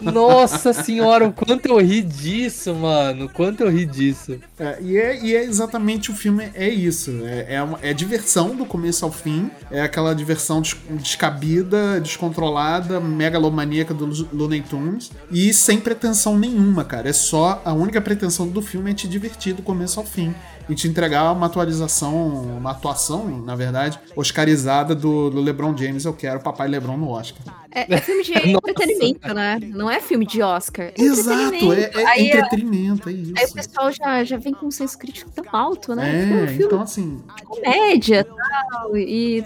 Nossa 0.00 0.72
senhora, 0.72 1.26
o 1.28 1.32
quanto 1.32 1.66
eu 1.66 1.78
ri 1.80 2.02
disso, 2.02 2.74
mano. 2.74 3.26
O 3.26 3.28
quanto 3.28 3.62
eu 3.62 3.70
ri 3.70 3.86
disso. 3.86 4.36
É, 4.58 4.78
e, 4.80 4.96
é, 4.96 5.24
e 5.24 5.34
é 5.34 5.44
exatamente 5.44 6.10
o 6.10 6.14
filme, 6.14 6.50
é 6.54 6.68
isso. 6.68 7.10
É, 7.24 7.54
é, 7.54 7.62
uma- 7.62 7.78
é 7.82 7.92
diversão 7.92 8.54
do 8.54 8.64
começo 8.66 9.04
ao 9.04 9.12
fim. 9.12 9.50
É 9.70 9.80
aquela 9.82 10.14
diversão 10.14 10.60
des- 10.60 10.76
descabida, 10.90 12.00
descontrolada, 12.00 13.00
megalomaníaca 13.00 13.94
do 13.94 14.06
Looney 14.32 14.62
Tunes. 14.62 15.10
E 15.30 15.52
sem 15.52 15.78
pretensão 15.78 16.38
nenhuma, 16.38 16.84
cara. 16.84 17.08
É 17.08 17.12
só. 17.12 17.60
A 17.64 17.72
única 17.72 18.00
pretensão 18.00 18.46
do 18.48 18.60
filme 18.62 18.90
é 18.90 18.94
te 18.94 19.06
divertir 19.08 19.54
do 19.54 19.62
começo 19.62 20.00
ao 20.00 20.06
fim. 20.06 20.34
E 20.68 20.74
te 20.74 20.88
entregar 20.88 21.32
uma 21.32 21.46
atualização, 21.46 22.28
uma 22.58 22.70
atuação, 22.70 23.42
na 23.42 23.54
verdade, 23.56 23.98
oscarizada 24.14 24.94
do, 24.94 25.30
do 25.30 25.40
LeBron 25.40 25.76
James. 25.76 26.04
Eu 26.04 26.12
quero 26.12 26.40
Papai 26.40 26.68
LeBron 26.68 26.96
no 26.96 27.08
Oscar. 27.08 27.61
É, 27.74 27.94
é 27.94 28.00
filme 28.00 28.22
de 28.22 28.32
entretenimento, 28.48 29.34
né? 29.34 29.58
Não 29.62 29.90
é 29.90 30.00
filme 30.00 30.26
de 30.26 30.42
Oscar. 30.42 30.86
É 30.86 31.02
Exato, 31.02 31.54
é, 31.54 31.56
entretenimento. 31.56 31.98
é 31.98 32.06
aí, 32.06 32.30
entretenimento, 32.30 33.08
é 33.08 33.12
isso. 33.12 33.32
aí 33.36 33.44
o 33.46 33.52
pessoal 33.52 33.92
já, 33.92 34.24
já 34.24 34.36
vem 34.36 34.52
com 34.52 34.66
um 34.66 34.70
senso 34.70 34.98
crítico 34.98 35.30
tão 35.30 35.44
alto, 35.52 35.94
né? 35.94 36.44
É, 36.44 36.46
filme 36.48 36.64
então 36.64 36.82
assim, 36.82 37.22
comédia 37.46 38.20
e 38.20 38.24
tal. 38.24 38.96
E 38.96 39.44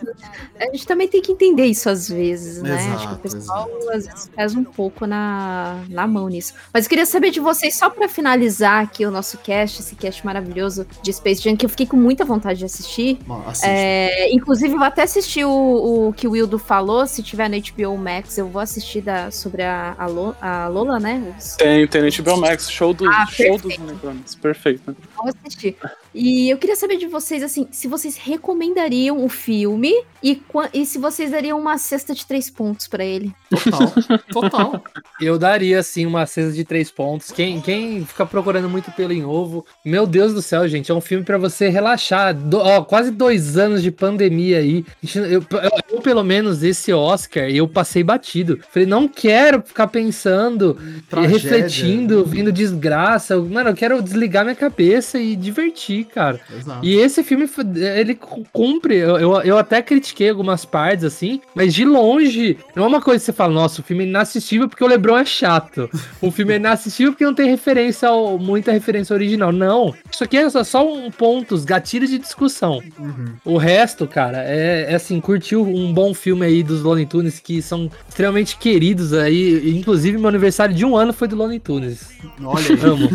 a 0.59 0.64
gente 0.66 0.87
também 0.87 1.09
tem 1.09 1.22
que 1.22 1.33
entender 1.33 1.66
isso 1.66 1.89
às 1.89 2.09
vezes, 2.09 2.62
né? 2.62 2.74
Acho 2.95 3.09
que 3.09 3.14
o 3.14 3.20
Exato, 3.24 3.39
pessoal 3.39 3.70
às 3.93 4.07
vezes 4.07 4.29
pesa 4.35 4.59
um 4.59 4.64
pouco 4.64 5.07
na, 5.07 5.85
na 5.89 6.07
mão 6.07 6.29
nisso. 6.29 6.55
Mas 6.72 6.85
eu 6.85 6.89
queria 6.89 7.07
saber 7.07 7.31
de 7.31 7.41
vocês, 7.41 7.74
só 7.77 7.89
pra 7.89 8.09
finalizar 8.09 8.83
aqui 8.83 9.07
o 9.07 9.11
nosso 9.11 9.39
cast, 9.39 9.81
esse 9.81 9.95
cast 9.95 10.24
maravilhoso 10.24 10.87
de 11.03 11.12
Space 11.12 11.43
Jam, 11.43 11.57
que 11.57 11.64
eu 11.64 11.70
fiquei 11.70 11.87
com 11.87 11.97
muita 11.97 12.24
vontade 12.24 12.59
de 12.59 12.64
assistir. 12.64 13.18
bom. 13.27 13.45
É, 13.62 14.33
inclusive, 14.33 14.74
eu 14.74 14.79
vou 14.79 14.87
até 14.87 15.03
assistir 15.03 15.45
o, 15.45 16.09
o 16.09 16.12
que 16.12 16.27
o 16.27 16.33
Wildo 16.33 16.59
falou. 16.59 17.07
Se 17.07 17.22
tiver 17.22 17.49
no 17.49 17.57
HBO 17.57 17.97
Max, 17.97 18.16
eu 18.39 18.49
vou 18.49 18.61
assistir 18.61 19.01
da, 19.01 19.31
sobre 19.31 19.62
a, 19.62 19.95
a, 19.99 20.07
Lo- 20.07 20.37
a 20.41 20.69
Lola, 20.69 20.99
né? 21.01 21.35
Os- 21.39 21.57
Tem, 21.57 21.87
tem 21.87 22.03
no 22.03 22.09
HBO 22.25 22.37
Max, 22.41 22.71
show, 22.71 22.93
do, 22.95 23.07
Ah, 23.09 23.27
show 23.27 23.59
dos 23.59 23.77
Unicorns. 23.79 24.35
Perfeito. 24.35 24.97
Vou 25.17 25.29
assistir. 25.29 25.77
E 26.14 26.49
eu 26.49 26.57
queria 26.57 26.77
saber 26.77 26.97
de 26.97 27.07
vocês, 27.07 27.43
assim, 27.43 27.69
se 27.71 27.87
vocês 27.87 28.17
recomendariam 28.17 29.23
o 29.23 29.29
filme 29.29 29.93
e, 30.23 30.41
e 30.73 30.87
se 30.87 30.97
vocês 30.99 31.31
dariam 31.31 31.59
uma 31.61 31.77
cesta 31.77 32.14
de 32.14 32.25
três 32.25 32.49
pontos 32.49 32.89
pra 32.89 33.05
ele. 33.05 33.33
Total, 33.51 33.93
total. 34.33 34.85
Eu 35.21 35.39
daria, 35.39 35.79
assim, 35.81 36.07
uma 36.07 36.25
cesta 36.25 36.53
de 36.53 36.64
três 36.64 36.91
pontos. 36.91 37.31
Quem, 37.31 37.61
quem 37.61 38.05
fica 38.07 38.25
procurando 38.25 38.69
muito 38.69 38.91
pelo 38.93 39.12
em 39.12 39.25
ovo, 39.25 39.67
meu 39.85 40.07
Deus 40.07 40.33
do 40.33 40.41
céu, 40.41 40.67
gente, 40.67 40.91
é 40.91 40.95
um 40.95 41.01
filme 41.03 41.23
pra 41.25 41.37
você 41.37 41.69
relaxar. 41.69 42.35
Do- 42.35 42.61
ó, 42.61 42.83
quase 42.83 43.11
dois 43.11 43.59
anos 43.59 43.83
de 43.83 43.91
pandemia 43.91 44.59
aí. 44.59 44.87
Eu, 45.14 45.25
eu- 45.51 45.71
eu, 45.91 46.01
pelo 46.01 46.25
menos, 46.25 46.62
esse 46.62 46.93
Oscar, 46.95 47.45
eu 47.51 47.69
passei 47.69 48.03
batido. 48.07 48.61
Falei, 48.73 48.87
não 48.89 49.09
quero 49.09 49.61
ficar 49.63 49.89
pensando, 49.89 50.79
Tragédia. 51.09 51.37
refletindo, 51.37 52.25
vindo 52.25 52.53
desgraça. 52.53 53.37
Mano, 53.39 53.71
eu 53.71 53.75
quero 53.75 54.01
desligar 54.03 54.45
minha 54.45 54.55
cabeça 54.57 55.19
e 55.19 55.37
divertir, 55.37 56.05
cara. 56.07 56.41
Exato. 56.57 56.85
E 56.85 56.95
esse 56.97 57.23
filme, 57.23 57.49
ele 57.97 58.15
cu- 58.15 58.47
cumpre. 58.53 58.97
Eu, 58.97 59.19
eu, 59.19 59.33
eu 59.43 59.59
até 59.59 59.83
critiquei 59.83 60.31
algumas 60.31 60.65
partes, 60.65 61.05
assim, 61.05 61.41
mas 61.55 61.75
de 61.75 61.85
longe, 61.85 62.57
não 62.75 62.85
é 62.85 62.87
uma 62.87 63.01
coisa 63.01 63.21
que 63.21 63.27
você 63.27 63.33
fala, 63.33 63.53
nossa, 63.53 63.81
o 63.81 63.85
filme 63.85 64.05
é 64.05 64.07
inassistível 64.07 64.69
porque 64.69 64.85
o 64.85 64.87
Lebron 64.87 65.19
é 65.19 65.25
chato. 65.25 65.91
O 66.21 66.31
filme 66.31 66.53
é 66.53 66.57
inassistível 66.57 67.13
porque 67.13 67.25
não 67.25 67.35
tem 67.35 67.51
referência, 67.51 68.09
ao, 68.09 68.39
muita 68.39 68.73
referência 68.73 69.15
original. 69.15 69.53
Não. 69.53 69.95
Isso 70.11 70.23
aqui 70.23 70.37
é 70.37 70.49
só, 70.49 70.63
só 70.65 70.87
um 70.87 71.11
pontos, 71.11 71.65
gatilhos 71.65 72.11
de 72.11 72.19
discussão. 72.19 72.83
Uhum. 72.99 73.27
O 73.45 73.57
resto, 73.57 74.07
cara, 74.07 74.39
é, 74.45 74.87
é 74.91 74.95
assim, 74.95 75.21
curtiu 75.21 75.63
um 75.63 75.93
bom 75.93 76.15
filme 76.15 76.45
aí 76.47 76.63
dos 76.63 76.83
Looney 76.83 77.07
Tunes 77.07 77.41
que 77.41 77.61
são 77.63 77.91
extremamente 78.09 78.57
queridos 78.57 79.12
aí. 79.12 79.78
Inclusive, 79.78 80.16
meu 80.18 80.28
aniversário 80.28 80.74
de 80.74 80.84
um 80.84 80.97
ano 80.97 81.12
foi 81.12 81.28
do 81.28 81.36
Looney 81.36 81.61
Tunes. 81.61 82.11
Olha 82.42 82.64
aí, 82.68 82.80
Amo. 82.80 83.09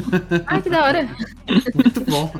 Ai, 0.45 0.61
que 0.61 0.69
da 0.69 0.83
hora. 0.83 1.09
muito 1.73 2.01
bom. 2.01 2.31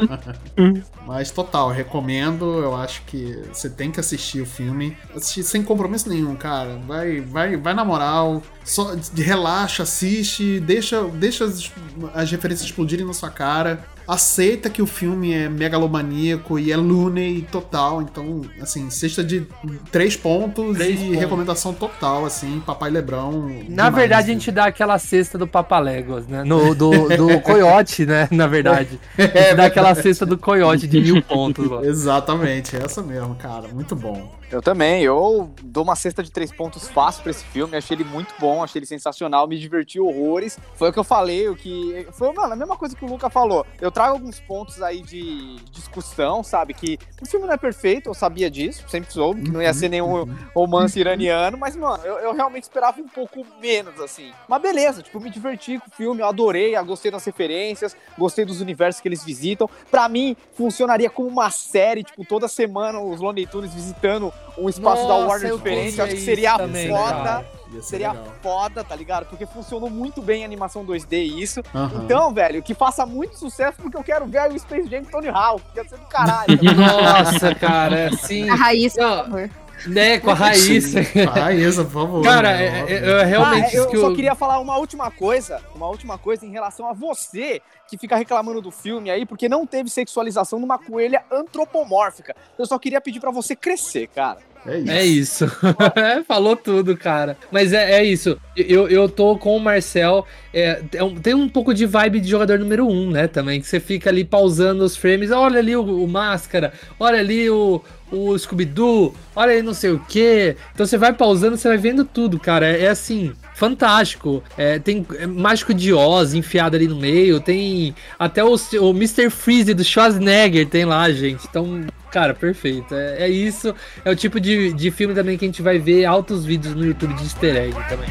Mas 1.08 1.32
total, 1.32 1.70
recomendo. 1.70 2.60
Eu 2.60 2.76
acho 2.76 3.02
que 3.06 3.42
você 3.52 3.70
tem 3.70 3.92
que 3.92 4.00
assistir 4.00 4.42
o 4.42 4.46
filme. 4.46 4.96
Assistir 5.16 5.44
sem 5.44 5.64
compromisso 5.64 6.10
nenhum, 6.10 6.36
cara. 6.36 6.80
Vai, 6.88 7.22
vai, 7.22 7.58
vai 7.58 7.74
na 7.74 7.84
moral. 7.84 8.42
Só 8.64 8.96
relaxa, 9.16 9.84
assiste, 9.84 10.60
deixa, 10.60 11.04
deixa 11.04 11.46
as, 11.46 11.72
as 12.14 12.32
referências 12.32 12.70
explodirem 12.70 13.06
na 13.06 13.14
sua 13.14 13.30
cara 13.30 13.84
aceita 14.08 14.70
que 14.70 14.82
o 14.82 14.88
filme 14.88 15.34
é 15.34 15.50
megalomaníaco 15.50 16.60
e 16.60 16.72
é 16.72 16.78
Looney 16.78 17.44
total. 17.52 18.02
Então, 18.02 18.42
assim, 18.62 18.90
cesta 18.90 19.24
de 19.24 19.48
três 19.92 20.16
pontos 20.16 20.78
três 20.78 21.00
e 21.00 21.06
pontos. 21.06 21.20
recomendação 21.20 21.74
total, 21.74 22.26
assim, 22.26 22.62
Papai 22.66 22.90
Lebrão. 22.90 23.32
Na 23.70 23.86
demais, 23.86 23.96
verdade, 23.96 24.32
a 24.32 24.34
gente 24.34 24.52
dá 24.52 24.66
aquela 24.66 24.98
cesta 25.00 25.38
do 25.38 25.48
Papaléguas, 25.48 26.28
né? 26.28 26.44
No, 26.44 26.76
do, 26.76 26.92
do 27.16 27.40
Coyote, 27.42 28.06
né? 28.06 28.28
Na 28.32 28.48
verdade. 28.48 29.00
A 29.18 29.22
gente 29.22 29.38
é, 29.38 29.56
dá 29.56 29.66
aquela 29.66 29.94
cesta 29.96 30.26
do 30.26 30.38
Coyote 30.38 30.88
de 30.88 31.00
mil 31.00 31.22
pontos. 31.22 31.68
Mano. 31.68 31.86
Exatamente, 31.86 32.76
essa 32.76 33.02
mesmo, 33.02 33.36
cara. 33.36 33.68
Muito 33.68 33.96
bom. 33.96 34.41
Eu 34.52 34.62
também, 34.62 35.02
eu 35.02 35.50
dou 35.64 35.82
uma 35.82 35.96
cesta 35.96 36.22
de 36.22 36.30
três 36.30 36.52
pontos 36.52 36.90
fácil 36.90 37.24
pra 37.24 37.32
esse 37.32 37.44
filme, 37.46 37.78
achei 37.78 37.96
ele 37.96 38.04
muito 38.04 38.34
bom, 38.38 38.62
achei 38.62 38.80
ele 38.80 38.86
sensacional, 38.86 39.48
me 39.48 39.58
diverti 39.58 39.98
horrores. 39.98 40.60
Foi 40.76 40.90
o 40.90 40.94
que 40.94 41.00
eu 41.00 41.06
falei, 41.06 41.48
o 41.48 41.56
que. 41.56 42.06
Foi, 42.12 42.34
mano, 42.34 42.52
a 42.52 42.56
mesma 42.56 42.76
coisa 42.76 42.94
que 42.94 43.06
o 43.06 43.08
Luca 43.08 43.30
falou. 43.30 43.66
Eu 43.80 43.90
trago 43.90 44.12
alguns 44.12 44.42
pontos 44.42 44.82
aí 44.82 45.02
de 45.02 45.56
discussão, 45.72 46.44
sabe? 46.44 46.74
Que 46.74 47.00
o 47.22 47.26
filme 47.26 47.48
não 47.48 47.54
é 47.54 47.58
perfeito, 47.58 48.10
eu 48.10 48.14
sabia 48.14 48.52
disso, 48.52 48.84
sempre 48.90 49.14
soube, 49.14 49.44
que 49.44 49.50
não 49.52 49.62
ia 49.62 49.74
ser 49.74 49.88
nenhum 49.88 50.28
romance 50.54 51.00
iraniano, 51.00 51.58
mas, 51.58 51.78
mano, 51.78 52.04
eu, 52.04 52.18
eu 52.18 52.34
realmente 52.34 52.64
esperava 52.64 53.00
um 53.00 53.08
pouco 53.08 53.46
menos, 53.62 54.02
assim. 54.02 54.34
Mas 54.50 54.62
beleza, 54.62 55.02
tipo, 55.02 55.22
me 55.22 55.30
diverti 55.30 55.80
com 55.80 55.88
o 55.88 55.96
filme, 55.96 56.22
eu 56.22 56.28
adorei, 56.28 56.76
eu 56.76 56.86
gostei 56.86 57.10
das 57.10 57.24
referências, 57.24 57.96
gostei 58.18 58.44
dos 58.44 58.60
universos 58.60 59.02
que 59.02 59.08
eles 59.08 59.24
visitam. 59.24 59.70
Pra 59.90 60.10
mim, 60.10 60.36
funcionaria 60.56 61.10
como 61.10 61.30
uma 61.30 61.50
série, 61.50 62.04
tipo, 62.04 62.26
toda 62.26 62.50
semana 62.50 63.00
os 63.00 63.22
Looney 63.22 63.48
Tunes 63.48 63.74
visitando 63.74 64.34
um 64.58 64.70
espaço 64.70 65.04
Nossa, 65.04 65.22
da 65.22 65.28
Warner 65.28 65.56
diferente. 65.56 65.98
Eu 65.98 66.06
acho 66.06 66.16
que 66.16 66.22
seria 66.22 66.58
também, 66.58 66.90
foda. 66.90 67.46
Seria 67.80 68.12
legal. 68.12 68.34
foda, 68.42 68.84
tá 68.84 68.94
ligado? 68.96 69.26
Porque 69.28 69.46
funcionou 69.46 69.90
muito 69.90 70.22
bem 70.22 70.44
a 70.44 70.46
animação 70.46 70.86
2D 70.86 71.40
isso. 71.42 71.62
Uhum. 71.74 72.04
Então, 72.04 72.34
velho, 72.34 72.62
que 72.62 72.74
faça 72.74 73.06
muito 73.06 73.38
sucesso 73.38 73.78
porque 73.82 73.96
eu 73.96 74.04
quero 74.04 74.26
ver 74.26 74.52
o 74.52 74.60
Space 74.60 74.90
Jam 74.90 75.06
Tony 75.06 75.30
Hawk. 75.30 75.64
Ia 75.74 75.84
ser 75.86 75.98
do 75.98 76.06
caralho. 76.06 76.60
Nossa, 76.76 77.56
cara, 77.56 78.12
sim. 78.18 78.50
A 78.50 78.56
raiz, 78.56 78.94
por 78.94 79.02
favor. 79.02 79.50
Né, 79.88 80.20
com 80.20 80.30
a 80.30 80.34
raiz. 80.34 80.94
a 80.96 81.32
raiz, 81.32 81.76
por 81.76 81.90
favor. 81.90 82.24
Cara, 82.24 82.58
né? 82.58 82.86
eu, 82.88 82.98
eu, 82.98 83.26
realmente. 83.26 83.76
Ah, 83.76 83.80
eu, 83.80 83.92
eu 83.92 84.02
só 84.02 84.14
queria 84.14 84.36
falar 84.36 84.60
uma 84.60 84.78
última 84.78 85.10
coisa. 85.10 85.62
Uma 85.76 85.88
última 85.88 86.18
coisa 86.18 86.46
em 86.46 86.52
relação 86.52 86.88
a 86.88 86.94
você 86.94 87.62
que 87.88 87.98
fica 87.98 88.16
reclamando 88.16 88.62
do 88.62 88.72
filme 88.72 89.10
aí, 89.10 89.26
porque 89.26 89.50
não 89.50 89.66
teve 89.66 89.90
sexualização 89.90 90.60
numa 90.60 90.78
coelha 90.80 91.24
antropomórfica. 91.32 92.36
Eu 92.58 92.66
só 92.66 92.80
queria 92.80 93.02
pedir 93.02 93.20
para 93.20 93.32
você 93.32 93.56
crescer, 93.56 94.08
cara. 94.08 94.40
É 94.66 94.78
isso. 94.78 94.92
É 94.92 95.06
isso. 95.06 95.52
É, 95.96 96.24
falou 96.24 96.56
tudo, 96.56 96.96
cara. 96.96 97.38
Mas 97.52 97.74
é, 97.74 98.00
é 98.00 98.04
isso. 98.04 98.38
Eu, 98.56 98.88
eu 98.88 99.10
tô 99.10 99.38
com 99.38 99.56
o 99.56 99.60
Marcel. 99.60 100.26
É, 100.54 100.82
é 100.94 101.10
tem 101.22 101.34
um 101.34 101.50
pouco 101.50 101.74
de 101.74 101.86
vibe 101.86 102.20
de 102.20 102.30
jogador 102.30 102.60
número 102.60 102.88
um, 102.88 103.12
né? 103.12 103.28
Também. 103.28 103.60
Que 103.60 103.68
você 103.68 103.80
fica 103.80 104.10
ali 104.10 104.24
pausando 104.24 104.84
os 104.84 104.96
frames. 104.96 105.32
Olha 105.32 105.60
ali 105.60 105.76
o, 105.76 105.82
o 105.82 106.08
Máscara. 106.08 106.74
Olha 107.00 107.20
ali 107.20 107.50
o, 107.50 107.82
o 108.12 108.38
Scooby-Doo. 108.38 109.16
Olha 109.36 109.54
aí 109.54 109.62
não 109.62 109.74
sei 109.74 109.92
o 109.92 110.00
que. 110.00 110.56
Então 110.74 110.86
você 110.86 110.98
vai 110.98 111.14
pausando, 111.14 111.58
você 111.58 111.68
vai 111.68 111.78
vendo 111.78 112.06
tudo, 112.06 112.40
cara. 112.40 112.66
É, 112.66 112.84
é 112.84 112.90
assim 112.90 113.34
fantástico. 113.56 114.44
É, 114.58 114.80
tem 114.80 115.06
Mágico 115.30 115.74
de 115.74 115.94
Oz 115.94 116.34
enfiado 116.34 116.76
ali 116.76 116.88
no 116.88 116.96
meio. 116.96 117.40
Tem 117.40 117.96
até 118.18 118.44
o, 118.44 118.56
o 118.56 118.90
Mr. 118.90 119.30
Freeze 119.30 119.74
do 119.74 119.84
Schwarzenegger 119.84 120.68
tem 120.68 120.86
lá, 120.86 121.12
gente. 121.12 121.46
Então, 121.48 121.86
cara, 122.12 122.34
perfeito. 122.34 122.94
É, 122.94 123.24
é, 123.24 123.30
isso. 123.30 123.74
É 124.04 124.12
o 124.12 124.16
tipo 124.16 124.40
de, 124.40 124.74
de 124.74 124.92
filme 124.92 125.16
também 125.16 125.38
que 125.38 125.46
a 125.46 125.48
gente 125.48 125.62
vai 125.62 125.80
ver 125.80 126.06
altos 126.06 126.46
vídeos 126.46 126.76
no 126.76 126.86
YouTube 126.86 127.14
de 127.16 127.24
easter 127.24 127.56
egg 127.56 127.74
também. 127.90 128.10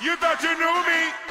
You 0.00 0.16
thought 0.18 0.42
you 0.42 0.54
knew 0.56 0.82
me? 0.84 1.23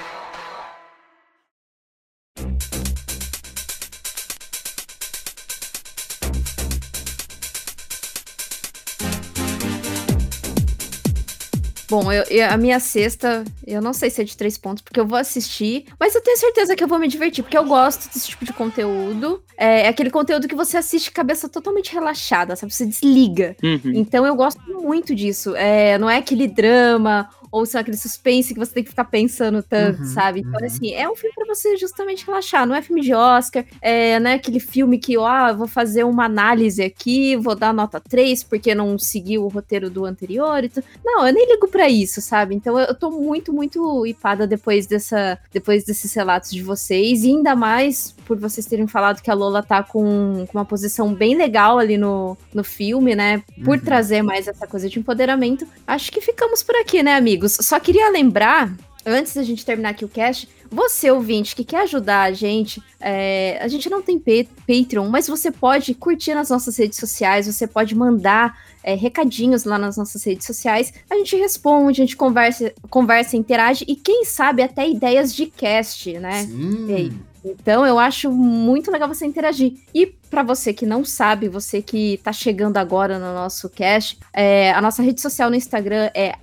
Bom, 11.93 12.11
eu, 12.11 12.23
eu, 12.23 12.49
a 12.49 12.57
minha 12.57 12.79
sexta, 12.79 13.43
eu 13.67 13.79
não 13.79 13.93
sei 13.93 14.09
se 14.09 14.19
é 14.19 14.23
de 14.23 14.35
três 14.35 14.57
pontos, 14.57 14.81
porque 14.81 14.99
eu 14.99 15.05
vou 15.05 15.15
assistir, 15.15 15.85
mas 15.99 16.15
eu 16.15 16.21
tenho 16.21 16.35
certeza 16.37 16.75
que 16.75 16.83
eu 16.83 16.87
vou 16.87 16.97
me 16.97 17.07
divertir, 17.07 17.43
porque 17.43 17.55
eu 17.55 17.65
gosto 17.65 18.11
desse 18.11 18.29
tipo 18.29 18.43
de 18.43 18.51
conteúdo. 18.51 19.43
É, 19.55 19.81
é 19.81 19.87
aquele 19.89 20.09
conteúdo 20.09 20.47
que 20.47 20.55
você 20.55 20.75
assiste 20.75 21.11
cabeça 21.11 21.47
totalmente 21.47 21.93
relaxada, 21.93 22.55
sabe? 22.55 22.73
Você 22.73 22.87
desliga. 22.87 23.55
Uhum. 23.61 23.91
Então 23.93 24.25
eu 24.25 24.35
gosto 24.35 24.59
muito 24.81 25.13
disso. 25.13 25.55
É, 25.55 25.99
não 25.99 26.09
é 26.09 26.17
aquele 26.17 26.47
drama 26.47 27.29
ou 27.53 27.67
são 27.67 27.79
aquele 27.79 27.95
suspense 27.95 28.51
que 28.51 28.59
você 28.59 28.73
tem 28.73 28.83
que 28.83 28.89
ficar 28.89 29.03
pensando 29.03 29.61
tanto, 29.61 29.99
uhum, 29.99 30.07
sabe? 30.07 30.39
Então, 30.39 30.59
uhum. 30.59 30.65
assim, 30.65 30.91
é 30.95 31.07
um 31.07 31.15
filme 31.15 31.35
para 31.35 31.45
você 31.45 31.77
justamente 31.77 32.25
relaxar, 32.25 32.65
não 32.65 32.73
é 32.73 32.81
filme 32.81 32.99
de 32.99 33.13
Oscar, 33.13 33.63
é, 33.79 34.19
não 34.19 34.31
é 34.31 34.33
aquele 34.33 34.59
filme 34.59 34.97
que, 34.97 35.15
ó, 35.19 35.27
ah, 35.27 35.53
vou 35.53 35.67
fazer 35.67 36.03
uma 36.03 36.25
análise 36.25 36.81
aqui, 36.81 37.35
vou 37.35 37.53
dar 37.53 37.71
nota 37.71 37.99
3 37.99 38.43
porque 38.43 38.73
não 38.73 38.97
seguiu 38.97 39.43
o 39.43 39.49
roteiro 39.49 39.87
do 39.87 40.03
anterior 40.03 40.63
e 40.63 40.69
tudo. 40.69 40.83
Não, 41.05 41.27
eu 41.27 41.31
nem 41.31 41.47
ligo 41.47 41.67
para 41.67 41.87
isso, 41.87 42.21
sabe? 42.21 42.55
Então, 42.55 42.79
eu, 42.79 42.95
tô 42.95 43.11
muito, 43.11 43.53
muito 43.53 44.03
hipada 44.03 44.47
depois 44.47 44.87
dessa, 44.87 45.37
depois 45.51 45.83
desses 45.83 46.11
relatos 46.11 46.49
de 46.49 46.63
vocês, 46.63 47.23
e 47.23 47.27
ainda 47.27 47.55
mais 47.55 48.15
por 48.25 48.39
vocês 48.39 48.65
terem 48.65 48.87
falado 48.87 49.21
que 49.21 49.29
a 49.29 49.35
Lola 49.35 49.61
tá 49.61 49.83
com, 49.83 50.47
com 50.47 50.57
uma 50.57 50.65
posição 50.65 51.13
bem 51.13 51.37
legal 51.37 51.77
ali 51.77 51.99
no, 51.99 52.35
no 52.51 52.63
filme, 52.63 53.13
né? 53.13 53.43
Por 53.63 53.77
uhum. 53.77 53.83
trazer 53.83 54.23
mais 54.23 54.47
essa 54.47 54.65
coisa 54.65 54.89
de 54.89 54.97
empoderamento. 54.97 55.67
Acho 55.85 56.11
que 56.11 56.19
ficamos 56.19 56.63
por 56.63 56.75
aqui, 56.77 57.03
né, 57.03 57.13
amigos? 57.13 57.42
Amigos, 57.43 57.57
só 57.61 57.79
queria 57.79 58.09
lembrar, 58.09 58.73
antes 59.05 59.33
da 59.35 59.43
gente 59.43 59.65
terminar 59.65 59.89
aqui 59.89 60.05
o 60.05 60.09
cast, 60.09 60.47
você 60.73 61.11
ouvinte 61.11 61.55
que 61.55 61.63
quer 61.63 61.83
ajudar 61.83 62.23
a 62.23 62.33
gente, 62.33 62.81
é, 62.99 63.59
a 63.61 63.67
gente 63.67 63.89
não 63.89 64.01
tem 64.01 64.19
Patreon, 64.19 65.07
mas 65.07 65.27
você 65.27 65.51
pode 65.51 65.93
curtir 65.93 66.33
nas 66.33 66.49
nossas 66.49 66.77
redes 66.77 66.97
sociais, 66.97 67.47
você 67.47 67.67
pode 67.67 67.95
mandar 67.95 68.57
é, 68.83 68.95
recadinhos 68.95 69.63
lá 69.63 69.77
nas 69.77 69.97
nossas 69.97 70.23
redes 70.23 70.45
sociais, 70.45 70.93
a 71.09 71.15
gente 71.15 71.35
responde, 71.35 72.01
a 72.01 72.05
gente 72.05 72.17
conversa, 72.17 72.73
conversa, 72.89 73.37
interage 73.37 73.85
e 73.87 73.95
quem 73.95 74.25
sabe 74.25 74.63
até 74.63 74.89
ideias 74.89 75.33
de 75.33 75.45
cast, 75.45 76.11
né? 76.19 76.43
Sim. 76.43 77.19
Então 77.43 77.85
eu 77.85 77.99
acho 77.99 78.31
muito 78.31 78.89
legal 78.89 79.05
você 79.07 79.23
interagir. 79.25 79.73
E 79.93 80.07
para 80.29 80.43
você 80.43 80.73
que 80.73 80.85
não 80.85 81.03
sabe, 81.03 81.49
você 81.49 81.81
que 81.81 82.21
tá 82.23 82.31
chegando 82.31 82.77
agora 82.77 83.19
no 83.19 83.33
nosso 83.33 83.69
cast, 83.69 84.17
é, 84.31 84.71
a 84.71 84.81
nossa 84.81 85.03
rede 85.03 85.19
social 85.19 85.49
no 85.49 85.55
Instagram 85.55 86.09
é 86.15 86.35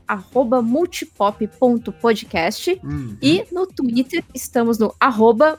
multipop.podcast 0.62 2.78
uhum. 2.85 3.16
e 3.22 3.47
no 3.51 3.66
Twitter 3.66 4.20
estamos 4.35 4.79
no 4.79 4.95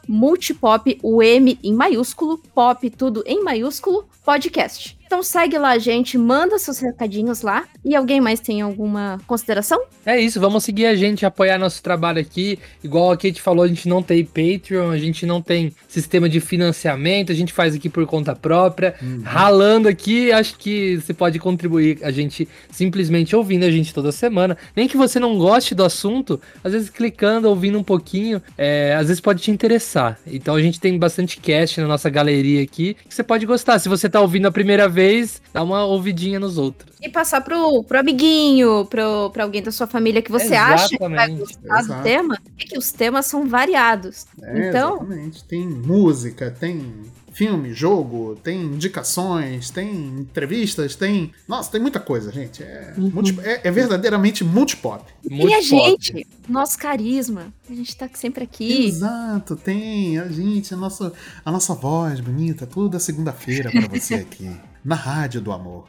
multipop, 0.08 1.00
o 1.02 1.22
M 1.22 1.60
em 1.64 1.74
maiúsculo, 1.74 2.38
pop 2.38 2.90
tudo 2.90 3.24
em 3.26 3.44
maiúsculo, 3.44 4.06
podcast. 4.24 5.01
Então 5.12 5.22
segue 5.22 5.58
lá, 5.58 5.78
gente, 5.78 6.18
manda 6.18 6.58
seus 6.58 6.80
recadinhos 6.80 7.42
lá. 7.42 7.66
E 7.84 7.94
alguém 7.94 8.22
mais 8.22 8.40
tem 8.40 8.62
alguma 8.62 9.20
consideração? 9.28 9.84
É 10.06 10.18
isso, 10.18 10.40
vamos 10.40 10.64
seguir 10.64 10.86
a 10.86 10.96
gente, 10.96 11.26
apoiar 11.26 11.58
nosso 11.58 11.84
trabalho 11.84 12.22
aqui. 12.22 12.58
Igual 12.82 13.12
a 13.12 13.18
Kate 13.18 13.42
falou, 13.42 13.66
a 13.66 13.68
gente 13.68 13.90
não 13.90 14.02
tem 14.02 14.24
Patreon, 14.24 14.90
a 14.90 14.98
gente 14.98 15.26
não 15.26 15.42
tem 15.42 15.76
sistema 15.86 16.30
de 16.30 16.40
financiamento, 16.40 17.30
a 17.30 17.36
gente 17.36 17.52
faz 17.52 17.76
aqui 17.76 17.90
por 17.90 18.06
conta 18.06 18.34
própria, 18.34 18.96
uhum. 19.02 19.22
ralando 19.26 19.90
aqui. 19.90 20.32
Acho 20.32 20.58
que 20.58 20.96
você 20.96 21.14
pode 21.14 21.40
contribuir 21.40 22.00
a 22.04 22.10
gente 22.10 22.48
simplesmente 22.72 23.36
ouvindo 23.36 23.66
a 23.66 23.70
gente 23.70 23.94
toda 23.94 24.14
semana. 24.14 24.58
Nem 24.74 24.88
que 24.88 24.96
você 24.96 25.20
não 25.20 25.38
goste 25.38 25.76
do 25.76 25.84
assunto, 25.84 26.40
às 26.64 26.72
vezes 26.72 26.90
clicando, 26.90 27.50
ouvindo 27.50 27.78
um 27.78 27.84
pouquinho, 27.84 28.42
é, 28.58 28.96
às 28.96 29.08
vezes 29.08 29.20
pode 29.20 29.42
te 29.42 29.52
interessar. 29.52 30.18
Então 30.26 30.56
a 30.56 30.62
gente 30.62 30.80
tem 30.80 30.98
bastante 30.98 31.38
cast 31.38 31.82
na 31.82 31.88
nossa 31.88 32.10
galeria 32.10 32.64
aqui 32.64 32.94
que 32.94 33.14
você 33.14 33.24
pode 33.24 33.46
gostar. 33.46 33.78
Se 33.78 33.90
você 33.90 34.08
tá 34.08 34.22
ouvindo 34.22 34.48
a 34.48 34.52
primeira 34.52 34.88
vez, 34.88 35.01
vez, 35.02 35.42
dá 35.54 35.64
uma 35.64 35.84
ouvidinha 35.86 36.40
nos 36.40 36.58
outros. 36.58 36.92
E 37.02 37.10
passar 37.10 37.42
pro, 37.42 37.84
pro 37.84 38.00
amiguinho, 38.00 38.86
pro, 38.86 39.30
pra 39.32 39.44
alguém 39.44 39.62
da 39.64 39.72
sua 39.72 39.88
família 39.88 40.22
que 40.22 40.32
você 40.32 40.46
Exatamente. 40.46 40.82
acha 40.82 40.90
que 40.90 41.10
vai 41.10 41.30
gostar 41.36 41.80
Exato. 41.80 42.00
do 42.00 42.04
tema, 42.04 42.38
é 42.60 42.64
que 42.66 42.78
os 42.78 42.92
temas 42.92 43.26
são 43.26 43.48
variados. 43.48 44.26
É, 44.42 44.70
então. 44.70 44.96
Exatamente. 44.98 45.44
Tem 45.46 45.68
música, 45.68 46.52
tem 46.52 46.94
filme, 47.34 47.74
jogo, 47.74 48.36
tem 48.44 48.62
indicações, 48.62 49.70
tem 49.70 49.90
entrevistas, 50.20 50.96
tem. 50.96 51.32
Nossa, 51.48 51.72
tem 51.72 51.80
muita 51.82 52.00
coisa, 52.00 52.32
gente. 52.32 52.62
É, 52.62 52.94
multi- 52.98 53.40
é- 53.42 53.62
é 53.64 53.72
verdadeiramente 53.72 54.44
multipop. 54.44 55.04
E 55.30 55.54
a 55.54 55.62
gente, 55.62 56.28
nosso 56.48 56.78
carisma. 56.78 57.54
A 57.72 57.74
gente 57.74 57.96
tá 57.96 58.10
sempre 58.14 58.44
aqui. 58.44 58.88
Exato, 58.88 59.56
tem 59.56 60.20
a 60.20 60.28
gente, 60.28 60.74
a 60.74 60.78
nossa, 60.78 61.14
a 61.46 61.50
nossa 61.50 61.74
voz 61.74 62.20
bonita, 62.20 62.68
toda 62.68 63.00
segunda-feira 63.00 63.72
pra 63.72 63.88
você 63.88 64.16
aqui. 64.28 64.52
Na 64.84 64.96
Rádio 64.96 65.40
do 65.40 65.54
Amor. 65.54 65.86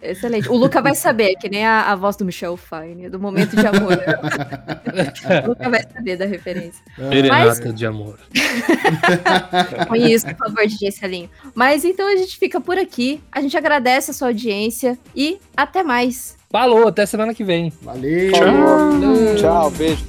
Excelente. 0.00 0.48
O 0.48 0.54
Luca 0.54 0.80
vai 0.80 0.94
saber, 0.94 1.34
que 1.34 1.48
nem 1.48 1.66
a, 1.66 1.90
a 1.90 1.96
voz 1.96 2.14
do 2.14 2.24
Michel 2.24 2.56
Fine, 2.56 3.08
do 3.08 3.18
momento 3.18 3.56
de 3.56 3.66
amor. 3.66 3.98
o 5.42 5.48
Luca 5.48 5.68
vai 5.70 5.82
saber 5.82 6.16
da 6.16 6.26
referência. 6.26 6.80
Serenata 6.96 7.72
de 7.72 7.86
amor. 7.86 8.20
Isso, 9.96 10.26
por 10.26 10.36
favor, 10.36 10.66
DJ 10.66 10.92
Celinho. 10.92 11.30
Mas 11.54 11.84
então 11.84 12.06
a 12.06 12.14
gente 12.14 12.36
fica 12.36 12.60
por 12.60 12.78
aqui. 12.78 13.20
A 13.32 13.40
gente 13.40 13.56
agradece 13.56 14.10
a 14.10 14.14
sua 14.14 14.28
audiência 14.28 14.98
e 15.14 15.38
até 15.56 15.82
mais. 15.82 16.36
Falou, 16.50 16.86
até 16.86 17.04
semana 17.06 17.34
que 17.34 17.42
vem. 17.42 17.72
Valeu! 17.82 18.30
Falou. 18.32 19.34
Tchau, 19.34 19.70
beijo. 19.70 20.04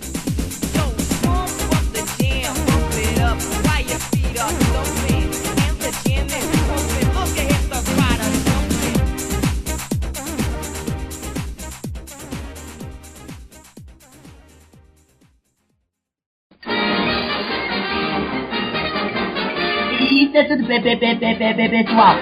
É 20.38 20.44
tudo, 20.48 20.66
pe- 20.68 20.80
pe- 20.82 20.96
pe- 20.98 21.16
pe- 21.16 21.36
pe- 21.36 21.54
pe- 21.54 21.70
pessoal. 21.70 22.16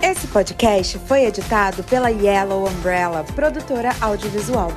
Esse 0.00 0.26
podcast 0.28 0.98
foi 1.00 1.24
editado 1.24 1.82
pela 1.84 2.08
Yellow 2.10 2.66
Umbrella, 2.68 3.24
produtora 3.34 3.90
audiovisual. 4.00 4.70